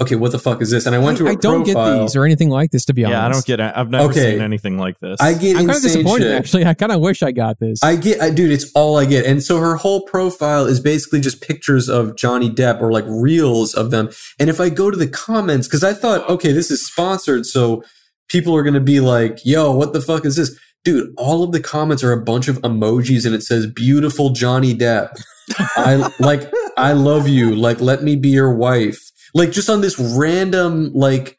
okay, 0.00 0.14
what 0.16 0.32
the 0.32 0.38
fuck 0.38 0.62
is 0.62 0.70
this? 0.70 0.86
And 0.86 0.94
I 0.94 0.98
went 0.98 1.18
to 1.18 1.28
I 1.28 1.34
don't 1.34 1.64
profile. 1.64 1.96
get 1.96 2.00
these 2.02 2.16
or 2.16 2.24
anything 2.24 2.50
like 2.50 2.70
this 2.70 2.84
to 2.86 2.92
be 2.94 3.04
honest. 3.04 3.16
Yeah, 3.18 3.26
I 3.26 3.28
don't 3.30 3.44
get 3.44 3.60
it. 3.60 3.72
I've 3.76 3.90
never 3.90 4.04
Okay. 4.10 4.32
seen 4.32 4.40
anything 4.40 4.78
like 4.78 4.98
this. 5.00 5.20
I 5.20 5.34
get 5.34 5.56
I'm 5.56 5.66
kind 5.66 5.76
of 5.76 5.82
disappointed 5.82 6.24
shit. 6.24 6.32
actually. 6.38 6.66
I 6.66 6.74
kind 6.74 6.92
of 6.92 7.00
wish 7.00 7.22
I 7.22 7.32
got 7.32 7.58
this. 7.58 7.82
I 7.82 7.96
get, 7.96 8.20
I, 8.20 8.30
dude, 8.30 8.52
it's 8.52 8.70
all 8.74 8.96
I 8.98 9.04
get. 9.06 9.26
And 9.26 9.42
so 9.42 9.58
her 9.58 9.76
whole 9.76 10.02
profile 10.02 10.66
is 10.66 10.80
basically 10.80 11.20
just 11.20 11.40
pictures 11.42 11.88
of 11.88 12.16
Johnny 12.16 12.48
Depp 12.50 12.80
or 12.80 12.92
like 12.92 13.04
reels 13.08 13.74
of 13.74 13.90
them. 13.90 14.10
And 14.38 14.48
if 14.48 14.60
I 14.60 14.68
go 14.68 14.90
to 14.90 14.96
the 14.96 15.08
comments, 15.08 15.66
because 15.66 15.82
I 15.84 15.92
thought, 15.94 16.28
okay, 16.28 16.52
this 16.52 16.70
is 16.70 16.84
sponsored, 16.86 17.46
so 17.46 17.82
people 18.28 18.54
are 18.54 18.62
going 18.62 18.74
to 18.74 18.80
be 18.80 19.00
like, 19.00 19.38
yo, 19.44 19.72
what 19.72 19.92
the 19.92 20.00
fuck 20.00 20.24
is 20.24 20.36
this? 20.36 20.56
Dude, 20.84 21.12
all 21.16 21.42
of 21.42 21.50
the 21.52 21.60
comments 21.60 22.04
are 22.04 22.12
a 22.12 22.22
bunch 22.22 22.46
of 22.46 22.58
emojis 22.62 23.26
and 23.26 23.34
it 23.34 23.42
says, 23.42 23.66
beautiful 23.66 24.30
Johnny 24.30 24.74
Depp. 24.76 25.10
I 25.76 26.10
like, 26.20 26.50
I 26.76 26.92
love 26.92 27.26
you. 27.26 27.54
Like, 27.54 27.80
let 27.80 28.02
me 28.02 28.14
be 28.16 28.28
your 28.28 28.54
wife. 28.54 29.10
Like, 29.34 29.50
just 29.52 29.68
on 29.70 29.80
this 29.80 29.98
random, 29.98 30.92
like, 30.94 31.38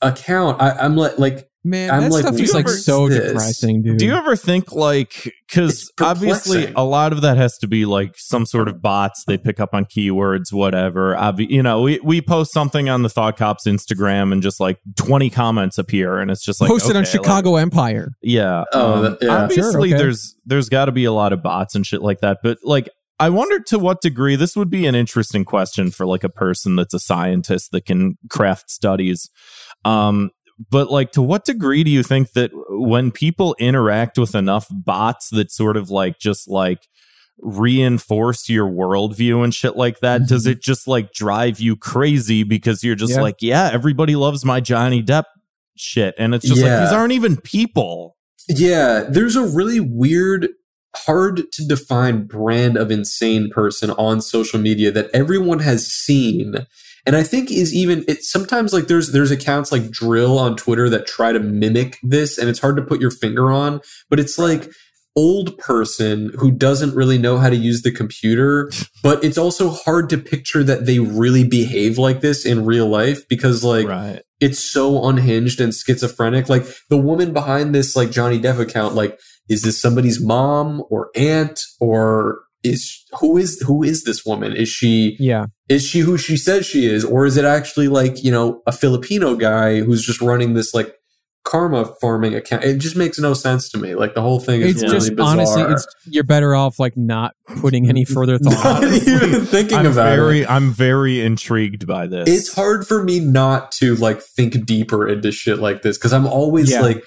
account, 0.00 0.60
I, 0.60 0.70
I'm 0.72 0.96
like, 0.96 1.18
like, 1.18 1.48
Man, 1.64 1.92
I'm 1.92 2.02
that 2.02 2.10
like, 2.10 2.22
stuff 2.22 2.40
is 2.40 2.52
like 2.52 2.66
is 2.66 2.84
so 2.84 3.08
this? 3.08 3.24
depressing, 3.24 3.82
dude. 3.82 3.98
Do 3.98 4.04
you 4.04 4.14
ever 4.14 4.34
think 4.34 4.72
like 4.72 5.32
because 5.48 5.92
obviously 6.00 6.72
a 6.74 6.82
lot 6.82 7.12
of 7.12 7.20
that 7.20 7.36
has 7.36 7.56
to 7.58 7.68
be 7.68 7.84
like 7.84 8.14
some 8.16 8.46
sort 8.46 8.66
of 8.66 8.82
bots 8.82 9.22
they 9.28 9.38
pick 9.38 9.60
up 9.60 9.72
on 9.72 9.84
keywords, 9.84 10.52
whatever. 10.52 11.14
Obvi- 11.14 11.48
you 11.48 11.62
know, 11.62 11.82
we, 11.82 12.00
we 12.02 12.20
post 12.20 12.52
something 12.52 12.88
on 12.88 13.02
the 13.02 13.08
Thought 13.08 13.36
Cops 13.36 13.64
Instagram 13.64 14.32
and 14.32 14.42
just 14.42 14.58
like 14.58 14.80
twenty 14.96 15.30
comments 15.30 15.78
appear, 15.78 16.18
and 16.18 16.32
it's 16.32 16.44
just 16.44 16.60
like 16.60 16.66
posted 16.66 16.96
on 16.96 17.04
okay, 17.04 17.16
like- 17.18 17.24
Chicago 17.24 17.54
Empire? 17.54 18.10
yeah. 18.22 18.64
Oh, 18.72 18.94
um, 18.94 19.02
that- 19.04 19.18
yeah. 19.22 19.42
Obviously, 19.44 19.90
Sure, 19.90 19.94
okay. 19.94 20.02
there's 20.02 20.34
there's 20.44 20.68
got 20.68 20.86
to 20.86 20.92
be 20.92 21.04
a 21.04 21.12
lot 21.12 21.32
of 21.32 21.44
bots 21.44 21.76
and 21.76 21.86
shit 21.86 22.02
like 22.02 22.22
that, 22.22 22.38
but 22.42 22.58
like. 22.64 22.88
I 23.22 23.30
wonder 23.30 23.60
to 23.60 23.78
what 23.78 24.00
degree 24.00 24.36
this 24.36 24.56
would 24.56 24.68
be 24.70 24.86
an 24.86 24.94
interesting 24.94 25.44
question 25.44 25.90
for 25.90 26.06
like 26.06 26.24
a 26.24 26.28
person 26.28 26.76
that's 26.76 26.94
a 26.94 26.98
scientist 26.98 27.70
that 27.72 27.86
can 27.86 28.18
craft 28.30 28.70
studies. 28.70 29.30
Um, 29.84 30.30
but 30.70 30.90
like 30.90 31.12
to 31.12 31.22
what 31.22 31.44
degree 31.44 31.82
do 31.84 31.90
you 31.90 32.02
think 32.02 32.32
that 32.32 32.50
when 32.68 33.10
people 33.10 33.54
interact 33.58 34.18
with 34.18 34.34
enough 34.34 34.66
bots 34.70 35.30
that 35.30 35.50
sort 35.50 35.76
of 35.76 35.90
like 35.90 36.18
just 36.18 36.48
like 36.48 36.86
reinforce 37.38 38.48
your 38.48 38.66
worldview 38.68 39.42
and 39.42 39.54
shit 39.54 39.76
like 39.76 40.00
that 40.00 40.26
does 40.28 40.46
it 40.46 40.60
just 40.62 40.86
like 40.86 41.12
drive 41.12 41.58
you 41.58 41.76
crazy 41.76 42.42
because 42.44 42.84
you're 42.84 42.94
just 42.94 43.14
Yeah. 43.14 43.22
like 43.22 43.36
yeah 43.40 43.70
everybody 43.72 44.14
loves 44.14 44.44
my 44.44 44.60
johnny 44.60 45.02
depp 45.02 45.24
shit 45.76 46.14
and 46.18 46.34
it's 46.34 46.46
just 46.46 46.60
Yeah. 46.60 46.78
like 46.80 46.84
these 46.88 46.92
aren't 46.92 47.12
even 47.14 47.36
people 47.38 48.16
Yeah, 48.48 49.04
there's 49.08 49.36
a 49.36 49.44
really 49.44 49.80
weird, 49.80 50.48
hard 50.96 51.50
to 51.52 51.66
define 51.66 52.24
brand 52.24 52.76
of 52.76 52.90
insane 52.90 53.50
person 53.50 53.90
on 53.92 54.20
social 54.20 54.58
media 54.58 54.90
that 54.92 55.10
everyone 55.12 55.60
has 55.60 55.86
seen. 55.86 56.66
And 57.04 57.16
I 57.16 57.22
think 57.22 57.50
is 57.50 57.74
even 57.74 58.04
it's 58.06 58.30
sometimes 58.30 58.72
like 58.72 58.86
there's 58.86 59.12
there's 59.12 59.30
accounts 59.30 59.72
like 59.72 59.82
dril 59.82 60.38
on 60.38 60.56
Twitter 60.56 60.88
that 60.90 61.06
try 61.06 61.32
to 61.32 61.40
mimic 61.40 61.98
this 62.02 62.38
and 62.38 62.48
it's 62.48 62.60
hard 62.60 62.76
to 62.76 62.82
put 62.82 63.00
your 63.00 63.10
finger 63.10 63.50
on, 63.50 63.80
but 64.08 64.20
it's 64.20 64.38
like 64.38 64.70
old 65.16 65.58
person 65.58 66.30
who 66.38 66.50
doesn't 66.50 66.94
really 66.94 67.18
know 67.18 67.38
how 67.38 67.50
to 67.50 67.56
use 67.56 67.82
the 67.82 67.92
computer, 67.92 68.70
but 69.02 69.22
it's 69.24 69.38
also 69.38 69.70
hard 69.70 70.08
to 70.10 70.18
picture 70.18 70.62
that 70.64 70.86
they 70.86 70.98
really 70.98 71.44
behave 71.44 71.98
like 71.98 72.20
this 72.20 72.46
in 72.46 72.64
real 72.64 72.86
life 72.86 73.26
because 73.28 73.64
like 73.64 73.86
right. 73.86 74.22
It's 74.42 74.58
so 74.58 75.04
unhinged 75.04 75.60
and 75.60 75.72
schizophrenic. 75.72 76.48
Like 76.48 76.64
the 76.90 76.98
woman 76.98 77.32
behind 77.32 77.74
this 77.74 77.94
like 77.96 78.10
Johnny 78.10 78.38
Depp 78.40 78.58
account, 78.60 78.94
like 78.94 79.18
is 79.48 79.62
this 79.62 79.80
somebody's 79.80 80.20
mom 80.20 80.82
or 80.90 81.10
aunt 81.14 81.60
or 81.80 82.40
is 82.64 83.04
who 83.20 83.36
is 83.36 83.60
who 83.66 83.82
is 83.82 84.04
this 84.04 84.24
woman? 84.26 84.54
Is 84.54 84.68
she 84.68 85.16
Yeah. 85.18 85.46
is 85.68 85.84
she 85.86 86.00
who 86.00 86.16
she 86.18 86.36
says 86.36 86.66
she 86.66 86.86
is 86.86 87.04
or 87.04 87.24
is 87.24 87.36
it 87.36 87.44
actually 87.44 87.88
like, 87.88 88.22
you 88.22 88.30
know, 88.30 88.62
a 88.66 88.72
Filipino 88.72 89.34
guy 89.34 89.80
who's 89.80 90.04
just 90.04 90.20
running 90.20 90.54
this 90.54 90.74
like 90.74 90.94
karma 91.44 91.86
farming 92.00 92.34
account? 92.34 92.64
It 92.64 92.78
just 92.78 92.96
makes 92.96 93.18
no 93.18 93.34
sense 93.34 93.68
to 93.70 93.78
me. 93.78 93.94
Like 93.94 94.14
the 94.14 94.22
whole 94.22 94.40
thing 94.40 94.60
is 94.62 94.72
It's 94.74 94.82
really 94.82 94.94
just 94.94 95.16
bizarre. 95.16 95.32
honestly, 95.32 95.62
it's 95.62 95.86
you're 96.06 96.24
better 96.24 96.54
off 96.54 96.78
like 96.78 96.96
not 96.96 97.34
putting 97.60 97.88
any 97.88 98.04
further 98.04 98.38
thought. 98.38 98.82
not 98.82 98.84
even 98.84 99.44
thinking 99.46 99.78
I'm 99.78 99.86
about 99.86 100.14
very 100.16 100.42
it. 100.42 100.50
I'm 100.50 100.70
very 100.70 101.20
intrigued 101.20 101.86
by 101.86 102.06
this. 102.06 102.28
It's 102.28 102.54
hard 102.54 102.86
for 102.86 103.02
me 103.02 103.20
not 103.20 103.72
to 103.72 103.94
like 103.96 104.22
think 104.22 104.64
deeper 104.66 105.08
into 105.08 105.32
shit 105.32 105.58
like 105.58 105.82
this 105.82 105.98
because 105.98 106.12
I'm 106.12 106.26
always 106.26 106.70
Yeah. 106.70 106.80
like, 106.80 107.04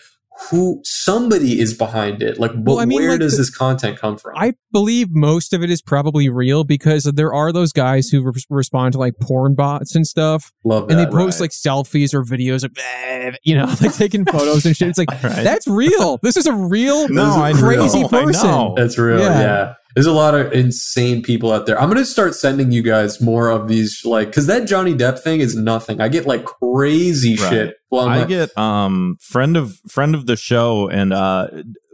who 0.51 0.81
somebody 0.83 1.59
is 1.59 1.73
behind 1.73 2.21
it. 2.21 2.39
Like, 2.39 2.51
but 2.55 2.63
Well, 2.65 2.79
I 2.79 2.85
mean, 2.85 3.01
where 3.01 3.11
like, 3.11 3.19
does 3.21 3.33
the- 3.33 3.37
this 3.37 3.49
content 3.49 3.97
come 3.97 4.17
from? 4.17 4.33
I 4.35 4.53
believe 4.71 5.07
most 5.11 5.53
of 5.53 5.63
it 5.63 5.69
is 5.69 5.81
probably 5.81 6.27
real 6.29 6.63
because 6.65 7.03
there 7.03 7.33
are 7.33 7.53
those 7.53 7.71
guys 7.71 8.09
who 8.09 8.21
re- 8.23 8.33
respond 8.49 8.93
to 8.93 8.99
like 8.99 9.13
porn 9.21 9.55
bots 9.55 9.95
and 9.95 10.05
stuff, 10.05 10.51
Love 10.65 10.89
and 10.89 10.99
they 10.99 11.05
post 11.05 11.39
right. 11.39 11.45
like 11.45 11.51
selfies 11.51 12.13
or 12.13 12.23
videos 12.23 12.63
of, 12.65 12.71
"Eh," 12.77 13.31
you 13.43 13.55
know, 13.55 13.65
like 13.81 13.93
taking 13.95 14.25
photos 14.25 14.65
and 14.65 14.75
shit. 14.75 14.89
It's 14.89 14.97
like 14.97 15.09
Right. 15.23 15.43
that's 15.43 15.67
real. 15.67 16.19
This 16.21 16.35
is 16.37 16.45
a 16.47 16.53
real 16.53 17.07
no, 17.07 17.25
This 17.25 17.35
is 17.35 17.41
I 17.41 17.53
crazy 17.67 18.01
know, 18.01 18.09
person. 18.09 18.73
That's 18.75 18.97
real. 18.97 19.19
Yeah. 19.19 19.39
Yeah. 19.39 19.73
There's 19.95 20.05
a 20.05 20.11
lot 20.11 20.35
of 20.35 20.51
insane 20.51 21.23
people 21.23 21.51
out 21.53 21.65
there. 21.65 21.79
I'm 21.79 21.89
going 21.89 22.01
to 22.01 22.05
start 22.05 22.35
sending 22.35 22.71
you 22.71 22.83
guys 22.83 23.21
more 23.21 23.49
of 23.49 23.67
these, 23.69 24.03
like, 24.03 24.27
because 24.27 24.45
that 24.47 24.67
Johnny 24.67 24.93
Depp 24.93 25.19
thing 25.19 25.39
is 25.39 25.55
nothing. 25.55 26.01
I 26.01 26.09
get 26.09 26.25
like 26.27 26.45
crazy 26.45 27.37
Right. 27.37 27.49
shit. 27.49 27.75
Well, 27.89 28.09
I'm 28.09 28.19
like, 28.19 28.27
get 28.27 28.57
um 28.57 29.17
friend 29.21 29.55
of 29.55 29.77
friend 29.89 30.13
of 30.13 30.25
the 30.25 30.35
show 30.35 30.89
and 30.89 31.13
uh 31.13 31.47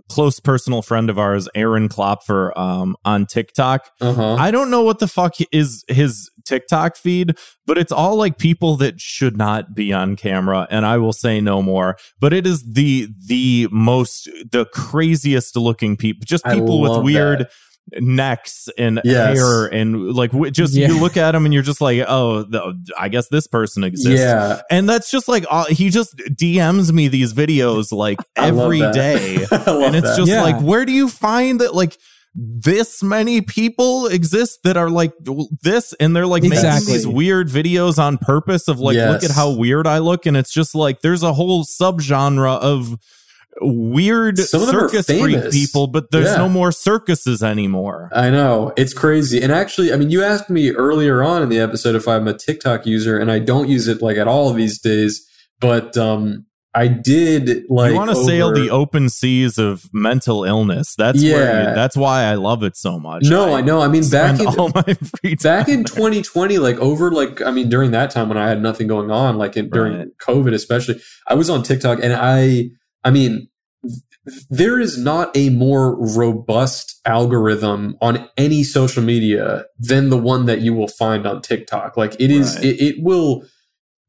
close 0.09 0.39
personal 0.39 0.81
friend 0.81 1.09
of 1.09 1.17
ours, 1.19 1.47
Aaron 1.55 1.87
Klopfer, 1.89 2.57
um 2.57 2.95
on 3.05 3.27
TikTok. 3.27 3.89
uh-huh. 4.01 4.33
I 4.35 4.49
don't 4.51 4.69
know 4.71 4.81
what 4.81 4.99
the 4.99 5.07
fuck 5.07 5.35
is 5.51 5.85
his 5.87 6.29
TikTok 6.43 6.95
feed, 6.97 7.35
but 7.67 7.77
it's 7.77 7.91
all 7.91 8.15
like 8.15 8.37
people 8.39 8.75
that 8.77 8.99
should 8.99 9.37
not 9.37 9.75
be 9.75 9.93
on 9.93 10.15
camera, 10.15 10.67
and 10.71 10.85
I 10.87 10.97
will 10.97 11.13
say 11.13 11.39
no 11.39 11.61
more. 11.61 11.97
But 12.19 12.33
it 12.33 12.47
is 12.47 12.63
the 12.63 13.09
the 13.27 13.67
most 13.71 14.27
the 14.51 14.65
craziest 14.73 15.55
looking 15.55 15.97
people, 15.97 16.25
just 16.25 16.43
people 16.45 16.81
with 16.81 17.03
weird 17.03 17.41
that. 17.41 17.51
Necks 17.99 18.69
and 18.77 19.01
Yes. 19.03 19.37
hair 19.37 19.65
and 19.65 20.13
like 20.13 20.31
w- 20.31 20.51
just 20.51 20.73
Yeah. 20.73 20.87
you 20.87 20.99
look 20.99 21.17
at 21.17 21.35
him 21.35 21.45
and 21.45 21.53
you're 21.53 21.63
just 21.63 21.81
like, 21.81 22.03
oh, 22.07 22.43
the, 22.43 22.73
I 22.97 23.09
guess 23.09 23.27
this 23.29 23.47
person 23.47 23.83
exists. 23.83 24.19
yeah. 24.19 24.61
And 24.69 24.87
that's 24.87 25.11
just 25.11 25.27
like 25.27 25.45
uh, 25.49 25.65
he 25.65 25.89
just 25.89 26.15
DMs 26.17 26.91
me 26.91 27.07
these 27.07 27.33
videos 27.33 27.91
like 27.91 28.19
I 28.37 28.49
love 28.51 28.93
day, 28.93 29.35
and 29.51 29.95
it's 29.95 30.07
that. 30.09 30.17
just 30.17 30.31
Yeah. 30.31 30.43
like, 30.43 30.59
where 30.61 30.85
do 30.85 30.91
you 30.91 31.09
find 31.09 31.59
that 31.61 31.75
like 31.75 31.97
this 32.33 33.03
many 33.03 33.41
people 33.41 34.05
exist 34.07 34.59
that 34.63 34.77
are 34.77 34.89
like 34.89 35.11
this, 35.61 35.91
and 35.99 36.15
they're 36.15 36.25
like 36.27 36.45
Exactly. 36.45 36.79
making 36.85 36.93
these 36.93 37.05
weird 37.07 37.49
videos 37.49 37.99
on 37.99 38.17
purpose 38.17 38.69
of 38.69 38.79
like, 38.79 38.95
look 38.95 39.23
at 39.25 39.31
how 39.31 39.51
weird 39.51 39.85
I 39.85 39.97
look, 39.97 40.25
and 40.25 40.37
it's 40.37 40.53
just 40.53 40.73
like 40.73 41.01
there's 41.01 41.23
a 41.23 41.33
whole 41.33 41.65
subgenre 41.65 42.57
of 42.57 42.95
weird 43.59 44.37
Some 44.39 44.61
of 44.61 44.67
them 44.67 44.75
are 44.77 44.89
circus 44.89 45.05
freak 45.07 45.51
people, 45.51 45.87
but 45.87 46.11
there's 46.11 46.29
Yeah. 46.31 46.37
no 46.37 46.49
more 46.49 46.71
circuses 46.71 47.43
anymore. 47.43 48.09
I 48.13 48.29
know. 48.29 48.71
It's 48.77 48.93
crazy. 48.93 49.41
And 49.41 49.51
actually, 49.51 49.91
I 49.93 49.97
mean, 49.97 50.09
you 50.09 50.23
asked 50.23 50.49
me 50.49 50.71
earlier 50.71 51.21
on 51.23 51.43
in 51.43 51.49
the 51.49 51.59
episode 51.59 51.95
if 51.95 52.07
I'm 52.07 52.27
a 52.27 52.33
TikTok 52.33 52.85
user, 52.85 53.17
and 53.17 53.31
I 53.31 53.39
don't 53.39 53.67
use 53.67 53.87
it 53.87 54.01
like 54.01 54.17
at 54.17 54.27
all 54.27 54.53
these 54.53 54.79
days. 54.79 55.21
But 55.59 55.95
um, 55.97 56.45
I 56.73 56.87
did 56.87 57.65
like 57.69 57.91
you 57.91 57.97
want 57.97 58.09
to 58.11 58.15
sail 58.15 58.51
the 58.53 58.69
open 58.69 59.09
seas 59.09 59.57
of 59.59 59.83
mental 59.93 60.43
illness. 60.45 60.95
That's 60.97 61.21
where 61.21 61.43
Yeah. 61.53 61.69
you, 61.69 61.75
that's 61.75 61.97
why 61.97 62.23
I 62.23 62.35
love 62.35 62.63
it 62.63 62.77
so 62.77 62.97
much. 62.97 63.23
No, 63.25 63.53
I 63.53 63.61
know. 63.61 63.81
I 63.81 63.87
mean, 63.89 64.07
back 64.09 64.39
in 64.39 64.47
all 64.47 64.71
my 64.73 64.81
free 65.21 65.35
time. 65.35 65.59
back 65.59 65.67
in 65.69 65.83
2020 65.83 66.57
like 66.57 66.77
over 66.77 67.11
like 67.11 67.41
i 67.41 67.51
mean 67.51 67.67
during 67.69 67.91
that 67.91 68.09
time 68.09 68.29
when 68.29 68.37
i 68.37 68.47
had 68.47 68.61
nothing 68.61 68.87
going 68.87 69.11
on 69.11 69.37
like 69.37 69.57
in, 69.57 69.69
during 69.69 69.97
Right. 69.97 70.07
covid 70.25 70.53
especially 70.53 70.99
i 71.27 71.33
was 71.33 71.49
on 71.49 71.61
tiktok 71.61 71.99
and 72.01 72.13
i 72.13 72.69
i 73.03 73.11
mean 73.11 73.47
there 74.49 74.79
is 74.79 74.97
not 74.97 75.35
a 75.35 75.49
more 75.49 75.95
robust 76.15 76.99
algorithm 77.05 77.97
on 78.01 78.29
any 78.37 78.63
social 78.63 79.01
media 79.01 79.65
than 79.79 80.09
the 80.09 80.17
one 80.17 80.45
that 80.45 80.61
you 80.61 80.73
will 80.73 80.87
find 80.87 81.25
on 81.25 81.41
tiktok 81.41 81.97
like 81.97 82.15
it 82.19 82.29
is 82.31 82.55
Right. 82.55 82.65
it, 82.65 82.81
it 82.81 82.95
will 83.03 83.43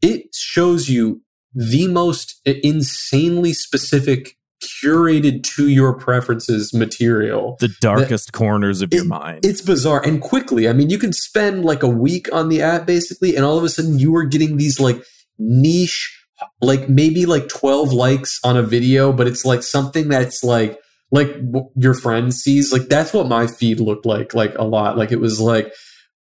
it 0.03 0.35
shows 0.35 0.89
you 0.89 1.23
the 1.55 1.87
most 1.87 2.41
insanely 2.45 3.53
specific 3.53 4.37
curated 4.63 5.43
to 5.43 5.69
your 5.69 5.93
preferences 5.93 6.73
material 6.73 7.57
the 7.61 7.75
darkest 7.81 8.33
corners 8.33 8.81
of 8.81 8.93
your 8.95 9.05
mind. 9.05 9.45
it's 9.45 9.61
bizarre 9.61 10.01
and 10.05 10.21
quickly. 10.21 10.69
I 10.69 10.73
mean, 10.73 10.89
you 10.89 10.99
can 10.99 11.13
spend 11.13 11.65
like 11.65 11.83
a 11.83 11.89
week 11.89 12.33
on 12.33 12.49
the 12.49 12.63
app 12.63 12.87
basically, 12.87 13.35
and 13.35 13.45
all 13.45 13.59
of 13.59 13.65
a 13.65 13.69
sudden 13.69 13.99
you 13.99 14.15
are 14.15 14.25
getting 14.25 14.57
these 14.59 14.79
like 14.79 15.03
niche, 15.39 16.22
like 16.61 16.89
maybe 16.89 17.27
like 17.27 17.49
12 17.49 17.93
likes 17.93 18.39
on 18.45 18.57
a 18.57 18.63
video, 18.63 19.13
but 19.13 19.27
it's 19.27 19.45
like 19.45 19.63
something 19.63 20.09
that's 20.09 20.43
like, 20.43 20.79
like 21.11 21.35
your 21.77 21.95
friend 21.95 22.35
sees. 22.35 22.73
Like 22.73 22.89
that's 22.89 23.13
what 23.13 23.29
my 23.29 23.47
feed 23.47 23.81
looked 23.81 24.07
like, 24.07 24.35
like 24.35 24.57
a 24.59 24.65
lot. 24.65 24.97
Like 24.97 25.13
it 25.13 25.21
was 25.21 25.41
like 25.41 25.73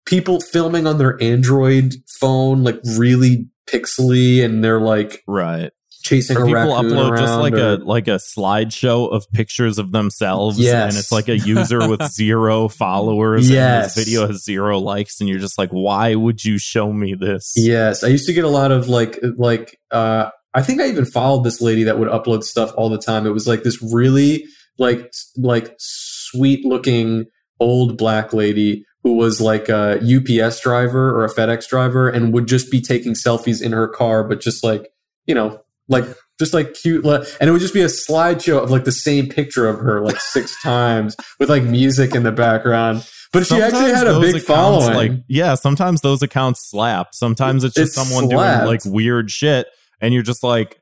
people 0.06 0.40
filming 0.40 0.86
on 0.86 0.98
their 0.98 1.20
Android 1.22 1.94
phone, 2.08 2.64
like 2.64 2.80
really 2.96 3.48
pixely, 3.68 4.44
and 4.44 4.64
they're 4.64 4.80
like 4.80 5.22
right. 5.26 5.70
Chasing 6.02 6.36
people 6.36 6.52
upload 6.54 7.18
just 7.18 7.38
like 7.38 7.52
or- 7.54 7.74
a 7.74 7.76
like 7.76 8.08
a 8.08 8.18
slideshow 8.18 9.10
of 9.12 9.24
pictures 9.32 9.78
of 9.78 9.92
themselves, 9.92 10.58
Yes. 10.58 10.92
and 10.92 10.98
it's 10.98 11.12
like 11.12 11.28
a 11.28 11.38
user 11.38 11.88
with 11.88 12.02
zero 12.12 12.68
followers. 12.68 13.48
Yes. 13.50 13.96
and 13.96 14.00
this 14.00 14.04
video 14.06 14.26
has 14.26 14.44
zero 14.44 14.78
likes, 14.78 15.20
and 15.20 15.28
you're 15.28 15.38
just 15.38 15.58
like, 15.58 15.70
why 15.70 16.14
would 16.14 16.44
you 16.44 16.58
show 16.58 16.92
me 16.92 17.14
this? 17.14 17.52
Yes, 17.56 18.02
I 18.04 18.08
used 18.08 18.26
to 18.26 18.32
get 18.32 18.44
a 18.44 18.48
lot 18.48 18.72
of 18.72 18.88
like 18.88 19.18
like 19.38 19.78
uh 19.90 20.30
I 20.52 20.62
think 20.62 20.80
I 20.80 20.88
even 20.88 21.04
followed 21.04 21.44
this 21.44 21.60
lady 21.60 21.84
that 21.84 21.98
would 21.98 22.08
upload 22.08 22.42
stuff 22.42 22.72
all 22.76 22.88
the 22.88 22.98
time. 22.98 23.26
It 23.26 23.30
was 23.30 23.46
like 23.46 23.62
this 23.62 23.80
really 23.92 24.44
like 24.78 25.12
like 25.36 25.74
sweet 25.78 26.64
looking 26.64 27.26
old 27.60 27.96
black 27.98 28.32
lady 28.32 28.84
who 29.02 29.14
was 29.14 29.40
like 29.40 29.68
a 29.68 29.98
UPS 30.00 30.60
driver 30.60 31.10
or 31.14 31.24
a 31.24 31.32
FedEx 31.32 31.68
driver 31.68 32.08
and 32.08 32.34
would 32.34 32.46
just 32.46 32.70
be 32.70 32.80
taking 32.80 33.14
selfies 33.14 33.62
in 33.62 33.72
her 33.72 33.88
car 33.88 34.24
but 34.26 34.40
just 34.40 34.62
like, 34.64 34.88
you 35.26 35.34
know, 35.34 35.60
like 35.90 36.04
just 36.38 36.54
like 36.54 36.72
cute 36.72 37.04
li- 37.04 37.22
and 37.38 37.50
it 37.50 37.52
would 37.52 37.60
just 37.60 37.74
be 37.74 37.82
a 37.82 37.86
slideshow 37.86 38.62
of 38.62 38.70
like 38.70 38.84
the 38.84 38.92
same 38.92 39.28
picture 39.28 39.68
of 39.68 39.78
her 39.80 40.00
like 40.00 40.18
six 40.18 40.60
times 40.62 41.14
with 41.38 41.50
like 41.50 41.62
music 41.64 42.14
in 42.14 42.22
the 42.22 42.32
background. 42.32 43.06
But 43.32 43.46
she 43.46 43.60
actually 43.60 43.92
had 43.92 44.06
a 44.08 44.14
those 44.14 44.32
big 44.32 44.42
accounts, 44.42 44.86
following. 44.86 44.94
Like, 45.12 45.12
yeah, 45.28 45.54
sometimes 45.54 46.00
those 46.00 46.22
accounts 46.22 46.68
slap. 46.68 47.08
Sometimes 47.14 47.62
it's 47.62 47.74
just 47.76 47.92
It 47.92 47.94
someone 48.00 48.28
slapped. 48.28 48.62
doing 48.64 48.66
like 48.72 48.80
weird 48.84 49.30
shit, 49.30 49.68
and 50.00 50.12
you're 50.14 50.24
just 50.24 50.42
like, 50.42 50.80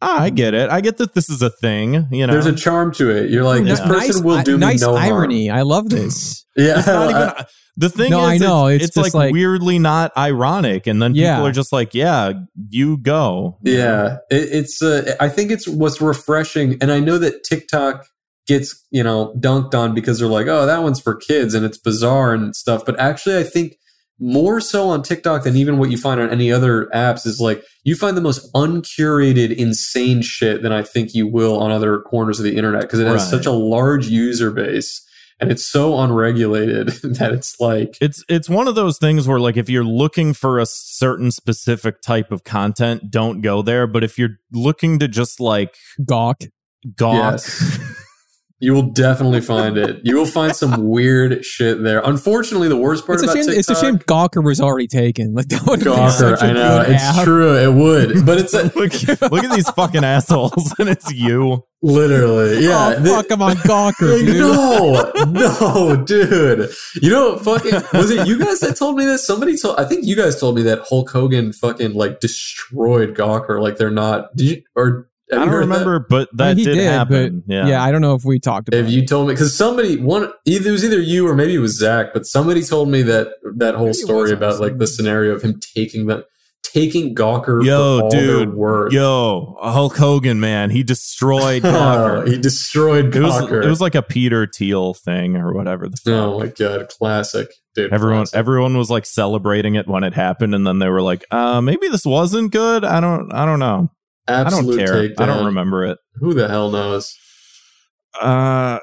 ah, 0.00 0.20
I 0.20 0.30
get 0.30 0.54
it. 0.54 0.70
I 0.70 0.82
get 0.82 0.98
that 0.98 1.14
this 1.14 1.28
is 1.28 1.42
a 1.42 1.50
thing. 1.50 2.06
You 2.12 2.28
know, 2.28 2.32
There's 2.34 2.46
a 2.46 2.54
charm 2.54 2.92
to 2.94 3.10
it. 3.10 3.30
You're 3.30 3.42
like, 3.42 3.62
Ooh, 3.62 3.64
this 3.64 3.80
ni- 3.80 3.86
person 3.88 3.98
nice, 4.16 4.22
will 4.22 4.42
do 4.42 4.52
me 4.56 4.66
nice 4.66 4.82
no 4.82 4.94
irony. 4.94 5.50
I 5.50 5.62
love 5.62 5.88
this. 5.88 6.44
Yeah, 6.56 6.78
it's 6.78 6.86
not 6.86 7.10
even 7.10 7.22
I- 7.22 7.46
the 7.80 7.88
thing 7.88 8.10
No, 8.10 8.20
is 8.28 8.40
I 8.42 8.46
know, 8.46 8.66
it's, 8.68 8.84
it's 8.84 8.96
it's 8.96 9.02
like, 9.02 9.14
like- 9.14 9.32
weirdly 9.32 9.78
not 9.78 10.12
ironic 10.16 10.86
and 10.86 11.00
then 11.02 11.14
Yeah. 11.14 11.34
people 11.36 11.46
are 11.48 11.52
just 11.52 11.72
like 11.72 11.92
yeah 11.94 12.32
you 12.68 12.96
go 12.98 13.58
yeah. 13.64 14.18
It, 14.30 14.48
it's. 14.52 14.80
Uh, 14.82 15.16
I 15.18 15.28
think 15.28 15.50
it's 15.50 15.66
what's 15.66 16.00
refreshing, 16.00 16.76
and 16.80 16.92
I 16.92 17.00
know 17.00 17.18
that 17.18 17.42
TikTok 17.44 18.06
gets 18.46 18.84
you 18.90 19.02
know 19.02 19.34
dunked 19.38 19.74
on 19.74 19.94
because 19.94 20.18
they're 20.18 20.28
like, 20.28 20.46
oh, 20.46 20.66
that 20.66 20.82
one's 20.82 21.00
for 21.00 21.14
kids 21.14 21.54
and 21.54 21.64
it's 21.64 21.78
bizarre 21.78 22.32
and 22.34 22.54
stuff. 22.56 22.84
But 22.84 22.98
actually, 23.00 23.38
I 23.38 23.44
think 23.44 23.74
more 24.22 24.60
so 24.60 24.88
on 24.88 25.02
TikTok 25.02 25.44
than 25.44 25.56
even 25.56 25.78
what 25.78 25.90
you 25.90 25.96
find 25.96 26.20
on 26.20 26.28
any 26.30 26.52
other 26.52 26.86
apps 26.94 27.26
is 27.26 27.40
like 27.40 27.62
you 27.84 27.94
find 27.96 28.16
the 28.16 28.20
most 28.20 28.52
uncurated, 28.54 29.50
insane 29.56 30.20
shit 30.22 30.62
than 30.62 30.72
I 30.72 30.82
think 30.82 31.14
you 31.14 31.26
will 31.26 31.58
on 31.58 31.70
other 31.70 32.00
corners 32.00 32.38
of 32.38 32.44
the 32.44 32.56
internet 32.56 32.82
because 32.82 33.00
it 33.00 33.06
has 33.06 33.22
Right. 33.22 33.30
such 33.30 33.46
a 33.46 33.50
large 33.52 34.08
user 34.08 34.50
base 34.50 35.00
and 35.40 35.50
it's 35.50 35.64
so 35.64 35.98
unregulated 35.98 36.88
that 37.02 37.32
it's 37.32 37.58
like 37.60 37.96
it's 38.00 38.24
it's 38.28 38.48
one 38.48 38.68
of 38.68 38.74
those 38.74 38.98
things 38.98 39.26
where 39.26 39.40
like 39.40 39.56
if 39.56 39.68
you're 39.68 39.84
looking 39.84 40.32
for 40.32 40.58
a 40.58 40.66
certain 40.66 41.30
specific 41.30 42.00
type 42.02 42.30
of 42.30 42.44
content 42.44 43.10
don't 43.10 43.40
go 43.40 43.62
there 43.62 43.86
but 43.86 44.04
if 44.04 44.18
you're 44.18 44.36
looking 44.52 44.98
to 44.98 45.08
just 45.08 45.40
like 45.40 45.74
Gawk. 46.04 46.42
gawk 46.96 47.14
Yes. 47.14 47.78
You 48.62 48.74
will 48.74 48.82
definitely 48.90 49.40
find 49.40 49.78
it. 49.78 50.00
You 50.04 50.16
will 50.16 50.26
find 50.26 50.54
some 50.54 50.86
weird 50.88 51.42
shit 51.44 51.82
there. 51.82 52.00
Unfortunately, 52.04 52.68
the 52.68 52.76
worst 52.76 53.06
part 53.06 53.16
It's 53.16 53.22
a 53.22 53.24
about 53.26 53.34
shame. 53.36 53.44
TikTok, 53.46 53.58
It's 53.58 53.70
a 53.70 53.74
shame 53.80 53.98
Gawker 54.00 54.44
was 54.44 54.60
already 54.60 54.86
taken. 54.86 55.32
Like 55.34 55.48
that 55.48 55.62
would 55.66 55.80
be 55.80 55.86
Gawker, 55.86 56.10
such 56.10 56.42
a 56.42 56.44
I 56.44 56.52
know 56.52 56.82
good 56.84 56.92
it's 56.94 57.02
app. 57.02 57.24
true. 57.24 57.56
It 57.56 57.72
would, 57.74 58.26
but 58.26 58.38
it's 58.38 58.52
a, 58.52 58.64
look, 58.76 58.92
look 59.32 59.44
at 59.44 59.54
these 59.54 59.70
fucking 59.70 60.04
assholes, 60.04 60.74
and 60.78 60.88
it's 60.90 61.10
you. 61.10 61.64
literally 61.82 62.62
yeah. 62.62 62.96
oh, 62.98 63.00
the- 63.00 63.08
fuck, 63.08 63.30
I'm 63.32 63.40
on 63.40 63.56
Gawker, 63.56 64.18
dude. 64.18 64.36
no, 64.36 65.10
no, 65.32 66.04
dude. 66.04 66.70
You 67.00 67.10
know, 67.10 67.38
fucking 67.38 67.72
was 67.98 68.10
it 68.10 68.26
you 68.26 68.38
guys 68.38 68.60
that 68.60 68.76
told 68.76 68.96
me 68.96 69.06
this? 69.06 69.26
Somebody 69.26 69.56
told. 69.56 69.78
I 69.80 69.84
think 69.84 70.04
you 70.04 70.14
guys 70.16 70.38
told 70.38 70.56
me 70.56 70.62
that 70.64 70.80
Hulk 70.86 71.08
Hogan 71.10 71.54
fucking 71.54 71.94
like 71.94 72.20
destroyed 72.20 73.16
Gawker. 73.16 73.60
Like 73.62 73.78
they're 73.78 73.90
not. 73.90 74.36
Did 74.36 74.46
you 74.50 74.62
or 74.76 74.86
have 74.86 75.04
I 75.32 75.36
don't 75.36 75.48
heard 75.48 75.54
that? 75.62 75.68
remember, 75.68 76.06
but 76.08 76.28
I 76.32 76.36
that 76.36 76.48
mean, 76.48 76.58
he 76.58 76.64
did, 76.64 76.74
did, 76.74 76.84
happen. 76.84 77.44
but 77.46 77.54
yeah. 77.54 77.66
yeah, 77.68 77.82
I 77.84 77.90
don't 77.92 78.00
know 78.00 78.14
if 78.14 78.24
we 78.24 78.38
talked 78.40 78.68
about. 78.68 78.76
It. 78.78 78.80
If 78.80 78.86
it. 78.88 78.92
you 78.92 79.06
told 79.06 79.28
me, 79.28 79.34
because 79.34 79.56
somebody 79.56 79.96
one 79.96 80.30
either 80.44 80.68
it 80.68 80.72
was 80.72 80.84
either 80.84 81.00
you 81.00 81.26
or 81.28 81.34
maybe 81.34 81.54
it 81.54 81.58
was 81.58 81.78
Zach, 81.78 82.08
but 82.12 82.26
somebody 82.26 82.62
told 82.62 82.88
me 82.88 83.02
that 83.02 83.28
that 83.56 83.74
whole 83.74 83.86
Maybe 83.86 83.94
story 83.98 84.32
about 84.32 84.54
us. 84.54 84.60
like 84.60 84.78
the 84.78 84.86
scenario 84.86 85.34
of 85.34 85.42
him 85.42 85.60
taking 85.74 86.06
the 86.06 86.24
taking 86.62 87.14
Gawker 87.16 87.64
Yo, 87.64 87.98
for 87.98 88.04
all 88.04 88.10
their 88.10 88.20
dude. 88.20 88.54
worth. 88.54 88.92
Yo, 88.92 89.56
Hulk 89.60 89.96
Hogan, 89.96 90.38
man, 90.40 90.70
he 90.70 90.82
destroyed 90.84 91.62
Gawker. 91.64 92.28
he 92.28 92.38
destroyed 92.38 93.14
it 93.14 93.20
was 93.20 93.34
Gawker. 93.34 93.64
it 93.64 93.68
was 93.68 93.80
like 93.80 93.94
a 93.96 94.02
Peter 94.02 94.46
Thiel 94.46 94.94
thing 94.94 95.36
or 95.36 95.52
whatever 95.52 95.88
the 95.88 95.96
fuck. 95.96 96.12
oh 96.14 96.38
my 96.38 96.46
god, 96.46 96.88
classic, 96.88 97.48
dude. 97.74 97.92
Everyone, 97.92 98.18
classic. 98.20 98.36
everyone 98.38 98.76
was 98.76 98.88
like 98.90 99.04
celebrating 99.06 99.74
it 99.74 99.88
when 99.88 100.04
it 100.04 100.14
happened, 100.14 100.54
and 100.54 100.66
then 100.66 100.78
they 100.78 100.88
were 100.88 101.02
like, 101.02 101.24
"Uh, 101.30 101.60
maybe 101.60 101.88
this 101.88 102.04
wasn't 102.06 102.52
good. 102.52 102.84
I 102.84 103.00
don't, 103.00 103.32
I 103.32 103.44
don't 103.44 103.58
know. 103.58 103.90
Absolute 104.30 104.80
I 104.80 104.84
don't 104.86 105.16
care. 105.16 105.24
I 105.24 105.26
don't 105.26 105.46
remember 105.46 105.84
it." 105.84 105.98
Who 106.16 106.34
the 106.34 106.48
hell 106.48 106.70
knows? 106.70 107.14
Uh, 108.20 108.78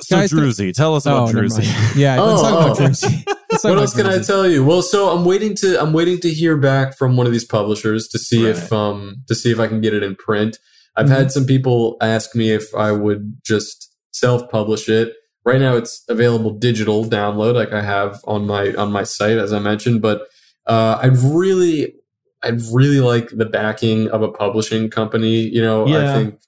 so 0.00 0.16
Guys, 0.16 0.30
Druzy, 0.32 0.72
tell 0.72 0.94
us 0.94 1.06
oh, 1.06 1.24
about 1.24 1.34
never 1.34 1.46
Druzy. 1.46 1.64
mind. 1.64 1.96
Yeah, 1.96 2.20
let's 2.20 2.40
Oh, 2.40 2.42
talk 2.42 2.64
about 2.76 2.80
oh. 2.80 2.84
Druzy. 2.84 3.24
What 3.62 3.78
else 3.78 3.94
can 3.96 4.06
I 4.06 4.20
tell 4.20 4.46
you? 4.48 4.64
Well, 4.64 4.82
so 4.82 5.08
I'm 5.08 5.24
waiting 5.24 5.56
to 5.56 5.82
I'm 5.82 5.92
waiting 5.92 6.20
to 6.20 6.28
hear 6.30 6.56
back 6.56 6.96
from 6.96 7.16
one 7.16 7.26
of 7.26 7.32
these 7.32 7.46
publishers 7.46 8.06
to 8.08 8.18
see 8.18 8.46
if 8.46 8.72
um 8.72 9.16
to 9.26 9.34
see 9.34 9.50
if 9.50 9.58
I 9.58 9.66
can 9.66 9.80
get 9.80 9.94
it 9.94 10.02
in 10.04 10.14
print. 10.14 10.58
I've 10.96 11.06
Mhm. 11.06 11.16
had 11.16 11.32
some 11.32 11.44
people 11.44 11.96
ask 12.00 12.36
me 12.36 12.52
if 12.52 12.72
I 12.74 12.92
would 12.92 13.38
just 13.44 13.90
self-publish 14.12 14.88
it. 14.88 15.14
Right 15.44 15.60
now 15.60 15.74
it's 15.76 16.04
available 16.08 16.50
digital 16.50 17.04
download 17.06 17.54
like 17.54 17.72
I 17.72 17.80
have 17.80 18.20
on 18.24 18.46
my 18.46 18.74
on 18.74 18.92
my 18.92 19.02
site 19.02 19.38
as 19.38 19.52
I 19.52 19.58
mentioned, 19.58 20.02
but 20.02 20.28
uh 20.66 20.98
I'd 21.02 21.16
really 21.16 21.94
I'd 22.42 22.60
really 22.72 23.00
like 23.00 23.30
the 23.30 23.46
backing 23.46 24.08
of 24.08 24.22
a 24.22 24.30
publishing 24.30 24.90
company, 24.90 25.40
you 25.40 25.60
know, 25.60 25.86
I 25.88 26.14
think 26.14 26.40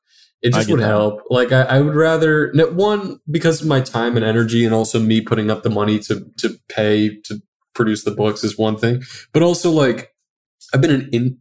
it 0.42 0.52
just 0.54 0.70
would 0.70 0.80
that. 0.80 0.86
help. 0.86 1.22
Like 1.30 1.52
I, 1.52 1.62
I 1.62 1.80
would 1.80 1.94
rather 1.94 2.52
one 2.72 3.20
because 3.30 3.60
of 3.60 3.66
my 3.66 3.80
time 3.80 4.16
and 4.16 4.24
energy, 4.24 4.64
and 4.64 4.74
also 4.74 5.00
me 5.00 5.20
putting 5.20 5.50
up 5.50 5.62
the 5.62 5.70
money 5.70 5.98
to 6.00 6.24
to 6.38 6.56
pay 6.68 7.20
to 7.24 7.42
produce 7.74 8.04
the 8.04 8.10
books 8.10 8.42
is 8.44 8.56
one 8.58 8.76
thing, 8.76 9.02
but 9.32 9.42
also 9.42 9.70
like 9.70 10.12
I've 10.72 10.80
been 10.80 10.90
an 10.92 11.08
in, 11.12 11.38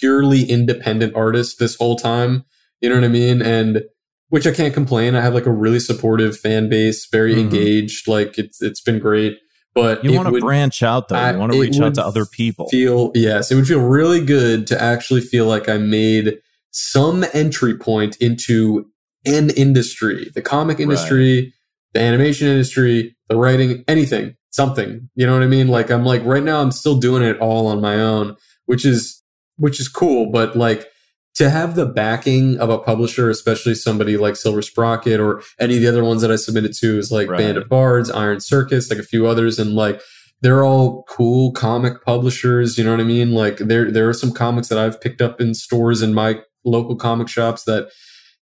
purely 0.00 0.42
independent 0.44 1.14
artist 1.14 1.58
this 1.58 1.76
whole 1.76 1.96
time. 1.96 2.44
You 2.80 2.88
know 2.88 2.96
what 2.96 3.04
I 3.04 3.08
mean? 3.08 3.40
And 3.40 3.84
which 4.28 4.46
I 4.46 4.50
can't 4.52 4.74
complain. 4.74 5.14
I 5.14 5.20
have 5.20 5.34
like 5.34 5.46
a 5.46 5.52
really 5.52 5.78
supportive 5.78 6.36
fan 6.36 6.68
base, 6.68 7.06
very 7.06 7.34
Mhm. 7.34 7.40
engaged. 7.40 8.08
Like 8.08 8.38
it's 8.38 8.60
it's 8.60 8.80
been 8.80 8.98
great. 8.98 9.36
But 9.74 10.04
You 10.04 10.12
want 10.12 10.26
to 10.28 10.32
branch 10.40 10.82
out 10.82 11.08
though. 11.08 11.16
I- 11.16 11.32
You 11.32 11.38
want 11.38 11.52
to 11.52 11.58
reach 11.60 11.80
out 11.80 11.94
to 11.94 12.04
other 12.06 12.26
people. 12.26 12.68
Feel 12.68 13.10
yes, 13.14 13.50
it 13.50 13.54
would 13.54 13.66
feel 13.66 13.80
really 13.80 14.24
good 14.24 14.66
to 14.68 14.80
actually 14.80 15.20
feel 15.22 15.46
like 15.46 15.68
I 15.68 15.78
made 15.78 16.38
some 16.70 17.24
entry 17.32 17.76
point 17.76 18.16
into 18.16 18.86
an 19.24 19.50
industry, 19.50 20.30
the 20.34 20.42
comic 20.42 20.78
industry, 20.80 21.54
the 21.94 22.00
animation 22.00 22.48
industry, 22.48 23.16
the 23.28 23.36
writing, 23.36 23.84
anything, 23.88 24.34
something. 24.50 25.08
You 25.14 25.26
know 25.26 25.34
what 25.34 25.42
I 25.42 25.46
mean? 25.46 25.68
Like 25.68 25.90
I'm 25.90 26.04
like 26.04 26.24
right 26.24 26.42
now 26.42 26.60
I'm 26.60 26.72
still 26.72 26.98
doing 26.98 27.22
it 27.22 27.38
all 27.38 27.66
on 27.66 27.80
my 27.80 27.94
own, 28.00 28.36
which 28.66 28.84
is 28.84 29.22
which 29.56 29.80
is 29.80 29.88
cool, 29.88 30.30
but 30.30 30.56
like 30.56 30.86
to 31.34 31.48
have 31.48 31.74
the 31.76 31.86
backing 31.86 32.58
of 32.58 32.68
a 32.68 32.78
publisher, 32.78 33.30
especially 33.30 33.74
somebody 33.74 34.16
like 34.16 34.36
Silver 34.36 34.62
Sprocket 34.62 35.18
or 35.18 35.42
any 35.58 35.76
of 35.76 35.82
the 35.82 35.88
other 35.88 36.04
ones 36.04 36.20
that 36.22 36.30
I 36.30 36.36
submitted 36.36 36.74
to, 36.74 36.98
is 36.98 37.10
like 37.10 37.28
Right. 37.28 37.38
Band 37.38 37.56
of 37.56 37.68
Bards, 37.68 38.10
Iron 38.10 38.40
Circus, 38.40 38.90
like 38.90 38.98
a 38.98 39.04
few 39.04 39.26
others, 39.26 39.58
and 39.58 39.74
like 39.74 40.00
they're 40.42 40.64
all 40.64 41.04
cool 41.04 41.52
comic 41.52 42.04
publishers. 42.04 42.76
You 42.76 42.84
know 42.84 42.90
what 42.90 43.00
I 43.00 43.04
mean? 43.04 43.32
Like 43.32 43.58
there 43.58 43.90
there 43.90 44.08
are 44.08 44.14
some 44.14 44.32
comics 44.32 44.68
that 44.68 44.78
I've 44.78 45.00
picked 45.00 45.22
up 45.22 45.40
in 45.40 45.54
stores 45.54 46.02
in 46.02 46.12
my 46.12 46.40
local 46.64 46.96
comic 46.96 47.28
shops 47.28 47.64
that 47.64 47.90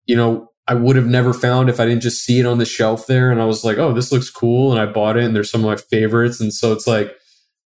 you 0.05 0.15
know 0.15 0.49
I 0.67 0.75
would 0.75 0.95
have 0.95 1.07
never 1.07 1.33
found 1.33 1.69
if 1.69 1.79
I 1.79 1.85
didn't 1.85 2.01
just 2.01 2.23
see 2.23 2.39
it 2.39 2.45
on 2.45 2.59
the 2.59 2.65
shelf 2.65 3.07
there, 3.07 3.31
and 3.31 3.41
I 3.41 3.45
was 3.45 3.63
like, 3.63 3.77
oh, 3.77 3.93
this 3.93 4.11
looks 4.11 4.29
cool, 4.29 4.71
and 4.71 4.79
I 4.79 4.85
bought 4.85 5.17
it, 5.17 5.23
and 5.23 5.35
there's 5.35 5.49
some 5.49 5.65
of 5.65 5.69
my 5.69 5.77
favorites, 5.77 6.39
and 6.39 6.53
so 6.53 6.71
it's 6.71 6.85
like. 6.87 7.15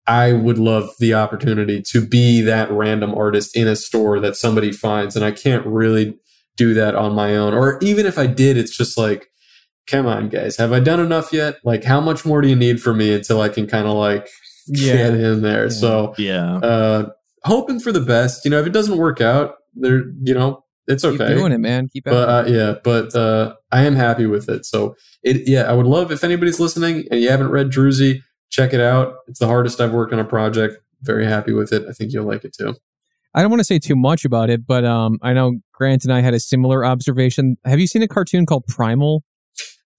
I 0.07 0.33
would 0.33 0.59
love 0.59 0.91
the 0.99 1.15
opportunity 1.15 1.81
to 1.91 2.05
be 2.05 2.41
that 2.43 2.71
random 2.71 3.15
artist 3.15 3.57
in 3.57 3.69
a 3.69 3.77
store 3.77 4.19
that 4.21 4.37
somebody 4.37 4.73
finds, 4.73 5.15
and 5.15 5.25
I 5.25 5.31
can't 5.31 5.65
really 5.67 6.17
do 6.57 6.75
that 6.75 6.95
on 6.95 7.15
my 7.15 7.37
own. 7.37 7.55
Or 7.55 7.79
even 7.81 8.07
if 8.07 8.19
I 8.19 8.27
did, 8.27 8.57
it's 8.57 8.77
just 8.77 8.99
like, 8.99 9.29
come 9.87 10.07
on, 10.07 10.29
guys, 10.29 10.57
have 10.57 10.73
I 10.73 10.81
done 10.81 11.01
enough 11.01 11.33
yet? 11.33 11.57
Like, 11.65 11.85
how 11.85 12.01
much 12.01 12.25
more 12.25 12.41
do 12.41 12.49
you 12.49 12.57
need 12.57 12.83
from 12.83 12.99
me 12.99 13.13
until 13.15 13.41
I 13.41 13.49
can 13.49 13.67
kind 13.67 13.87
of 13.87 13.95
like 13.95 14.29
Yeah. 14.67 14.95
get 14.95 15.15
in 15.15 15.43
there? 15.43 15.65
Yeah. 15.65 15.69
So, 15.71 16.15
yeah. 16.19 16.57
uh, 16.57 17.11
hoping 17.45 17.81
for 17.81 17.93
the 17.93 18.01
best. 18.01 18.45
You 18.45 18.51
know, 18.51 18.61
if 18.61 18.67
it 18.67 18.73
doesn't 18.73 18.99
work 18.99 19.21
out, 19.21 19.55
there, 19.75 20.03
you 20.23 20.35
know, 20.35 20.65
it's 20.87 21.05
Keep 21.05 21.21
okay. 21.21 21.35
doing 21.35 21.53
it, 21.53 21.59
man. 21.59 21.89
Keep 21.93 22.09
at 22.09 22.11
But 22.11 22.29
uh, 22.29 22.45
yeah, 22.49 22.75
but 22.83 23.15
uh, 23.15 23.55
I 23.71 23.85
am 23.85 23.95
happy 23.95 24.27
with 24.27 24.49
it. 24.49 24.67
So 24.67 24.97
it, 25.23 25.49
yeah, 25.49 25.63
I 25.63 25.73
would 25.73 25.87
love 25.87 26.11
if 26.11 26.25
anybody's 26.25 26.59
listening 26.59 27.05
and 27.11 27.21
you 27.21 27.31
haven't 27.31 27.51
read 27.51 27.71
Druzy, 27.71 28.21
check 28.53 28.73
it 28.73 28.81
out. 28.81 29.15
It's 29.27 29.41
the 29.41 29.47
hardest 29.49 29.81
I've 29.81 29.93
worked 29.93 30.13
on 30.13 30.21
a 30.21 30.25
project. 30.25 30.77
Very 31.03 31.27
happy 31.27 31.53
with 31.53 31.73
it. 31.73 31.85
I 31.89 31.93
think 31.93 32.13
you'll 32.13 32.27
like 32.27 32.45
it 32.45 32.55
too. 32.57 32.77
I 33.35 33.41
don't 33.43 33.51
want 33.51 33.61
to 33.61 33.65
say 33.65 33.79
too 33.79 33.97
much 33.97 34.25
about 34.25 34.51
it, 34.51 34.67
but 34.67 34.85
um, 34.85 35.19
I 35.23 35.33
know 35.33 35.55
Grant 35.73 36.05
and 36.05 36.13
I 36.13 36.21
had 36.21 36.35
a 36.35 36.39
similar 36.39 36.85
observation. 36.85 37.57
Have 37.65 37.81
you 37.81 37.87
seen 37.87 38.03
a 38.03 38.09
cartoon 38.09 38.45
called 38.47 38.67
Primal? 38.69 39.25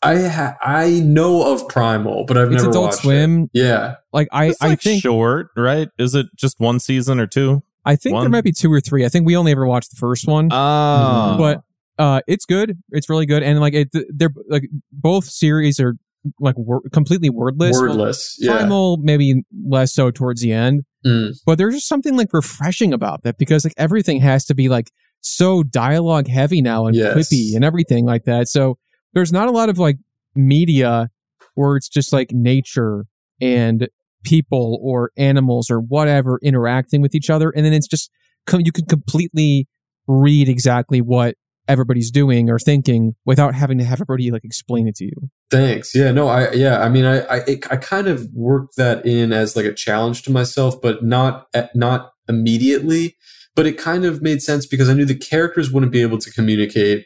I 0.04 0.28
ha- 0.28 0.56
I 0.62 1.00
know 1.04 1.52
of 1.54 1.68
Primal, 1.68 2.26
but 2.26 2.38
I've 2.38 2.52
It's 2.52 2.58
never 2.62 2.70
Adult 2.70 2.86
watched 2.92 3.00
Swim. 3.02 3.44
it. 3.46 3.50
Yeah, 3.54 3.96
Like 4.14 4.28
I, 4.32 4.46
It's 4.48 4.62
I 4.62 4.68
like 4.68 4.82
think 4.82 5.02
short, 5.02 5.48
right? 5.58 5.90
Is 5.98 6.14
it 6.14 6.28
just 6.36 6.60
one 6.60 6.80
season 6.80 7.20
or 7.20 7.26
two? 7.28 7.64
I 7.86 7.96
think 7.96 8.16
there 8.20 8.30
might 8.30 8.44
be 8.44 8.52
two 8.54 8.72
or 8.72 8.80
three. 8.80 9.04
I 9.04 9.10
think 9.10 9.26
we 9.26 9.36
only 9.36 9.52
ever 9.52 9.66
watched 9.66 9.92
the 9.92 9.98
first 9.98 10.28
one. 10.28 10.50
Oh, 10.52 11.36
but 11.38 11.62
uh 12.00 12.22
it's 12.28 12.46
good 12.46 12.76
it's 12.90 13.08
really 13.08 13.28
good 13.28 13.44
and 13.44 13.60
like 13.60 13.76
it 13.76 13.90
they're 14.10 14.34
like 14.50 14.64
both 14.92 15.26
series 15.26 15.80
are 15.80 15.94
like 16.40 16.56
wor- 16.58 16.82
completely 16.92 17.30
wordless 17.30 17.78
wordless. 17.78 18.36
Yeah, 18.40 18.58
primal 18.58 18.98
maybe 18.98 19.44
less 19.68 19.94
so 19.94 20.12
towards 20.12 20.42
the 20.42 20.52
end 20.54 20.84
Mm. 21.06 21.32
but 21.46 21.58
there's 21.58 21.74
just 21.74 21.90
something 21.90 22.16
like 22.16 22.32
refreshing 22.32 22.94
about 22.94 23.24
that 23.24 23.38
because 23.38 23.66
like 23.66 23.74
everything 23.76 24.22
has 24.22 24.46
to 24.46 24.56
be 24.56 24.70
like 24.70 24.90
so 25.20 25.62
dialogue 25.62 26.28
heavy 26.30 26.62
now 26.62 26.86
and 26.86 26.96
Yes. 26.96 27.14
quippy 27.18 27.56
and 27.56 27.66
everything 27.66 28.06
like 28.06 28.24
that 28.24 28.48
so 28.48 28.78
there's 29.14 29.34
not 29.34 29.50
a 29.50 29.52
lot 29.52 29.68
of 29.68 29.78
like 29.78 29.98
media 30.34 31.10
where 31.56 31.76
it's 31.76 31.90
just 31.90 32.14
like 32.14 32.30
nature 32.32 33.06
and 33.42 33.90
people 34.24 34.80
or 34.82 35.12
animals 35.18 35.70
or 35.70 35.80
whatever 35.80 36.40
interacting 36.42 37.02
with 37.02 37.14
each 37.14 37.30
other 37.30 37.50
and 37.50 37.66
then 37.66 37.74
it's 37.74 37.88
just 37.88 38.10
com- 38.48 38.62
you 38.64 38.72
can 38.72 38.86
completely 38.86 39.68
read 40.08 40.48
exactly 40.48 41.02
what 41.02 41.36
everybody's 41.68 42.12
doing 42.12 42.50
or 42.50 42.60
thinking 42.60 43.14
without 43.26 43.54
having 43.56 43.78
to 43.78 43.84
have 43.84 43.98
everybody 44.02 44.32
like 44.32 44.44
explain 44.44 44.88
it 44.88 44.96
to 44.96 45.06
you 45.06 45.30
Thanks. 45.52 45.94
Yeah, 45.94 46.12
no, 46.12 46.28
I 46.30 46.52
yeah, 46.54 46.82
I 46.82 46.90
mean, 46.90 47.06
I 47.06 47.20
I, 47.26 47.38
it, 47.48 47.72
I 47.72 47.78
kind 47.78 48.08
of 48.08 48.28
worked 48.34 48.76
that 48.78 49.06
in 49.06 49.32
as 49.32 49.56
like 49.56 49.66
a 49.66 49.74
challenge 49.74 50.24
to 50.24 50.32
myself, 50.32 50.82
but 50.82 51.04
not 51.04 51.46
at, 51.54 51.76
not 51.76 52.12
immediately. 52.28 53.16
But 53.56 53.68
it 53.68 53.78
kind 53.78 54.04
of 54.04 54.20
made 54.24 54.42
sense 54.42 54.66
because 54.66 54.90
I 54.90 54.94
knew 54.94 55.06
the 55.06 55.14
characters 55.14 55.72
wouldn't 55.72 55.92
be 55.92 56.02
able 56.02 56.18
to 56.18 56.32
communicate, 56.32 57.06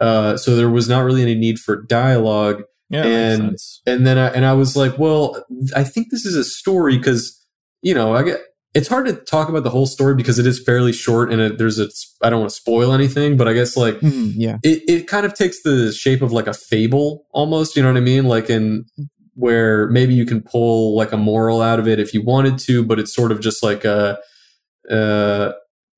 uh, 0.00 0.38
so 0.38 0.56
there 0.56 0.70
was 0.70 0.88
not 0.88 1.04
really 1.04 1.20
any 1.20 1.34
need 1.34 1.58
for 1.58 1.82
dialogue. 1.82 2.62
yeah, 2.88 3.04
and- 3.04 3.58
And 3.86 4.06
then 4.06 4.16
I 4.16 4.28
and 4.28 4.46
I 4.46 4.54
was 4.54 4.74
like, 4.74 4.98
well, 4.98 5.44
I 5.76 5.84
think 5.84 6.06
this 6.10 6.24
is 6.24 6.34
a 6.34 6.44
story 6.44 6.96
because 6.96 7.38
you 7.82 7.92
know 7.92 8.14
I 8.14 8.22
get 8.22 8.40
it's 8.74 8.88
hard 8.88 9.06
to 9.06 9.12
talk 9.12 9.48
about 9.48 9.64
the 9.64 9.70
whole 9.70 9.86
story 9.86 10.14
because 10.14 10.38
it 10.38 10.46
is 10.46 10.62
fairly 10.62 10.92
short 10.92 11.30
and 11.30 11.42
it, 11.42 11.58
there's 11.58 11.78
a 11.78 11.88
I 12.22 12.30
don't 12.30 12.40
want 12.40 12.50
to 12.50 12.56
spoil 12.56 12.92
anything, 12.92 13.36
but 13.36 13.46
I 13.46 13.52
guess 13.52 13.76
like 13.76 13.98
yeah. 14.00 14.58
it, 14.62 14.82
it 14.88 15.08
kind 15.08 15.26
of 15.26 15.34
takes 15.34 15.62
the 15.62 15.92
shape 15.92 16.22
of 16.22 16.32
like 16.32 16.46
a 16.46 16.54
fable 16.54 17.26
almost 17.32 17.76
you 17.76 17.82
know 17.82 17.88
what 17.88 17.98
i 17.98 18.00
mean? 18.00 18.24
Like 18.24 18.48
in 18.48 18.86
where 19.34 19.88
maybe 19.88 20.14
you 20.14 20.24
can 20.24 20.42
pull 20.42 20.96
like 20.96 21.12
a 21.12 21.16
moral 21.16 21.60
out 21.62 21.78
of 21.78 21.88
it 21.88 21.98
if 21.98 22.12
you 22.12 22.22
wanted 22.22 22.58
to 22.58 22.84
but 22.84 22.98
it's 22.98 23.14
sort 23.14 23.32
of 23.32 23.40
just 23.40 23.62
like 23.62 23.82
a 23.82 24.18
uh 24.90 25.52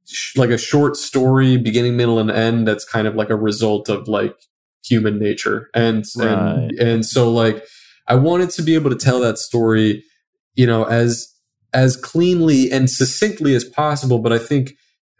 sh- 0.07 0.37
like 0.37 0.51
a 0.51 0.59
short 0.59 0.97
story 0.97 1.57
beginning 1.57 1.97
middle 1.97 2.21
and 2.21 2.31
end 2.31 2.67
that's 2.67 2.85
kind 2.85 3.09
of 3.09 3.17
like 3.17 3.31
a 3.31 3.37
result 3.37 3.89
of 3.89 4.07
like 4.07 4.37
human 4.85 5.19
nature. 5.19 5.71
And 5.75 6.05
and 6.21 6.79
and 6.79 7.07
so 7.07 7.31
like 7.31 7.65
i 8.07 8.15
wanted 8.15 8.51
to 8.51 8.63
be 8.63 8.75
able 8.75 8.91
to 8.91 8.97
tell 8.97 9.21
that 9.21 9.39
story 9.39 10.05
you 10.55 10.67
know 10.67 10.85
as 10.85 11.34
as 11.75 11.97
cleanly 11.97 12.71
and 12.71 12.89
succinctly 12.89 13.55
as 13.55 13.65
possible 13.65 14.19
but 14.19 14.33
i 14.33 14.39
think 14.39 14.75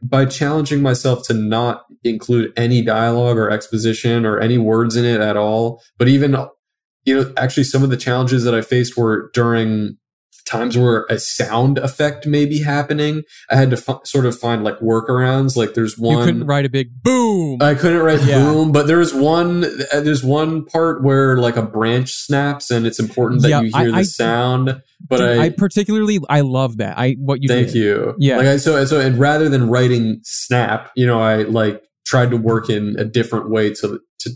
by 0.05 0.27
challenging 0.27 0.83
myself 0.83 1.27
to 1.27 1.35
not 1.35 1.85
include 2.05 2.53
any 2.57 2.83
dialogue 2.83 3.39
or 3.39 3.51
exposition 3.51 4.27
or 4.27 4.39
any 4.39 4.59
words 4.59 4.97
in 4.97 5.05
it 5.05 5.21
at 5.21 5.37
all, 5.37 5.83
but 5.99 6.09
even 6.09 6.37
you 7.05 7.15
know, 7.15 7.33
actually 7.37 7.65
some 7.65 7.83
of 7.83 7.91
the 7.91 7.97
challenges 7.97 8.45
that 8.45 8.55
I 8.55 8.61
faced 8.61 8.97
were 8.97 9.31
during 9.33 9.97
times 10.45 10.77
where 10.77 11.07
a 11.09 11.19
sound 11.19 11.79
effect 11.79 12.27
may 12.27 12.45
be 12.45 12.61
happening. 12.63 13.23
I 13.51 13.57
had 13.57 13.71
to 13.71 13.77
f- 13.77 14.07
sort 14.07 14.27
of 14.27 14.39
find 14.39 14.63
like 14.63 14.79
workarounds. 14.81 15.57
Like 15.57 15.75
there's 15.75 15.97
one. 15.99 16.19
You 16.19 16.25
couldn't 16.25 16.45
write 16.47 16.65
a 16.65 16.69
big 16.69 17.03
boom. 17.03 17.59
I 17.63 17.75
couldn't 17.75 18.03
write 18.03 18.23
Yeah. 18.25 18.39
boom, 18.45 18.71
but 18.73 18.87
there's 18.87 19.15
one. 19.15 19.65
uh, 19.65 20.01
There's 20.01 20.23
one 20.23 20.65
part 20.65 21.03
where 21.03 21.39
like 21.39 21.57
a 21.57 21.63
branch 21.63 22.13
snaps, 22.13 22.71
and 22.71 22.87
it's 22.87 22.99
important 23.01 23.43
that 23.43 23.49
Yeah, 23.49 23.61
you 23.63 23.71
hear 23.75 23.89
I- 23.89 23.91
the 23.91 23.97
I- 23.99 24.03
sound. 24.03 24.81
But 25.09 25.19
Dude, 25.19 25.39
I, 25.39 25.45
I 25.45 25.49
particularly 25.51 26.19
I 26.31 26.41
love 26.41 26.79
that. 26.79 26.99
I 26.99 27.13
what 27.19 27.43
you 27.43 27.49
thank 27.49 27.69
did. 27.69 27.77
you. 27.77 28.15
Yeah. 28.19 28.39
Like 28.39 28.47
I, 28.47 28.57
so 28.57 28.83
so 28.87 29.01
and 29.01 29.19
rather 29.19 29.49
than 29.49 29.69
writing 29.69 30.21
snap, 30.23 30.91
you 30.97 31.07
know, 31.07 31.21
I 31.21 31.43
like 31.43 31.83
tried 32.07 32.31
to 32.31 32.37
work 32.39 32.71
in 32.71 32.97
a 32.99 33.05
different 33.05 33.51
way 33.51 33.73
to 33.75 34.01
to 34.21 34.31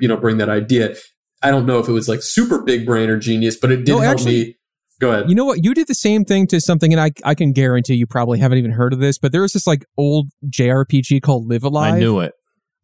you 0.00 0.08
know 0.08 0.16
bring 0.16 0.38
that 0.38 0.48
idea. 0.48 0.94
I 1.42 1.50
don't 1.50 1.64
know 1.64 1.78
if 1.78 1.88
it 1.88 1.92
was 1.92 2.08
like 2.08 2.22
super 2.22 2.60
big 2.62 2.84
brain 2.84 3.08
or 3.08 3.18
genius, 3.18 3.56
but 3.56 3.70
it 3.72 3.78
did 3.84 3.88
No, 3.92 3.98
help 4.00 4.18
actually- 4.18 4.32
me. 4.44 4.56
Go 5.00 5.10
ahead. 5.12 5.28
You 5.28 5.34
know 5.34 5.44
what? 5.46 5.64
You 5.64 5.74
did 5.74 5.86
the 5.88 5.94
same 5.94 6.24
thing 6.24 6.46
to 6.48 6.60
something, 6.60 6.92
and 6.92 7.00
I 7.00 7.10
I 7.24 7.34
can 7.34 7.52
guarantee 7.52 7.94
you 7.94 8.06
probably 8.06 8.38
haven't 8.38 8.58
even 8.58 8.72
heard 8.72 8.92
of 8.92 8.98
this. 9.00 9.18
But 9.18 9.32
there 9.32 9.42
was 9.42 9.52
this 9.54 9.66
like 9.66 9.84
old 9.96 10.28
JRPG 10.48 11.22
called 11.22 11.48
Live 11.48 11.64
Alive 11.64 11.94
I 11.94 11.98
knew 11.98 12.20
it. 12.20 12.34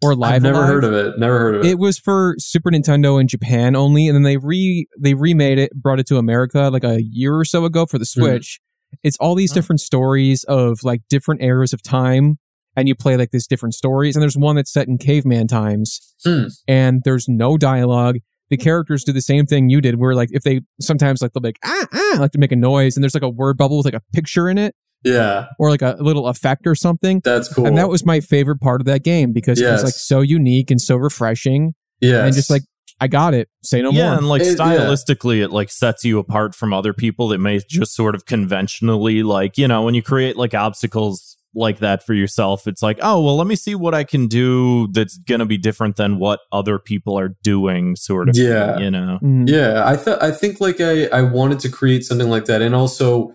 or 0.03 0.15
Live 0.15 0.33
I've 0.35 0.43
never 0.43 0.59
Alive. 0.59 0.69
heard 0.69 0.85
of 0.85 0.93
it. 0.95 1.19
Never 1.19 1.39
heard 1.39 1.55
of 1.57 1.65
it. 1.65 1.69
It 1.73 1.79
was 1.79 1.99
for 1.99 2.35
Super 2.39 2.71
Nintendo 2.71 3.21
in 3.21 3.29
Japan 3.29 3.77
only, 3.77 4.09
and 4.09 4.17
then 4.17 4.23
they 4.23 4.39
re 4.39 4.87
they 4.99 5.15
remade 5.15 5.59
it, 5.59 5.73
brought 5.75 6.01
it 6.01 6.07
to 6.09 6.17
America 6.17 6.71
like 6.73 6.85
a 6.85 7.03
year 7.03 7.35
or 7.37 7.45
so 7.45 7.65
ago 7.65 7.87
for 7.87 7.99
the 7.99 8.11
Hmm. 8.15 8.21
Switch. 8.23 8.61
It's 9.03 9.17
all 9.19 9.35
these 9.35 9.53
Oh. 9.53 9.55
different 9.55 9.81
stories 9.81 10.43
of 10.45 10.79
like 10.83 11.03
different 11.11 11.43
eras 11.43 11.73
of 11.75 11.83
time, 11.83 12.39
and 12.77 12.89
you 12.89 12.95
play 12.95 13.17
like 13.19 13.31
these 13.31 13.47
different 13.47 13.75
stories. 13.75 14.17
And 14.17 14.23
there's 14.23 14.39
one 14.39 14.57
that's 14.57 14.73
set 14.73 14.89
in 14.89 14.97
caveman 14.97 15.49
times, 15.49 16.01
Hmm. 16.25 16.45
and 16.67 17.03
there's 17.05 17.29
no 17.29 17.59
dialogue. 17.59 18.17
The 18.51 18.57
characters 18.57 19.05
do 19.05 19.13
the 19.13 19.21
same 19.23 19.47
thing 19.47 19.69
you 19.71 19.81
did, 19.81 19.99
where 19.99 20.15
like 20.15 20.29
if 20.33 20.43
they 20.43 20.61
sometimes 20.81 21.23
like 21.23 21.33
they'll 21.33 21.41
be 21.41 21.49
like 21.49 21.59
ah 21.65 21.87
ah 21.93 22.17
like 22.21 22.33
to 22.33 22.39
make 22.39 22.53
a 22.53 22.57
noise, 22.57 22.97
and 22.97 23.03
there's 23.03 23.15
like 23.15 23.23
a 23.23 23.29
word 23.29 23.57
bubble 23.57 23.79
with 23.79 23.87
like 23.87 23.95
a 23.95 24.03
picture 24.13 24.49
in 24.49 24.59
it 24.59 24.75
yeah, 25.05 25.47
or 25.59 25.71
like 25.71 25.83
a 25.83 25.97
little 26.01 26.27
effect 26.27 26.67
or 26.67 26.75
something. 26.75 27.21
that's 27.25 27.53
cool. 27.53 27.67
And 27.67 27.77
that 27.79 27.89
was 27.89 28.05
my 28.05 28.21
favorite 28.21 28.61
part 28.61 28.81
of 28.81 28.87
that 28.87 29.05
game 29.05 29.33
because 29.33 29.61
it 29.61 29.71
was 29.71 29.85
like 29.85 29.95
so 29.95 30.21
unique 30.21 30.71
and 30.71 30.81
so 30.81 30.97
refreshing 30.97 31.75
yeah, 32.01 32.25
and 32.25 32.35
just 32.35 32.51
like 32.51 32.63
I 33.01 33.09
got 33.09 33.35
it. 33.35 33.49
Say 33.63 33.83
no 33.83 33.91
yeah, 33.91 34.05
more. 34.05 34.13
Yeah, 34.13 34.19
and 34.19 34.29
like 34.29 34.43
It- 34.43 34.59
yeah. 34.59 34.65
stylistically, 34.67 35.43
it 35.43 35.51
like 35.51 35.71
sets 35.71 36.05
you 36.05 36.19
apart 36.19 36.55
from 36.55 36.73
other 36.73 36.93
people 36.93 37.29
that 37.29 37.39
may 37.39 37.61
just 37.69 37.95
sort 37.95 38.15
of 38.15 38.27
conventionally 38.27 39.23
like 39.23 39.59
you 39.59 39.69
know 39.69 39.83
when 39.83 39.95
you 39.95 40.03
create 40.03 40.37
like 40.37 40.55
obstacles 40.55 41.36
like 41.57 41.79
that 41.79 42.05
for 42.05 42.15
yourself, 42.15 42.67
it's 42.67 42.83
like 42.83 42.99
oh 43.03 43.23
well, 43.23 43.37
let 43.37 43.47
me 43.47 43.57
see 43.57 43.75
what 43.75 43.95
I 43.95 44.05
can 44.05 44.29
do 44.29 44.89
that's 44.93 45.19
gonna 45.19 45.47
be 45.47 45.59
different 45.59 45.97
than 45.97 46.19
what 46.19 46.41
other 46.53 46.79
people 46.79 47.19
are 47.19 47.35
doing, 47.43 47.97
sort 47.97 48.29
of. 48.29 48.37
Yeah. 48.37 48.79
you 48.79 48.91
know. 48.91 49.19
Mm. 49.23 49.49
Yeah, 49.49 49.83
I 49.85 49.97
thought 49.97 50.23
I 50.23 50.31
think 50.31 50.61
like 50.61 50.81
I 50.81 51.07
I 51.07 51.23
wanted 51.23 51.61
to 51.61 51.69
create 51.69 52.05
something 52.05 52.29
like 52.29 52.45
that, 52.45 52.63
and 52.63 52.75
also, 52.75 53.33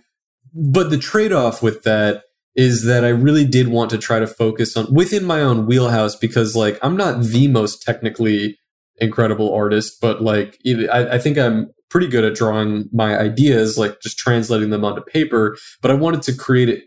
but 0.53 0.89
the 0.89 0.97
trade 0.97 1.33
off 1.33 1.61
with 1.61 1.83
that 1.83 2.23
is 2.55 2.83
that 2.85 3.05
I 3.05 3.09
really 3.09 3.45
did 3.45 3.69
want 3.69 3.89
to 3.91 3.97
try 3.97 4.19
to 4.19 4.27
focus 4.27 4.75
on 4.75 4.93
within 4.93 5.23
my 5.23 5.41
own 5.41 5.65
wheelhouse 5.65 6.15
because 6.15 6.55
like 6.55 6.77
I'm 6.81 6.97
not 6.97 7.21
the 7.23 7.47
most 7.47 7.81
technically 7.81 8.57
incredible 8.97 9.53
artist, 9.53 9.99
but 10.01 10.21
like 10.21 10.57
I, 10.91 11.15
I 11.15 11.17
think 11.17 11.37
I'm 11.37 11.71
pretty 11.89 12.07
good 12.07 12.23
at 12.23 12.35
drawing 12.35 12.89
my 12.93 13.17
ideas, 13.17 13.77
like 13.77 13.99
just 14.01 14.17
translating 14.17 14.69
them 14.69 14.85
onto 14.85 15.01
paper. 15.01 15.57
But 15.81 15.91
I 15.91 15.95
wanted 15.95 16.21
to 16.23 16.33
create 16.33 16.69
it 16.69 16.83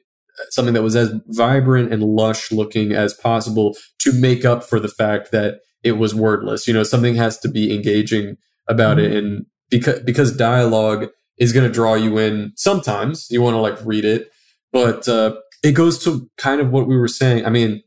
something 0.51 0.75
that 0.75 0.83
was 0.83 0.97
as 0.97 1.13
vibrant 1.29 1.93
and 1.93 2.03
lush 2.03 2.51
looking 2.53 2.93
as 2.93 3.15
possible 3.15 3.77
to 4.01 4.13
make 4.13 4.45
up 4.45 4.65
for 4.65 4.79
the 4.81 4.89
fact 4.89 5.31
that 5.33 5.61
it 5.83 5.93
was 5.93 6.15
wordless. 6.15 6.67
You 6.67 6.75
know, 6.75 6.83
something 6.83 7.15
has 7.17 7.39
to 7.41 7.49
be 7.49 7.75
engaging 7.75 8.37
about 8.69 8.99
it, 8.99 9.13
and 9.13 9.47
because 9.71 10.01
because 10.01 10.37
dialogue 10.37 11.09
is 11.39 11.53
going 11.53 11.67
to 11.67 11.73
draw 11.73 11.95
you 11.95 12.19
in. 12.19 12.53
Sometimes 12.57 13.27
you 13.31 13.43
want 13.43 13.55
to 13.55 13.59
like 13.61 13.79
read 13.85 14.05
it, 14.05 14.31
but 14.73 15.09
uh, 15.09 15.35
it 15.63 15.73
goes 15.73 16.03
to 16.05 16.29
kind 16.39 16.61
of 16.61 16.71
what 16.71 16.87
we 16.87 16.97
were 16.97 17.09
saying. 17.09 17.45
I 17.45 17.51
mean, 17.51 17.83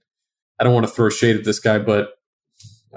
I 0.59 0.63
don't 0.63 0.73
want 0.73 0.85
to 0.85 0.91
throw 0.91 1.09
shade 1.09 1.35
at 1.35 1.43
this 1.45 1.59
guy, 1.59 1.79
but 1.79 2.09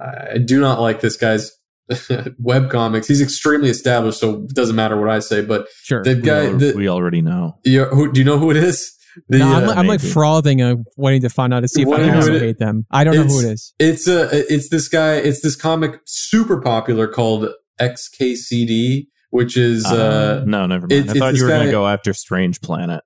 I 0.01 0.39
do 0.39 0.61
not 0.61 0.81
like 0.81 1.01
this 1.01 1.17
guy's 1.17 1.53
web 2.39 2.71
comics. 2.71 3.07
He's 3.09 3.21
extremely 3.21 3.69
established, 3.71 4.21
so 4.21 4.43
it 4.45 4.55
doesn't 4.55 4.77
matter 4.77 4.99
what 4.99 5.09
I 5.11 5.19
say. 5.21 5.43
But 5.43 5.67
Sure. 5.83 6.03
the 6.03 6.15
We, 6.17 6.21
guy, 6.23 6.53
the, 6.53 6.73
we 6.77 6.89
already 6.89 7.23
know. 7.23 7.59
you- 7.65 7.85
who, 7.87 8.13
do 8.13 8.21
you 8.21 8.25
know 8.25 8.39
who 8.39 8.51
it 8.51 8.57
is? 8.57 8.93
The, 9.29 9.39
No, 9.39 9.47
I'm, 9.49 9.65
uh, 9.65 9.67
like- 9.69 9.77
I'm 9.77 9.87
like 9.87 10.01
frothing, 10.01 10.63
uh, 10.63 10.77
waiting 10.97 11.23
to 11.23 11.29
find 11.31 11.53
out 11.53 11.61
to 11.61 11.69
see 11.69 11.83
if 11.83 11.87
I 11.89 11.91
Wondering 11.91 12.11
can 12.13 12.21
who 12.23 12.29
also 12.33 12.39
hate 12.41 12.59
them. 12.59 12.87
I 12.91 13.05
don't 13.05 13.15
know 13.17 13.23
who 13.25 13.41
It's- 13.41 13.73
It's 13.79 14.07
a 14.09 14.29
it's 14.53 14.69
this 14.69 14.89
guy. 14.89 15.15
It's 15.17 15.41
this 15.41 15.57
comic 15.57 16.01
super 16.07 16.61
popular 16.61 17.07
called 17.09 17.49
XKCD, 17.81 19.07
which 19.31 19.57
is 19.57 19.87
Uh, 19.87 19.95
uh, 20.43 20.45
no, 20.47 20.67
never 20.67 20.83
mind. 20.87 20.93
it's- 20.93 21.17
I 21.17 21.19
thought 21.19 21.35
you 21.35 21.43
were 21.45 21.49
gonna 21.51 21.71
go 21.71 21.87
after 21.87 22.13
Strange 22.13 22.61
Planet, 22.61 23.03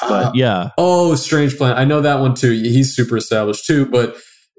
but 0.00 0.10
uh, 0.26 0.32
yeah, 0.34 0.70
oh 0.78 1.14
Strange 1.14 1.56
Planet. 1.56 1.78
I 1.78 1.84
know 1.84 2.00
that 2.00 2.20
one 2.20 2.34
too. 2.34 2.50
He's 2.52 2.94
super 2.94 3.16
established 3.16 3.66
too, 3.66 3.86
but 3.86 4.16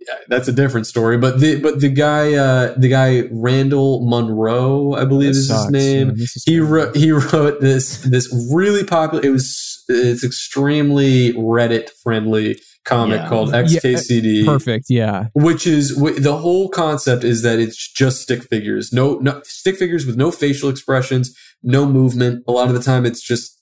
yeah, 0.07 0.15
that's 0.27 0.47
a 0.47 0.51
different 0.51 0.85
story. 0.85 1.17
But 1.17 1.39
the 1.39 1.59
but 1.61 1.79
the 1.79 1.89
guy 1.89 2.33
uh, 2.33 2.73
the 2.77 2.89
guy 2.89 3.23
Randall 3.31 4.05
Munroe, 4.07 4.93
I 4.93 5.05
believe 5.05 5.29
This 5.29 5.37
is 5.37 5.49
his 5.51 5.69
name. 5.71 6.07
Yeah, 6.17 6.23
is 6.23 6.43
he 6.45 6.59
wrote 6.59 6.95
he 6.95 7.11
wrote 7.11 7.61
this 7.61 7.97
this 7.99 8.27
really 8.53 8.83
popular. 8.83 9.23
It 9.25 9.29
was 9.29 9.72
it's 9.89 10.23
extremely 10.23 11.33
Reddit 11.33 11.89
friendly 12.03 12.59
comic 12.85 13.21
Yeah. 13.21 13.29
called 13.29 13.49
Yeah, 13.51 13.57
uh, 13.59 13.63
XKCD. 13.63 14.45
Perfect. 14.45 14.85
Yeah. 14.89 15.27
which 15.33 15.65
is 15.65 15.91
wh- 15.97 16.19
the 16.21 16.37
whole 16.37 16.67
concept 16.69 17.23
is 17.23 17.41
that 17.43 17.59
it's 17.59 17.91
just 17.93 18.21
stick 18.21 18.43
figures 18.43 18.91
no 18.91 19.15
no 19.19 19.41
stick 19.45 19.77
figures 19.77 20.05
with 20.05 20.17
no 20.17 20.31
facial 20.31 20.69
expressions 20.69 21.33
no 21.63 21.85
movement 21.85 22.43
a 22.47 22.51
lot 22.51 22.67
of 22.67 22.73
the 22.73 22.81
time 22.81 23.05
it's 23.05 23.21
just 23.21 23.61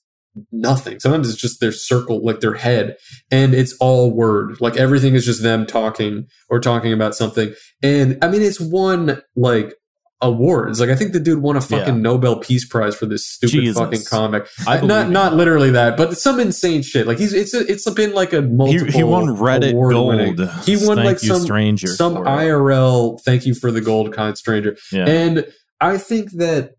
nothing 0.51 0.99
sometimes 0.99 1.29
it's 1.29 1.39
just 1.39 1.59
their 1.59 1.71
circle 1.73 2.23
like 2.25 2.39
their 2.39 2.53
head 2.55 2.95
and 3.29 3.53
it's 3.53 3.73
all 3.79 4.11
word 4.11 4.55
like 4.61 4.77
everything 4.77 5.13
is 5.13 5.25
just 5.25 5.43
them 5.43 5.65
talking 5.67 6.25
or 6.49 6.59
talking 6.59 6.93
about 6.93 7.13
something 7.13 7.53
and 7.83 8.17
i 8.23 8.27
mean 8.29 8.41
it's 8.41 8.59
one 8.59 9.21
like 9.35 9.73
awards 10.21 10.79
like 10.79 10.89
i 10.89 10.95
think 10.95 11.13
the 11.13 11.19
dude 11.19 11.41
won 11.41 11.55
a 11.55 11.61
fucking 11.61 11.95
Yeah. 11.95 12.01
nobel 12.01 12.37
peace 12.39 12.65
prize 12.65 12.95
for 12.95 13.05
this 13.07 13.25
stupid 13.27 13.51
Jesus. 13.53 13.77
fucking 13.77 14.01
comic 14.09 14.47
I 14.67 14.75
not 14.75 14.87
believe 14.87 15.09
not 15.09 15.33
literally 15.35 15.71
that 15.71 15.97
but 15.97 16.17
some 16.17 16.39
insane 16.39 16.81
shit 16.83 17.07
like 17.07 17.17
he's 17.17 17.33
it's 17.33 17.53
a, 17.53 17.59
it's 17.71 17.89
been 17.91 18.13
like 18.13 18.31
a 18.33 18.41
multiple 18.41 18.91
he 18.91 19.03
won 19.03 19.25
Reddit 19.27 19.73
Gold. 19.73 20.39
he 20.65 20.75
won 20.77 20.97
Thank 20.97 21.05
like 21.05 21.23
you, 21.23 21.29
some 21.29 21.41
stranger 21.41 21.87
some 21.87 22.13
for 22.15 22.23
it. 22.23 22.27
IRL 22.27 23.19
thank 23.21 23.45
you 23.45 23.53
for 23.55 23.71
the 23.71 23.81
gold 23.81 24.13
kind 24.13 24.37
stranger. 24.37 24.77
Yeah. 24.91 25.05
And 25.07 25.45
I 25.79 25.97
think 25.97 26.31
that 26.33 26.75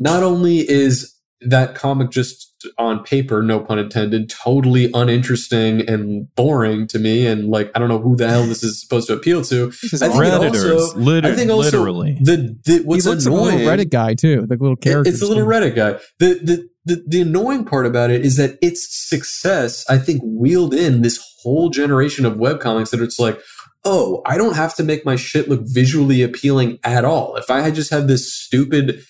not 0.00 0.22
only 0.22 0.58
is 0.68 1.14
that 1.42 1.74
comic 1.74 2.10
just 2.10 2.54
on 2.78 3.02
paper, 3.04 3.42
no 3.42 3.60
pun 3.60 3.78
intended, 3.78 4.28
totally 4.30 4.90
uninteresting 4.94 5.88
and 5.88 6.32
boring 6.34 6.86
to 6.88 6.98
me, 6.98 7.26
and 7.26 7.48
like 7.48 7.70
I 7.74 7.78
don't 7.78 7.88
know 7.88 7.98
who 8.00 8.16
the 8.16 8.28
hell 8.28 8.44
this 8.46 8.62
is 8.62 8.80
supposed 8.80 9.06
to 9.08 9.14
appeal 9.14 9.42
to. 9.44 9.72
This 9.82 9.92
is 9.94 10.02
I 10.02 10.08
think. 10.08 10.20
Redditors, 10.22 10.72
also- 10.80 10.98
liter- 10.98 11.28
I 11.28 11.32
think 11.34 11.50
also 11.50 11.64
literally. 11.78 12.18
the, 12.20 12.56
the 12.64 12.72
he 12.78 12.80
what's 12.80 13.06
looks 13.06 13.26
like 13.26 13.32
a 13.32 13.36
annoying. 13.36 13.58
little 13.64 13.72
Reddit 13.84 13.90
guy 13.90 14.14
too, 14.14 14.46
like 14.48 14.60
little 14.60 14.76
character. 14.76 15.08
It's 15.10 15.22
a 15.22 15.26
little 15.26 15.46
Reddit 15.46 15.74
guy. 15.74 15.92
The, 16.18 16.34
the 16.42 16.68
the 16.84 17.04
the 17.06 17.20
annoying 17.22 17.64
part 17.64 17.86
about 17.86 18.10
it 18.10 18.24
is 18.24 18.36
that 18.36 18.58
its 18.62 18.86
success, 19.08 19.84
I 19.88 19.98
think, 19.98 20.22
wheeled 20.24 20.74
in 20.74 21.02
this 21.02 21.18
whole 21.42 21.68
generation 21.70 22.24
of 22.26 22.34
webcomics 22.34 22.90
that 22.90 23.00
it's 23.00 23.18
like, 23.18 23.40
oh, 23.84 24.22
I 24.26 24.36
don't 24.38 24.54
have 24.56 24.74
to 24.76 24.84
make 24.84 25.04
my 25.04 25.16
shit 25.16 25.48
look 25.48 25.60
visually 25.64 26.22
appealing 26.22 26.78
at 26.84 27.04
all. 27.04 27.36
If 27.36 27.50
I 27.50 27.60
had 27.60 27.74
just 27.74 27.90
had 27.90 28.08
this 28.08 28.32
stupid 28.32 29.02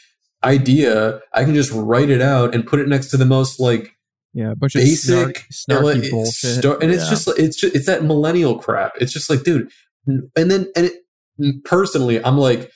idea, 0.45 1.21
I 1.33 1.45
can 1.45 1.55
just 1.55 1.73
write 1.73 2.11
it 2.11 2.21
out 2.23 2.55
and 2.55 2.67
put 2.67 2.79
it 2.81 2.89
next 2.89 3.09
to 3.11 3.17
the 3.17 3.25
most 3.25 3.59
like 3.61 3.93
Yeah, 4.35 4.55
bunch 4.55 4.75
of 4.75 4.81
basic 4.83 5.47
snark, 5.51 5.95
snarky 5.97 6.11
bullshit. 6.11 6.59
star- 6.59 6.79
and 6.81 6.91
it's 6.93 7.05
Yeah. 7.05 7.11
just 7.11 7.29
it's 7.39 7.57
just 7.57 7.75
it's 7.75 7.87
that 7.87 8.05
millennial 8.05 8.59
crap. 8.59 8.93
It's 9.01 9.13
just 9.13 9.29
like, 9.31 9.43
dude, 9.45 9.71
and 10.07 10.31
then 10.35 10.69
and 10.77 10.91
it, 11.39 11.65
personally, 11.65 12.23
I'm 12.25 12.39
like, 12.39 12.71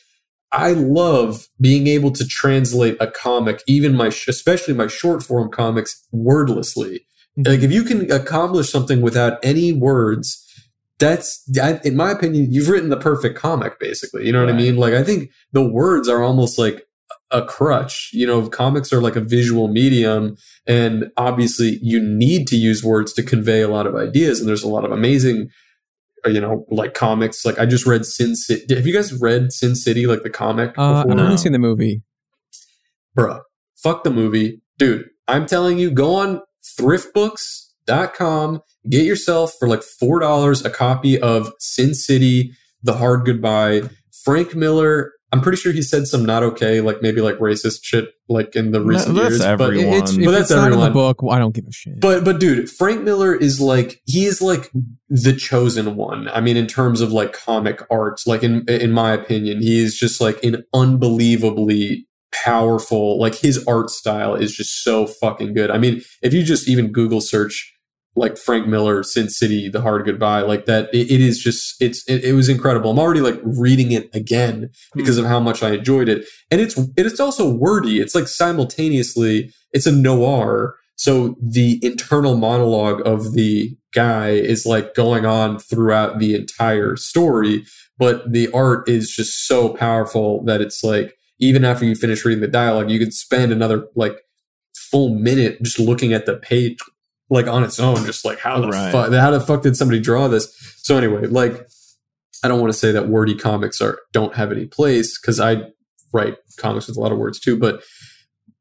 I 0.52 0.72
love 0.72 1.46
being 1.60 1.86
able 1.86 2.10
to 2.12 2.26
translate 2.26 2.96
a 3.00 3.06
comic, 3.06 3.62
even 3.68 3.94
my 3.94 4.08
sh- 4.10 4.28
especially 4.28 4.74
my 4.74 4.88
short 4.88 5.22
form 5.22 5.50
comics, 5.50 6.06
wordlessly. 6.12 7.06
Mhm. 7.38 7.46
Like 7.48 7.60
if 7.60 7.70
you 7.72 7.84
can 7.84 8.10
accomplish 8.10 8.70
something 8.70 9.00
without 9.00 9.38
any 9.42 9.72
words. 9.72 10.44
That's, 10.98 11.42
I- 11.58 11.80
in 11.82 11.96
my 11.96 12.10
opinion, 12.10 12.52
you've 12.52 12.68
written 12.68 12.90
the 12.90 12.96
perfect 12.98 13.34
comic, 13.38 13.80
basically. 13.80 14.26
You 14.26 14.32
know 14.32 14.40
what 14.44 14.52
I 14.52 14.56
mean? 14.56 14.76
Like, 14.76 14.92
I 14.92 15.02
think 15.02 15.30
the 15.50 15.66
words 15.66 16.10
are 16.10 16.22
almost 16.22 16.58
like 16.58 16.82
a 17.30 17.42
crutch. 17.44 18.10
You 18.12 18.26
know, 18.26 18.48
comics 18.48 18.92
are 18.92 19.00
like 19.00 19.16
a 19.16 19.20
visual 19.20 19.68
medium, 19.68 20.36
and 20.66 21.10
obviously 21.16 21.78
you 21.82 22.00
need 22.00 22.46
to 22.48 22.56
use 22.56 22.82
words 22.84 23.12
to 23.14 23.22
convey 23.22 23.60
a 23.62 23.68
lot 23.68 23.86
of 23.86 23.94
ideas 23.94 24.40
and 24.40 24.48
there's 24.48 24.62
a 24.64 24.68
lot 24.68 24.84
of 24.84 24.90
amazing 24.92 25.48
you 26.26 26.38
know 26.38 26.66
like 26.70 26.92
comics 26.92 27.46
like 27.46 27.58
i 27.58 27.64
just 27.64 27.86
read 27.86 28.04
sin 28.04 28.36
city 28.36 28.74
have 28.74 28.86
you 28.86 28.92
guys 28.92 29.18
read 29.22 29.50
sin 29.50 29.74
city 29.74 30.06
like 30.06 30.22
the 30.22 30.28
comic 30.28 30.76
Uh, 30.76 30.96
I've 30.96 31.06
only 31.10 31.38
seen 31.38 31.52
the 31.52 31.58
movie. 31.58 32.02
bruh 33.18 33.40
fuck 33.74 34.04
the 34.04 34.10
movie 34.10 34.60
dude 34.78 35.08
i'm 35.28 35.46
telling 35.46 35.78
you 35.78 35.90
go 35.90 36.14
on 36.14 36.42
thriftbooks.com. 36.78 38.60
Get 38.88 39.04
yourself 39.04 39.54
for 39.58 39.68
like 39.68 39.80
$4 39.80 40.64
a 40.64 40.70
copy 40.70 41.20
of 41.20 41.52
Sin 41.58 41.94
City, 41.94 42.52
The 42.82 42.94
Hard 42.94 43.24
Goodbye. 43.26 43.82
Frank 44.24 44.54
Miller, 44.54 45.12
I'm 45.32 45.40
pretty 45.40 45.58
sure 45.58 45.72
he 45.72 45.82
said 45.82 46.06
some 46.06 46.24
not 46.24 46.42
okay, 46.42 46.80
like 46.80 47.02
maybe 47.02 47.20
like 47.20 47.36
racist 47.36 47.80
shit, 47.84 48.08
like 48.28 48.56
in 48.56 48.72
the 48.72 48.80
recent 48.80 49.14
that's 49.14 49.30
years. 49.30 49.40
everyone. 49.42 49.90
But, 49.90 49.98
It's, 49.98 50.16
But 50.16 50.30
that's 50.32 50.50
it's 50.50 50.50
not 50.50 50.72
in 50.72 50.80
the 50.80 50.90
book, 50.90 51.22
well, 51.22 51.32
I 51.34 51.38
don't 51.38 51.54
give 51.54 51.66
a 51.66 51.72
shit. 51.72 52.00
but 52.00 52.24
but 52.24 52.40
dude, 52.40 52.68
Frank 52.68 53.02
Miller 53.02 53.34
is 53.34 53.60
like 53.60 54.02
he 54.06 54.24
is 54.24 54.42
like 54.42 54.70
the 55.08 55.32
chosen 55.32 55.94
one. 55.94 56.28
I 56.28 56.40
mean, 56.40 56.56
in 56.56 56.66
terms 56.66 57.00
of 57.00 57.12
like 57.12 57.32
comic 57.32 57.80
art, 57.90 58.20
like 58.26 58.42
in 58.42 58.64
in 58.68 58.90
my 58.90 59.12
opinion, 59.12 59.62
he 59.62 59.80
is 59.80 59.96
just 59.96 60.20
like 60.20 60.42
an 60.42 60.64
unbelievably 60.74 62.06
powerful. 62.32 63.18
Like 63.20 63.36
his 63.36 63.64
art 63.66 63.90
style 63.90 64.34
is 64.34 64.54
just 64.54 64.82
so 64.82 65.06
fucking 65.06 65.54
good. 65.54 65.70
I 65.70 65.78
mean, 65.78 66.02
if 66.22 66.34
you 66.34 66.42
just 66.42 66.68
even 66.68 66.90
Google 66.92 67.20
search 67.20 67.72
like 68.20 68.36
Frank 68.36 68.68
Miller, 68.68 69.02
Sin 69.02 69.30
City, 69.30 69.70
The 69.70 69.80
Hard 69.80 70.04
Goodbye, 70.04 70.42
like 70.42 70.66
that, 70.66 70.92
it, 70.92 71.10
it 71.10 71.22
is 71.22 71.42
just 71.42 71.80
it's 71.80 72.04
it, 72.06 72.22
it 72.22 72.34
was 72.34 72.50
incredible. 72.50 72.90
I'm 72.90 72.98
already 72.98 73.22
like 73.22 73.40
reading 73.42 73.92
it 73.92 74.14
again 74.14 74.68
because 74.94 75.16
hmm. 75.16 75.24
of 75.24 75.30
how 75.30 75.40
much 75.40 75.62
I 75.62 75.72
enjoyed 75.72 76.08
it, 76.08 76.26
and 76.50 76.60
it's 76.60 76.78
it's 76.98 77.18
also 77.18 77.50
wordy. 77.50 77.98
It's 77.98 78.14
like 78.14 78.28
simultaneously 78.28 79.50
it's 79.72 79.86
a 79.86 79.92
noir, 79.92 80.76
so 80.96 81.34
the 81.40 81.80
internal 81.82 82.36
monologue 82.36 83.00
of 83.06 83.32
the 83.32 83.74
guy 83.94 84.30
is 84.30 84.66
like 84.66 84.94
going 84.94 85.24
on 85.24 85.58
throughout 85.58 86.18
the 86.18 86.34
entire 86.34 86.96
story, 86.96 87.64
but 87.98 88.30
the 88.30 88.52
art 88.52 88.86
is 88.86 89.10
just 89.10 89.46
so 89.46 89.70
powerful 89.70 90.44
that 90.44 90.60
it's 90.60 90.84
like 90.84 91.16
even 91.38 91.64
after 91.64 91.86
you 91.86 91.94
finish 91.94 92.22
reading 92.26 92.42
the 92.42 92.48
dialogue, 92.48 92.90
you 92.90 92.98
could 92.98 93.14
spend 93.14 93.50
another 93.50 93.86
like 93.96 94.18
full 94.76 95.14
minute 95.14 95.62
just 95.62 95.78
looking 95.78 96.12
at 96.12 96.26
the 96.26 96.36
page 96.36 96.76
like 97.30 97.46
on 97.46 97.62
its 97.64 97.78
own, 97.80 98.04
just 98.04 98.24
like 98.24 98.38
how 98.40 98.60
the 98.60 98.68
Right. 98.68 98.92
fuck 98.92 99.12
how 99.12 99.30
the 99.30 99.40
fuck 99.40 99.62
did 99.62 99.76
somebody 99.76 100.00
draw 100.00 100.28
this? 100.28 100.48
So 100.82 100.96
anyway, 100.96 101.26
like 101.26 101.66
I 102.42 102.48
don't 102.48 102.60
want 102.60 102.72
to 102.72 102.78
say 102.78 102.90
that 102.92 103.08
wordy 103.08 103.34
comics 103.34 103.80
are 103.80 103.98
don't 104.12 104.34
have 104.34 104.50
any 104.52 104.66
place 104.66 105.18
because 105.20 105.38
I 105.40 105.62
write 106.12 106.36
comics 106.58 106.88
with 106.88 106.96
a 106.96 107.00
lot 107.00 107.12
of 107.12 107.18
words 107.18 107.38
too, 107.38 107.56
but 107.56 107.82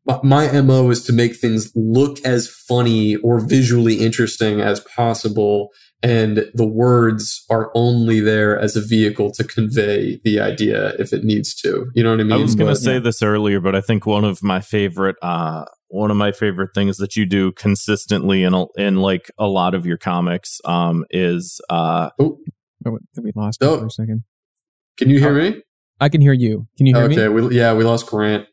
my- 0.06 0.20
my 0.24 0.62
mo 0.62 0.90
is 0.90 1.04
to 1.06 1.14
make 1.14 1.36
things 1.36 1.72
look 1.76 2.20
as 2.26 2.48
funny 2.48 3.16
or 3.18 3.40
visually 3.40 3.96
interesting 3.96 4.60
as 4.62 4.80
possible 4.82 5.70
and 6.02 6.46
the 6.54 6.66
words 6.66 7.44
are 7.50 7.70
only 7.76 8.20
there 8.22 8.58
as 8.58 8.76
a 8.78 8.82
vehicle 8.82 9.32
to 9.32 9.44
convey 9.44 10.20
the 10.24 10.40
idea 10.40 10.94
if 10.98 11.12
it 11.12 11.24
needs 11.26 11.54
to 11.54 11.88
you 11.94 12.02
know 12.02 12.12
what 12.12 12.22
i 12.22 12.24
mean 12.24 12.32
I 12.32 12.38
was 12.38 12.56
going 12.56 12.74
to 12.74 12.80
say 12.80 13.00
this 13.00 13.22
earlier, 13.22 13.60
but 13.60 13.76
I 13.76 13.82
think 13.82 14.06
one 14.06 14.24
of 14.24 14.42
my 14.42 14.62
favorite, 14.62 15.18
uh, 15.22 15.66
one 15.90 16.12
of 16.12 16.18
my 16.18 16.32
favorite 16.32 16.70
things 16.74 16.98
that 16.98 17.16
you 17.16 17.26
do 17.26 17.52
consistently 17.52 18.44
in 18.44 18.54
a, 18.54 18.66
in 18.78 18.98
like 18.98 19.30
a 19.38 19.48
lot 19.48 19.74
of 19.74 19.86
your 19.86 19.98
comics, 19.98 20.60
um, 20.66 21.06
is 21.10 21.60
uh, 21.70 22.10
oh, 22.20 22.38
I 22.86 22.90
think 22.90 23.26
we 23.26 23.32
lost 23.36 23.62
Oh. 23.64 23.80
for 23.80 23.86
a 23.88 23.90
second. 23.92 24.24
can 24.98 25.10
you 25.10 25.20
hear 25.20 25.34
me 25.34 25.62
I 26.02 26.08
can 26.10 26.22
hear 26.22 26.34
you. 26.34 26.68
Can 26.78 26.86
you 26.86 26.96
hear 26.96 27.04
okay 27.06 27.28
me? 27.28 27.42
we, 27.42 27.56
yeah 27.58 27.74
we 27.74 27.84
lost 27.84 28.08
grant 28.08 28.48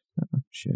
Shit. 0.50 0.74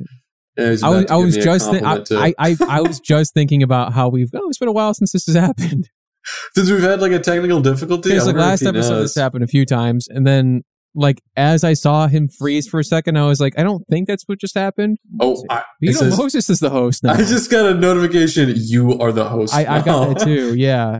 Yeah, 0.57 0.65
I 0.82 0.91
was, 0.91 1.07
I 1.11 1.16
was 1.16 1.37
just, 1.37 1.70
thi- 1.70 1.81
I. 1.81 2.05
I, 2.12 2.35
I, 2.39 2.57
I 2.69 2.81
was 2.82 3.01
just 3.01 3.32
thinking 3.32 3.62
about 3.62 3.93
how 3.95 4.09
we've. 4.09 4.28
Oh, 4.35 4.49
it's 4.49 4.59
been 4.59 4.69
a 4.69 4.73
while 4.73 4.93
since 4.93 5.12
this 5.12 5.24
has 5.27 5.35
happened. 5.37 5.89
since 6.55 6.69
we've 6.70 6.82
had 6.82 7.01
like 7.01 7.12
a 7.12 7.19
technical 7.20 7.61
difficulty 7.62 8.11
Because 8.11 8.27
like 8.27 8.37
last 8.37 8.62
episode, 8.62 8.91
knows. 8.91 9.15
this 9.15 9.23
happened 9.23 9.43
a 9.45 9.47
few 9.47 9.65
times, 9.65 10.07
and 10.09 10.27
then 10.27 10.62
like 10.95 11.23
as 11.37 11.62
I 11.65 11.75
saw 11.75 12.07
him 12.09 12.29
freeze 12.29 12.67
for 12.69 12.81
a 12.81 12.85
second, 12.85 13.17
I 13.17 13.27
was 13.27 13.41
like, 13.41 13.59
I 13.59 13.62
don't 13.62 13.87
think 13.89 14.09
that's 14.09 14.25
what 14.27 14.41
just 14.41 14.55
happened. 14.57 14.99
oh 15.21 15.43
I, 15.49 15.62
you 15.81 15.93
know, 15.93 15.99
says- 15.99 16.19
Moses 16.19 16.51
is 16.51 16.59
the 16.61 16.71
host 16.71 17.05
now. 17.05 17.12
I 17.12 17.19
just 17.19 17.51
got 17.51 17.67
a 17.67 17.75
notification 17.75 18.53
you 18.57 18.99
are 18.99 19.12
the 19.12 19.29
host 19.29 19.55
I, 19.55 19.79
I 19.79 19.83
got 19.83 20.19
that 20.19 20.25
too. 20.25 20.55
Yeah. 20.59 20.99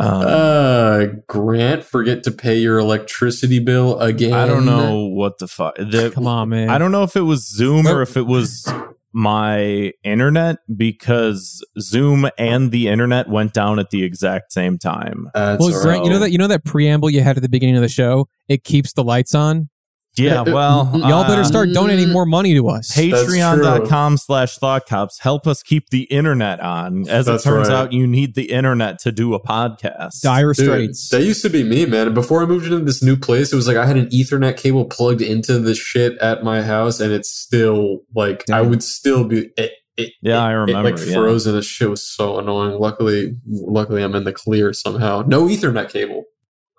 um, 0.00 0.24
uh 0.26 1.04
grant 1.28 1.84
forget 1.84 2.22
to 2.24 2.30
pay 2.30 2.56
your 2.58 2.78
electricity 2.78 3.58
bill 3.58 3.98
again 4.00 4.32
I 4.32 4.46
don't 4.46 4.64
know 4.64 5.06
what 5.06 5.38
the 5.38 5.46
fuck. 5.48 5.76
Come 5.76 6.26
on, 6.26 6.48
man. 6.48 6.70
I 6.70 6.78
don't 6.78 6.92
know 6.92 7.02
if 7.02 7.14
it 7.16 7.22
was 7.22 7.48
Zoom 7.48 7.86
or 7.86 8.00
if 8.02 8.16
it 8.16 8.26
was 8.26 8.66
my 9.12 9.92
internet 10.02 10.58
because 10.74 11.64
Zoom 11.78 12.28
and 12.38 12.70
the 12.70 12.88
internet 12.88 13.28
went 13.28 13.52
down 13.52 13.78
at 13.78 13.90
the 13.90 14.02
exact 14.02 14.52
same 14.52 14.78
time. 14.78 15.28
That's 15.34 15.60
Well, 15.60 15.74
all 15.74 15.82
Grant, 15.82 16.04
you 16.04 16.10
know 16.10 16.18
that 16.18 16.30
you 16.30 16.38
know 16.38 16.48
that 16.48 16.64
preamble 16.64 17.10
you 17.10 17.22
had 17.22 17.36
at 17.36 17.42
the 17.42 17.48
beginning 17.48 17.76
of 17.76 17.82
the 17.82 17.88
show. 17.88 18.28
It 18.48 18.64
keeps 18.64 18.92
the 18.92 19.04
lights 19.04 19.34
on. 19.34 19.68
Yeah, 20.16 20.42
well, 20.42 20.90
Y'all 20.94 21.24
better 21.26 21.40
uh, 21.40 21.44
start 21.44 21.70
donating 21.72 22.10
more 22.10 22.26
money 22.26 22.52
to 22.54 22.68
us. 22.68 22.94
Patreon.com 22.94 24.18
slash 24.18 24.58
thought 24.58 24.86
cops 24.86 25.18
help 25.20 25.46
us 25.46 25.62
keep 25.62 25.88
the 25.90 26.02
internet 26.04 26.60
on. 26.60 27.08
As 27.08 27.26
That's 27.26 27.44
it 27.44 27.48
turns 27.48 27.68
right. 27.68 27.74
out, 27.74 27.92
you 27.92 28.06
need 28.06 28.34
the 28.34 28.50
internet 28.50 28.98
to 29.00 29.12
do 29.12 29.32
a 29.34 29.40
podcast. 29.40 30.20
Dire 30.22 30.52
Dude, 30.52 30.66
Straits. 30.66 31.08
that 31.10 31.22
used 31.22 31.42
to 31.42 31.48
be 31.50 31.64
me, 31.64 31.86
man. 31.86 32.12
Before 32.14 32.42
I 32.42 32.46
moved 32.46 32.66
into 32.66 32.80
this 32.80 33.02
new 33.02 33.16
place, 33.16 33.52
it 33.52 33.56
was 33.56 33.66
like 33.66 33.76
I 33.78 33.86
had 33.86 33.96
an 33.96 34.06
Ethernet 34.08 34.56
cable 34.58 34.84
plugged 34.84 35.22
into 35.22 35.58
the 35.58 35.74
shit 35.74 36.18
at 36.18 36.42
my 36.44 36.62
house, 36.62 37.00
and 37.00 37.12
it's 37.12 37.30
still 37.30 38.00
like 38.14 38.48
I 38.50 38.60
would 38.60 38.82
still 38.82 39.24
be. 39.24 39.50
It, 39.56 39.72
it, 39.96 40.12
Yeah, 40.20 40.36
it- 40.36 40.40
I 40.40 40.52
It, 40.52 40.56
like 40.58 40.68
remember, 40.94 41.04
yeah. 41.06 41.14
frozen. 41.14 41.54
This 41.54 41.66
shit 41.66 41.88
was 41.88 42.02
so 42.06 42.38
annoying. 42.38 42.78
Luckily, 42.78 43.34
luckily, 43.46 44.02
I'm 44.02 44.14
in 44.14 44.24
the 44.24 44.32
clear 44.32 44.72
somehow. 44.74 45.22
No 45.26 45.46
Ethernet 45.46 45.90
cable. 45.90 46.24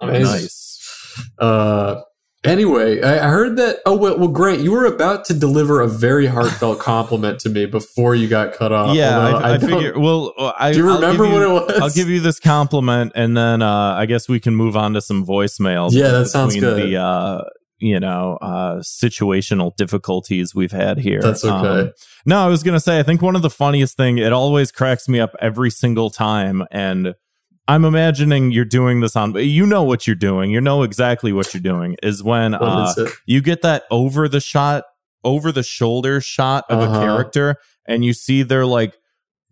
Amazing. 0.01 0.23
Nice. 0.23 0.79
Uh, 1.39 2.01
anyway, 2.43 3.01
I, 3.01 3.25
I 3.27 3.29
heard 3.29 3.57
that. 3.57 3.79
Oh 3.85 3.95
well, 3.95 4.17
well, 4.17 4.27
Grant, 4.27 4.61
you 4.61 4.71
were 4.71 4.85
about 4.85 5.25
to 5.25 5.33
deliver 5.33 5.81
a 5.81 5.87
very 5.87 6.25
heartfelt 6.27 6.79
compliment 6.93 7.39
to 7.41 7.49
me 7.49 7.65
before 7.65 8.15
you 8.15 8.27
got 8.27 8.53
cut 8.53 8.71
off. 8.71 8.95
yeah, 8.95 9.17
although 9.19 9.37
I, 9.37 9.53
I, 9.53 9.57
don't- 9.57 9.69
figure. 9.69 9.99
Well, 9.99 10.33
I 10.57 10.71
Do 10.71 10.79
you 10.79 10.93
remember 10.93 11.23
give 11.25 11.33
what 11.33 11.41
you- 11.41 11.49
it 11.49 11.67
was? 11.67 11.81
I'll 11.81 11.89
give 11.89 12.09
you 12.09 12.19
this 12.19 12.39
compliment, 12.39 13.11
and 13.15 13.35
then 13.37 13.61
uh, 13.61 13.93
I 13.95 14.05
guess 14.05 14.27
we 14.29 14.39
can 14.39 14.55
move 14.55 14.75
on 14.77 14.93
to 14.93 15.01
some 15.01 15.25
voicemails. 15.25 15.91
Yeah, 15.93 16.09
that 16.09 16.27
sounds 16.27 16.55
good. 16.55 16.77
The 16.91 16.97
uh, 16.97 17.43
you 17.79 17.99
know 17.99 18.37
uh, 18.41 18.75
situational 18.79 19.75
difficulties 19.75 20.53
we've 20.55 20.71
had 20.71 20.99
here. 20.99 21.21
That's 21.21 21.43
okay. 21.43 21.81
Um, 21.87 21.91
no, 22.25 22.39
I 22.39 22.47
was 22.47 22.63
gonna 22.63 22.79
say 22.79 22.99
I 22.99 23.03
think 23.03 23.21
one 23.21 23.35
of 23.35 23.41
the 23.41 23.49
funniest 23.49 23.97
thing. 23.97 24.17
It 24.17 24.31
always 24.33 24.71
cracks 24.71 25.07
me 25.09 25.19
up 25.19 25.35
every 25.41 25.69
single 25.69 26.09
time, 26.09 26.63
and 26.71 27.13
I'm 27.67 27.85
imagining 27.85 28.51
you're 28.51 28.65
doing 28.65 28.99
this 28.99 29.15
on. 29.15 29.33
You 29.35 29.65
know 29.65 29.83
what 29.83 30.05
you're 30.05 30.15
doing. 30.17 30.51
You 30.51 30.59
know 30.61 30.83
exactly 30.83 31.31
what 31.31 31.53
you're 31.53 31.61
doing. 31.61 31.95
Is 32.03 32.21
when 32.23 32.53
uh, 32.53 32.93
is 32.97 33.13
you 33.25 33.41
get 33.41 33.61
that 33.61 33.83
over 33.89 34.27
the 34.27 34.39
shot 34.41 34.83
over 35.23 35.51
the 35.51 35.63
shoulder 35.63 36.19
shot 36.19 36.65
of 36.69 36.79
Uh-huh. 36.79 36.99
a 36.99 36.99
character 37.05 37.55
and 37.85 38.03
you 38.03 38.11
see 38.13 38.43
their 38.43 38.65
like 38.65 38.97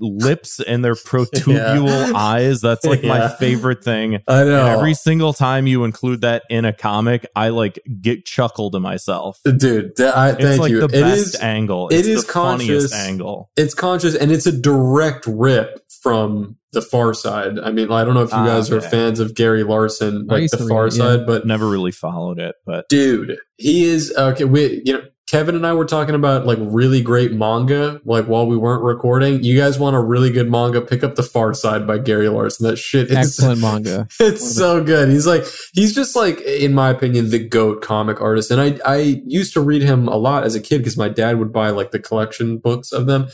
lips 0.01 0.59
and 0.59 0.83
their 0.83 0.95
protubule 1.45 2.13
eyes 2.13 2.59
that's 2.61 2.85
like 2.85 3.03
my 3.03 3.27
favorite 3.27 3.83
thing 3.83 4.15
I 4.27 4.41
and 4.41 4.49
know. 4.49 4.65
every 4.65 4.93
single 4.93 5.33
time 5.33 5.67
you 5.67 5.83
include 5.83 6.21
that 6.21 6.43
in 6.49 6.65
a 6.65 6.73
comic 6.73 7.25
i 7.35 7.49
like 7.49 7.79
get 8.01 8.25
chuckle 8.25 8.71
to 8.71 8.79
myself 8.79 9.39
Dude, 9.45 9.91
that, 9.97 10.17
I, 10.17 10.29
it's 10.31 10.41
thank 10.41 10.61
like 10.61 10.71
you. 10.71 10.79
the 10.79 10.85
It 10.97 11.01
best 11.01 11.35
is- 11.35 11.39
angle 11.41 11.87
it 11.89 11.95
it's 11.99 12.07
is 12.07 12.25
the 12.25 12.31
funniest 12.33 12.91
conscious. 12.91 13.07
angle 13.07 13.51
it's 13.55 13.73
conscious 13.73 14.15
and 14.15 14.31
it's 14.31 14.45
a 14.47 14.51
direct 14.51 15.25
rip 15.27 15.79
from 16.01 16.57
the 16.73 16.81
far 16.81 17.13
side. 17.13 17.59
I 17.59 17.69
mean, 17.69 17.91
I 17.91 18.03
don't 18.05 18.13
know 18.15 18.23
if 18.23 18.31
you 18.31 18.37
Ah, 18.37 18.45
guys 18.45 18.71
are 18.71 18.79
fans 18.81 19.19
of 19.19 19.35
Gary 19.35 19.61
Larson, 19.63 20.25
like 20.25 20.49
the 20.49 20.57
read 20.57 20.69
far 20.69 20.85
yeah. 20.85 20.89
side, 20.89 21.27
but 21.27 21.45
never 21.45 21.69
really 21.69 21.91
followed 21.91 22.39
it 22.39 22.55
but 22.65 22.87
dude, 22.89 23.37
he 23.57 23.83
is 23.83 24.11
okay. 24.17 24.45
We, 24.45 24.81
you 24.85 24.93
know, 24.93 25.03
Kevin 25.31 25.55
and 25.55 25.65
I 25.65 25.71
were 25.71 25.85
talking 25.85 26.13
about 26.13 26.45
like 26.45 26.57
really 26.59 27.01
great 27.01 27.31
manga, 27.31 28.01
like 28.03 28.25
while 28.25 28.45
we 28.45 28.57
weren't 28.57 28.83
recording. 28.83 29.41
You 29.41 29.57
guys 29.57 29.79
want 29.79 29.95
a 29.95 29.99
really 30.01 30.29
good 30.29 30.51
manga? 30.51 30.81
Pick 30.81 31.05
up 31.05 31.15
the 31.15 31.23
Far 31.23 31.53
Side 31.53 31.87
by 31.87 31.99
Gary 31.99 32.27
Larson. 32.27 32.67
That 32.67 32.75
shit 32.75 33.09
is 33.09 33.15
Excellent 33.15 33.61
manga. 33.61 34.09
It's 34.19 34.53
so 34.53 34.83
good. 34.83 35.07
He's 35.07 35.25
like 35.25 35.45
he's 35.71 35.95
just 35.95 36.17
like 36.17 36.41
in 36.41 36.73
my 36.73 36.89
opinion 36.89 37.29
the 37.29 37.39
goat 37.39 37.81
comic 37.81 38.19
artist. 38.19 38.51
And 38.51 38.59
I 38.59 38.77
I 38.85 39.21
used 39.25 39.53
to 39.53 39.61
read 39.61 39.83
him 39.83 40.09
a 40.09 40.17
lot 40.17 40.43
as 40.43 40.53
a 40.53 40.59
kid 40.59 40.79
because 40.79 40.97
my 40.97 41.07
dad 41.07 41.39
would 41.39 41.53
buy 41.53 41.69
like 41.69 41.91
the 41.91 41.99
collection 41.99 42.57
books 42.57 42.91
of 42.91 43.05
them. 43.05 43.29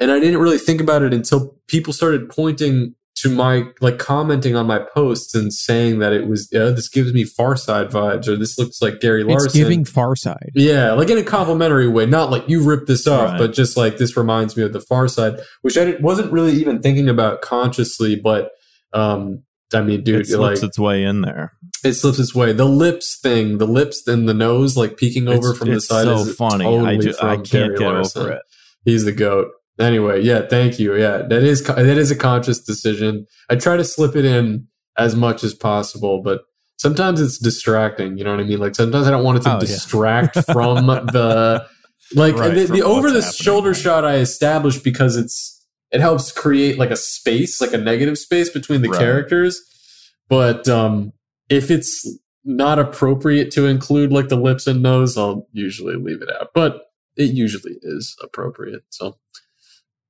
And 0.00 0.10
I 0.10 0.18
didn't 0.18 0.40
really 0.40 0.58
think 0.58 0.80
about 0.80 1.02
it 1.02 1.14
until 1.14 1.56
people 1.68 1.92
started 1.92 2.28
pointing 2.28 2.96
to 3.28 3.34
my 3.34 3.64
like 3.80 3.98
commenting 3.98 4.56
on 4.56 4.66
my 4.66 4.78
posts 4.78 5.34
and 5.34 5.52
saying 5.52 5.98
that 6.00 6.12
it 6.12 6.26
was 6.26 6.52
uh, 6.54 6.70
this 6.72 6.88
gives 6.88 7.12
me 7.12 7.24
Far 7.24 7.56
Side 7.56 7.88
vibes 7.90 8.28
or 8.28 8.36
this 8.36 8.58
looks 8.58 8.80
like 8.82 9.00
Gary 9.00 9.24
Larson. 9.24 9.46
It's 9.46 9.54
giving 9.54 9.84
Far 9.84 10.16
Side. 10.16 10.50
Yeah, 10.54 10.92
like 10.92 11.10
in 11.10 11.18
a 11.18 11.22
complimentary 11.22 11.88
way, 11.88 12.06
not 12.06 12.30
like 12.30 12.48
you 12.48 12.62
ripped 12.62 12.86
this 12.86 13.06
off, 13.06 13.30
Right. 13.32 13.38
but 13.38 13.52
just 13.52 13.76
like 13.76 13.98
this 13.98 14.16
reminds 14.16 14.56
me 14.56 14.62
of 14.62 14.72
the 14.72 14.80
Far 14.80 15.08
Side, 15.08 15.34
which 15.62 15.76
I 15.78 15.96
wasn't 16.00 16.32
really 16.32 16.52
even 16.52 16.80
thinking 16.80 17.08
about 17.08 17.42
consciously, 17.42 18.16
but 18.16 18.50
um, 18.92 19.42
I 19.74 19.82
mean, 19.82 20.04
dude, 20.04 20.20
it 20.22 20.26
slips 20.28 20.62
like 20.62 20.68
its 20.68 20.78
way 20.78 21.02
in 21.04 21.22
there 21.22 21.52
it 21.84 21.92
slips 21.94 22.18
its 22.18 22.34
way. 22.34 22.52
The 22.52 22.64
lips 22.64 23.18
thing, 23.20 23.58
the 23.58 23.66
lips 23.66 24.06
and 24.08 24.28
the 24.28 24.34
nose, 24.34 24.76
like 24.76 24.96
peeking 24.96 25.28
over 25.28 25.50
it's, 25.50 25.58
from 25.58 25.68
the 25.68 25.76
it's 25.76 25.86
side, 25.86 26.04
so 26.04 26.24
funny 26.24 26.64
Totally 26.64 26.96
i, 26.96 26.98
ju- 26.98 27.14
I 27.20 27.34
can't 27.36 27.50
Gary 27.50 27.78
get 27.78 27.84
Larson. 27.86 28.22
over 28.22 28.32
it 28.32 28.42
He's 28.84 29.04
the 29.04 29.12
goat. 29.12 29.48
Anyway, 29.78 30.22
yeah, 30.22 30.42
thank 30.48 30.78
you. 30.78 30.94
Yeah, 30.96 31.18
that 31.28 31.42
is 31.42 31.62
that 31.64 31.78
is 31.86 32.10
a 32.10 32.16
conscious 32.16 32.60
decision. 32.60 33.26
I 33.50 33.56
try 33.56 33.76
to 33.76 33.84
slip 33.84 34.16
it 34.16 34.24
in 34.24 34.66
as 34.96 35.14
much 35.14 35.44
as 35.44 35.52
possible, 35.54 36.22
but 36.22 36.42
sometimes 36.78 37.20
it's 37.20 37.38
distracting. 37.38 38.16
You 38.16 38.24
know 38.24 38.30
what 38.30 38.40
I 38.40 38.44
mean? 38.44 38.58
Like 38.58 38.74
sometimes 38.74 39.06
I 39.06 39.10
don't 39.10 39.24
want 39.24 39.38
it 39.38 39.42
to 39.42 39.50
Oh, 39.50 39.54
yeah. 39.54 39.60
distract 39.60 40.34
from 40.52 40.86
the 40.86 41.66
like 42.14 42.36
Right, 42.36 42.54
the, 42.54 42.64
the 42.66 42.82
over 42.82 43.10
the 43.10 43.20
shoulder 43.22 43.70
right. 43.70 43.76
shot 43.76 44.04
I 44.04 44.16
established 44.16 44.82
because 44.82 45.16
it's 45.16 45.52
it 45.92 46.00
helps 46.00 46.32
create 46.32 46.78
like 46.78 46.90
a 46.90 46.96
space, 46.96 47.60
like 47.60 47.72
a 47.74 47.78
negative 47.78 48.16
space 48.18 48.48
between 48.48 48.80
the 48.82 48.88
Right. 48.88 48.98
characters. 48.98 49.60
But 50.28 50.66
um, 50.68 51.12
if 51.50 51.70
it's 51.70 52.08
not 52.44 52.78
appropriate 52.78 53.50
to 53.52 53.66
include 53.66 54.10
like 54.10 54.28
the 54.28 54.36
lips 54.36 54.66
and 54.66 54.82
nose, 54.82 55.18
I'll 55.18 55.46
usually 55.52 55.96
leave 55.96 56.22
it 56.22 56.30
out. 56.40 56.48
But 56.54 56.82
it 57.16 57.32
usually 57.34 57.76
is 57.82 58.16
appropriate. 58.22 58.82
So 58.90 59.16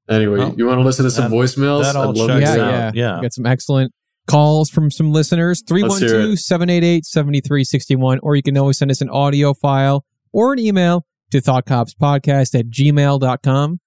anyway, 0.09 0.39
Well, 0.39 0.55
you 0.57 0.66
want 0.66 0.78
to 0.78 0.85
listen 0.85 1.05
to 1.05 1.11
some 1.11 1.31
that- 1.31 1.37
voicemails? 1.37 1.83
that 1.83 1.97
all 1.97 2.11
I'd 2.11 2.16
love 2.16 2.28
to 2.31 2.41
yeah, 2.41 2.51
out. 2.51 2.57
yeah, 2.57 2.91
Yeah. 2.95 3.16
We 3.16 3.23
got 3.23 3.33
some 3.33 3.47
excellent 3.47 3.93
calls 4.27 4.70
from 4.70 4.91
some 4.91 5.12
listeners. 5.12 5.62
Let's 5.70 5.99
312 5.99 6.39
788 6.39 7.05
7361. 7.05 8.19
Or 8.23 8.35
you 8.37 8.43
can 8.43 8.57
always 8.59 8.78
send 8.78 8.91
us 8.91 9.01
an 9.01 9.11
audio 9.11 9.55
file 9.55 10.05
or 10.33 10.53
an 10.53 10.59
email 10.59 11.05
to 11.31 11.39
thoughtcopspodcast 11.41 12.59
at 12.59 12.66
gmail.com. 12.66 13.81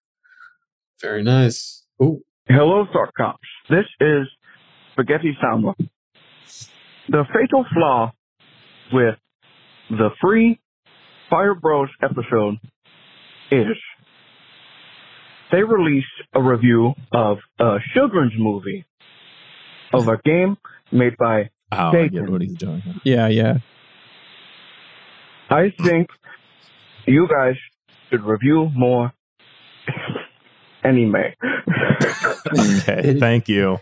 Very 1.01 1.23
nice. 1.23 1.85
Ooh. 2.01 2.21
Hello, 2.47 2.85
Thought 2.91 3.13
Cops. 3.15 3.39
This 3.69 3.85
is 4.01 4.27
Spaghetti 4.93 5.37
Samba. 5.41 5.73
The 7.09 7.23
fatal 7.33 7.65
flaw 7.73 8.11
with 8.91 9.15
the 9.89 10.09
free 10.21 10.59
Fire 11.29 11.53
Bros 11.55 11.89
episode 12.03 12.55
is 13.51 13.77
they 15.51 15.63
released 15.63 16.07
a 16.33 16.41
review 16.41 16.93
of 17.11 17.37
a 17.59 17.77
children's 17.93 18.33
movie 18.37 18.85
of 19.93 20.07
a 20.07 20.17
game 20.23 20.57
made 20.91 21.15
by. 21.17 21.49
Oh, 21.71 21.91
I 21.91 22.07
get 22.07 22.29
what 22.29 22.41
he's 22.41 22.53
doing. 22.53 22.81
Yeah, 23.03 23.27
yeah. 23.27 23.57
I 25.49 25.71
think 25.83 26.09
you 27.05 27.27
guys 27.27 27.55
should 28.09 28.23
review 28.23 28.69
more 28.75 29.11
anime. 30.83 31.15
Okay, 32.57 33.15
thank 33.19 33.49
you. 33.49 33.79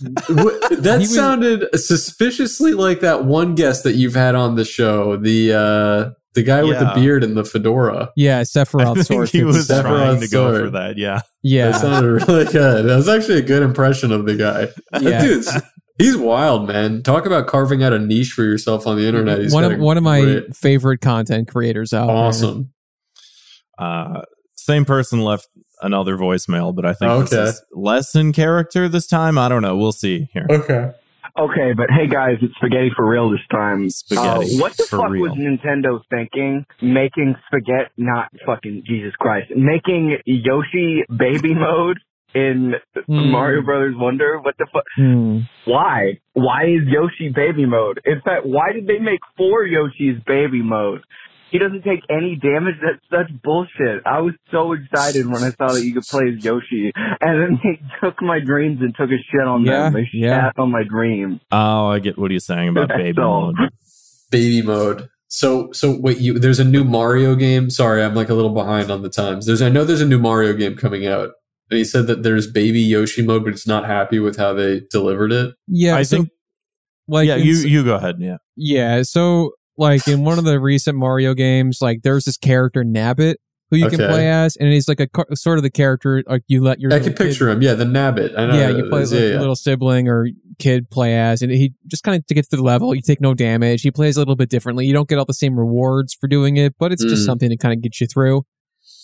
That 0.00 1.06
sounded 1.08 1.68
suspiciously 1.78 2.72
like 2.72 3.00
that 3.00 3.24
one 3.24 3.54
guest 3.54 3.84
that 3.84 3.94
you've 3.94 4.14
had 4.14 4.34
on 4.34 4.54
the 4.54 4.64
show, 4.64 5.16
the 5.16 5.52
uh 5.52 6.19
the 6.34 6.42
guy 6.42 6.62
with 6.62 6.78
the 6.78 6.92
beard 6.94 7.24
and 7.24 7.36
the 7.36 7.44
fedora. 7.44 8.10
Yeah, 8.16 8.38
I 8.40 8.42
Sephiroth 8.42 8.94
think 8.94 9.06
sword. 9.06 9.28
he 9.30 9.42
was 9.44 9.68
Sephiroth 9.68 9.82
trying 9.82 10.20
to 10.20 10.28
go 10.28 10.50
sword. 10.52 10.64
for 10.64 10.70
that. 10.70 10.96
Yeah. 10.96 11.16
That 11.18 11.24
yeah. 11.42 11.72
sounded 11.72 12.28
really 12.28 12.44
good. 12.44 12.86
That 12.86 12.96
was 12.96 13.08
actually 13.08 13.38
a 13.38 13.42
good 13.42 13.62
impression 13.62 14.12
of 14.12 14.26
the 14.26 14.36
guy. 14.36 14.68
Yeah. 15.00 15.20
dude's 15.22 15.60
he's 15.98 16.16
wild, 16.16 16.66
man. 16.68 17.02
Talk 17.02 17.26
about 17.26 17.46
carving 17.46 17.82
out 17.82 17.92
a 17.92 17.98
niche 17.98 18.30
for 18.32 18.42
yourself 18.44 18.86
on 18.86 18.96
the 18.96 19.06
internet. 19.06 19.40
He's 19.40 19.52
one 19.52 19.64
of 19.64 19.78
one 19.80 19.96
of 19.96 20.02
my 20.04 20.20
great- 20.20 20.54
favorite 20.56 21.00
content 21.00 21.48
creators 21.48 21.92
out 21.92 22.06
there. 22.06 22.16
awesome. 22.16 22.72
Uh, 23.78 24.22
same 24.56 24.84
person 24.84 25.20
left 25.20 25.48
another 25.82 26.16
voicemail, 26.16 26.74
but 26.74 26.84
I 26.84 26.92
think 26.92 27.10
Okay. 27.10 27.36
this 27.36 27.54
is 27.56 27.62
less 27.72 28.14
in 28.14 28.32
character 28.32 28.88
this 28.88 29.06
time. 29.06 29.38
I 29.38 29.48
don't 29.48 29.62
know. 29.62 29.76
We'll 29.76 29.92
see 29.92 30.28
here. 30.32 30.46
Okay. 30.50 30.92
Okay, 31.40 31.72
but 31.74 31.86
hey 31.90 32.06
guys, 32.06 32.36
it's 32.42 32.54
spaghetti 32.56 32.90
for 32.94 33.08
real 33.08 33.30
this 33.30 33.40
time. 33.50 33.88
Spaghetti 33.88 34.56
Uh, 34.56 34.60
what 34.60 34.76
the 34.76 34.82
fuck 34.90 35.08
real. 35.08 35.22
was 35.22 35.32
Nintendo 35.32 35.98
thinking? 36.10 36.66
Making 36.82 37.34
spaghetti, 37.46 37.88
not 37.96 38.28
fucking 38.44 38.82
Jesus 38.86 39.14
Christ, 39.18 39.50
making 39.56 40.18
Yoshi 40.26 41.02
baby 41.16 41.54
mode 41.54 41.98
in 42.34 42.74
Hmm. 43.06 43.30
Mario 43.30 43.62
Brothers 43.62 43.94
Wonder. 43.96 44.38
What 44.40 44.54
the 44.58 44.66
fuck? 44.70 44.84
Hmm. 44.96 45.38
Why? 45.64 46.18
Why 46.34 46.64
is 46.66 46.82
Yoshi 46.86 47.30
baby 47.34 47.64
mode? 47.64 48.00
In 48.04 48.20
fact, 48.20 48.44
why 48.44 48.72
did 48.72 48.86
they 48.86 48.98
make 48.98 49.20
four 49.38 49.64
Yoshi's 49.64 50.20
baby 50.26 50.62
mode? 50.62 51.00
He 51.50 51.58
doesn't 51.58 51.82
take 51.82 52.00
any 52.08 52.36
damage. 52.36 52.76
That's 52.82 53.02
such 53.10 53.42
bullshit. 53.42 54.02
I 54.06 54.20
was 54.20 54.34
so 54.50 54.72
excited 54.72 55.26
when 55.26 55.42
I 55.42 55.50
saw 55.50 55.72
that 55.72 55.84
you 55.84 55.92
could 55.94 56.04
play 56.04 56.24
as 56.36 56.44
Yoshi, 56.44 56.92
and 56.94 57.42
then 57.42 57.60
they 57.62 57.80
took 58.02 58.20
my 58.22 58.38
dreams 58.40 58.78
and 58.80 58.94
took 58.94 59.10
a 59.10 59.18
shit 59.30 59.46
on 59.46 59.64
Yeah, 59.64 59.84
them. 59.84 59.94
They 59.94 60.08
yeah. 60.12 60.46
shat 60.46 60.58
on 60.58 60.70
my 60.70 60.84
dreams. 60.84 61.40
Oh, 61.50 61.88
I 61.88 61.98
get 61.98 62.16
what 62.18 62.30
he's 62.30 62.44
saying 62.46 62.68
about 62.68 62.88
baby 62.88 63.20
all. 63.20 63.52
mode. 63.52 63.70
Baby 64.30 64.62
mode. 64.62 65.08
So 65.28 65.70
so 65.72 65.96
wait, 65.98 66.18
you 66.18 66.38
there's 66.38 66.58
a 66.60 66.64
new 66.64 66.84
Mario 66.84 67.34
game. 67.36 67.70
Sorry, 67.70 68.02
I'm 68.02 68.14
like 68.14 68.28
a 68.30 68.34
little 68.34 68.52
behind 68.54 68.90
on 68.90 69.02
the 69.02 69.08
times. 69.10 69.46
There's 69.46 69.62
I 69.62 69.68
know 69.68 69.84
there's 69.84 70.00
a 70.00 70.06
new 70.06 70.18
Mario 70.18 70.52
game 70.54 70.76
coming 70.76 71.06
out. 71.06 71.30
And 71.70 71.78
he 71.78 71.84
said 71.84 72.08
that 72.08 72.24
there's 72.24 72.50
baby 72.50 72.80
Yoshi 72.80 73.22
mode, 73.24 73.44
but 73.44 73.52
it's 73.52 73.66
not 73.66 73.86
happy 73.86 74.18
with 74.18 74.36
how 74.36 74.52
they 74.54 74.82
delivered 74.90 75.30
it. 75.30 75.54
Yeah, 75.68 75.94
I 75.94 76.02
so, 76.02 76.16
think. 76.16 76.30
like 77.06 77.28
yeah, 77.28 77.36
you 77.36 77.54
you 77.54 77.84
go 77.84 77.94
ahead. 77.94 78.16
Yeah. 78.18 78.38
Yeah, 78.56 79.02
so 79.02 79.52
like 79.80 80.06
in 80.06 80.24
one 80.24 80.38
of 80.38 80.44
the 80.44 80.60
recent 80.60 80.96
Mario 80.96 81.34
games, 81.34 81.78
like 81.80 82.02
there's 82.02 82.24
this 82.26 82.36
character 82.36 82.84
Nabbit 82.84 83.36
who 83.70 83.76
you 83.76 83.88
can 83.88 83.98
play 83.98 84.28
as, 84.28 84.56
and 84.56 84.72
he's 84.72 84.88
like 84.88 84.98
a 85.00 85.08
sort 85.36 85.56
of 85.58 85.62
the 85.62 85.70
character 85.70 86.22
like 86.26 86.42
you 86.48 86.60
let 86.62 86.80
your 86.80 86.92
I 86.92 86.98
can 86.98 87.12
picture 87.14 87.46
kid, 87.46 87.52
him. 87.56 87.62
Yeah, 87.62 87.74
the 87.74 87.84
Nabbit. 87.84 88.36
I 88.36 88.46
know 88.46 88.54
yeah, 88.54 88.68
you 88.70 88.88
play 88.88 89.02
is. 89.02 89.12
like 89.12 89.20
yeah, 89.22 89.38
little 89.38 89.54
sibling 89.56 90.08
or 90.08 90.26
kid 90.58 90.90
play 90.90 91.16
as, 91.18 91.40
and 91.40 91.50
he 91.52 91.72
just 91.86 92.02
kind 92.02 92.16
of 92.16 92.26
to 92.26 92.34
get 92.34 92.48
to 92.50 92.56
the 92.56 92.62
level. 92.62 92.94
You 92.94 93.00
take 93.00 93.20
no 93.20 93.32
damage. 93.34 93.82
He 93.82 93.90
plays 93.90 94.16
a 94.16 94.20
little 94.20 94.36
bit 94.36 94.50
differently. 94.50 94.86
You 94.86 94.92
don't 94.92 95.08
get 95.08 95.18
all 95.18 95.24
the 95.24 95.34
same 95.34 95.58
rewards 95.58 96.14
for 96.14 96.26
doing 96.28 96.56
it, 96.56 96.74
but 96.78 96.92
it's 96.92 97.02
just 97.04 97.22
Mm. 97.22 97.26
something 97.26 97.48
to 97.50 97.56
kind 97.56 97.72
of 97.72 97.80
get 97.80 98.00
you 98.00 98.06
through. 98.06 98.42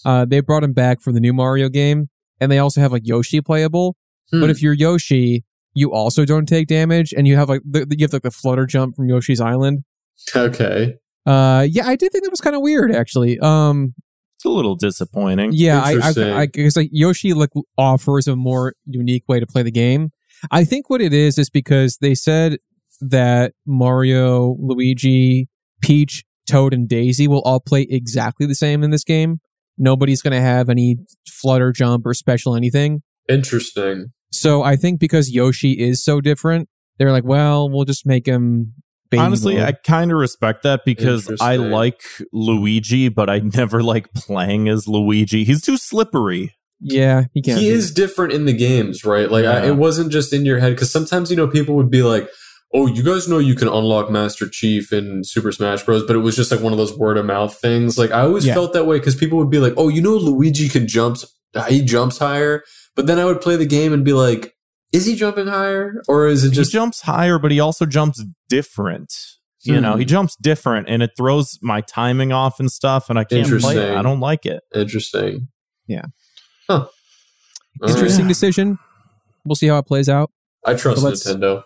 Uh, 0.05 0.25
they 0.25 0.41
brought 0.41 0.63
him 0.65 0.73
back 0.73 1.01
for 1.01 1.13
the 1.13 1.21
new 1.21 1.33
Mario 1.33 1.69
game, 1.69 2.09
and 2.41 2.51
they 2.51 2.59
also 2.59 2.81
have 2.81 2.93
like 2.93 3.03
Yoshi 3.07 3.41
playable. 3.41 3.97
Hmm. 4.33 4.41
But 4.41 4.51
if 4.51 4.61
you're 4.63 4.73
Yoshi, 4.75 5.45
you 5.75 5.93
also 5.93 6.25
don't 6.25 6.47
take 6.47 6.67
damage, 6.67 7.15
and 7.17 7.27
you 7.29 7.37
have 7.37 7.49
like 7.49 7.63
the, 7.65 7.87
you 7.97 8.05
have 8.05 8.13
like 8.13 8.23
the 8.23 8.31
flutter 8.33 8.67
jump 8.67 8.97
from 8.97 9.09
Yoshi's 9.09 9.41
Island. 9.41 9.85
Okay, 10.35 10.95
Uh, 11.25 11.67
yeah, 11.69 11.87
I 11.87 11.97
did 11.97 12.13
think 12.13 12.25
that 12.25 12.31
was 12.31 12.41
kind 12.41 12.55
of 12.57 12.63
weird, 12.63 12.95
actually. 12.95 13.39
Um, 13.41 13.95
It's 14.37 14.45
a 14.45 14.49
little 14.51 14.77
disappointing. 14.77 15.51
yeah, 15.53 15.81
I, 15.83 15.99
I, 16.03 16.41
I 16.43 16.47
guess 16.47 16.77
like 16.77 16.89
Yoshi 16.93 17.33
like 17.35 17.51
offers 17.77 18.29
a 18.29 18.37
more 18.37 18.75
unique 18.85 19.25
way 19.29 19.41
to 19.41 19.47
play 19.47 19.63
the 19.63 19.71
game. 19.73 20.11
I 20.51 20.65
think 20.65 20.91
what 20.91 21.01
it 21.01 21.13
is 21.13 21.39
is 21.39 21.49
because 21.51 21.99
they 22.01 22.15
said 22.15 22.59
that 23.01 23.53
Mario, 23.67 24.57
Luigi, 24.61 25.49
Peach, 25.83 26.25
Toad, 26.49 26.73
and 26.75 26.89
Daisy 26.89 27.27
will 27.27 27.43
all 27.43 27.61
play 27.61 27.87
exactly 27.91 28.47
the 28.47 28.55
same 28.55 28.83
in 28.85 28.91
this 28.91 29.05
game. 29.05 29.41
Nobody's 29.79 30.23
going 30.23 30.33
to 30.33 30.41
have 30.41 30.69
any 30.69 30.97
flutter 31.29 31.73
jump 31.73 32.07
or 32.07 32.15
special 32.15 32.55
anything. 32.55 33.03
interesting. 33.29 34.13
So 34.33 34.63
I 34.63 34.77
think 34.77 35.01
because 35.01 35.31
Yoshi 35.31 35.73
is 35.73 36.05
so 36.05 36.21
different, 36.21 36.69
they're 36.99 37.13
like, 37.13 37.25
well, 37.25 37.69
we'll 37.71 37.85
just 37.85 38.07
make 38.07 38.27
him. 38.27 38.75
Baby 39.11 39.21
Honestly. 39.23 39.63
I 39.63 39.73
kind 39.73 40.11
of 40.11 40.19
respect 40.19 40.63
that 40.65 40.85
because 40.85 41.31
I 41.41 41.57
like 41.57 42.03
Luigi, 42.33 43.09
but 43.09 43.31
I 43.31 43.39
never 43.55 43.83
like 43.83 44.13
playing 44.15 44.69
as 44.69 44.89
Luigi. 44.89 45.45
He's 45.45 45.63
too 45.63 45.77
slippery. 45.77 46.55
yeah, 46.81 47.25
he 47.33 47.41
can. 47.43 47.57
He 47.59 47.69
is 47.69 47.93
different 47.93 48.33
in 48.33 48.45
the 48.45 48.53
games, 48.53 49.05
right? 49.05 49.31
Like 49.31 49.45
I, 49.45 49.67
it 49.69 49.77
wasn't 49.77 50.13
just 50.13 50.33
in 50.33 50.45
your 50.45 50.59
head 50.59 50.71
because 50.75 50.91
sometimes 50.91 51.31
you 51.31 51.37
know 51.37 51.49
people 51.49 51.75
would 51.77 51.91
be 51.91 52.03
like, 52.03 52.29
"Oh, 52.75 52.87
you 52.87 53.03
guys 53.03 53.29
know 53.29 53.39
you 53.39 53.55
can 53.55 53.69
unlock 53.69 54.11
Master 54.11 54.49
Chief 54.49 54.93
in 54.93 55.23
Super 55.25 55.53
Smash 55.53 55.85
Bros," 55.85 56.05
but 56.07 56.17
it 56.17 56.21
was 56.21 56.37
just 56.37 56.51
like 56.51 56.61
one 56.61 56.73
of 56.73 56.79
those 56.79 56.97
word 56.99 57.17
of 57.17 57.25
mouth 57.25 57.57
things. 57.59 57.97
Like 57.97 58.11
I 58.11 58.21
always 58.23 58.45
Yeah. 58.45 58.55
felt 58.55 58.73
that 58.75 58.87
way 58.87 58.99
because 58.99 59.17
people 59.17 59.39
would 59.39 59.51
be 59.51 59.59
like, 59.59 59.75
"Oh, 59.77 59.89
you 59.89 60.03
know 60.03 60.17
Luigi 60.17 60.69
can 60.69 60.87
jump, 60.87 61.17
he 61.69 61.81
jumps 61.83 62.19
higher," 62.19 62.63
but 62.95 63.07
then 63.07 63.19
I 63.19 63.25
would 63.25 63.41
play 63.41 63.57
the 63.57 63.67
game 63.67 63.93
and 63.95 64.05
be 64.05 64.13
like, 64.13 64.53
"Is 64.97 65.07
he 65.07 65.15
jumping 65.15 65.47
higher, 65.47 66.03
or 66.09 66.27
is 66.27 66.45
it 66.45 66.51
just?" 66.53 66.73
he 66.73 66.77
jumps 66.79 67.03
higher, 67.03 67.39
but 67.39 67.51
he 67.51 67.61
also 67.61 67.87
jumps 67.87 68.25
different. 68.49 69.13
You 69.63 69.81
know, 69.81 69.95
Hmm. 69.95 69.99
he 69.99 70.05
jumps 70.05 70.37
different, 70.37 70.89
and 70.89 71.03
it 71.03 71.11
throws 71.17 71.59
my 71.61 71.81
timing 71.81 72.31
off 72.33 72.61
and 72.61 72.71
stuff, 72.71 73.11
and 73.11 73.19
I 73.19 73.25
can't 73.25 73.49
play 73.61 73.77
it. 73.77 73.97
I 73.97 74.03
don't 74.03 74.21
like 74.21 74.47
it. 74.47 74.63
Interesting. 74.73 75.49
Yeah. 75.89 76.03
Huh. 76.71 76.87
Interesting 77.83 78.27
right. 78.27 78.29
decision. 78.29 78.79
We'll 79.45 79.57
see 79.57 79.67
how 79.67 79.79
it 79.79 79.87
plays 79.87 80.09
out. 80.09 80.31
I 80.65 80.75
trust 80.75 81.01
So 81.01 81.07
let's- 81.09 81.27
Nintendo. 81.27 81.65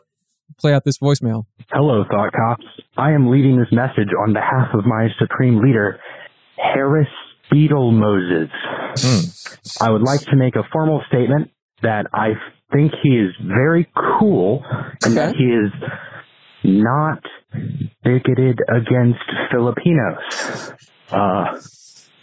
Play 0.58 0.72
out 0.74 0.84
this 0.84 0.98
voicemail. 0.98 1.44
Hello, 1.72 2.04
Thought 2.10 2.32
Cops. 2.32 2.64
I 2.96 3.12
am 3.12 3.30
leading 3.30 3.56
this 3.58 3.68
message 3.70 4.08
on 4.18 4.32
behalf 4.32 4.68
of 4.74 4.84
my 4.86 5.08
supreme 5.18 5.60
leader, 5.62 6.00
Harris 6.56 7.06
Beetlemoses. 7.52 8.48
Hmm. 8.98 9.84
I 9.84 9.90
would 9.90 10.02
like 10.02 10.20
to 10.22 10.36
make 10.36 10.56
a 10.56 10.62
formal 10.72 11.02
statement 11.08 11.50
that 11.82 12.06
I 12.12 12.30
think 12.72 12.92
he 13.02 13.10
is 13.10 13.32
very 13.42 13.88
cool 14.18 14.64
and 15.04 15.16
that 15.16 15.34
he 15.36 15.44
is 15.44 15.72
not 16.64 17.22
bigoted 18.04 18.58
against 18.68 19.24
Filipinos. 19.50 20.72
Uh, 21.10 21.60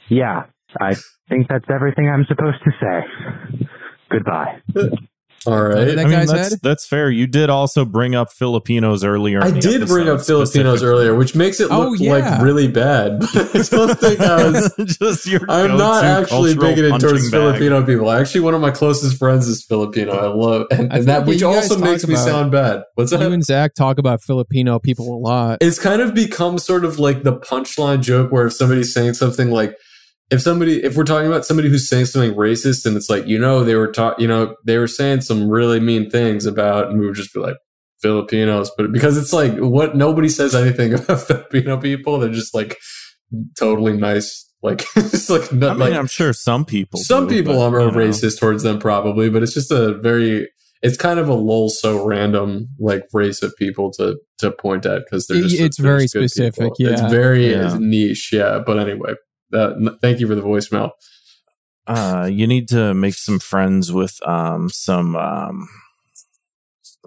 yeah, 0.10 0.46
I 0.80 0.96
think 1.30 1.48
that's 1.48 1.66
everything 1.74 2.10
I'm 2.10 2.26
supposed 2.26 2.60
to 2.64 2.72
say. 2.80 3.68
Goodbye. 4.10 4.62
All 5.46 5.62
right. 5.64 5.86
That 5.86 6.00
I 6.00 6.04
mean, 6.04 6.26
that's 6.26 6.32
head? 6.50 6.60
that's 6.62 6.86
fair. 6.86 7.10
You 7.10 7.26
did 7.28 7.50
also 7.50 7.86
bring 7.86 8.16
up 8.16 8.34
Filipinos 8.34 9.04
earlier. 9.04 9.42
I 9.42 9.50
in 9.50 9.54
the 9.56 9.62
did 9.62 9.88
bring 9.88 10.10
up 10.10 10.22
Filipinos 10.22 10.84
earlier, 10.84 11.16
which 11.16 11.36
makes 11.36 11.60
it 11.60 11.70
Oh, 11.72 11.90
look 11.90 12.00
yeah. 12.00 12.12
like 12.12 12.42
really 12.42 12.68
bad. 12.68 13.20
But 13.20 13.36
I 13.56 13.62
don't 13.62 14.00
think 14.00 14.20
I 14.20 14.50
was. 14.50 14.74
just 15.00 15.26
your 15.28 15.42
I'm 15.50 15.78
not 15.78 16.04
actually 16.04 16.56
cultural 16.56 16.76
bigoted 16.76 17.00
towards 17.02 17.32
bag. 17.32 17.32
Filipino 17.32 17.86
people. 17.86 18.12
Actually, 18.12 18.42
one 18.42 18.54
of 18.56 18.62
my 18.62 18.72
closest 18.72 19.18
friends 19.18 19.48
is 19.48 19.64
Filipino. 19.64 20.14
I 20.14 20.28
love, 20.28 20.68
and, 20.72 20.80
I 20.80 20.84
and 20.84 20.92
think 20.92 21.06
that 21.06 21.26
which 21.26 21.44
also 21.44 21.78
makes 21.78 22.06
me 22.08 22.16
sound 22.16 22.52
bad. 22.52 22.84
What's 22.96 23.12
that? 23.12 23.22
You 23.22 23.32
and 23.32 23.44
Zach 23.46 23.74
talk 23.74 24.00
about 24.00 24.22
Filipino 24.22 24.80
people 24.80 25.14
a 25.16 25.20
lot. 25.20 25.60
it's 25.62 25.80
kind 25.80 26.02
of 26.02 26.14
become 26.14 26.58
sort 26.58 26.84
of 26.84 27.00
like 27.00 27.24
the 27.24 27.34
punchline 27.38 28.02
joke 28.02 28.32
where 28.32 28.48
if 28.48 28.54
somebody's 28.54 28.94
saying 28.94 29.14
something 29.14 29.50
like 29.52 29.78
if 30.30 30.42
somebody 30.42 30.84
if 30.84 30.96
we're 30.98 31.04
talking 31.04 31.28
about 31.28 31.46
somebody 31.46 31.70
who's 31.70 31.88
saying 31.88 32.06
something 32.06 32.34
racist 32.34 32.86
and 32.86 32.98
it's 32.98 33.10
like 33.10 33.26
you 33.28 33.40
know 33.40 33.64
they 33.64 33.76
were 33.76 33.92
taught 33.92 34.20
you 34.20 34.28
know 34.28 34.56
they 34.66 34.78
were 34.78 34.88
saying 34.88 35.22
some 35.22 35.50
really 35.50 35.80
mean 35.80 36.10
things 36.10 36.46
about 36.46 36.90
and 36.90 37.00
we 37.00 37.06
would 37.06 37.16
just 37.16 37.34
be 37.34 37.40
like 37.40 37.56
Filipinos, 38.02 38.72
but 38.78 38.92
because 38.92 39.18
it's 39.18 39.34
like 39.34 39.58
what 39.58 39.96
nobody 39.96 40.30
says 40.30 40.54
anything 40.54 40.94
about 41.00 41.22
Filipino 41.22 41.78
people, 41.78 42.20
they're 42.20 42.30
just 42.30 42.54
like 42.54 42.78
totally 43.58 43.98
nice. 43.98 44.46
Like 44.62 44.84
it's 44.96 45.30
like 45.30 45.52
I 45.52 45.56
mean, 45.56 45.80
like 45.80 45.94
I'm 45.94 46.08
sure 46.08 46.34
some 46.34 46.66
people. 46.66 47.00
some 47.00 47.28
do, 47.28 47.36
people 47.36 47.56
but, 47.56 47.74
are 47.74 47.92
know. 47.92 47.92
racist 47.92 48.40
towards 48.40 48.64
them 48.64 48.80
probably, 48.80 49.30
but 49.30 49.44
it's 49.44 49.54
just 49.54 49.72
a 49.72 49.98
very 50.00 50.48
it's 50.84 50.98
kind 50.98 51.20
of 51.20 51.28
a 51.28 51.34
lol 51.34 51.70
so 51.70 52.06
random 52.06 52.68
like 52.80 53.04
race 53.14 53.42
of 53.42 53.56
people 53.58 53.92
to 53.94 54.18
to 54.40 54.52
point 54.52 54.86
at 54.86 55.04
because 55.06 55.26
they're 55.28 55.42
just 55.42 55.60
it's 55.60 55.78
they're 55.78 55.92
very 55.92 56.04
just 56.04 56.14
specific, 56.14 56.76
people. 56.76 56.94
It's 56.94 57.02
very 57.02 57.52
Yeah. 57.52 57.78
niche, 57.80 58.30
yeah. 58.32 58.60
But 58.64 58.78
anyway, 58.80 59.14
uh, 59.54 59.72
n- 59.76 59.98
thank 60.02 60.20
you 60.20 60.28
for 60.28 60.36
the 60.36 60.42
voicemail. 60.42 60.92
Uh, 61.86 62.28
you 62.32 62.46
need 62.48 62.68
to 62.70 62.94
make 62.94 63.14
some 63.14 63.40
friends 63.40 63.92
with 63.94 64.18
um 64.28 64.70
some 64.70 65.16
um 65.16 65.68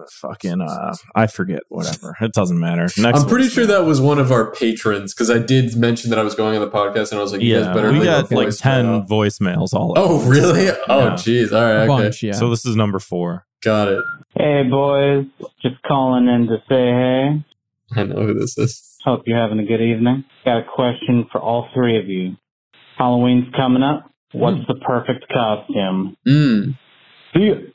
fucking 0.09 0.59
uh 0.61 0.95
I 1.15 1.27
forget 1.27 1.61
whatever. 1.69 2.17
It 2.21 2.33
doesn't 2.33 2.59
matter. 2.59 2.87
Next 2.97 3.21
I'm 3.21 3.27
pretty 3.27 3.47
sure 3.49 3.67
that 3.67 3.85
was 3.85 4.01
one 4.01 4.17
of 4.17 4.31
our 4.31 4.51
patrons 4.51 5.13
because 5.13 5.29
I 5.29 5.37
did 5.37 5.75
mention 5.75 6.09
that 6.09 6.17
I 6.17 6.23
was 6.23 6.33
going 6.33 6.55
on 6.57 6.61
the 6.61 6.71
podcast 6.71 7.11
and 7.11 7.19
I 7.19 7.21
was 7.21 7.31
like, 7.31 7.41
you 7.41 7.53
guys 7.55 7.67
yeah, 7.67 7.73
better 7.73 7.89
we 7.91 7.99
leave 7.99 8.03
a 8.09 8.21
got 8.23 8.31
like 8.31 8.49
ten 8.57 9.03
voicemail. 9.05 9.07
voicemails 9.07 9.73
all. 9.75 9.95
at 9.95 10.03
Oh, 10.03 10.15
once. 10.17 10.27
really? 10.27 10.69
Oh, 10.89 10.99
Yeah. 11.05 11.09
jeez. 11.13 11.51
All 11.51 11.61
right, 11.61 11.71
A 11.73 11.77
okay. 11.81 11.87
bunch, 11.87 12.23
yeah. 12.23 12.31
So 12.33 12.49
this 12.49 12.65
is 12.65 12.75
number 12.75 12.97
four. 12.97 13.45
got 13.61 13.87
it. 13.89 14.03
Hey 14.35 14.63
boys, 14.63 15.25
just 15.61 15.79
calling 15.83 16.27
in 16.27 16.47
to 16.47 16.57
say 16.67 16.85
hey. 16.85 17.43
I 17.95 18.03
know 18.05 18.25
who 18.25 18.33
this 18.33 18.57
is. 18.57 18.90
Hope 19.05 19.23
you're 19.25 19.37
having 19.39 19.59
a 19.59 19.65
good 19.65 19.81
evening. 19.81 20.23
Got 20.45 20.59
a 20.59 20.63
question 20.75 21.25
for 21.31 21.41
all 21.41 21.67
three 21.73 21.97
of 21.97 22.07
you. 22.07 22.35
Halloween's 22.97 23.53
coming 23.55 23.81
up. 23.83 24.05
What's 24.33 24.65
the 24.67 24.75
perfect 24.85 25.25
costume? 25.31 26.15
Mm. 26.27 26.77
See 27.33 27.39
you. 27.41 27.71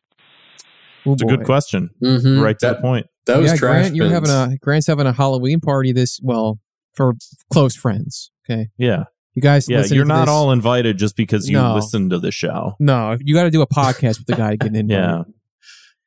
Oh, 1.05 1.13
It's 1.13 1.23
a 1.23 1.27
good 1.27 1.45
question. 1.45 1.91
Mm-hmm. 2.03 2.41
Right 2.41 2.59
to 2.61 2.67
that, 2.67 2.77
the 2.77 2.83
point. 2.83 3.07
That 3.27 3.39
was 3.39 3.51
yeah, 3.53 3.57
trash. 3.57 3.81
Grant, 3.83 3.97
you're 3.97 4.09
having 4.09 4.31
a 4.31 4.57
Grant's 4.61 4.87
having 4.87 5.07
a 5.07 5.13
Halloween 5.13 5.61
party 5.61 5.93
this 5.93 6.19
well 6.23 6.59
for 6.95 7.15
close 7.53 7.75
friends. 7.77 8.31
Okay, 8.49 8.69
Yeah, 8.79 9.05
you 9.35 9.43
guys. 9.43 9.69
yeah. 9.69 9.79
listening 9.79 9.97
You're 9.97 10.05
to 10.05 10.09
not 10.09 10.21
this- 10.27 10.31
all 10.33 10.53
invited 10.53 10.97
just 10.99 11.17
because 11.17 11.49
you 11.49 11.57
No. 11.57 11.75
listen 11.75 12.09
to 12.11 12.19
the 12.21 12.31
show. 12.31 12.75
No, 12.79 13.17
you 13.21 13.35
got 13.35 13.43
to 13.45 13.51
do 13.51 13.63
a 13.63 13.67
podcast 13.67 14.19
with 14.19 14.27
the 14.27 14.37
guy 14.37 14.57
getting 14.57 14.75
get 14.75 14.81
in. 14.81 14.89
Yeah. 14.91 15.23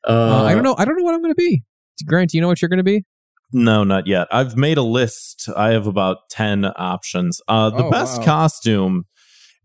Uh, 0.08 0.44
I 0.46 0.54
don't 0.54 0.64
know. 0.64 0.76
I 0.78 0.86
don't 0.86 0.98
know 0.98 1.04
what 1.04 1.14
I'm 1.14 1.22
going 1.22 1.32
to 1.34 1.36
be. 1.36 1.64
Grant, 2.06 2.32
do 2.32 2.38
you 2.38 2.42
know 2.42 2.48
what 2.48 2.62
you're 2.62 2.70
going 2.70 2.78
to 2.78 2.84
be? 2.84 3.04
No, 3.52 3.84
not 3.84 4.06
yet. 4.08 4.28
I've 4.32 4.56
made 4.56 4.78
a 4.78 4.84
list. 4.84 5.50
I 5.56 5.70
have 5.70 5.88
about 5.88 6.30
10 6.30 6.66
options. 6.76 7.42
Uh, 7.48 7.70
the 7.72 7.86
Oh, 7.86 7.90
best 7.92 8.20
wow. 8.20 8.26
costume 8.26 9.06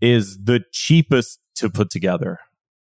is 0.00 0.38
the 0.44 0.62
cheapest 0.72 1.38
to 1.56 1.68
put 1.70 1.90
together. 1.90 2.38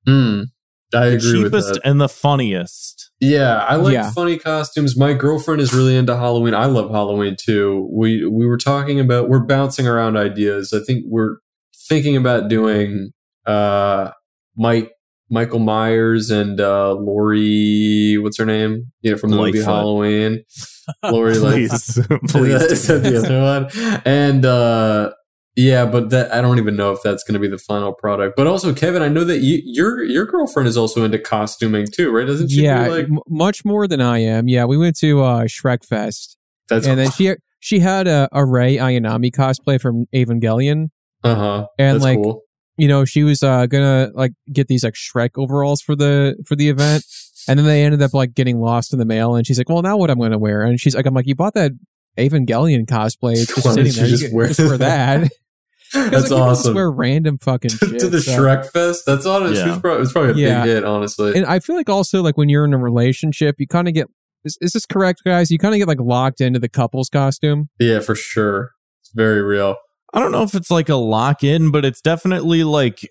Mm. 0.07 0.45
I 0.93 1.09
The 1.09 1.15
agree 1.15 1.43
with 1.43 1.51
cheapest 1.53 1.73
that. 1.75 1.81
and 1.85 2.01
the 2.01 2.09
funniest. 2.09 3.11
Yeah, 3.19 3.57
I 3.67 3.75
like 3.77 3.93
Yeah. 3.93 4.11
funny 4.11 4.37
costumes. 4.37 4.97
My 4.97 5.13
girlfriend 5.13 5.61
is 5.61 5.73
really 5.73 5.95
into 5.95 6.15
Halloween. 6.17 6.53
I 6.53 6.65
love 6.65 6.91
Halloween 6.91 7.35
too. 7.39 7.87
We 7.93 8.25
we 8.25 8.45
were 8.45 8.57
talking 8.57 8.99
about 8.99 9.29
we're 9.29 9.45
bouncing 9.45 9.87
around 9.87 10.17
ideas. 10.17 10.73
I 10.73 10.79
think 10.85 11.05
we're 11.07 11.37
thinking 11.87 12.17
about 12.17 12.49
doing 12.49 13.11
uh 13.45 14.11
Mike 14.57 14.91
Michael 15.31 15.59
Myers 15.59 16.29
and 16.29 16.59
uh 16.59 16.93
Lori 16.93 18.17
what's 18.19 18.37
her 18.37 18.45
name? 18.45 18.91
You 19.01 19.11
know, 19.11 19.17
from 19.17 19.31
the 19.31 19.37
movie 19.37 19.53
Lightfoot. 19.53 19.65
Halloween. 19.65 20.43
Lori 21.03 21.37
Lightfoot. 21.37 22.19
Please. 22.27 22.31
Please. 22.31 22.61
Is 22.63 22.87
that 22.87 23.03
the 23.03 23.17
other 23.17 23.41
one? 23.41 24.01
And 24.05 24.45
uh 24.45 25.13
yeah, 25.55 25.85
but 25.85 26.11
that 26.11 26.33
I 26.33 26.41
don't 26.41 26.59
even 26.59 26.75
know 26.77 26.93
if 26.93 27.01
that's 27.03 27.23
going 27.23 27.33
to 27.33 27.39
be 27.39 27.49
the 27.49 27.57
final 27.57 27.93
product. 27.93 28.37
But 28.37 28.47
also, 28.47 28.73
Kevin, 28.73 29.01
I 29.01 29.09
know 29.09 29.25
that 29.25 29.39
you, 29.39 29.61
your 29.65 30.01
your 30.03 30.25
girlfriend 30.25 30.69
is 30.69 30.77
also 30.77 31.03
into 31.03 31.19
costuming 31.19 31.87
too, 31.87 32.09
right? 32.09 32.25
Doesn't 32.25 32.49
she? 32.49 32.63
yeah, 32.63 32.85
do 32.85 32.91
like 32.91 33.05
m- 33.05 33.19
much 33.27 33.65
more 33.65 33.85
than 33.85 33.99
I 33.99 34.19
am. 34.19 34.47
Yeah, 34.47 34.63
we 34.63 34.77
went 34.77 34.97
to 34.99 35.21
uh, 35.21 35.43
Shrek 35.43 35.85
Fest, 35.85 36.37
that's 36.69 36.87
and 36.87 36.97
then 36.97 37.11
she 37.11 37.35
she 37.59 37.79
had 37.79 38.07
a, 38.07 38.29
a 38.31 38.45
Rei 38.45 38.77
Ayanami 38.77 39.29
cosplay 39.29 39.79
from 39.79 40.05
Evangelion, 40.15 40.87
uh 41.23 41.35
huh. 41.35 41.67
and 41.77 41.95
That's 41.95 42.03
like 42.05 42.17
cool. 42.17 42.43
You 42.77 42.87
know 42.87 43.05
she 43.05 43.23
was 43.23 43.43
uh, 43.43 43.65
gonna 43.67 44.09
like 44.13 44.31
get 44.51 44.67
these 44.67 44.83
like 44.83 44.93
Shrek 44.95 45.31
overalls 45.37 45.81
for 45.81 45.95
the 45.95 46.35
for 46.45 46.55
the 46.55 46.69
event, 46.69 47.03
and 47.47 47.57
then 47.59 47.65
they 47.65 47.83
ended 47.83 48.01
up 48.01 48.13
like 48.13 48.33
getting 48.33 48.59
lost 48.59 48.93
in 48.93 48.99
the 48.99 49.05
mail, 49.05 49.35
and 49.35 49.45
she's 49.45 49.57
like, 49.57 49.69
"Well, 49.69 49.81
now 49.81 49.97
what 49.97 50.09
I'm 50.09 50.19
gonna 50.19 50.39
wear?" 50.39 50.61
And 50.63 50.79
she's 50.79 50.95
like, 50.95 51.05
"I'm 51.05 51.13
like, 51.13 51.27
you 51.27 51.35
bought 51.35 51.53
that 51.55 51.71
Evangelion 52.17 52.85
cosplay, 52.85 53.33
it's 53.33 53.47
just 53.55 53.65
Why 53.65 53.73
sitting 53.73 53.91
did 53.91 53.95
there. 53.95 54.05
you 54.05 54.11
You 54.11 54.17
just 54.17 54.33
wear 54.33 54.47
just 54.47 54.59
wear 54.59 54.77
that." 54.77 55.21
'Cause, 55.21 55.31
That's 55.93 56.11
like, 56.11 56.11
people 56.11 56.19
Just 56.21 56.31
awesome. 56.61 56.73
wear 56.75 56.89
random 56.91 57.37
fucking 57.37 57.71
shit. 57.71 57.99
to 57.99 58.07
the 58.09 58.21
so- 58.21 58.31
Shrek 58.39 58.71
Fest. 58.71 59.03
That's 59.05 59.25
honest. 59.25 59.55
Yeah. 59.65 59.73
It's 59.73 59.81
probably, 59.81 60.03
it's 60.03 60.13
probably 60.13 60.41
a 60.43 60.47
Yeah. 60.47 60.63
big 60.63 60.73
hit, 60.75 60.85
honestly. 60.85 61.35
And 61.35 61.45
I 61.45 61.59
feel 61.59 61.75
like 61.75 61.89
also 61.89 62.21
like 62.23 62.37
when 62.37 62.47
you're 62.47 62.63
in 62.63 62.73
a 62.73 62.77
relationship, 62.77 63.55
you 63.59 63.67
kind 63.67 63.89
of 63.89 63.93
get 63.93 64.07
is, 64.45 64.57
is 64.61 64.71
this 64.71 64.85
correct, 64.85 65.21
guys? 65.25 65.51
You 65.51 65.57
kind 65.59 65.73
of 65.75 65.79
get 65.79 65.89
like 65.89 65.99
locked 65.99 66.39
into 66.39 66.59
the 66.59 66.69
couple's 66.69 67.09
costume. 67.09 67.67
yeah, 67.77 67.99
for 67.99 68.15
sure. 68.15 68.71
It's 69.01 69.11
very 69.13 69.41
real. 69.41 69.75
I 70.13 70.19
don't 70.19 70.31
know 70.31 70.43
if 70.43 70.53
it's 70.55 70.69
like 70.71 70.89
a 70.89 70.95
lock 70.95 71.43
in, 71.43 71.71
but 71.71 71.85
it's 71.85 72.01
definitely 72.01 72.63
like 72.63 73.07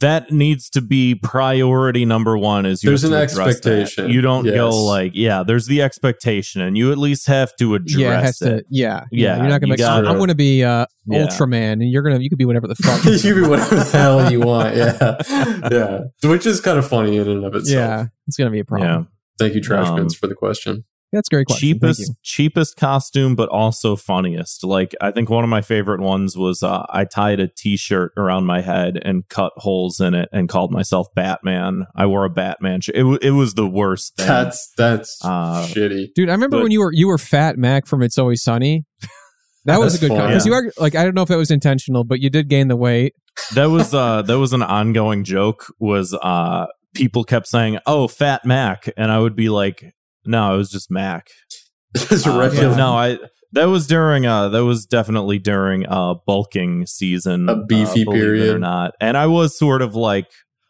that 0.00 0.30
needs 0.30 0.70
to 0.70 0.80
be 0.80 1.14
priority 1.14 2.04
number 2.06 2.38
one. 2.38 2.64
Is 2.64 2.82
you 2.82 2.88
There's 2.90 3.04
an 3.04 3.12
address 3.12 3.34
that. 3.34 3.46
expectation. 3.48 4.08
You 4.10 4.20
don't 4.22 4.46
Yes. 4.46 4.54
go 4.54 4.70
like, 4.84 5.12
yeah. 5.14 5.42
There's 5.42 5.66
the 5.66 5.82
expectation, 5.82 6.62
and 6.62 6.74
you 6.78 6.90
at 6.90 6.96
least 6.96 7.26
have 7.26 7.54
to 7.56 7.74
address 7.74 7.96
yeah, 7.98 8.18
it 8.18 8.22
has 8.24 8.40
it. 8.42 8.48
to. 8.60 8.64
Yeah, 8.70 9.04
Yeah, 9.12 9.36
You're 9.36 9.48
not 9.48 9.60
gonna 9.60 9.66
you 9.66 9.72
make. 9.72 9.78
gotta- 9.80 10.08
I'm 10.08 10.18
gonna 10.18 10.34
be 10.34 10.64
uh, 10.64 10.86
Yeah. 11.06 11.26
Ultraman, 11.26 11.72
and 11.72 11.90
you're 11.90 12.02
gonna 12.02 12.18
you 12.20 12.30
could 12.30 12.38
be 12.38 12.46
whatever 12.46 12.66
the 12.68 12.76
fuck. 12.76 13.04
you 13.04 13.18
can 13.34 13.42
be 13.42 13.48
whatever 13.48 13.74
the 13.74 13.84
hell 13.84 14.32
you 14.32 14.40
want. 14.40 14.74
Yeah, 14.76 15.16
yeah. 15.70 16.28
Which 16.30 16.46
is 16.46 16.60
kind 16.62 16.78
of 16.78 16.88
funny 16.88 17.16
in 17.18 17.28
and 17.28 17.44
of 17.44 17.54
itself. 17.54 17.74
yeah, 17.74 18.06
it's 18.26 18.36
gonna 18.38 18.50
be 18.50 18.60
a 18.60 18.64
problem. 18.64 18.88
Yeah. 18.88 19.04
Thank 19.38 19.54
you, 19.54 19.60
Trash 19.60 19.88
Um, 19.88 19.96
Bins, 19.96 20.14
for 20.14 20.28
the 20.28 20.34
question. 20.34 20.84
That's 21.14 21.28
a 21.28 21.34
great 21.34 21.46
question. 21.46 21.68
Cheapest 21.68 22.12
cheapest 22.22 22.76
costume 22.76 23.34
but 23.36 23.48
also 23.48 23.96
funniest 23.96 24.64
like 24.64 24.94
i 25.00 25.10
think 25.10 25.30
one 25.30 25.44
of 25.44 25.50
my 25.50 25.60
favorite 25.62 26.00
ones 26.00 26.36
was 26.36 26.62
uh, 26.62 26.84
i 26.90 27.04
tied 27.04 27.38
a 27.40 27.46
t-shirt 27.48 28.12
around 28.16 28.44
my 28.46 28.60
head 28.60 28.98
and 29.02 29.28
cut 29.28 29.52
holes 29.56 30.00
in 30.00 30.12
it 30.14 30.28
and 30.32 30.48
called 30.48 30.72
myself 30.72 31.06
batman 31.14 31.86
i 31.94 32.04
wore 32.04 32.24
a 32.24 32.30
batman 32.30 32.80
sh- 32.80 32.88
it, 32.90 32.98
w- 32.98 33.18
it 33.22 33.30
was 33.30 33.54
the 33.54 33.66
worst 33.66 34.16
thing 34.16 34.26
That's 34.26 34.72
that's 34.76 35.18
Uh, 35.24 35.64
shitty. 35.68 36.08
dude. 36.14 36.28
I 36.28 36.32
remember 36.32 36.56
but- 36.58 36.62
when 36.64 36.72
you 36.72 36.80
were 36.80 36.92
you 36.92 37.06
were 37.06 37.18
Fat 37.18 37.56
Mac 37.56 37.86
from 37.86 38.02
It's 38.02 38.18
Always 38.18 38.42
Sunny. 38.42 38.84
That 39.66 39.80
was 39.80 39.94
a 39.94 39.98
good 39.98 40.08
fun. 40.14 40.28
because 40.28 40.44
you 40.44 40.52
are 40.52 40.70
like 40.76 40.94
I 40.94 41.04
don't 41.04 41.14
know 41.14 41.22
if 41.22 41.28
that 41.28 41.38
was 41.38 41.50
intentional, 41.50 42.04
but 42.04 42.20
you 42.20 42.28
did 42.28 42.48
gain 42.50 42.68
the 42.68 42.76
weight. 42.76 43.14
that 43.54 43.66
was 43.70 43.94
uh 43.94 44.20
that 44.22 44.38
was 44.38 44.52
an 44.52 44.62
ongoing 44.62 45.24
joke 45.24 45.72
was 45.78 46.12
uh 46.12 46.66
people 46.94 47.24
kept 47.24 47.46
saying 47.48 47.78
oh 47.86 48.06
fat 48.06 48.44
mac 48.44 48.88
and 48.96 49.10
i 49.10 49.18
would 49.18 49.34
be 49.34 49.48
like 49.48 49.93
no 50.26 50.54
it 50.54 50.56
was 50.58 50.70
just 50.70 50.90
mac 50.90 51.28
Just 51.96 52.26
Uh, 52.26 52.38
regular. 52.38 52.76
no 52.76 52.92
i 52.94 53.18
that 53.52 53.66
was 53.66 53.86
during 53.86 54.26
uh 54.26 54.48
that 54.48 54.64
was 54.64 54.84
definitely 54.86 55.38
during 55.38 55.86
uh 55.86 56.14
bulking 56.26 56.86
season 56.86 57.48
A 57.48 57.64
beefy 57.64 58.02
uh, 58.02 58.04
believe 58.04 58.06
it 58.06 58.08
or 58.08 58.36
period. 58.36 58.60
not 58.60 58.94
and 59.00 59.16
i 59.16 59.26
was 59.26 59.56
sort 59.56 59.80
of 59.82 59.94
like 59.94 60.26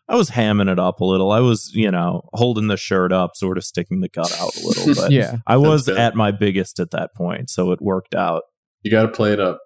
i 0.08 0.14
was 0.16 0.30
hamming 0.30 0.70
it 0.70 0.78
up 0.78 1.00
a 1.00 1.04
little 1.04 1.30
i 1.32 1.40
was 1.40 1.70
you 1.74 1.90
know 1.90 2.28
holding 2.34 2.66
the 2.68 2.76
shirt 2.76 3.10
up 3.12 3.36
sort 3.36 3.56
of 3.56 3.64
sticking 3.64 4.00
the 4.00 4.08
gut 4.10 4.30
out 4.38 4.54
a 4.56 4.66
little 4.66 4.94
but 5.02 5.10
Yeah, 5.10 5.36
i 5.46 5.56
was 5.56 5.86
good. 5.86 5.96
at 5.96 6.14
my 6.14 6.30
biggest 6.30 6.78
at 6.78 6.90
that 6.90 7.14
point 7.14 7.48
so 7.48 7.70
it 7.72 7.80
worked 7.80 8.14
out 8.14 8.42
You 8.82 8.90
got 8.90 9.02
to 9.02 9.08
play 9.08 9.32
it 9.32 9.40
up. 9.40 9.60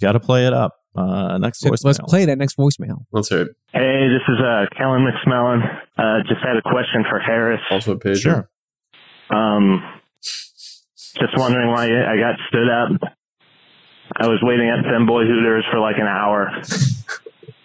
You 0.00 0.08
gotta 0.08 0.18
play 0.20 0.46
it 0.48 0.52
up 0.52 0.74
uh 0.96 1.38
next 1.38 1.64
let's 1.64 2.00
play 2.08 2.24
that 2.24 2.36
next 2.38 2.56
voicemail. 2.58 3.04
Let's 3.12 3.28
hear 3.28 3.42
it. 3.42 3.48
Hey, 3.72 4.08
this 4.08 4.20
is 4.28 4.40
uh, 4.44 4.66
Kellen 4.76 5.06
McSmellon. 5.06 5.62
Uh, 5.96 6.18
just 6.28 6.42
had 6.44 6.56
a 6.56 6.62
question 6.62 7.04
for 7.08 7.18
Harris. 7.20 7.60
Also, 7.70 7.92
a 7.92 7.98
page. 7.98 8.18
sure 8.18 8.50
Um, 9.32 9.82
just 10.22 11.36
wondering 11.36 11.68
why 11.68 11.86
I 11.86 12.16
got 12.16 12.36
stood 12.48 12.68
up. 12.68 13.12
I 14.14 14.26
was 14.26 14.40
waiting 14.42 14.68
at 14.68 14.84
Femboy 14.84 15.26
Hooters 15.26 15.64
for 15.72 15.80
like 15.80 15.96
an 15.96 16.06
hour. 16.06 16.48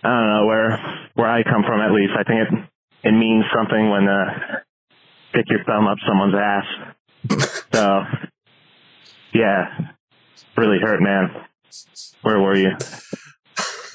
I 0.04 0.10
don't 0.10 0.30
know 0.30 0.46
where 0.46 1.08
where 1.16 1.28
I 1.28 1.44
come 1.44 1.64
from. 1.64 1.82
At 1.82 1.92
least 1.92 2.14
I 2.18 2.24
think 2.24 2.48
it 2.48 3.10
it 3.10 3.12
means 3.12 3.44
something 3.54 3.90
when 3.90 4.08
uh, 4.08 4.62
stick 5.30 5.46
your 5.50 5.64
thumb 5.66 5.88
up 5.88 5.98
someone's 6.08 6.36
ass. 6.36 6.66
So 7.74 8.04
yeah, 9.34 9.92
really 10.56 10.80
hurt, 10.80 11.02
man. 11.02 11.30
Where 12.22 12.40
were 12.40 12.56
you? 12.56 12.72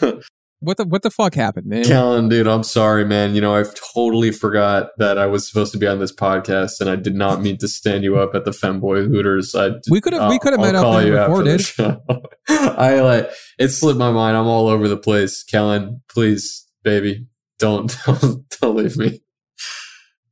What 0.63 0.77
the 0.77 0.85
what 0.85 1.03
the 1.03 1.11
fuck 1.11 1.35
happened, 1.35 1.67
man? 1.67 1.85
Callan, 1.85 2.29
dude, 2.29 2.47
I'm 2.47 2.63
sorry, 2.63 3.05
man. 3.05 3.35
You 3.35 3.41
know, 3.41 3.55
I've 3.55 3.75
totally 3.95 4.31
forgot 4.31 4.91
that 4.99 5.19
I 5.19 5.27
was 5.27 5.47
supposed 5.49 5.73
to 5.73 5.79
be 5.79 5.87
on 5.87 5.99
this 5.99 6.15
podcast, 6.15 6.81
and 6.81 6.89
I 6.89 6.97
did 6.97 7.15
not 7.15 7.43
mean 7.43 7.59
to 7.59 7.69
stand 7.69 8.05
you 8.05 8.17
up 8.19 8.35
at 8.35 8.45
the 8.45 8.53
Femboy 8.53 9.07
Hooters. 9.09 9.55
I 9.55 9.71
We 9.91 10.01
could 10.01 10.13
have 10.13 10.31
we 10.31 10.39
could 10.39 10.53
have 10.53 10.61
met 10.61 10.75
up 10.75 10.83
call 10.85 10.99
and 10.99 11.09
you 11.09 11.17
after 11.19 11.31
recorded. 11.33 11.61
the 11.61 11.63
show. 11.65 12.03
I 12.79 13.01
like 13.01 13.31
it 13.59 13.69
slipped 13.69 13.99
my 13.99 14.13
mind. 14.13 14.37
I'm 14.37 14.47
all 14.47 14.69
over 14.69 14.89
the 14.89 14.97
place. 14.97 15.43
Kellen, 15.43 16.01
please, 16.09 16.67
baby, 16.85 17.27
don't 17.59 17.95
don't, 18.07 18.49
don't 18.61 18.77
leave 18.77 18.97
me. 18.97 19.21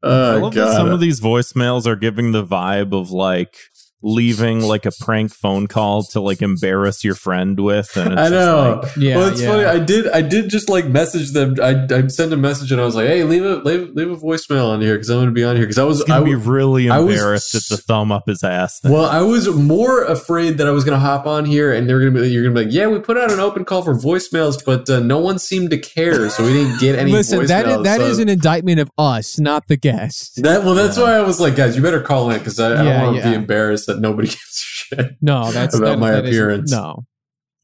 I 0.02 0.06
Oh 0.08 0.38
love 0.42 0.54
that 0.54 0.64
god. 0.64 0.76
some 0.76 0.88
of 0.90 1.00
these 1.00 1.20
voicemails 1.20 1.86
are 1.86 1.96
giving 1.96 2.32
the 2.32 2.44
vibe 2.44 2.98
of 2.98 3.10
like 3.10 3.56
leaving 4.02 4.60
like 4.62 4.86
a 4.86 4.90
prank 4.92 5.30
phone 5.32 5.66
call 5.66 6.02
to 6.02 6.20
like 6.20 6.40
embarrass 6.42 7.04
your 7.04 7.14
friend 7.14 7.60
with. 7.60 7.94
And 7.96 8.12
it's 8.12 8.20
I 8.20 8.28
just 8.28 8.32
know. 8.32 8.80
like, 8.82 8.96
Yeah, 8.96 9.16
well, 9.16 9.28
it's 9.28 9.40
yeah. 9.42 9.48
funny. 9.48 9.64
I 9.64 9.78
did. 9.78 10.08
I 10.08 10.22
did 10.22 10.48
just 10.48 10.68
like 10.68 10.86
message 10.86 11.32
them. 11.32 11.56
I 11.62 11.86
I 11.92 12.06
sent 12.08 12.32
a 12.32 12.36
message 12.36 12.72
and 12.72 12.80
I 12.80 12.84
was 12.84 12.94
like, 12.94 13.06
"Hey, 13.08 13.24
leave 13.24 13.44
a 13.44 13.56
leave, 13.56 13.90
leave 13.94 14.10
a 14.10 14.16
voicemail 14.16 14.68
on 14.70 14.80
here 14.80 14.94
because 14.94 15.10
I'm 15.10 15.16
going 15.18 15.26
to 15.26 15.32
be 15.32 15.44
on 15.44 15.56
here." 15.56 15.64
Because 15.66 15.78
I 15.78 15.84
was 15.84 15.98
he's 15.98 16.06
gonna 16.06 16.20
I 16.22 16.24
be 16.24 16.34
really 16.34 16.88
I 16.90 16.98
was 17.00 17.14
embarrassed 17.16 17.54
at 17.54 17.62
the 17.68 17.76
thumb 17.76 18.10
up 18.12 18.26
his 18.26 18.42
ass. 18.42 18.80
Thing. 18.80 18.92
well, 18.92 19.04
I 19.04 19.20
was 19.22 19.48
more 19.54 20.04
afraid 20.04 20.58
that 20.58 20.66
I 20.66 20.70
was 20.70 20.84
going 20.84 20.96
to 20.98 21.00
hop 21.04 21.26
on 21.26 21.44
here 21.44 21.72
and 21.72 21.88
they're 21.88 22.00
going 22.00 22.14
to 22.14 22.20
be 22.22 22.28
you're 22.30 22.42
going 22.42 22.54
to 22.54 22.60
be 22.60 22.66
like, 22.66 22.74
"Yeah, 22.74 22.86
we 22.86 22.98
put 23.00 23.18
out 23.18 23.30
an 23.30 23.40
open 23.40 23.64
call 23.64 23.82
for 23.82 23.94
voicemails, 23.94 24.64
but 24.64 24.88
uh, 24.88 25.00
no 25.00 25.18
one 25.18 25.38
seemed 25.38 25.70
to 25.70 25.78
care, 25.78 26.30
so 26.30 26.44
we 26.44 26.52
didn't 26.52 26.80
get 26.80 26.96
any." 26.98 27.12
Listen, 27.12 27.44
that 27.46 27.66
is, 27.66 27.82
that 27.82 27.98
So 28.00 28.06
is 28.06 28.18
an 28.18 28.28
indictment 28.28 28.80
of 28.80 28.90
us, 28.96 29.38
not 29.38 29.68
the 29.68 29.76
guest. 29.76 30.42
that 30.42 30.64
well, 30.64 30.74
that's 30.74 30.96
Yeah. 30.96 31.04
why 31.04 31.12
I 31.16 31.20
was 31.22 31.40
like, 31.40 31.54
guys, 31.56 31.76
you 31.76 31.82
better 31.82 32.00
call 32.00 32.30
in 32.30 32.38
because 32.38 32.58
I, 32.58 32.72
I 32.80 32.84
don't 32.84 33.02
want 33.02 33.16
to 33.16 33.22
yeah. 33.22 33.30
be 33.30 33.36
embarrassed 33.36 33.88
that 33.94 34.00
nobody 34.00 34.28
gives 34.36 34.38
a 34.40 34.96
shit. 34.96 35.10
No, 35.20 35.50
that's 35.52 35.74
About 35.76 35.86
that- 35.86 35.98
my 35.98 36.10
that 36.12 36.24
is- 36.24 36.30
appearance. 36.30 36.70
no, 36.72 37.04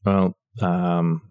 well, 0.05 0.35
um, 0.61 1.21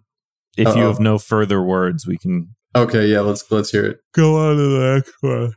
if 0.57 0.67
you 0.67 0.73
Uh-oh. 0.83 0.89
have 0.89 1.01
no 1.01 1.19
further 1.19 1.63
words, 1.63 2.07
we 2.07 2.17
can 2.19 2.55
Okay, 2.75 3.07
yeah, 3.07 3.21
let's 3.21 3.51
let's 3.51 3.71
hear 3.71 3.85
it. 3.87 3.99
go 4.15 4.37
on 4.37 4.57
to 4.57 4.63
the 4.63 4.95
next 4.95 5.13
one. 5.21 5.55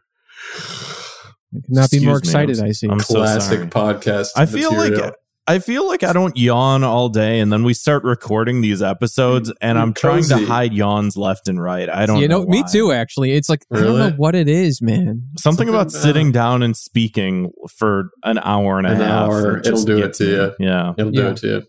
I 1.51 1.61
could 1.61 1.63
not 1.69 1.91
be 1.91 2.05
more 2.05 2.17
excited. 2.17 2.57
me, 2.57 2.63
I'm 2.63 2.69
excited. 2.69 2.75
see. 2.75 2.87
I'm 2.89 2.99
Classic 2.99 3.57
sorry. 3.59 3.69
podcast. 3.95 4.27
I 4.35 4.45
feel 4.45 4.71
material. 4.71 5.01
like 5.05 5.13
I 5.49 5.57
feel 5.59 5.87
like 5.87 6.03
I 6.03 6.13
don't 6.13 6.37
yawn 6.37 6.83
all 6.83 7.09
day, 7.09 7.39
and 7.39 7.51
then 7.51 7.63
we 7.63 7.73
start 7.73 8.03
recording 8.03 8.61
these 8.61 8.81
episodes, 8.83 9.51
and 9.61 9.79
I'm 9.79 9.93
trying 9.93 10.23
to 10.25 10.37
hide 10.45 10.73
yawns 10.73 11.17
left 11.17 11.47
and 11.47 11.59
right. 11.61 11.89
I 11.89 12.05
don't. 12.05 12.19
you 12.21 12.27
know, 12.27 12.45
me 12.45 12.61
why. 12.61 12.67
too. 12.71 12.91
Actually, 12.91 13.31
it's 13.31 13.49
like 13.49 13.65
I 13.73 13.79
don't 13.81 13.97
know 13.97 14.11
what 14.15 14.35
it 14.35 14.47
is, 14.47 14.79
man. 14.81 15.23
Something, 15.37 15.39
Something 15.39 15.69
about 15.69 15.81
about- 15.87 15.91
sitting 15.91 16.31
down 16.31 16.61
and 16.61 16.77
speaking 16.77 17.51
for 17.77 18.11
an 18.23 18.37
hour 18.43 18.77
and 18.77 18.85
a 18.87 18.91
An 18.91 18.97
half. 18.97 19.29
hour, 19.29 19.57
it'll 19.65 19.83
do 19.83 19.97
it 19.97 20.01
gets 20.01 20.17
to 20.19 20.23
me. 20.25 20.29
you. 20.31 20.51
Yeah. 20.67 20.93
It'll 20.97 21.11
do 21.11 21.21
Yeah. 21.23 21.29
it 21.31 21.37
to 21.37 21.47
you. 21.47 21.63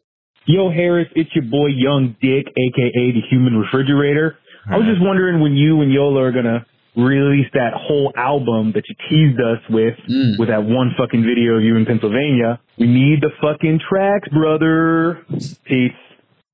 Yo, 0.46 0.70
Harris, 0.70 1.08
it's 1.14 1.30
your 1.34 1.44
boy 1.44 1.68
Young 1.68 2.16
Dick, 2.20 2.46
aka 2.56 3.12
the 3.12 3.22
Human 3.30 3.56
Refrigerator. 3.56 4.36
I 4.70 4.76
was 4.76 4.86
just 4.86 5.00
wondering 5.02 5.40
when 5.40 5.52
you 5.52 5.80
and 5.80 5.90
Yolo 5.92 6.20
are 6.20 6.32
gonna 6.32 6.66
release 6.96 7.46
that 7.54 7.72
whole 7.74 8.12
album 8.16 8.72
that 8.74 8.84
you 8.88 8.94
teased 9.08 9.40
us 9.40 9.58
with, 9.70 9.94
Mm. 10.08 10.38
with 10.38 10.48
that 10.48 10.64
one 10.64 10.92
fucking 10.98 11.22
video 11.22 11.54
of 11.54 11.62
you 11.62 11.76
in 11.76 11.86
Pennsylvania. 11.86 12.58
We 12.78 12.86
need 12.86 13.20
the 13.22 13.30
fucking 13.40 13.80
tracks, 13.88 14.28
brother. 14.28 15.18
Peace. 15.64 15.92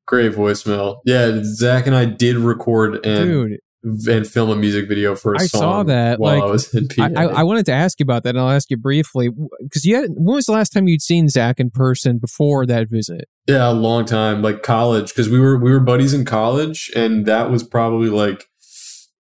Great 0.06 0.32
voicemail. 0.32 0.98
Yeah, 1.04 1.40
Zach 1.42 1.86
and 1.86 1.96
I 1.96 2.04
did 2.04 2.36
record 2.36 3.04
and 3.04 3.28
Dude, 3.28 3.58
and 4.08 4.26
film 4.26 4.50
a 4.50 4.56
music 4.56 4.88
video 4.88 5.16
for 5.16 5.34
a 5.34 5.40
I 5.40 5.46
song. 5.46 5.60
I 5.60 5.64
saw 5.64 5.82
that, 5.84 6.20
while 6.20 6.34
like, 6.34 6.42
I 6.44 6.46
was 6.46 6.74
in 6.74 6.86
PA. 6.88 7.08
I, 7.16 7.24
I, 7.24 7.26
I 7.26 7.42
wanted 7.42 7.66
to 7.66 7.72
ask 7.72 7.98
you 7.98 8.04
about 8.04 8.22
that, 8.24 8.30
and 8.30 8.38
I'll 8.40 8.50
ask 8.50 8.70
you 8.70 8.76
briefly 8.76 9.30
because 9.60 9.84
you 9.84 9.96
had. 9.96 10.10
When 10.10 10.36
was 10.36 10.46
the 10.46 10.52
last 10.52 10.70
time 10.70 10.86
you'd 10.86 11.02
seen 11.02 11.28
Zach 11.28 11.58
in 11.58 11.70
person 11.70 12.18
before 12.18 12.66
that 12.66 12.88
visit? 12.88 13.28
yeah, 13.48 13.68
a 13.68 13.72
long 13.72 14.04
time, 14.04 14.42
like 14.42 14.62
college, 14.62 15.08
because 15.08 15.28
we 15.28 15.40
were 15.40 15.56
we 15.58 15.70
were 15.72 15.80
buddies 15.80 16.14
in 16.14 16.24
college, 16.24 16.90
and 16.94 17.26
that 17.26 17.50
was 17.50 17.62
probably 17.64 18.08
like 18.08 18.44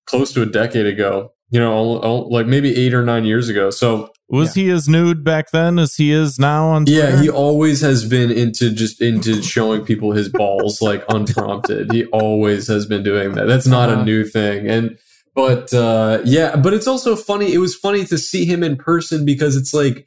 close 0.10 0.34
to 0.34 0.42
a 0.42 0.46
decade 0.46 0.86
ago. 0.88 1.32
You 1.52 1.60
know, 1.60 1.74
all, 1.74 1.98
all, 2.00 2.30
like 2.32 2.46
maybe 2.46 2.76
eight 2.76 2.94
or 2.94 3.04
nine 3.04 3.26
years 3.26 3.50
ago. 3.50 3.72
So 3.72 4.12
Was 4.30 4.54
he 4.54 4.70
as 4.70 4.88
nude 4.88 5.24
back 5.24 5.50
then 5.50 5.80
as 5.80 5.96
he 5.96 6.12
is 6.12 6.38
now 6.38 6.68
on 6.68 6.86
Twitter? 6.86 7.10
yeah, 7.10 7.22
he 7.22 7.28
always 7.30 7.82
has 7.82 8.06
been 8.06 8.30
into 8.30 8.70
just 8.72 9.02
into 9.02 9.42
showing 9.42 9.84
people 9.84 10.12
his 10.12 10.30
balls 10.30 10.80
like 10.90 11.04
unprompted. 11.10 11.92
He 11.92 12.06
always 12.08 12.68
has 12.68 12.86
been 12.86 13.02
doing 13.02 13.34
that. 13.34 13.48
That's 13.48 13.66
not 13.66 13.90
Uh-huh. 13.90 14.02
a 14.02 14.06
new 14.06 14.26
thing. 14.26 14.68
And 14.68 15.00
but 15.34 15.74
uh 15.74 16.22
yeah, 16.24 16.56
but 16.56 16.74
it's 16.76 16.86
also 16.88 17.16
funny. 17.16 17.52
It 17.52 17.58
was 17.60 17.74
funny 17.76 18.06
to 18.06 18.18
see 18.20 18.46
him 18.46 18.62
in 18.62 18.76
person 18.76 19.26
because 19.26 19.56
it's 19.56 19.74
like 19.74 19.96
I, 19.98 20.06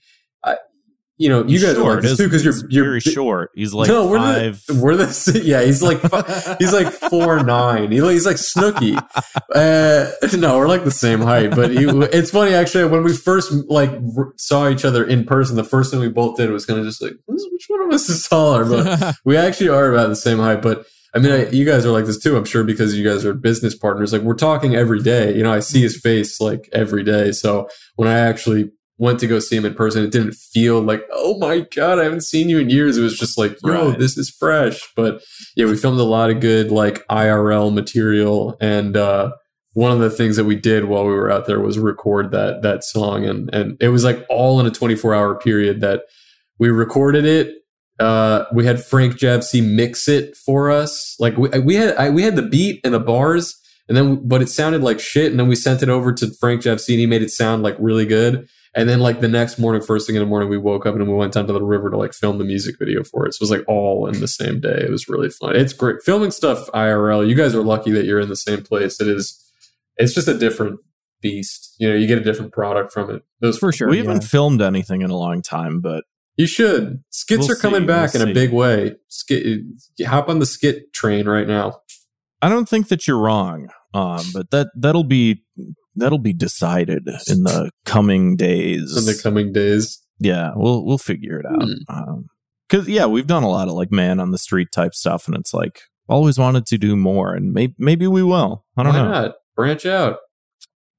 you 1.23 1.29
know, 1.29 1.45
you 1.47 1.61
guys 1.61 1.77
are 1.77 1.95
like 1.95 2.03
short, 2.03 2.19
too 2.19 2.25
because 2.25 2.45
you're 2.45 2.69
you're 2.69 2.85
very 2.85 2.99
short. 2.99 3.53
He's 3.55 3.73
like 3.73 3.87
no, 3.87 4.09
we're 4.09 4.19
five. 4.19 4.65
the 4.67 4.75
we're 4.75 4.97
the 4.97 5.43
yeah. 5.45 5.63
He's 5.63 5.81
like 5.81 6.01
fi- 6.01 6.57
he's 6.59 6.73
like 6.73 6.93
four 6.93 7.45
nine. 7.45 7.93
He, 7.93 7.99
he's 7.99 8.27
like 8.27 8.37
Snooki. 8.37 8.99
Uh, 9.55 10.11
no, 10.37 10.59
we're 10.59 10.67
like 10.67 10.83
the 10.83 10.91
same 10.91 11.21
height. 11.21 11.55
But 11.55 11.71
he, 11.71 11.85
it's 11.85 12.33
funny 12.33 12.55
actually. 12.55 12.87
When 12.87 13.05
we 13.05 13.15
first 13.15 13.53
like 13.69 13.93
saw 14.37 14.69
each 14.69 14.85
other 14.85 15.05
in 15.05 15.25
person, 15.25 15.55
the 15.55 15.63
first 15.63 15.93
thing 15.93 16.01
we 16.01 16.09
both 16.09 16.37
did 16.37 16.51
was 16.51 16.67
kind 16.67 16.81
of 16.81 16.87
just 16.87 17.01
like, 17.01 17.13
which 17.27 17.67
one 17.69 17.83
of 17.83 17.93
us 17.93 18.09
is 18.09 18.27
taller? 18.27 18.65
But 18.65 19.15
we 19.25 19.37
actually 19.37 19.69
are 19.69 19.93
about 19.93 20.09
the 20.09 20.17
same 20.17 20.39
height. 20.39 20.61
But 20.61 20.87
I 21.15 21.21
mean, 21.21 21.31
I, 21.31 21.51
you 21.51 21.65
guys 21.65 21.87
are 21.87 21.93
like 21.93 22.07
this 22.07 22.21
too. 22.21 22.37
I'm 22.37 22.45
sure 22.45 22.65
because 22.65 22.99
you 22.99 23.09
guys 23.09 23.25
are 23.25 23.33
business 23.33 23.77
partners. 23.77 24.13
Like 24.13 24.23
we're 24.23 24.35
talking 24.35 24.75
every 24.75 25.01
day. 25.01 25.37
You 25.37 25.45
know, 25.45 25.53
I 25.53 25.61
see 25.61 25.83
his 25.83 26.01
face 26.01 26.41
like 26.41 26.69
every 26.73 27.05
day. 27.05 27.31
So 27.31 27.69
when 27.95 28.09
I 28.09 28.19
actually 28.19 28.73
went 28.99 29.19
to 29.21 29.27
go 29.27 29.39
see 29.41 29.57
him 29.57 29.65
in 29.65 29.75
person, 29.75 30.05
it 30.05 30.13
didn't 30.13 30.35
feel 30.35 30.81
like, 30.81 31.03
oh 31.13 31.37
my 31.39 31.67
god, 31.75 31.99
I 31.99 32.05
haven't 32.05 32.23
seen 32.25 32.49
you 32.49 32.59
in 32.59 32.71
years. 32.71 32.97
It 32.97 33.03
was 33.03 33.19
just 33.19 33.37
like, 33.39 33.57
yo, 33.65 33.91
Right. 33.91 33.99
this 33.99 34.17
is 34.17 34.31
fresh. 34.31 34.81
But 34.95 35.23
yeah, 35.57 35.67
we 35.67 35.77
filmed 35.77 35.99
a 35.99 36.05
lot 36.05 36.31
of 36.31 36.41
good 36.41 36.71
like 36.71 37.07
IRL 37.09 37.73
material, 37.75 38.57
and 38.61 38.97
uh, 38.97 39.33
one 39.75 39.91
of 39.93 39.99
the 40.01 40.11
things 40.11 40.37
that 40.37 40.45
we 40.45 40.55
did 40.57 40.85
while 40.85 41.05
we 41.05 41.13
were 41.13 41.31
out 41.31 41.47
there 41.47 41.59
was 41.61 41.79
record 41.79 42.31
that 42.33 42.63
that 42.63 42.85
song, 42.85 43.25
and 43.25 43.53
and 43.55 43.77
it 43.81 43.89
was 43.89 44.05
like 44.05 44.25
all 44.29 44.61
in 44.61 44.67
a 44.67 44.71
24 44.71 45.15
hour 45.15 45.35
period 45.39 45.81
that 45.81 46.03
we 46.59 46.69
recorded 46.69 47.25
it. 47.25 47.55
Uh, 47.99 48.45
we 48.53 48.65
had 48.67 48.83
Frank 48.85 49.15
JavCee 49.15 49.65
mix 49.65 50.09
it 50.09 50.37
for 50.37 50.71
us. 50.71 51.15
Like 51.19 51.37
we, 51.37 51.49
we 51.61 51.75
had 51.77 51.97
I, 51.97 52.11
we 52.11 52.23
had 52.23 52.37
the 52.37 52.43
beat 52.43 52.81
and 52.85 52.93
the 52.95 53.01
bars, 53.01 53.59
and 53.89 53.97
then 53.97 54.27
but 54.29 54.43
it 54.43 54.49
sounded 54.49 54.83
like 54.83 55.01
shit. 55.01 55.31
And 55.31 55.41
then 55.41 55.49
we 55.49 55.57
sent 55.57 55.83
it 55.83 55.89
over 55.89 56.13
to 56.13 56.31
Frank 56.41 56.63
JavCee, 56.63 56.91
and 56.91 57.01
he 57.01 57.07
made 57.07 57.23
it 57.23 57.31
sound 57.31 57.63
like 57.63 57.77
really 57.79 58.07
good. 58.07 58.49
And 58.75 58.89
then 58.89 59.01
like 59.01 59.21
the 59.21 59.29
next 59.29 59.59
morning, 59.59 59.83
first 59.83 60.07
thing 60.07 60.17
in 60.17 60.21
the 60.21 60.27
morning, 60.27 60.49
we 60.49 60.57
woke 60.57 60.87
up 60.87 60.95
and 60.95 61.07
we 61.07 61.15
went 61.15 61.35
down 61.35 61.47
to 61.47 61.53
the 61.53 61.63
river 61.63 61.91
to 61.91 61.97
like 61.97 62.15
film 62.15 62.39
the 62.39 62.45
music 62.45 62.77
video 62.79 63.03
for 63.05 63.27
it. 63.27 63.35
So 63.35 63.39
it 63.39 63.43
was 63.43 63.51
like 63.51 63.69
all 63.69 64.07
in 64.07 64.21
the 64.21 64.29
same 64.29 64.61
day. 64.61 64.81
It 64.87 64.91
was 64.91 65.09
really 65.09 65.29
fun. 65.29 65.55
It's 65.57 65.75
great 65.75 65.97
filming 66.03 66.31
stuff 66.31 66.69
IRL. 66.73 67.29
You 67.29 67.35
guys 67.35 67.55
are 67.55 67.63
lucky 67.63 67.91
that 67.91 68.07
you're 68.07 68.21
in 68.21 68.31
the 68.31 68.37
same 68.37 68.63
place. 68.63 68.99
It 69.01 69.09
is. 69.09 69.39
It's 69.99 70.15
just 70.15 70.27
a 70.27 70.39
different 70.39 70.81
beast. 71.21 71.75
You 71.79 71.91
know, 71.91 71.95
you 71.95 72.07
get 72.07 72.17
a 72.19 72.25
different 72.25 72.53
product 72.53 72.93
from 72.93 73.11
it. 73.11 73.23
Those 73.41 73.59
For 73.59 73.73
sure. 73.73 73.89
we 73.91 73.99
yeah. 73.99 74.05
haven't 74.05 74.25
filmed 74.25 74.63
anything 74.63 75.03
in 75.03 75.11
a 75.11 75.17
long 75.17 75.43
time, 75.43 75.81
but 75.83 76.05
You 76.39 76.47
should. 76.47 77.03
Skits 77.11 77.47
We'll 77.49 77.53
are 77.53 77.61
coming 77.61 77.83
see, 77.83 77.87
back 77.87 78.15
we'll 78.15 78.23
in 78.23 78.29
see. 78.29 78.33
a 78.33 78.35
big 78.35 78.53
way. 78.55 78.95
Skit, 79.09 79.65
hop 80.07 80.31
on 80.31 80.39
the 80.39 80.47
skit 80.47 80.93
train 80.95 81.29
right 81.29 81.47
now. 81.47 81.81
I 82.41 82.49
don't 82.49 82.69
think 82.69 82.89
that 82.89 83.07
you're 83.07 83.19
wrong. 83.19 83.69
Um, 83.95 84.25
but 84.33 84.51
that 84.51 84.69
that'll 84.75 85.05
be 85.05 85.45
that'll 85.97 86.19
be 86.19 86.33
decided 86.33 87.07
in 87.29 87.45
the 87.45 87.71
coming 87.85 88.37
days. 88.37 88.97
in 88.97 89.05
the 89.05 89.21
coming 89.23 89.53
days. 89.53 90.01
yeah, 90.19 90.51
we'll 90.55 90.85
we'll 90.85 90.99
figure 90.99 91.39
it 91.41 91.47
out. 91.47 91.63
Hmm. 91.63 91.73
Um 91.89 92.27
'cause 92.69 92.89
yeah, 92.89 93.07
we've 93.07 93.27
done 93.27 93.43
a 93.43 93.49
lot 93.51 93.69
of 93.69 93.75
like 93.75 93.93
man 93.93 94.21
on 94.21 94.31
the 94.31 94.39
street 94.39 94.69
type 94.73 94.95
stuff, 94.95 95.27
and 95.29 95.37
it's 95.37 95.53
like 95.55 95.81
always 96.09 96.39
wanted 96.39 96.67
to 96.67 96.79
do 96.79 96.97
more, 96.97 97.35
and 97.35 97.53
maybe 97.53 97.75
maybe 97.79 98.07
we 98.07 98.23
will. 98.23 98.65
I 98.77 98.83
don't 98.83 98.93
Why 98.95 99.03
know. 99.03 99.11
not? 99.11 99.35
Branch 99.57 99.87
out. 99.87 100.17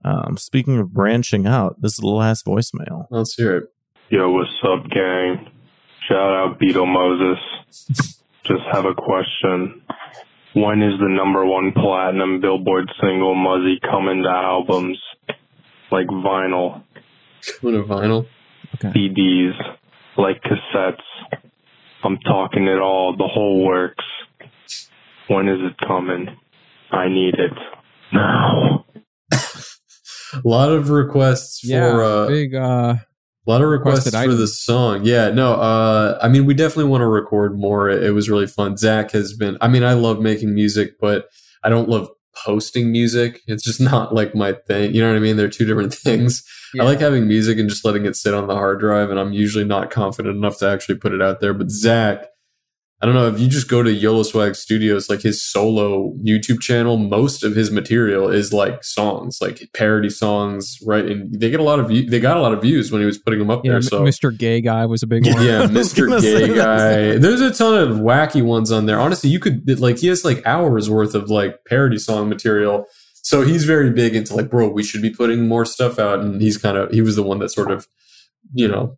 Um, 0.06 0.36
speaking 0.38 0.78
of 0.80 0.92
branching 0.94 1.48
out, 1.48 1.82
this 1.82 1.94
is 1.94 1.98
the 2.00 2.08
last 2.08 2.46
voicemail. 2.46 3.06
Let's 3.10 3.36
hear 3.36 3.56
it. 3.58 3.64
Yo, 4.10 4.30
what's 4.32 4.52
up, 4.64 4.90
gang? 4.92 5.50
Shout 6.08 6.18
out 6.36 6.60
Beetlemoses. 6.60 7.38
Just 8.44 8.62
have 8.74 8.84
a 8.86 8.94
question. 8.94 9.82
When 10.56 10.84
is 10.84 11.00
the 11.00 11.10
number 11.10 11.46
one 11.46 11.72
platinum 11.74 12.40
Billboard 12.40 12.90
single 13.02 13.34
Muzzy 13.36 13.80
coming 13.82 14.24
to 14.24 14.30
albums? 14.30 15.00
Like 15.92 16.08
vinyl, 16.08 16.84
Coming 17.62 17.82
to 17.82 17.88
vinyl. 17.88 18.28
CDs, 18.84 19.54
like 20.18 20.42
cassettes. 20.44 21.02
I'm 22.04 22.18
talking 22.20 22.68
it 22.68 22.80
all, 22.80 23.16
the 23.16 23.28
whole 23.28 23.64
works. 23.66 24.04
When 25.28 25.48
is 25.48 25.60
it 25.62 25.88
coming? 25.88 26.28
I 26.92 27.08
need 27.10 27.36
it. 27.36 27.54
Now. 28.12 28.86
A 29.32 30.42
lot 30.44 30.72
of 30.72 30.90
requests 30.90 31.62
for 31.62 31.68
yeah, 31.68 31.98
uh, 31.98 32.28
big. 32.28 32.56
Uh, 32.56 32.96
A 33.46 33.50
lot 33.50 33.62
of 33.62 33.68
requests 33.68 34.10
for 34.10 34.16
items. 34.16 34.38
the 34.38 34.48
song. 34.48 35.02
Yeah, 35.04 35.30
no, 35.30 35.56
uh, 35.56 36.18
I 36.22 36.30
mean, 36.30 36.46
we 36.46 36.54
definitely 36.54 36.90
want 36.90 37.02
to 37.02 37.08
record 37.08 37.60
more. 37.60 37.90
It, 37.90 38.04
it 38.04 38.12
was 38.12 38.30
really 38.30 38.48
fun. 38.48 38.78
Zach 38.78 39.12
has 39.12 39.34
been, 39.34 39.58
I 39.60 39.68
mean, 39.68 39.84
I 39.84 39.94
love 39.94 40.22
making 40.22 40.56
music, 40.56 41.00
but 41.00 41.28
I 41.62 41.70
don't 41.70 41.90
love 41.90 42.08
posting 42.46 42.92
music. 42.92 43.42
It's 43.48 43.64
just 43.64 43.82
not 43.92 44.14
like 44.14 44.34
my 44.34 44.54
thing. 44.54 44.96
You 44.96 45.02
know 45.02 45.10
what 45.10 45.18
I 45.18 45.20
mean? 45.20 45.36
They're 45.36 45.50
two 45.50 45.66
different 45.66 45.94
things. 45.94 46.44
I 46.80 46.84
like 46.84 47.00
having 47.00 47.28
music 47.28 47.60
and 47.60 47.70
just 47.70 47.86
letting 47.86 48.06
it 48.06 48.16
sit 48.16 48.34
on 48.34 48.48
the 48.48 48.56
hard 48.56 48.80
drive, 48.80 49.12
and 49.12 49.20
I'm 49.20 49.34
usually 49.34 49.66
not 49.66 49.92
confident 49.92 50.36
enough 50.36 50.58
to 50.60 50.70
actually 50.70 50.96
put 50.96 51.14
it 51.14 51.22
out 51.22 51.40
there. 51.40 51.54
But 51.54 51.70
Zach, 51.70 52.26
I 53.04 53.06
don't 53.06 53.16
know 53.16 53.28
if 53.28 53.38
you 53.38 53.50
just 53.50 53.68
go 53.68 53.84
to 53.84 53.92
Yolo 53.92 54.24
Swag 54.24 54.56
Studios, 54.56 55.10
like 55.10 55.24
his 55.24 55.44
solo 55.44 56.14
YouTube 56.24 56.62
channel, 56.62 56.96
most 56.96 57.44
of 57.44 57.54
his 57.54 57.70
material 57.70 58.30
is 58.30 58.54
like 58.54 58.82
songs, 58.82 59.40
like 59.42 59.62
parody 59.74 60.10
songs, 60.10 60.78
right? 60.86 61.06
And 61.06 61.30
they 61.38 61.50
get 61.50 61.60
a 61.60 61.64
lot 61.64 61.82
of 61.82 61.90
view- 61.90 62.10
they 62.10 62.22
got 62.22 62.38
a 62.38 62.40
lot 62.40 62.54
of 62.54 62.62
views 62.62 62.94
when 62.94 63.02
he 63.02 63.06
was 63.06 63.18
putting 63.18 63.40
them 63.40 63.50
up 63.50 63.66
yeah, 63.66 63.74
there. 63.74 63.82
So 63.82 64.04
Mr. 64.04 64.36
Gay 64.36 64.62
Guy 64.62 64.86
was 64.86 65.04
a 65.04 65.08
big 65.08 65.26
one. 65.26 65.46
yeah, 65.46 65.64
Mr. 65.68 66.22
Gay. 66.22 66.56
Guy. 66.56 67.18
There's 67.18 67.42
a 67.42 67.52
ton 67.52 67.78
of 67.78 67.98
wacky 67.98 68.42
ones 68.42 68.72
on 68.72 68.86
there. 68.86 69.02
Honestly, 69.02 69.30
you 69.30 69.42
could 69.42 69.82
like 69.82 69.98
he 69.98 70.08
has 70.08 70.24
like 70.24 70.42
hours 70.48 70.90
worth 70.90 71.14
of 71.14 71.30
like 71.30 71.66
parody 71.66 71.98
song 71.98 72.30
material. 72.30 72.86
So 73.16 73.42
he's 73.42 73.66
very 73.66 73.90
big 73.92 74.16
into 74.16 74.34
like, 74.34 74.50
bro, 74.50 74.70
we 74.70 74.82
should 74.82 75.02
be 75.02 75.10
putting 75.10 75.46
more 75.46 75.66
stuff 75.66 76.00
out. 76.00 76.22
And 76.22 76.42
he's 76.42 76.58
kind 76.58 76.78
of 76.78 76.90
he 76.92 77.02
was 77.02 77.18
the 77.18 77.24
one 77.24 77.40
that 77.40 77.50
sort 77.50 77.70
of, 77.70 77.86
you 78.54 78.70
know, 78.70 78.98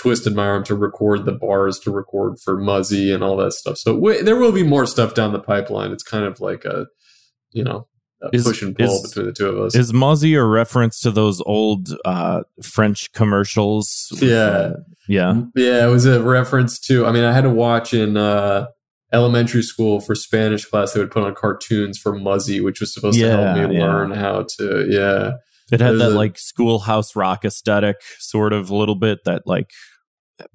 twisted 0.00 0.34
my 0.34 0.46
arm 0.46 0.64
to 0.64 0.74
record 0.74 1.24
the 1.26 1.32
bars 1.32 1.78
to 1.80 1.90
record 1.90 2.38
for 2.40 2.56
Muzzy 2.56 3.12
and 3.12 3.22
all 3.22 3.36
that 3.36 3.52
stuff. 3.52 3.76
So 3.78 3.94
w- 3.94 4.22
there 4.22 4.36
will 4.36 4.52
be 4.52 4.62
more 4.62 4.86
stuff 4.86 5.14
down 5.14 5.32
the 5.32 5.38
pipeline. 5.40 5.92
It's 5.92 6.02
kind 6.02 6.24
of 6.24 6.40
like 6.40 6.64
a, 6.64 6.86
you 7.52 7.62
know, 7.64 7.86
a 8.22 8.28
Is- 8.32 8.44
push 8.44 8.62
and 8.62 8.76
pull 8.76 8.86
is- 8.86 9.02
between 9.10 9.26
the 9.26 9.32
two 9.32 9.46
of 9.48 9.58
us. 9.58 9.74
Is 9.74 9.92
Muzzy 9.92 10.34
a 10.34 10.44
reference 10.44 11.00
to 11.00 11.10
those 11.10 11.40
old 11.42 11.88
uh, 12.04 12.42
French 12.62 13.12
commercials? 13.12 14.08
with, 14.12 14.22
Yeah. 14.22 14.36
uh, 14.36 14.72
yeah. 15.08 15.42
Yeah, 15.54 15.86
it 15.86 15.90
was 15.90 16.06
a 16.06 16.22
reference 16.22 16.78
to. 16.86 17.04
I 17.06 17.12
mean, 17.12 17.24
I 17.24 17.32
had 17.32 17.42
to 17.42 17.50
watch 17.50 17.92
in 17.94 18.16
uh, 18.16 18.66
elementary 19.12 19.62
school 19.62 20.00
for 20.00 20.14
Spanish 20.14 20.64
class. 20.64 20.92
They 20.92 21.00
would 21.00 21.10
put 21.10 21.24
on 21.24 21.34
cartoons 21.34 21.98
for 21.98 22.12
Muzzy, 22.18 22.60
which 22.60 22.80
was 22.80 22.94
supposed 22.94 23.18
to 23.18 23.28
help 23.28 23.56
me 23.70 23.76
yeah. 23.76 23.84
learn 23.84 24.12
how 24.12 24.46
to. 24.58 24.86
Yeah, 24.88 25.32
It 25.72 25.80
had 25.80 25.90
There's 25.92 25.98
that 26.00 26.12
a- 26.12 26.14
like 26.14 26.38
schoolhouse 26.38 27.16
rock 27.16 27.44
aesthetic, 27.44 27.96
sort 28.18 28.52
of 28.52 28.70
a 28.70 28.76
little 28.76 28.94
bit 28.96 29.20
that 29.24 29.42
like 29.46 29.70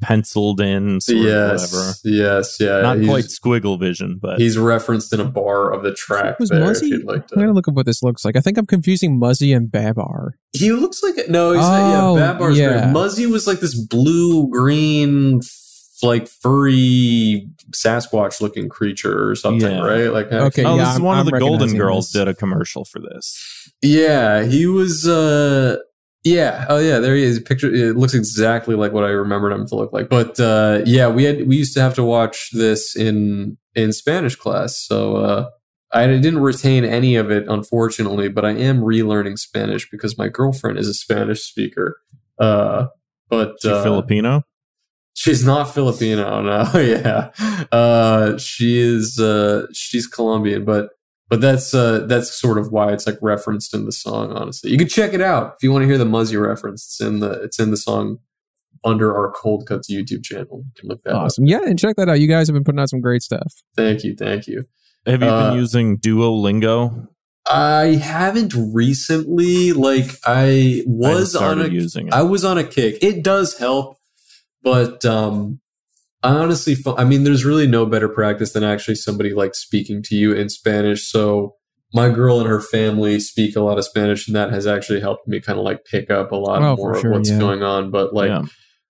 penciled 0.02 0.62
in, 0.62 1.00
sort 1.02 1.18
of 1.18 1.24
whatever. 1.24 1.58
yes, 1.58 2.02
yes, 2.04 2.58
yeah. 2.60 2.82
Not 2.82 2.98
he's, 3.00 3.08
quite 3.08 3.26
squiggle 3.26 3.80
vision, 3.80 4.20
but 4.22 4.40
He's 4.40 4.58
referenced 4.58 5.12
in 5.14 5.20
a 5.20 5.26
bar 5.26 5.72
of 5.74 5.84
the 5.84 5.94
track 5.94 6.40
Was 6.40 6.50
there. 6.50 6.60
Muzzy? 6.62 6.88
If 6.88 6.92
you'd 6.92 7.06
like 7.06 7.24
I'm 7.34 7.40
gonna 7.42 7.54
look 7.54 7.68
up 7.68 7.74
what 7.76 7.86
this 7.86 8.02
looks 8.04 8.24
like. 8.26 8.36
I 8.36 8.42
think 8.42 8.58
I'm 8.58 8.66
confusing 8.66 9.20
Muzzy 9.20 9.54
and 9.54 9.72
Babar. 9.72 10.36
He 10.54 10.72
looks 10.72 11.02
like 11.04 11.16
no. 11.30 11.52
He's 11.54 11.62
Oh, 11.64 11.68
not, 11.68 12.14
yeah, 12.16 12.34
Babar's 12.34 12.58
yeah. 12.58 12.82
great. 12.84 12.92
Muzzy 12.94 13.26
was 13.28 13.48
like 13.48 13.60
this 13.60 13.76
blue 13.88 14.50
green. 14.50 15.42
Like 16.04 16.28
furry 16.28 17.48
Sasquatch 17.74 18.42
looking 18.42 18.68
creature 18.68 19.30
or 19.30 19.34
something, 19.34 19.72
Yeah. 19.72 19.80
right? 19.82 20.12
Like 20.12 20.28
Okay, 20.32 20.64
oh, 20.66 20.76
yeah, 20.76 20.82
this 20.84 20.90
is 20.90 20.96
I'm- 20.96 21.04
one 21.04 21.18
I'm 21.18 21.26
of 21.26 21.32
the 21.32 21.40
Golden 21.40 21.76
Girls 21.78 22.12
this. 22.12 22.20
did 22.22 22.28
a 22.28 22.34
commercial 22.36 22.84
for 22.84 23.00
this. 23.00 23.72
Yeah, 23.82 24.44
he 24.44 24.68
was. 24.68 25.08
uh 25.08 25.78
Yeah, 26.26 26.66
oh 26.70 26.80
yeah, 26.80 26.98
there 26.98 27.16
he 27.16 27.22
is. 27.22 27.40
Picture. 27.40 27.72
It 27.72 27.96
looks 27.96 28.16
exactly 28.16 28.76
like 28.76 28.92
what 28.92 29.04
I 29.04 29.10
remembered 29.10 29.54
him 29.54 29.68
to 29.68 29.76
look 29.76 29.94
like. 29.94 30.10
But 30.10 30.40
uh 30.40 30.82
yeah, 30.84 31.08
we 31.08 31.24
had 31.24 31.48
we 31.48 31.56
used 31.56 31.76
to 31.76 31.82
have 31.82 31.94
to 31.96 32.04
watch 32.04 32.50
this 32.52 32.96
in 32.96 33.58
in 33.76 33.94
Spanish 33.94 34.36
class. 34.36 34.76
So 34.76 35.18
uh 35.18 35.50
I 35.94 36.08
didn't 36.08 36.40
retain 36.40 36.84
any 36.84 37.16
of 37.16 37.30
it, 37.30 37.46
unfortunately. 37.48 38.28
But 38.28 38.44
I 38.44 38.52
am 38.52 38.82
relearning 38.82 39.38
Spanish 39.38 39.88
because 39.90 40.18
my 40.18 40.28
girlfriend 40.28 40.80
is 40.80 40.88
a 40.88 40.96
Spanish 40.96 41.44
speaker. 41.44 41.98
Uh, 42.40 42.88
but 43.30 43.58
She 43.62 43.70
uh, 43.70 43.84
Filipino. 43.84 44.42
She's 45.14 45.46
not 45.46 45.74
Filipino, 45.74 46.42
no. 46.42 46.70
yeah. 46.80 47.30
Uh 47.72 48.36
she 48.40 48.80
is 48.80 49.20
uh 49.20 49.68
she's 49.74 50.08
Colombian, 50.08 50.66
but 50.66 50.90
but 51.30 51.42
that's 51.42 51.74
uh 51.74 52.06
that's 52.08 52.40
sort 52.40 52.58
of 52.58 52.72
why 52.72 52.94
it's 52.94 53.08
like 53.08 53.18
referenced 53.22 53.74
in 53.74 53.86
the 53.86 53.92
song, 53.92 54.32
honestly. 54.32 54.72
You 54.72 54.78
can 54.78 54.88
check 54.88 55.14
it 55.14 55.22
out 55.22 55.56
if 55.58 55.64
you 55.64 55.72
want 55.72 55.84
to 55.84 55.88
hear 55.88 55.98
the 55.98 56.06
Muzzy 56.06 56.38
reference. 56.38 56.86
It's 56.86 57.02
in 57.02 57.20
the 57.20 57.32
it's 57.44 57.60
in 57.60 57.72
the 57.72 57.78
song 57.78 58.20
under 58.84 59.16
our 59.16 59.32
Cold 59.32 59.66
Cuts 59.68 59.92
YouTube 59.92 60.24
channel. 60.24 60.64
You 60.66 60.72
can 60.80 60.90
look 60.90 61.04
that 61.04 61.16
up. 61.16 61.24
Awesome. 61.24 61.46
Yeah, 61.46 61.62
and 61.66 61.80
check 61.80 61.96
that 61.96 62.10
out. 62.10 62.20
You 62.20 62.28
guys 62.28 62.48
have 62.48 62.54
been 62.54 62.64
putting 62.64 62.80
out 62.80 62.90
some 62.90 63.02
great 63.02 63.24
stuff. 63.24 63.54
Thank 63.76 64.04
you, 64.04 64.16
thank 64.16 64.48
you. 64.48 64.66
Have 65.06 65.22
you 65.22 65.28
uh, 65.28 65.50
been 65.50 65.60
using 65.60 65.98
Duolingo? 65.98 67.08
I 67.50 67.96
haven't 67.96 68.54
recently 68.56 69.72
like 69.72 70.06
I 70.26 70.82
I 70.82 70.84
was 70.88 71.36
on 71.36 71.58
started 71.58 71.72
a 71.72 71.76
using 71.76 72.08
it. 72.08 72.14
I 72.14 72.24
was 72.24 72.44
on 72.44 72.58
a 72.58 72.64
kick. 72.64 72.98
It 73.04 73.24
does 73.24 73.58
help, 73.58 73.98
but 74.64 75.06
um, 75.06 75.60
I 76.26 76.30
honestly, 76.36 76.76
I 76.98 77.04
mean, 77.04 77.24
there's 77.24 77.46
really 77.46 77.68
no 77.68 77.86
better 77.86 78.10
practice 78.10 78.54
than 78.54 78.64
actually 78.64 78.96
somebody 78.96 79.34
like 79.34 79.54
speaking 79.56 80.02
to 80.04 80.16
you 80.16 80.34
in 80.34 80.50
Spanish. 80.50 81.08
So 81.08 81.56
my 81.94 82.10
girl 82.10 82.40
and 82.40 82.50
her 82.50 82.60
family 82.62 83.20
speak 83.20 83.56
a 83.56 83.62
lot 83.62 83.78
of 83.78 83.86
Spanish, 83.86 84.28
and 84.28 84.36
that 84.36 84.52
has 84.52 84.66
actually 84.68 85.00
helped 85.02 85.28
me 85.28 85.40
kind 85.40 85.60
of 85.60 85.66
like 85.66 85.86
pick 85.86 86.10
up 86.10 86.32
a 86.32 86.36
lot 86.36 86.62
Oh, 86.62 86.76
more 86.76 86.96
for 86.96 87.08
of 87.10 87.14
what's 87.14 87.30
yeah. 87.30 87.38
going 87.40 87.64
on. 87.64 87.92
But 87.92 88.14
like 88.14 88.30
yeah. 88.30 88.42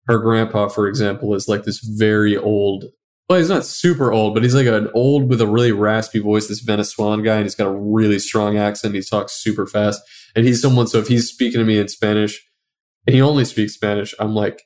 her 0.08 0.18
grandpa, 0.20 0.70
for 0.70 0.88
example, 0.88 1.36
is 1.36 1.48
like 1.48 1.64
this 1.64 1.80
very 1.80 2.38
old. 2.38 2.86
Well, 3.28 3.40
he's 3.40 3.50
not 3.50 3.66
super 3.66 4.14
old, 4.14 4.34
but 4.34 4.44
he's 4.44 4.56
like 4.56 4.68
an 4.68 4.90
old 4.94 5.30
with 5.30 5.42
a 5.42 5.48
really 5.48 5.72
raspy 5.72 6.20
voice. 6.20 6.48
This 6.48 6.62
Venezuelan 6.62 7.22
guy, 7.24 7.36
and 7.36 7.44
he's 7.44 7.56
got 7.56 7.68
a 7.68 7.76
really 7.76 8.20
strong 8.20 8.58
accent. 8.58 8.96
He 8.96 9.02
talks 9.02 9.34
super 9.34 9.68
fast, 9.68 10.02
and 10.36 10.46
he's 10.46 10.62
someone. 10.62 10.88
So 10.88 11.00
if 11.00 11.08
he's 11.08 11.30
speaking 11.30 11.60
to 11.60 11.66
me 11.66 11.78
in 11.80 11.88
Spanish, 11.90 12.42
and 13.06 13.14
he 13.16 13.22
only 13.22 13.44
speaks 13.46 13.74
Spanish, 13.74 14.14
I'm 14.20 14.34
like, 14.34 14.62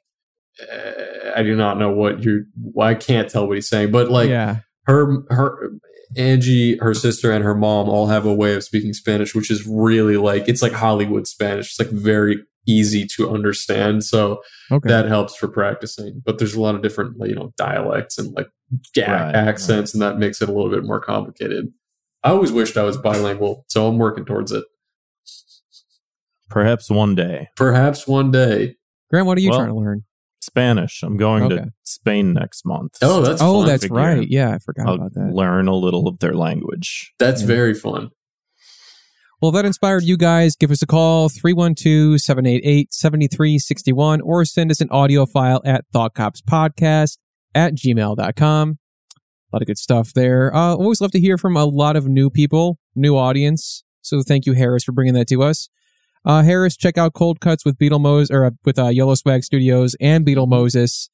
eh, 0.62 1.09
I 1.36 1.44
do 1.44 1.56
not 1.56 1.78
know 1.78 1.92
what 1.92 2.24
you. 2.24 2.46
Well, 2.62 2.88
I 2.88 2.96
can't 2.96 3.30
tell 3.30 3.48
what 3.48 3.56
he's 3.58 3.70
saying, 3.70 3.92
but 3.92 4.10
like 4.10 4.30
yeah. 4.30 4.58
her, 4.88 5.24
her 5.30 5.72
Angie, 6.18 6.78
her 6.78 6.94
sister, 6.94 7.32
and 7.32 7.44
her 7.44 7.56
mom 7.56 7.88
all 7.90 8.08
have 8.08 8.26
a 8.26 8.34
way 8.34 8.54
of 8.56 8.64
speaking 8.64 8.94
Spanish, 8.94 9.36
which 9.36 9.52
is 9.52 9.66
really 9.68 10.18
like 10.18 10.48
it's 10.48 10.62
like 10.62 10.72
Hollywood 10.74 11.28
Spanish. 11.28 11.68
It's 11.72 11.80
like 11.80 11.90
very 11.90 12.44
easy 12.68 13.06
to 13.16 13.30
understand. 13.30 14.04
So 14.04 14.42
Okay. 14.72 14.90
that 14.90 15.06
helps 15.08 15.36
for 15.36 15.48
practicing. 15.48 16.22
But 16.26 16.38
there's 16.38 16.54
a 16.54 16.62
lot 16.62 16.76
of 16.76 16.84
different, 16.84 17.18
like, 17.20 17.30
you 17.30 17.36
know, 17.36 17.52
dialects 17.58 18.18
and 18.20 18.32
like 18.36 18.48
ga- 18.94 19.06
Right, 19.12 19.36
accents, 19.36 19.94
and 19.94 20.02
that 20.04 20.20
makes 20.20 20.42
it 20.42 20.50
a 20.50 20.52
little 20.52 20.70
bit 20.70 20.84
more 20.84 21.00
complicated. 21.00 21.68
I 22.24 22.30
always 22.32 22.52
wished 22.52 22.78
I 22.78 22.84
was 22.84 22.98
bilingual, 22.98 23.66
so 23.70 23.88
I'm 23.88 23.98
working 23.98 24.26
towards 24.26 24.52
it. 24.52 24.64
Perhaps 26.50 26.90
one 26.90 27.16
day. 27.16 27.48
Perhaps 27.56 28.08
one 28.08 28.32
day. 28.32 28.76
Grant, 29.10 29.28
what 29.28 29.38
are 29.38 29.42
you 29.42 29.50
Well, 29.52 29.60
trying 29.60 29.70
to 29.70 29.76
learn? 29.80 30.04
Spanish. 30.60 31.04
I'm 31.04 31.18
going 31.18 31.44
Okay. 31.44 31.56
to 31.56 31.72
Spain 31.84 32.34
next 32.34 32.66
month. 32.66 32.98
Oh, 33.02 33.22
that's 33.22 33.42
oh, 33.42 33.60
fun. 33.62 33.68
that's 33.68 33.84
figure. 33.84 33.98
right. 33.98 34.28
Yeah, 34.30 34.52
I 34.52 34.58
forgot 34.60 34.88
I'll 34.88 34.96
about 34.96 35.14
that. 35.14 35.32
learn 35.34 35.68
a 35.68 35.76
little 35.76 36.08
of 36.08 36.20
their 36.20 36.34
language. 36.34 37.14
That's 37.20 37.42
Yeah. 37.42 37.48
very 37.48 37.74
fun. 37.74 38.10
Well, 39.42 39.50
if 39.50 39.56
that 39.56 39.66
inspired 39.66 40.04
you 40.04 40.18
guys, 40.18 40.56
give 40.58 40.70
us 40.70 40.82
a 40.82 40.86
call 40.86 41.30
312 41.30 42.20
788 42.20 42.94
7361 42.94 44.20
or 44.22 44.44
send 44.44 44.70
us 44.70 44.82
an 44.82 44.90
audio 44.92 45.26
file 45.26 45.62
at 45.64 45.86
thoughtcopspodcast 45.96 47.18
at 47.56 47.74
gmail.com. 47.76 48.78
A 49.52 49.56
lot 49.56 49.62
of 49.62 49.66
good 49.68 49.78
stuff 49.78 50.14
there. 50.14 50.54
Uh, 50.54 50.76
always 50.76 51.00
love 51.02 51.12
to 51.12 51.20
hear 51.22 51.38
from 51.38 51.56
a 51.56 51.64
lot 51.66 51.96
of 51.96 52.08
new 52.08 52.30
people, 52.30 52.80
new 52.96 53.16
audience. 53.16 53.84
So 54.02 54.22
thank 54.28 54.46
you, 54.46 54.54
Harris, 54.54 54.84
for 54.84 54.92
bringing 54.92 55.14
that 55.14 55.28
to 55.30 55.42
us. 55.42 55.70
Uh, 56.30 56.44
Harris, 56.44 56.78
check 56.78 56.98
out 56.98 57.14
Cold 57.14 57.40
Cuts 57.40 57.66
with 57.66 57.78
Beetlemoses 57.80 58.32
or 58.32 58.46
uh, 58.46 58.52
with 58.64 58.78
uh, 58.78 58.90
Yolo 58.90 59.16
Swag 59.16 59.44
Studios 59.44 59.96
and 60.00 60.26
Beetlemoses. 60.26 61.10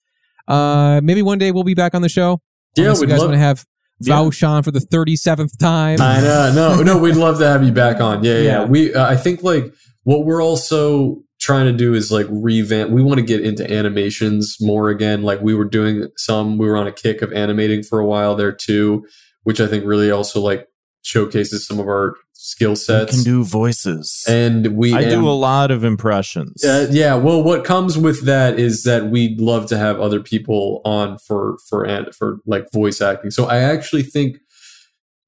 Uh, 0.48 1.00
maybe 1.02 1.22
one 1.22 1.38
day 1.38 1.52
we'll 1.54 1.64
be 1.64 1.74
back 1.74 1.96
on 1.96 2.02
the 2.02 2.10
show. 2.10 2.42
Yeah, 2.76 2.86
Unless 2.86 3.00
we'd 3.02 3.10
guys 3.10 3.20
love- 3.20 3.30
want 3.30 3.36
to 3.36 3.40
have 3.40 3.66
Yeah. 4.02 4.16
Vaushan 4.16 4.64
for 4.66 4.72
the 4.72 4.80
37th 4.82 5.58
time. 5.58 6.02
I 6.02 6.20
know. 6.20 6.52
No, 6.54 6.84
no, 6.84 6.98
we'd 6.98 7.16
love 7.16 7.38
to 7.40 7.48
have 7.48 7.64
you 7.64 7.72
back 7.72 8.02
on. 8.02 8.24
Yeah, 8.26 8.34
yeah. 8.34 8.42
Yeah. 8.42 8.66
We, 8.66 8.94
uh, 8.94 9.06
I 9.10 9.16
think 9.16 9.42
like 9.42 9.74
what 10.04 10.26
we're 10.26 10.44
also 10.44 11.22
trying 11.40 11.66
to 11.68 11.74
do 11.74 11.94
is 11.94 12.12
like 12.12 12.28
revamp. 12.30 12.92
We 12.92 13.02
want 13.02 13.20
to 13.20 13.26
get 13.26 13.40
into 13.42 13.72
animations 13.72 14.58
more 14.60 14.90
again. 14.90 15.24
Like 15.24 15.40
we 15.42 15.56
were 15.56 15.64
doing 15.66 16.10
some, 16.18 16.58
we 16.58 16.68
were 16.68 16.76
on 16.78 16.88
a 16.88 16.92
kick 16.92 17.22
of 17.22 17.32
animating 17.32 17.84
for 17.84 18.00
a 18.00 18.06
while 18.06 18.36
there 18.36 18.52
too, 18.52 19.06
which 19.44 19.62
I 19.62 19.68
think 19.68 19.86
really 19.86 20.12
also 20.12 20.42
like 20.42 20.68
showcases 21.06 21.66
some 21.68 21.80
of 21.80 21.88
our 21.88 22.16
skill 22.34 22.76
sets. 22.76 23.12
can 23.16 23.24
do 23.24 23.44
voices. 23.44 24.24
and 24.28 24.76
we, 24.76 24.94
I 24.94 25.02
and- 25.02 25.12
do 25.12 25.28
a 25.28 25.32
lot 25.32 25.72
of 25.72 25.84
impressions. 25.84 26.64
uh, 26.64 26.88
yeah, 26.92 27.16
well, 27.16 27.42
what 27.44 27.64
comes 27.64 27.98
with 27.98 28.26
that 28.26 28.60
is 28.60 28.84
that 28.84 29.10
we'd 29.10 29.40
love 29.40 29.68
to 29.68 29.78
have 29.78 30.00
other 30.00 30.20
people 30.20 30.82
on 30.86 31.18
for 31.20 31.58
for 31.70 31.88
for 32.18 32.38
like 32.46 32.66
voice 32.74 33.02
acting. 33.02 33.32
So 33.32 33.46
I 33.46 33.58
actually 33.60 34.04
think 34.04 34.38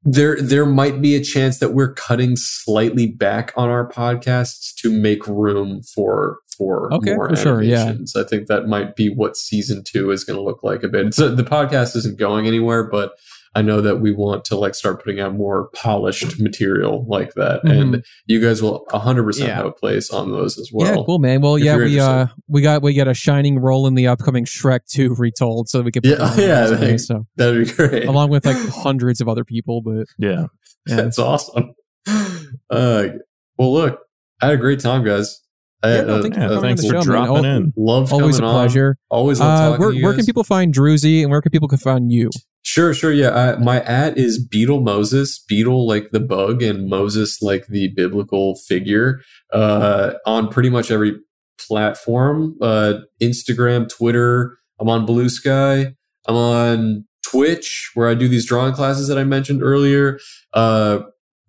there 0.03 0.39
there 0.41 0.65
might 0.65 1.01
be 1.01 1.15
a 1.15 1.23
chance 1.23 1.59
that 1.59 1.73
we're 1.73 1.93
cutting 1.93 2.35
slightly 2.37 3.07
back 3.07 3.51
on 3.57 3.69
our 3.69 3.87
podcasts 3.89 4.73
to 4.75 4.91
make 4.91 5.27
room 5.27 5.81
for 5.95 6.37
for 6.57 6.91
Okay, 6.93 7.13
more 7.13 7.29
for 7.29 7.35
sure, 7.35 7.61
yeah. 7.61 7.81
animations. 7.81 8.15
I 8.15 8.23
think 8.23 8.47
that 8.47 8.67
might 8.67 8.95
be 8.95 9.09
what 9.09 9.35
season 9.37 9.83
two 9.85 10.11
is 10.11 10.23
going 10.23 10.37
to 10.37 10.43
look 10.43 10.63
like 10.63 10.81
a 10.83 10.87
bit. 10.87 11.13
So 11.13 11.29
the 11.29 11.43
podcast 11.43 11.95
isn't 11.95 12.17
going 12.17 12.47
anywhere, 12.47 12.83
but 12.89 13.11
I 13.55 13.61
know 13.61 13.81
that 13.81 13.97
we 14.01 14.11
want 14.11 14.45
to 14.45 14.55
like 14.57 14.75
start 14.75 15.03
putting 15.03 15.19
out 15.19 15.33
more 15.35 15.69
polished 15.73 16.39
material 16.39 17.05
like 17.07 17.33
that, 17.35 17.63
and 17.63 18.03
you 18.27 18.39
guys 18.39 18.61
will 18.61 18.85
100 18.91 19.23
percent 19.23 19.51
have 19.51 19.65
a 19.65 19.71
place 19.71 20.11
on 20.11 20.31
those 20.31 20.57
as 20.59 20.69
well. 20.71 20.87
yeah, 20.95 21.03
cool, 21.05 21.19
man. 21.19 21.41
Well, 21.41 21.57
yeah, 21.57 21.75
we 21.77 21.99
uh, 21.99 22.27
we 22.47 22.61
got 22.61 22.81
we 22.83 22.93
got 22.93 23.07
a 23.07 23.13
shining 23.13 23.57
role 23.59 23.87
in 23.87 23.95
the 23.95 24.07
upcoming 24.07 24.45
Shrek 24.45 24.81
Two 24.89 25.15
retold, 25.17 25.69
so 25.69 25.81
we 25.81 25.91
could 25.91 26.03
put 26.03 26.11
Yeah, 26.11 26.17
that 26.17 26.29
on 26.73 26.79
the 26.81 26.89
yeah, 26.91 26.97
so 26.97 27.25
That'd 27.35 27.67
be 27.67 27.73
great. 27.73 28.05
along 28.07 28.29
with 28.29 28.45
like 28.45 28.57
hundreds 28.69 29.21
of 29.21 29.27
other 29.27 29.43
people, 29.43 29.81
but 29.81 30.05
yeah. 30.19 30.45
yeah. 30.87 30.95
That's 30.95 31.17
awesome. 31.19 31.73
Uh, 32.69 33.07
well, 33.57 33.73
look, 33.73 33.99
I 34.41 34.47
had 34.47 34.55
a 34.55 34.57
great 34.57 34.79
time, 34.79 35.03
guys. 35.03 35.41
Yeah, 35.83 36.01
no, 36.01 36.15
uh, 36.15 36.21
thank 36.21 36.35
you 36.35 36.41
Yeah, 36.41 36.47
for 36.47 36.53
coming 36.55 36.61
thanks 36.69 36.81
the 36.81 36.87
for 36.89 36.93
show, 36.93 36.97
man. 36.97 37.05
dropping 37.27 37.45
Al- 37.45 37.57
in. 37.57 37.73
Love 37.77 38.11
Always 38.13 38.37
a 38.37 38.41
coming 38.41 38.55
on. 38.55 38.61
pleasure. 38.65 38.97
Always 39.09 39.39
love 39.39 39.75
Uh, 39.75 39.77
where 39.77 39.91
to 39.91 39.97
you 39.97 40.03
where 40.03 40.13
can 40.13 40.25
people 40.25 40.43
find 40.43 40.73
Druzy, 40.73 41.21
and 41.21 41.29
where 41.31 41.41
can 41.41 41.51
people 41.51 41.69
find 41.77 42.11
you? 42.11 42.29
Sure, 42.77 42.93
sure. 42.93 43.11
Yeah, 43.11 43.29
uh, 43.29 43.57
my 43.59 43.81
at 43.85 44.19
is 44.19 44.37
Beetle 44.37 44.81
Moses. 44.81 45.39
Beetle 45.39 45.87
like 45.87 46.11
the 46.11 46.19
bug, 46.19 46.61
and 46.61 46.87
Moses 46.87 47.41
like 47.41 47.65
the 47.65 47.87
biblical 47.95 48.53
figure. 48.53 49.19
Uh, 49.51 50.13
on 50.27 50.47
pretty 50.49 50.69
much 50.69 50.91
every 50.91 51.15
platform: 51.59 52.55
uh, 52.61 52.99
Instagram, 53.19 53.89
Twitter. 53.89 54.59
I'm 54.79 54.89
on 54.89 55.07
Bluesky. 55.07 55.95
I'm 56.27 56.35
on 56.35 57.05
Twitch, 57.25 57.89
where 57.95 58.07
I 58.07 58.13
do 58.13 58.27
these 58.27 58.45
drawing 58.45 58.73
classes 58.73 59.07
that 59.07 59.17
I 59.17 59.23
mentioned 59.23 59.63
earlier. 59.63 60.19
Uh, 60.53 60.99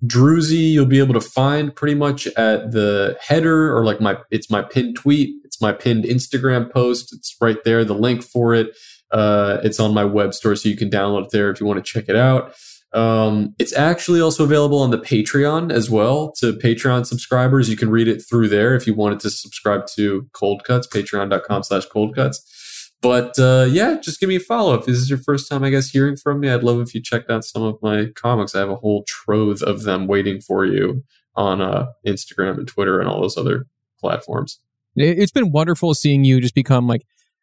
Druzy, 0.06 0.70
you'll 0.70 0.86
be 0.86 0.98
able 0.98 1.12
to 1.12 1.20
find 1.20 1.76
pretty 1.76 1.94
much 1.94 2.26
at 2.38 2.72
the 2.72 3.18
header 3.20 3.76
or 3.76 3.84
like 3.84 4.00
my 4.00 4.16
it's 4.30 4.50
my 4.50 4.62
pinned 4.62 4.96
tweet, 4.96 5.34
it's 5.44 5.60
my 5.60 5.72
pinned 5.72 6.04
Instagram 6.04 6.72
post. 6.72 7.12
It's 7.12 7.36
right 7.38 7.62
there, 7.64 7.84
the 7.84 7.94
link 7.94 8.22
for 8.22 8.54
it. 8.54 8.68
Uh, 9.10 9.58
it's 9.64 9.80
on 9.80 9.94
my 9.94 10.04
web 10.04 10.34
store, 10.34 10.54
so 10.56 10.68
you 10.68 10.76
can 10.76 10.90
download 10.90 11.24
it 11.24 11.30
there 11.32 11.50
if 11.50 11.60
you 11.60 11.66
want 11.66 11.84
to 11.84 11.92
check 11.92 12.08
it 12.08 12.16
out. 12.16 12.54
Um, 12.94 13.54
it's 13.58 13.74
actually 13.74 14.20
also 14.20 14.44
available 14.44 14.78
on 14.78 14.90
the 14.90 14.98
Patreon 14.98 15.70
as 15.72 15.90
well 15.90 16.32
to 16.38 16.54
Patreon 16.54 17.04
subscribers. 17.06 17.68
You 17.68 17.76
can 17.76 17.90
read 17.90 18.08
it 18.08 18.22
through 18.26 18.48
there 18.48 18.74
if 18.74 18.86
you 18.86 18.94
wanted 18.94 19.20
to 19.20 19.30
subscribe 19.30 19.86
to 19.96 20.26
Cold 20.32 20.64
Cuts, 20.64 20.86
patreon.com 20.86 21.62
slash 21.64 21.84
cold 21.86 22.14
cuts. 22.14 22.90
But 23.02 23.38
uh, 23.38 23.66
yeah, 23.70 23.98
just 24.02 24.18
give 24.20 24.28
me 24.28 24.36
a 24.36 24.40
follow. 24.40 24.74
If 24.74 24.86
this 24.86 24.96
is 24.96 25.08
your 25.10 25.18
first 25.20 25.48
time, 25.48 25.62
I 25.62 25.70
guess, 25.70 25.90
hearing 25.90 26.16
from 26.16 26.40
me, 26.40 26.48
I'd 26.50 26.64
love 26.64 26.80
if 26.80 26.94
you 26.94 27.02
checked 27.02 27.30
out 27.30 27.44
some 27.44 27.62
of 27.62 27.76
my 27.82 28.06
comics. 28.16 28.54
I 28.54 28.60
have 28.60 28.70
a 28.70 28.76
whole 28.76 29.04
trove 29.06 29.62
of 29.62 29.82
them 29.82 30.06
waiting 30.06 30.40
for 30.40 30.64
you 30.64 31.04
on 31.36 31.60
uh, 31.60 31.86
Instagram 32.06 32.58
and 32.58 32.66
Twitter 32.66 32.98
and 33.00 33.08
all 33.08 33.20
those 33.20 33.36
other 33.36 33.66
platforms. 34.00 34.58
It- 34.96 35.18
It's 35.18 35.30
been 35.30 35.52
wonderful 35.52 35.94
seeing 35.94 36.24
you 36.24 36.40
just 36.40 36.54
become 36.56 36.86
like 36.88 37.02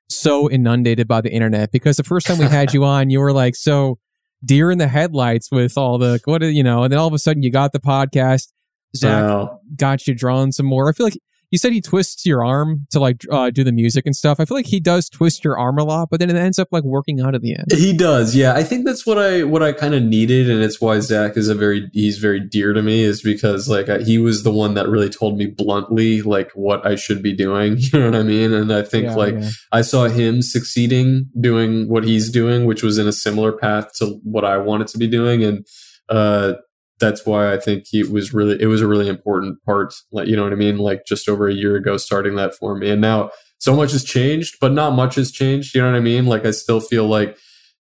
so 0.10 0.50
inundated 0.50 1.08
by 1.08 1.22
the 1.22 1.32
internet 1.32 1.72
because 1.72 1.98
the 1.98 2.04
first 2.04 2.28
time 2.28 2.38
we 2.38 2.46
had 2.46 2.74
you 2.74 2.84
on, 2.84 3.10
you 3.10 3.20
were 3.20 3.34
like 3.34 3.56
so 3.56 3.98
deer 4.44 4.70
in 4.72 4.78
the 4.78 4.88
headlights 4.88 5.52
with 5.52 5.78
all 5.78 5.98
the 5.98 6.20
what 6.26 6.42
you 6.42 6.64
know, 6.64 6.84
and 6.84 6.92
then 6.92 7.00
all 7.00 7.08
of 7.08 7.14
a 7.14 7.20
sudden 7.20 7.44
you 7.44 7.52
got 7.52 7.72
the 7.72 7.80
podcast. 7.80 8.52
Zach 8.96 9.24
Wow. 9.24 9.60
got 9.76 10.08
you 10.08 10.14
drawing 10.16 10.52
some 10.54 10.66
more. 10.66 10.88
I 10.88 10.94
feel 10.94 11.08
like 11.08 11.20
you 11.52 11.58
said 11.58 11.74
he 11.74 11.82
twists 11.82 12.26
your 12.26 12.46
arm 12.46 12.88
to 12.92 13.00
like 13.00 13.22
uh, 13.32 13.50
do 13.50 13.64
the 13.64 13.72
music 13.72 14.06
and 14.06 14.16
stuff. 14.16 14.40
I 14.40 14.46
feel 14.46 14.58
like 14.58 14.66
he 14.66 14.80
does 14.80 15.10
twist 15.10 15.44
your 15.44 15.58
arm 15.58 15.78
a 15.78 15.84
lot, 15.84 16.10
but 16.10 16.20
then 16.20 16.30
it 16.30 16.36
ends 16.36 16.60
up 16.60 16.70
like 16.72 16.84
working 16.84 17.22
out 17.22 17.36
at 17.36 17.42
the 17.42 17.56
end. 17.56 17.72
He 17.72 17.96
does, 17.96 18.36
yeah. 18.36 18.54
I 18.54 18.64
think 18.64 18.86
that's 18.86 19.06
what 19.06 19.18
I 19.18 19.44
what 19.44 19.64
I 19.64 19.72
kind 19.72 19.94
of 19.94 20.04
needed, 20.04 20.50
and 20.50 20.62
it's 20.62 20.82
why 20.82 21.00
Zach 21.00 21.38
is 21.38 21.48
a 21.48 21.56
very 21.56 21.90
he's 21.94 22.18
very 22.18 22.40
dear 22.40 22.74
to 22.74 22.82
me, 22.82 23.02
is 23.02 23.22
because 23.22 23.70
like 23.70 23.90
I, 23.90 24.00
he 24.00 24.18
was 24.18 24.44
the 24.44 24.52
one 24.52 24.74
that 24.76 24.88
really 24.90 25.10
told 25.10 25.38
me 25.38 25.48
bluntly 25.48 26.22
like 26.22 26.52
what 26.52 26.86
I 26.86 26.96
should 26.96 27.22
be 27.22 27.34
doing. 27.34 27.78
You 27.96 28.00
know 28.00 28.06
what 28.08 28.20
I 28.20 28.24
mean? 28.24 28.52
And 28.52 28.74
I 28.74 28.82
think 28.82 29.06
Yeah, 29.06 29.16
like 29.16 29.36
yeah. 29.36 29.50
I 29.72 29.82
saw 29.82 30.06
him 30.06 30.42
succeeding 30.42 31.30
doing 31.40 31.88
what 31.88 32.04
he's 32.04 32.30
doing, 32.30 32.66
which 32.66 32.84
was 32.84 32.98
in 32.98 33.08
a 33.08 33.14
similar 33.14 33.54
path 33.54 33.94
to 34.00 34.20
what 34.24 34.44
I 34.44 34.58
wanted 34.58 34.88
to 34.88 34.98
be 34.98 35.08
doing, 35.08 35.44
and 35.44 35.66
uh, 36.10 36.54
that's 37.00 37.26
why 37.26 37.52
I 37.54 37.58
think 37.60 37.86
he 37.90 38.04
was 38.04 38.34
really 38.34 38.62
it 38.62 38.68
was 38.68 38.82
a 38.82 38.88
really 38.88 39.08
important 39.10 39.62
part. 39.66 39.94
Like 40.12 40.28
you 40.28 40.36
know 40.36 40.44
what 40.44 40.54
I 40.54 40.58
mean? 40.58 40.78
Like 40.78 41.02
just 41.08 41.28
over 41.30 41.48
a 41.48 41.54
year 41.54 41.76
ago, 41.76 41.98
starting 41.98 42.36
that 42.36 42.56
for 42.56 42.76
me, 42.76 42.90
and 42.90 43.02
now 43.02 43.32
so 43.60 43.76
much 43.76 43.92
has 43.92 44.04
changed, 44.04 44.58
but 44.62 44.72
not 44.74 44.92
much 44.96 45.16
has 45.16 45.32
changed. 45.32 45.76
You 45.76 45.82
know 45.82 45.92
what 45.92 45.98
I 45.98 46.02
mean? 46.02 46.26
Like 46.26 46.46
I 46.46 46.52
still 46.52 46.80
feel 46.80 47.08
like 47.08 47.38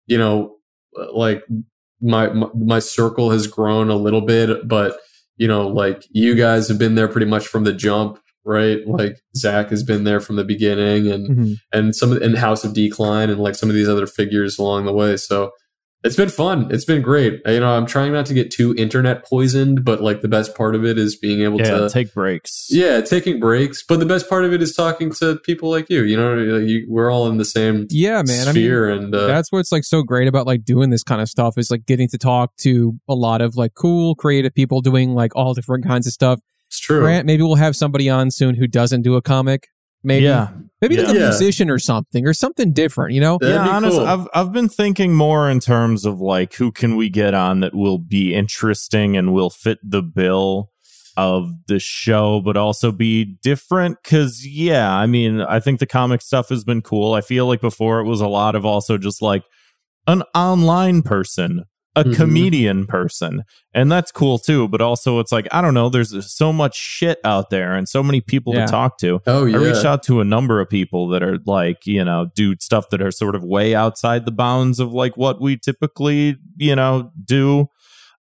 you 0.06 0.18
know 0.18 0.56
like 1.12 1.44
my 2.00 2.28
my, 2.30 2.48
my 2.54 2.78
circle 2.78 3.30
has 3.30 3.46
grown 3.46 3.88
a 3.90 3.96
little 3.96 4.20
bit, 4.20 4.66
but 4.68 4.98
you 5.36 5.48
know 5.48 5.66
like 5.68 6.04
you 6.10 6.34
guys 6.34 6.68
have 6.68 6.78
been 6.78 6.94
there 6.94 7.08
pretty 7.08 7.26
much 7.26 7.46
from 7.46 7.64
the 7.64 7.72
jump. 7.72 8.18
Right, 8.46 8.86
like 8.86 9.22
Zach 9.34 9.70
has 9.70 9.82
been 9.82 10.04
there 10.04 10.20
from 10.20 10.36
the 10.36 10.44
beginning, 10.44 11.10
and 11.10 11.30
Mhm. 11.30 11.54
and 11.72 11.96
some 11.96 12.20
in 12.20 12.34
House 12.34 12.62
of 12.62 12.74
Decline 12.74 13.30
and 13.30 13.40
like 13.40 13.54
some 13.54 13.70
of 13.70 13.74
these 13.74 13.88
other 13.88 14.06
figures 14.06 14.58
along 14.58 14.84
the 14.84 14.92
way. 14.92 15.16
So 15.16 15.50
it's 16.04 16.16
been 16.16 16.28
fun. 16.28 16.68
It's 16.70 16.84
been 16.84 17.00
great. 17.02 17.40
You 17.46 17.60
know, 17.60 17.74
I'm 17.76 17.86
trying 17.86 18.12
not 18.12 18.26
to 18.26 18.34
get 18.34 18.50
too 18.50 18.74
internet 18.76 19.24
poisoned, 19.24 19.84
but 19.84 20.02
like 20.02 20.20
the 20.20 20.28
best 20.28 20.54
part 20.54 20.74
of 20.74 20.84
it 20.84 20.98
is 20.98 21.16
being 21.16 21.40
able 21.40 21.58
Yeah, 21.60 21.78
to 21.78 21.88
take 21.90 22.12
breaks. 22.12 22.66
yeah, 22.70 23.00
taking 23.00 23.40
breaks. 23.40 23.82
But 23.82 24.00
the 24.00 24.06
best 24.06 24.28
part 24.28 24.44
of 24.44 24.52
it 24.52 24.60
is 24.62 24.74
talking 24.74 25.10
to 25.14 25.36
people 25.36 25.70
like 25.70 25.88
you. 25.88 26.02
You 26.02 26.16
know, 26.16 26.36
you, 26.58 26.86
we're 26.88 27.10
all 27.10 27.26
in 27.28 27.38
the 27.38 27.44
same 27.44 27.86
Yeah, 27.90 28.22
man. 28.26 28.42
I 28.42 28.52
mean, 28.52 28.62
sphere, 28.64 28.88
and 28.90 29.14
uh, 29.14 29.26
that's 29.26 29.50
what's 29.50 29.72
like 29.72 29.84
so 29.84 30.02
great 30.02 30.28
about 30.28 30.46
like 30.46 30.64
doing 30.64 30.90
this 30.90 31.02
kind 31.02 31.22
of 31.22 31.28
stuff 31.28 31.56
is 31.56 31.70
like 31.70 31.86
getting 31.86 32.08
to 32.08 32.18
talk 32.18 32.54
to 32.58 32.98
a 33.08 33.14
lot 33.14 33.40
of 33.40 33.56
like 33.56 33.74
cool 33.74 34.14
creative 34.14 34.54
people 34.54 34.82
doing 34.82 35.14
like 35.14 35.34
all 35.34 35.54
different 35.54 35.84
kinds 35.86 36.06
of 36.06 36.12
stuff 36.12 36.38
it's 36.68 36.78
true. 36.80 37.00
grant 37.00 37.26
maybe 37.26 37.42
we'll 37.42 37.54
have 37.54 37.76
somebody 37.76 38.10
on 38.10 38.30
soon 38.30 38.54
who 38.54 38.66
doesn't 38.66 39.02
do 39.02 39.14
a 39.14 39.22
comic 39.22 39.68
maybe 40.04 40.24
Yeah. 40.24 40.48
maybe 40.80 40.96
like 40.98 41.08
a 41.08 41.18
Yeah. 41.18 41.28
musician 41.30 41.70
or 41.70 41.78
something 41.78 42.26
or 42.26 42.32
something 42.34 42.72
different 42.72 43.14
you 43.14 43.20
know 43.20 43.38
That'd 43.40 43.56
yeah, 43.56 43.68
honestly, 43.68 43.98
cool. 43.98 44.06
I've 44.06 44.28
I've 44.34 44.52
been 44.52 44.68
thinking 44.68 45.14
more 45.14 45.50
in 45.50 45.58
terms 45.60 46.04
of 46.04 46.20
like 46.20 46.54
who 46.54 46.70
can 46.70 46.96
we 46.96 47.08
get 47.10 47.34
on 47.34 47.60
that 47.60 47.74
will 47.74 47.98
be 47.98 48.34
interesting 48.34 49.16
and 49.16 49.32
will 49.32 49.50
fit 49.50 49.78
the 49.82 50.02
bill 50.02 50.70
of 51.16 51.48
the 51.68 51.78
show, 51.78 52.40
but 52.40 52.56
also 52.56 52.90
be 52.90 53.24
different. 53.40 53.98
Cause 54.02 54.44
yeah, 54.44 54.92
I 54.92 55.06
mean, 55.06 55.40
I 55.40 55.60
think 55.60 55.78
the 55.78 55.86
comic 55.86 56.20
stuff 56.20 56.48
has 56.48 56.64
been 56.64 56.82
cool. 56.82 57.14
I 57.14 57.20
feel 57.20 57.46
like 57.46 57.60
before 57.60 58.00
it 58.00 58.04
was 58.04 58.20
a 58.20 58.26
lot 58.26 58.56
of 58.56 58.64
also 58.66 58.98
just 58.98 59.22
like 59.22 59.44
an 60.08 60.24
online 60.34 61.02
person, 61.02 61.66
a 61.96 62.02
Mhm. 62.04 62.16
comedian 62.16 62.86
person, 62.86 63.42
and 63.72 63.90
that's 63.90 64.10
cool 64.10 64.38
too. 64.38 64.66
But 64.68 64.80
also, 64.80 65.20
it's 65.20 65.30
like 65.32 65.46
I 65.52 65.60
don't 65.60 65.74
know. 65.74 65.88
There's 65.88 66.12
so 66.32 66.52
much 66.52 66.74
shit 66.76 67.18
out 67.24 67.50
there 67.50 67.74
and 67.74 67.88
so 67.88 68.02
many 68.02 68.20
people 68.20 68.54
Yeah. 68.54 68.66
to 68.66 68.70
talk 68.72 68.98
to. 68.98 69.20
oh 69.26 69.44
yeah, 69.44 69.56
I 69.56 69.60
reached 69.60 69.84
out 69.84 70.02
to 70.04 70.20
a 70.20 70.24
number 70.24 70.60
of 70.60 70.68
people 70.68 71.08
that 71.08 71.22
are 71.22 71.38
like, 71.46 71.86
you 71.86 72.04
know, 72.04 72.26
do 72.34 72.54
stuff 72.60 72.90
that 72.90 73.00
are 73.00 73.10
sort 73.10 73.34
of 73.36 73.44
way 73.44 73.74
outside 73.74 74.24
the 74.26 74.32
bounds 74.32 74.80
of 74.80 74.92
like 74.92 75.16
what 75.16 75.40
we 75.40 75.56
typically, 75.56 76.36
you 76.56 76.74
know, 76.74 77.10
do. 77.24 77.66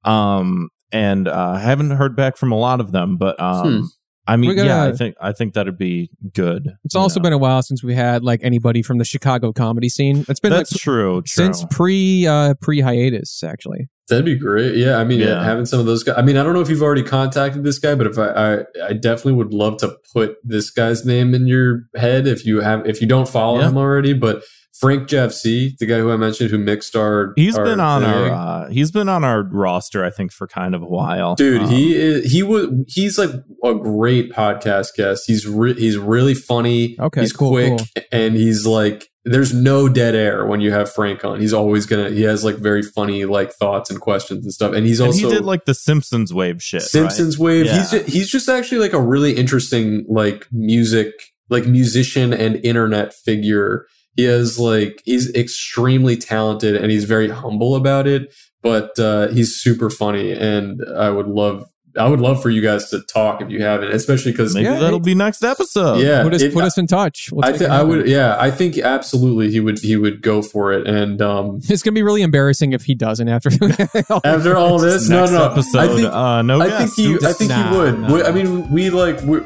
Um, 0.04 0.70
and 0.92 1.28
uh, 1.28 1.54
I 1.56 1.60
haven't 1.60 1.92
heard 1.92 2.16
back 2.16 2.38
from 2.38 2.52
a 2.52 2.58
lot 2.58 2.80
of 2.80 2.92
them, 2.92 3.18
but 3.18 3.40
um, 3.42 3.64
Hmm. 3.80 3.86
I 4.26 4.38
mean, 4.38 4.56
gonna- 4.56 4.68
yeah, 4.68 4.84
I 4.86 4.92
think 4.94 5.16
I 5.22 5.32
think 5.34 5.54
that'd 5.54 5.78
be 5.78 6.10
good. 6.34 6.70
it's 6.86 6.96
also 6.96 7.20
been 7.20 7.34
a 7.34 7.38
while 7.38 7.62
since 7.62 7.84
we 7.84 7.94
had 7.94 8.24
like 8.24 8.40
anybody 8.44 8.82
from 8.82 8.98
the 8.98 9.04
chicago 9.06 9.52
comedy 9.52 9.90
scene 9.90 10.24
it's 10.30 10.40
been 10.40 10.52
that's 10.52 10.72
like 10.72 10.82
true, 10.82 11.22
true. 11.22 11.24
since 11.26 11.66
pre 11.72 12.26
uh 12.26 12.54
pre 12.62 12.80
hiatus 12.82 13.44
actually 13.44 13.90
That'd 14.10 14.26
be 14.26 14.36
great. 14.36 14.76
Yeah, 14.76 14.98
I 14.98 15.06
mean, 15.06 15.22
Yeah. 15.22 15.42
having 15.46 15.66
some 15.66 15.80
of 15.80 15.86
those 15.86 16.04
guys. 16.04 16.16
I 16.18 16.24
mean, 16.24 16.36
I 16.36 16.44
don't 16.44 16.54
know 16.54 16.60
if 16.60 16.70
you've 16.70 16.82
already 16.82 17.04
contacted 17.04 17.64
this 17.64 17.80
guy, 17.80 17.96
but 17.96 18.06
if 18.06 18.18
I, 18.20 18.28
I, 18.28 18.58
I 18.90 18.94
definitely 18.94 19.32
would 19.36 19.54
love 19.54 19.78
to 19.78 19.96
put 20.12 20.36
this 20.44 20.72
guy's 20.72 21.06
name 21.06 21.34
in 21.34 21.48
your 21.48 21.84
head 21.96 22.28
if 22.28 22.46
you 22.46 22.60
have, 22.60 22.86
if 22.86 23.00
you 23.00 23.08
don't 23.08 23.30
follow 23.30 23.62
Yeah. 23.62 23.70
him 23.70 23.78
already. 23.78 24.12
But 24.12 24.44
Frank 24.74 25.08
JavCee, 25.08 25.78
the 25.78 25.86
guy 25.86 26.00
who 26.00 26.12
I 26.12 26.18
mentioned 26.18 26.50
who 26.50 26.58
mixed 26.58 26.96
our, 26.96 27.34
He's 27.36 27.58
our 27.58 27.64
been 27.64 27.80
on 27.80 28.04
our 28.04 28.30
uh, 28.30 28.70
he's 28.70 28.92
been 28.92 29.08
on 29.08 29.24
our 29.24 29.44
roster, 29.44 30.04
I 30.04 30.10
think, 30.10 30.32
for 30.32 30.48
kind 30.48 30.74
of 30.74 30.82
a 30.82 30.88
while, 30.88 31.36
dude. 31.36 31.62
Um, 31.62 31.70
he 31.70 31.96
is, 31.96 32.32
he 32.32 32.44
was, 32.44 32.70
he's 32.88 33.18
like 33.18 33.30
a 33.64 33.76
great 33.76 34.32
podcast 34.32 34.96
guest. 34.96 35.24
He's 35.28 35.48
re- 35.48 35.76
he's 35.80 35.98
really 35.98 36.34
funny. 36.34 36.98
Okay, 37.00 37.22
he's 37.22 37.34
cool, 37.34 37.52
quick, 37.52 37.78
cool. 37.78 38.04
and 38.12 38.36
he's 38.36 38.66
like. 38.66 39.10
There's 39.26 39.54
no 39.54 39.88
dead 39.88 40.16
air 40.16 40.46
when 40.46 40.60
you 40.60 40.74
have 40.74 40.92
Frank 40.92 41.24
on. 41.24 41.40
He's 41.40 41.54
always 41.54 41.86
gonna. 41.86 42.10
He 42.10 42.24
has 42.24 42.44
like 42.44 42.58
very 42.58 42.84
funny 42.84 43.24
like 43.24 43.54
thoughts 43.54 43.90
and 43.90 44.02
questions 44.02 44.44
and 44.44 44.54
stuff. 44.54 44.74
And 44.74 44.86
he's 44.86 45.00
and 45.00 45.08
also 45.08 45.30
he 45.30 45.34
did 45.34 45.46
like 45.46 45.64
the 45.64 45.74
Simpsons 45.74 46.34
wave 46.34 46.62
shit. 46.62 46.82
right? 46.82 46.90
Simpsons 46.90 47.40
wave. 47.40 47.68
Yeah. 47.68 47.78
He's 47.78 47.92
just, 47.92 48.06
he's 48.10 48.30
just 48.30 48.50
actually 48.50 48.80
like 48.80 48.92
a 48.92 49.00
really 49.00 49.32
interesting 49.38 50.06
like 50.10 50.50
music 50.52 51.14
like 51.50 51.66
musician 51.66 52.34
and 52.34 52.58
internet 52.66 53.14
figure. 53.14 53.86
He 54.16 54.24
has 54.26 54.60
like 54.60 55.02
he's 55.06 55.34
extremely 55.34 56.16
talented 56.18 56.76
and 56.76 56.92
he's 56.92 57.06
very 57.06 57.30
humble 57.30 57.76
about 57.76 58.08
it, 58.08 58.34
but 58.62 58.98
uh, 59.00 59.28
he's 59.30 59.56
super 59.56 59.90
funny 59.90 60.32
and 60.32 60.82
I 60.98 61.10
would 61.10 61.28
love 61.28 61.66
I 61.96 62.08
would 62.08 62.20
love 62.22 62.42
for 62.42 62.50
you 62.50 62.60
guys 62.62 62.90
to 62.90 63.02
talk 63.02 63.40
if 63.44 63.52
you 63.52 63.62
haven't, 63.62 63.92
especially 63.92 64.32
because 64.32 64.56
Maybe 64.56 64.66
Yeah, 64.66 64.80
that'll 64.80 65.00
be 65.00 65.14
next 65.14 65.44
episode. 65.44 65.98
yeah, 66.00 66.24
put 66.24 66.34
us 66.34 66.42
it- 66.42 66.52
put 66.54 66.64
us 66.64 66.76
in 66.80 66.88
touch 66.88 67.30
We'll 67.32 67.46
I 67.46 67.52
take 67.52 67.60
think 67.60 67.70
I 67.72 67.84
would 67.84 68.08
yeah 68.08 68.36
I 68.40 68.50
think 68.50 68.80
absolutely 68.80 69.52
he 69.52 69.60
would 69.60 69.78
he 69.80 69.96
would 69.96 70.22
go 70.24 70.42
for 70.42 70.74
it 70.74 70.88
and 70.88 71.22
um 71.22 71.60
it's 71.70 71.84
gonna 71.84 71.94
be 71.94 72.02
really 72.04 72.24
embarrassing 72.24 72.74
if 72.74 72.84
he 72.84 72.96
doesn't 72.96 73.28
after 73.30 73.50
after 74.24 74.58
all 74.58 74.80
this 74.80 75.08
no 75.10 75.20
Next 75.22 75.32
no 75.34 75.52
episode, 75.52 75.80
I 75.80 75.88
think 75.96 76.08
uh, 76.14 76.42
no 76.42 76.62
I 76.62 76.68
guest. 76.70 76.96
think 76.96 77.20
he. 77.22 77.28
I 77.28 77.34
think 77.34 77.50
Nah, 77.50 77.72
he 77.72 77.78
would. 77.78 78.00
nah. 78.00 78.14
We- 78.14 78.24
I 78.24 78.32
mean, 78.32 78.72
we 78.72 78.90
like 78.90 79.22
we 79.22 79.40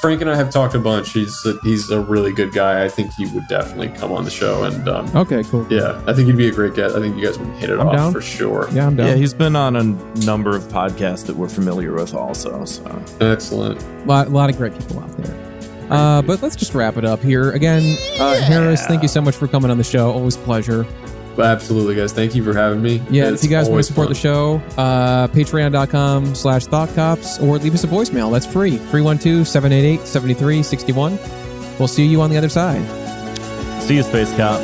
Frank 0.00 0.20
and 0.22 0.30
I 0.30 0.34
have 0.34 0.50
talked 0.50 0.74
a 0.74 0.78
bunch. 0.78 1.12
He's 1.12 1.44
a, 1.44 1.58
he's 1.62 1.90
a 1.90 2.00
really 2.00 2.32
good 2.32 2.52
guy. 2.52 2.84
I 2.84 2.88
think 2.88 3.12
he 3.12 3.26
would 3.26 3.46
definitely 3.48 3.88
come 3.88 4.12
on 4.12 4.24
the 4.24 4.30
show, 4.30 4.64
and 4.64 4.88
um, 4.88 5.14
okay 5.16 5.42
cool 5.44 5.66
yeah, 5.70 6.02
I 6.06 6.12
think 6.14 6.26
he'd 6.26 6.36
be 6.36 6.48
a 6.48 6.52
great 6.52 6.74
guest. 6.74 6.96
I 6.96 7.00
think 7.00 7.16
you 7.16 7.24
guys 7.24 7.38
would 7.38 7.48
hit 7.58 7.70
it 7.70 7.78
I'm 7.78 7.88
off 7.88 7.94
down. 7.96 8.12
for 8.12 8.22
sure. 8.22 8.68
yeah 8.72 8.86
i'm 8.86 8.96
down 8.96 9.08
Yeah, 9.08 9.14
he's 9.16 9.34
been 9.34 9.56
on 9.56 9.76
a 9.76 9.82
number 10.24 10.56
of 10.56 10.62
podcasts 10.64 11.26
that 11.26 11.36
we're 11.36 11.48
familiar 11.48 11.92
with, 11.92 12.14
also. 12.14 12.64
So 12.64 13.02
Excellent. 13.20 14.06
lot, 14.06 14.30
lot 14.30 14.48
of 14.50 14.56
great 14.56 14.76
people 14.78 15.00
out 15.00 15.16
there. 15.18 15.36
Uh, 15.90 16.22
but 16.22 16.40
let's 16.40 16.54
just 16.54 16.72
wrap 16.74 16.96
it 16.96 17.04
up 17.04 17.20
here. 17.20 17.50
Again, 17.50 17.96
uh, 18.20 18.40
Harris, 18.42 18.86
thank 18.86 19.02
you 19.02 19.08
so 19.08 19.20
much 19.20 19.34
for 19.34 19.48
coming 19.48 19.70
on 19.72 19.76
the 19.76 19.84
show. 19.84 20.12
Always 20.12 20.36
a 20.36 20.40
pleasure. 20.40 20.86
Absolutely, 21.42 21.94
guys. 21.94 22.12
Thank 22.12 22.34
you 22.34 22.42
for 22.44 22.52
having 22.54 22.82
me. 22.82 23.00
Yeah, 23.10 23.28
It's 23.30 23.44
if 23.44 23.50
you 23.50 23.56
guys 23.56 23.68
want 23.68 23.78
to 23.80 23.84
support 23.84 24.06
fun. 24.06 24.12
the 24.14 24.18
show, 24.18 24.60
uh, 24.76 25.28
patreon.com 25.28 26.34
slash 26.34 26.66
thoughtcops 26.66 27.40
or 27.42 27.58
leave 27.58 27.74
us 27.74 27.84
a 27.84 27.88
voicemail. 27.88 28.32
That's 28.32 28.46
free. 28.46 28.78
312-788-7361. 28.78 31.18
We'll 31.78 31.88
see 31.88 32.06
you 32.06 32.20
on 32.22 32.30
the 32.30 32.36
other 32.36 32.48
side. 32.48 32.82
see 33.82 33.96
you, 33.96 34.02
Space 34.02 34.32
Cop. 34.36 34.60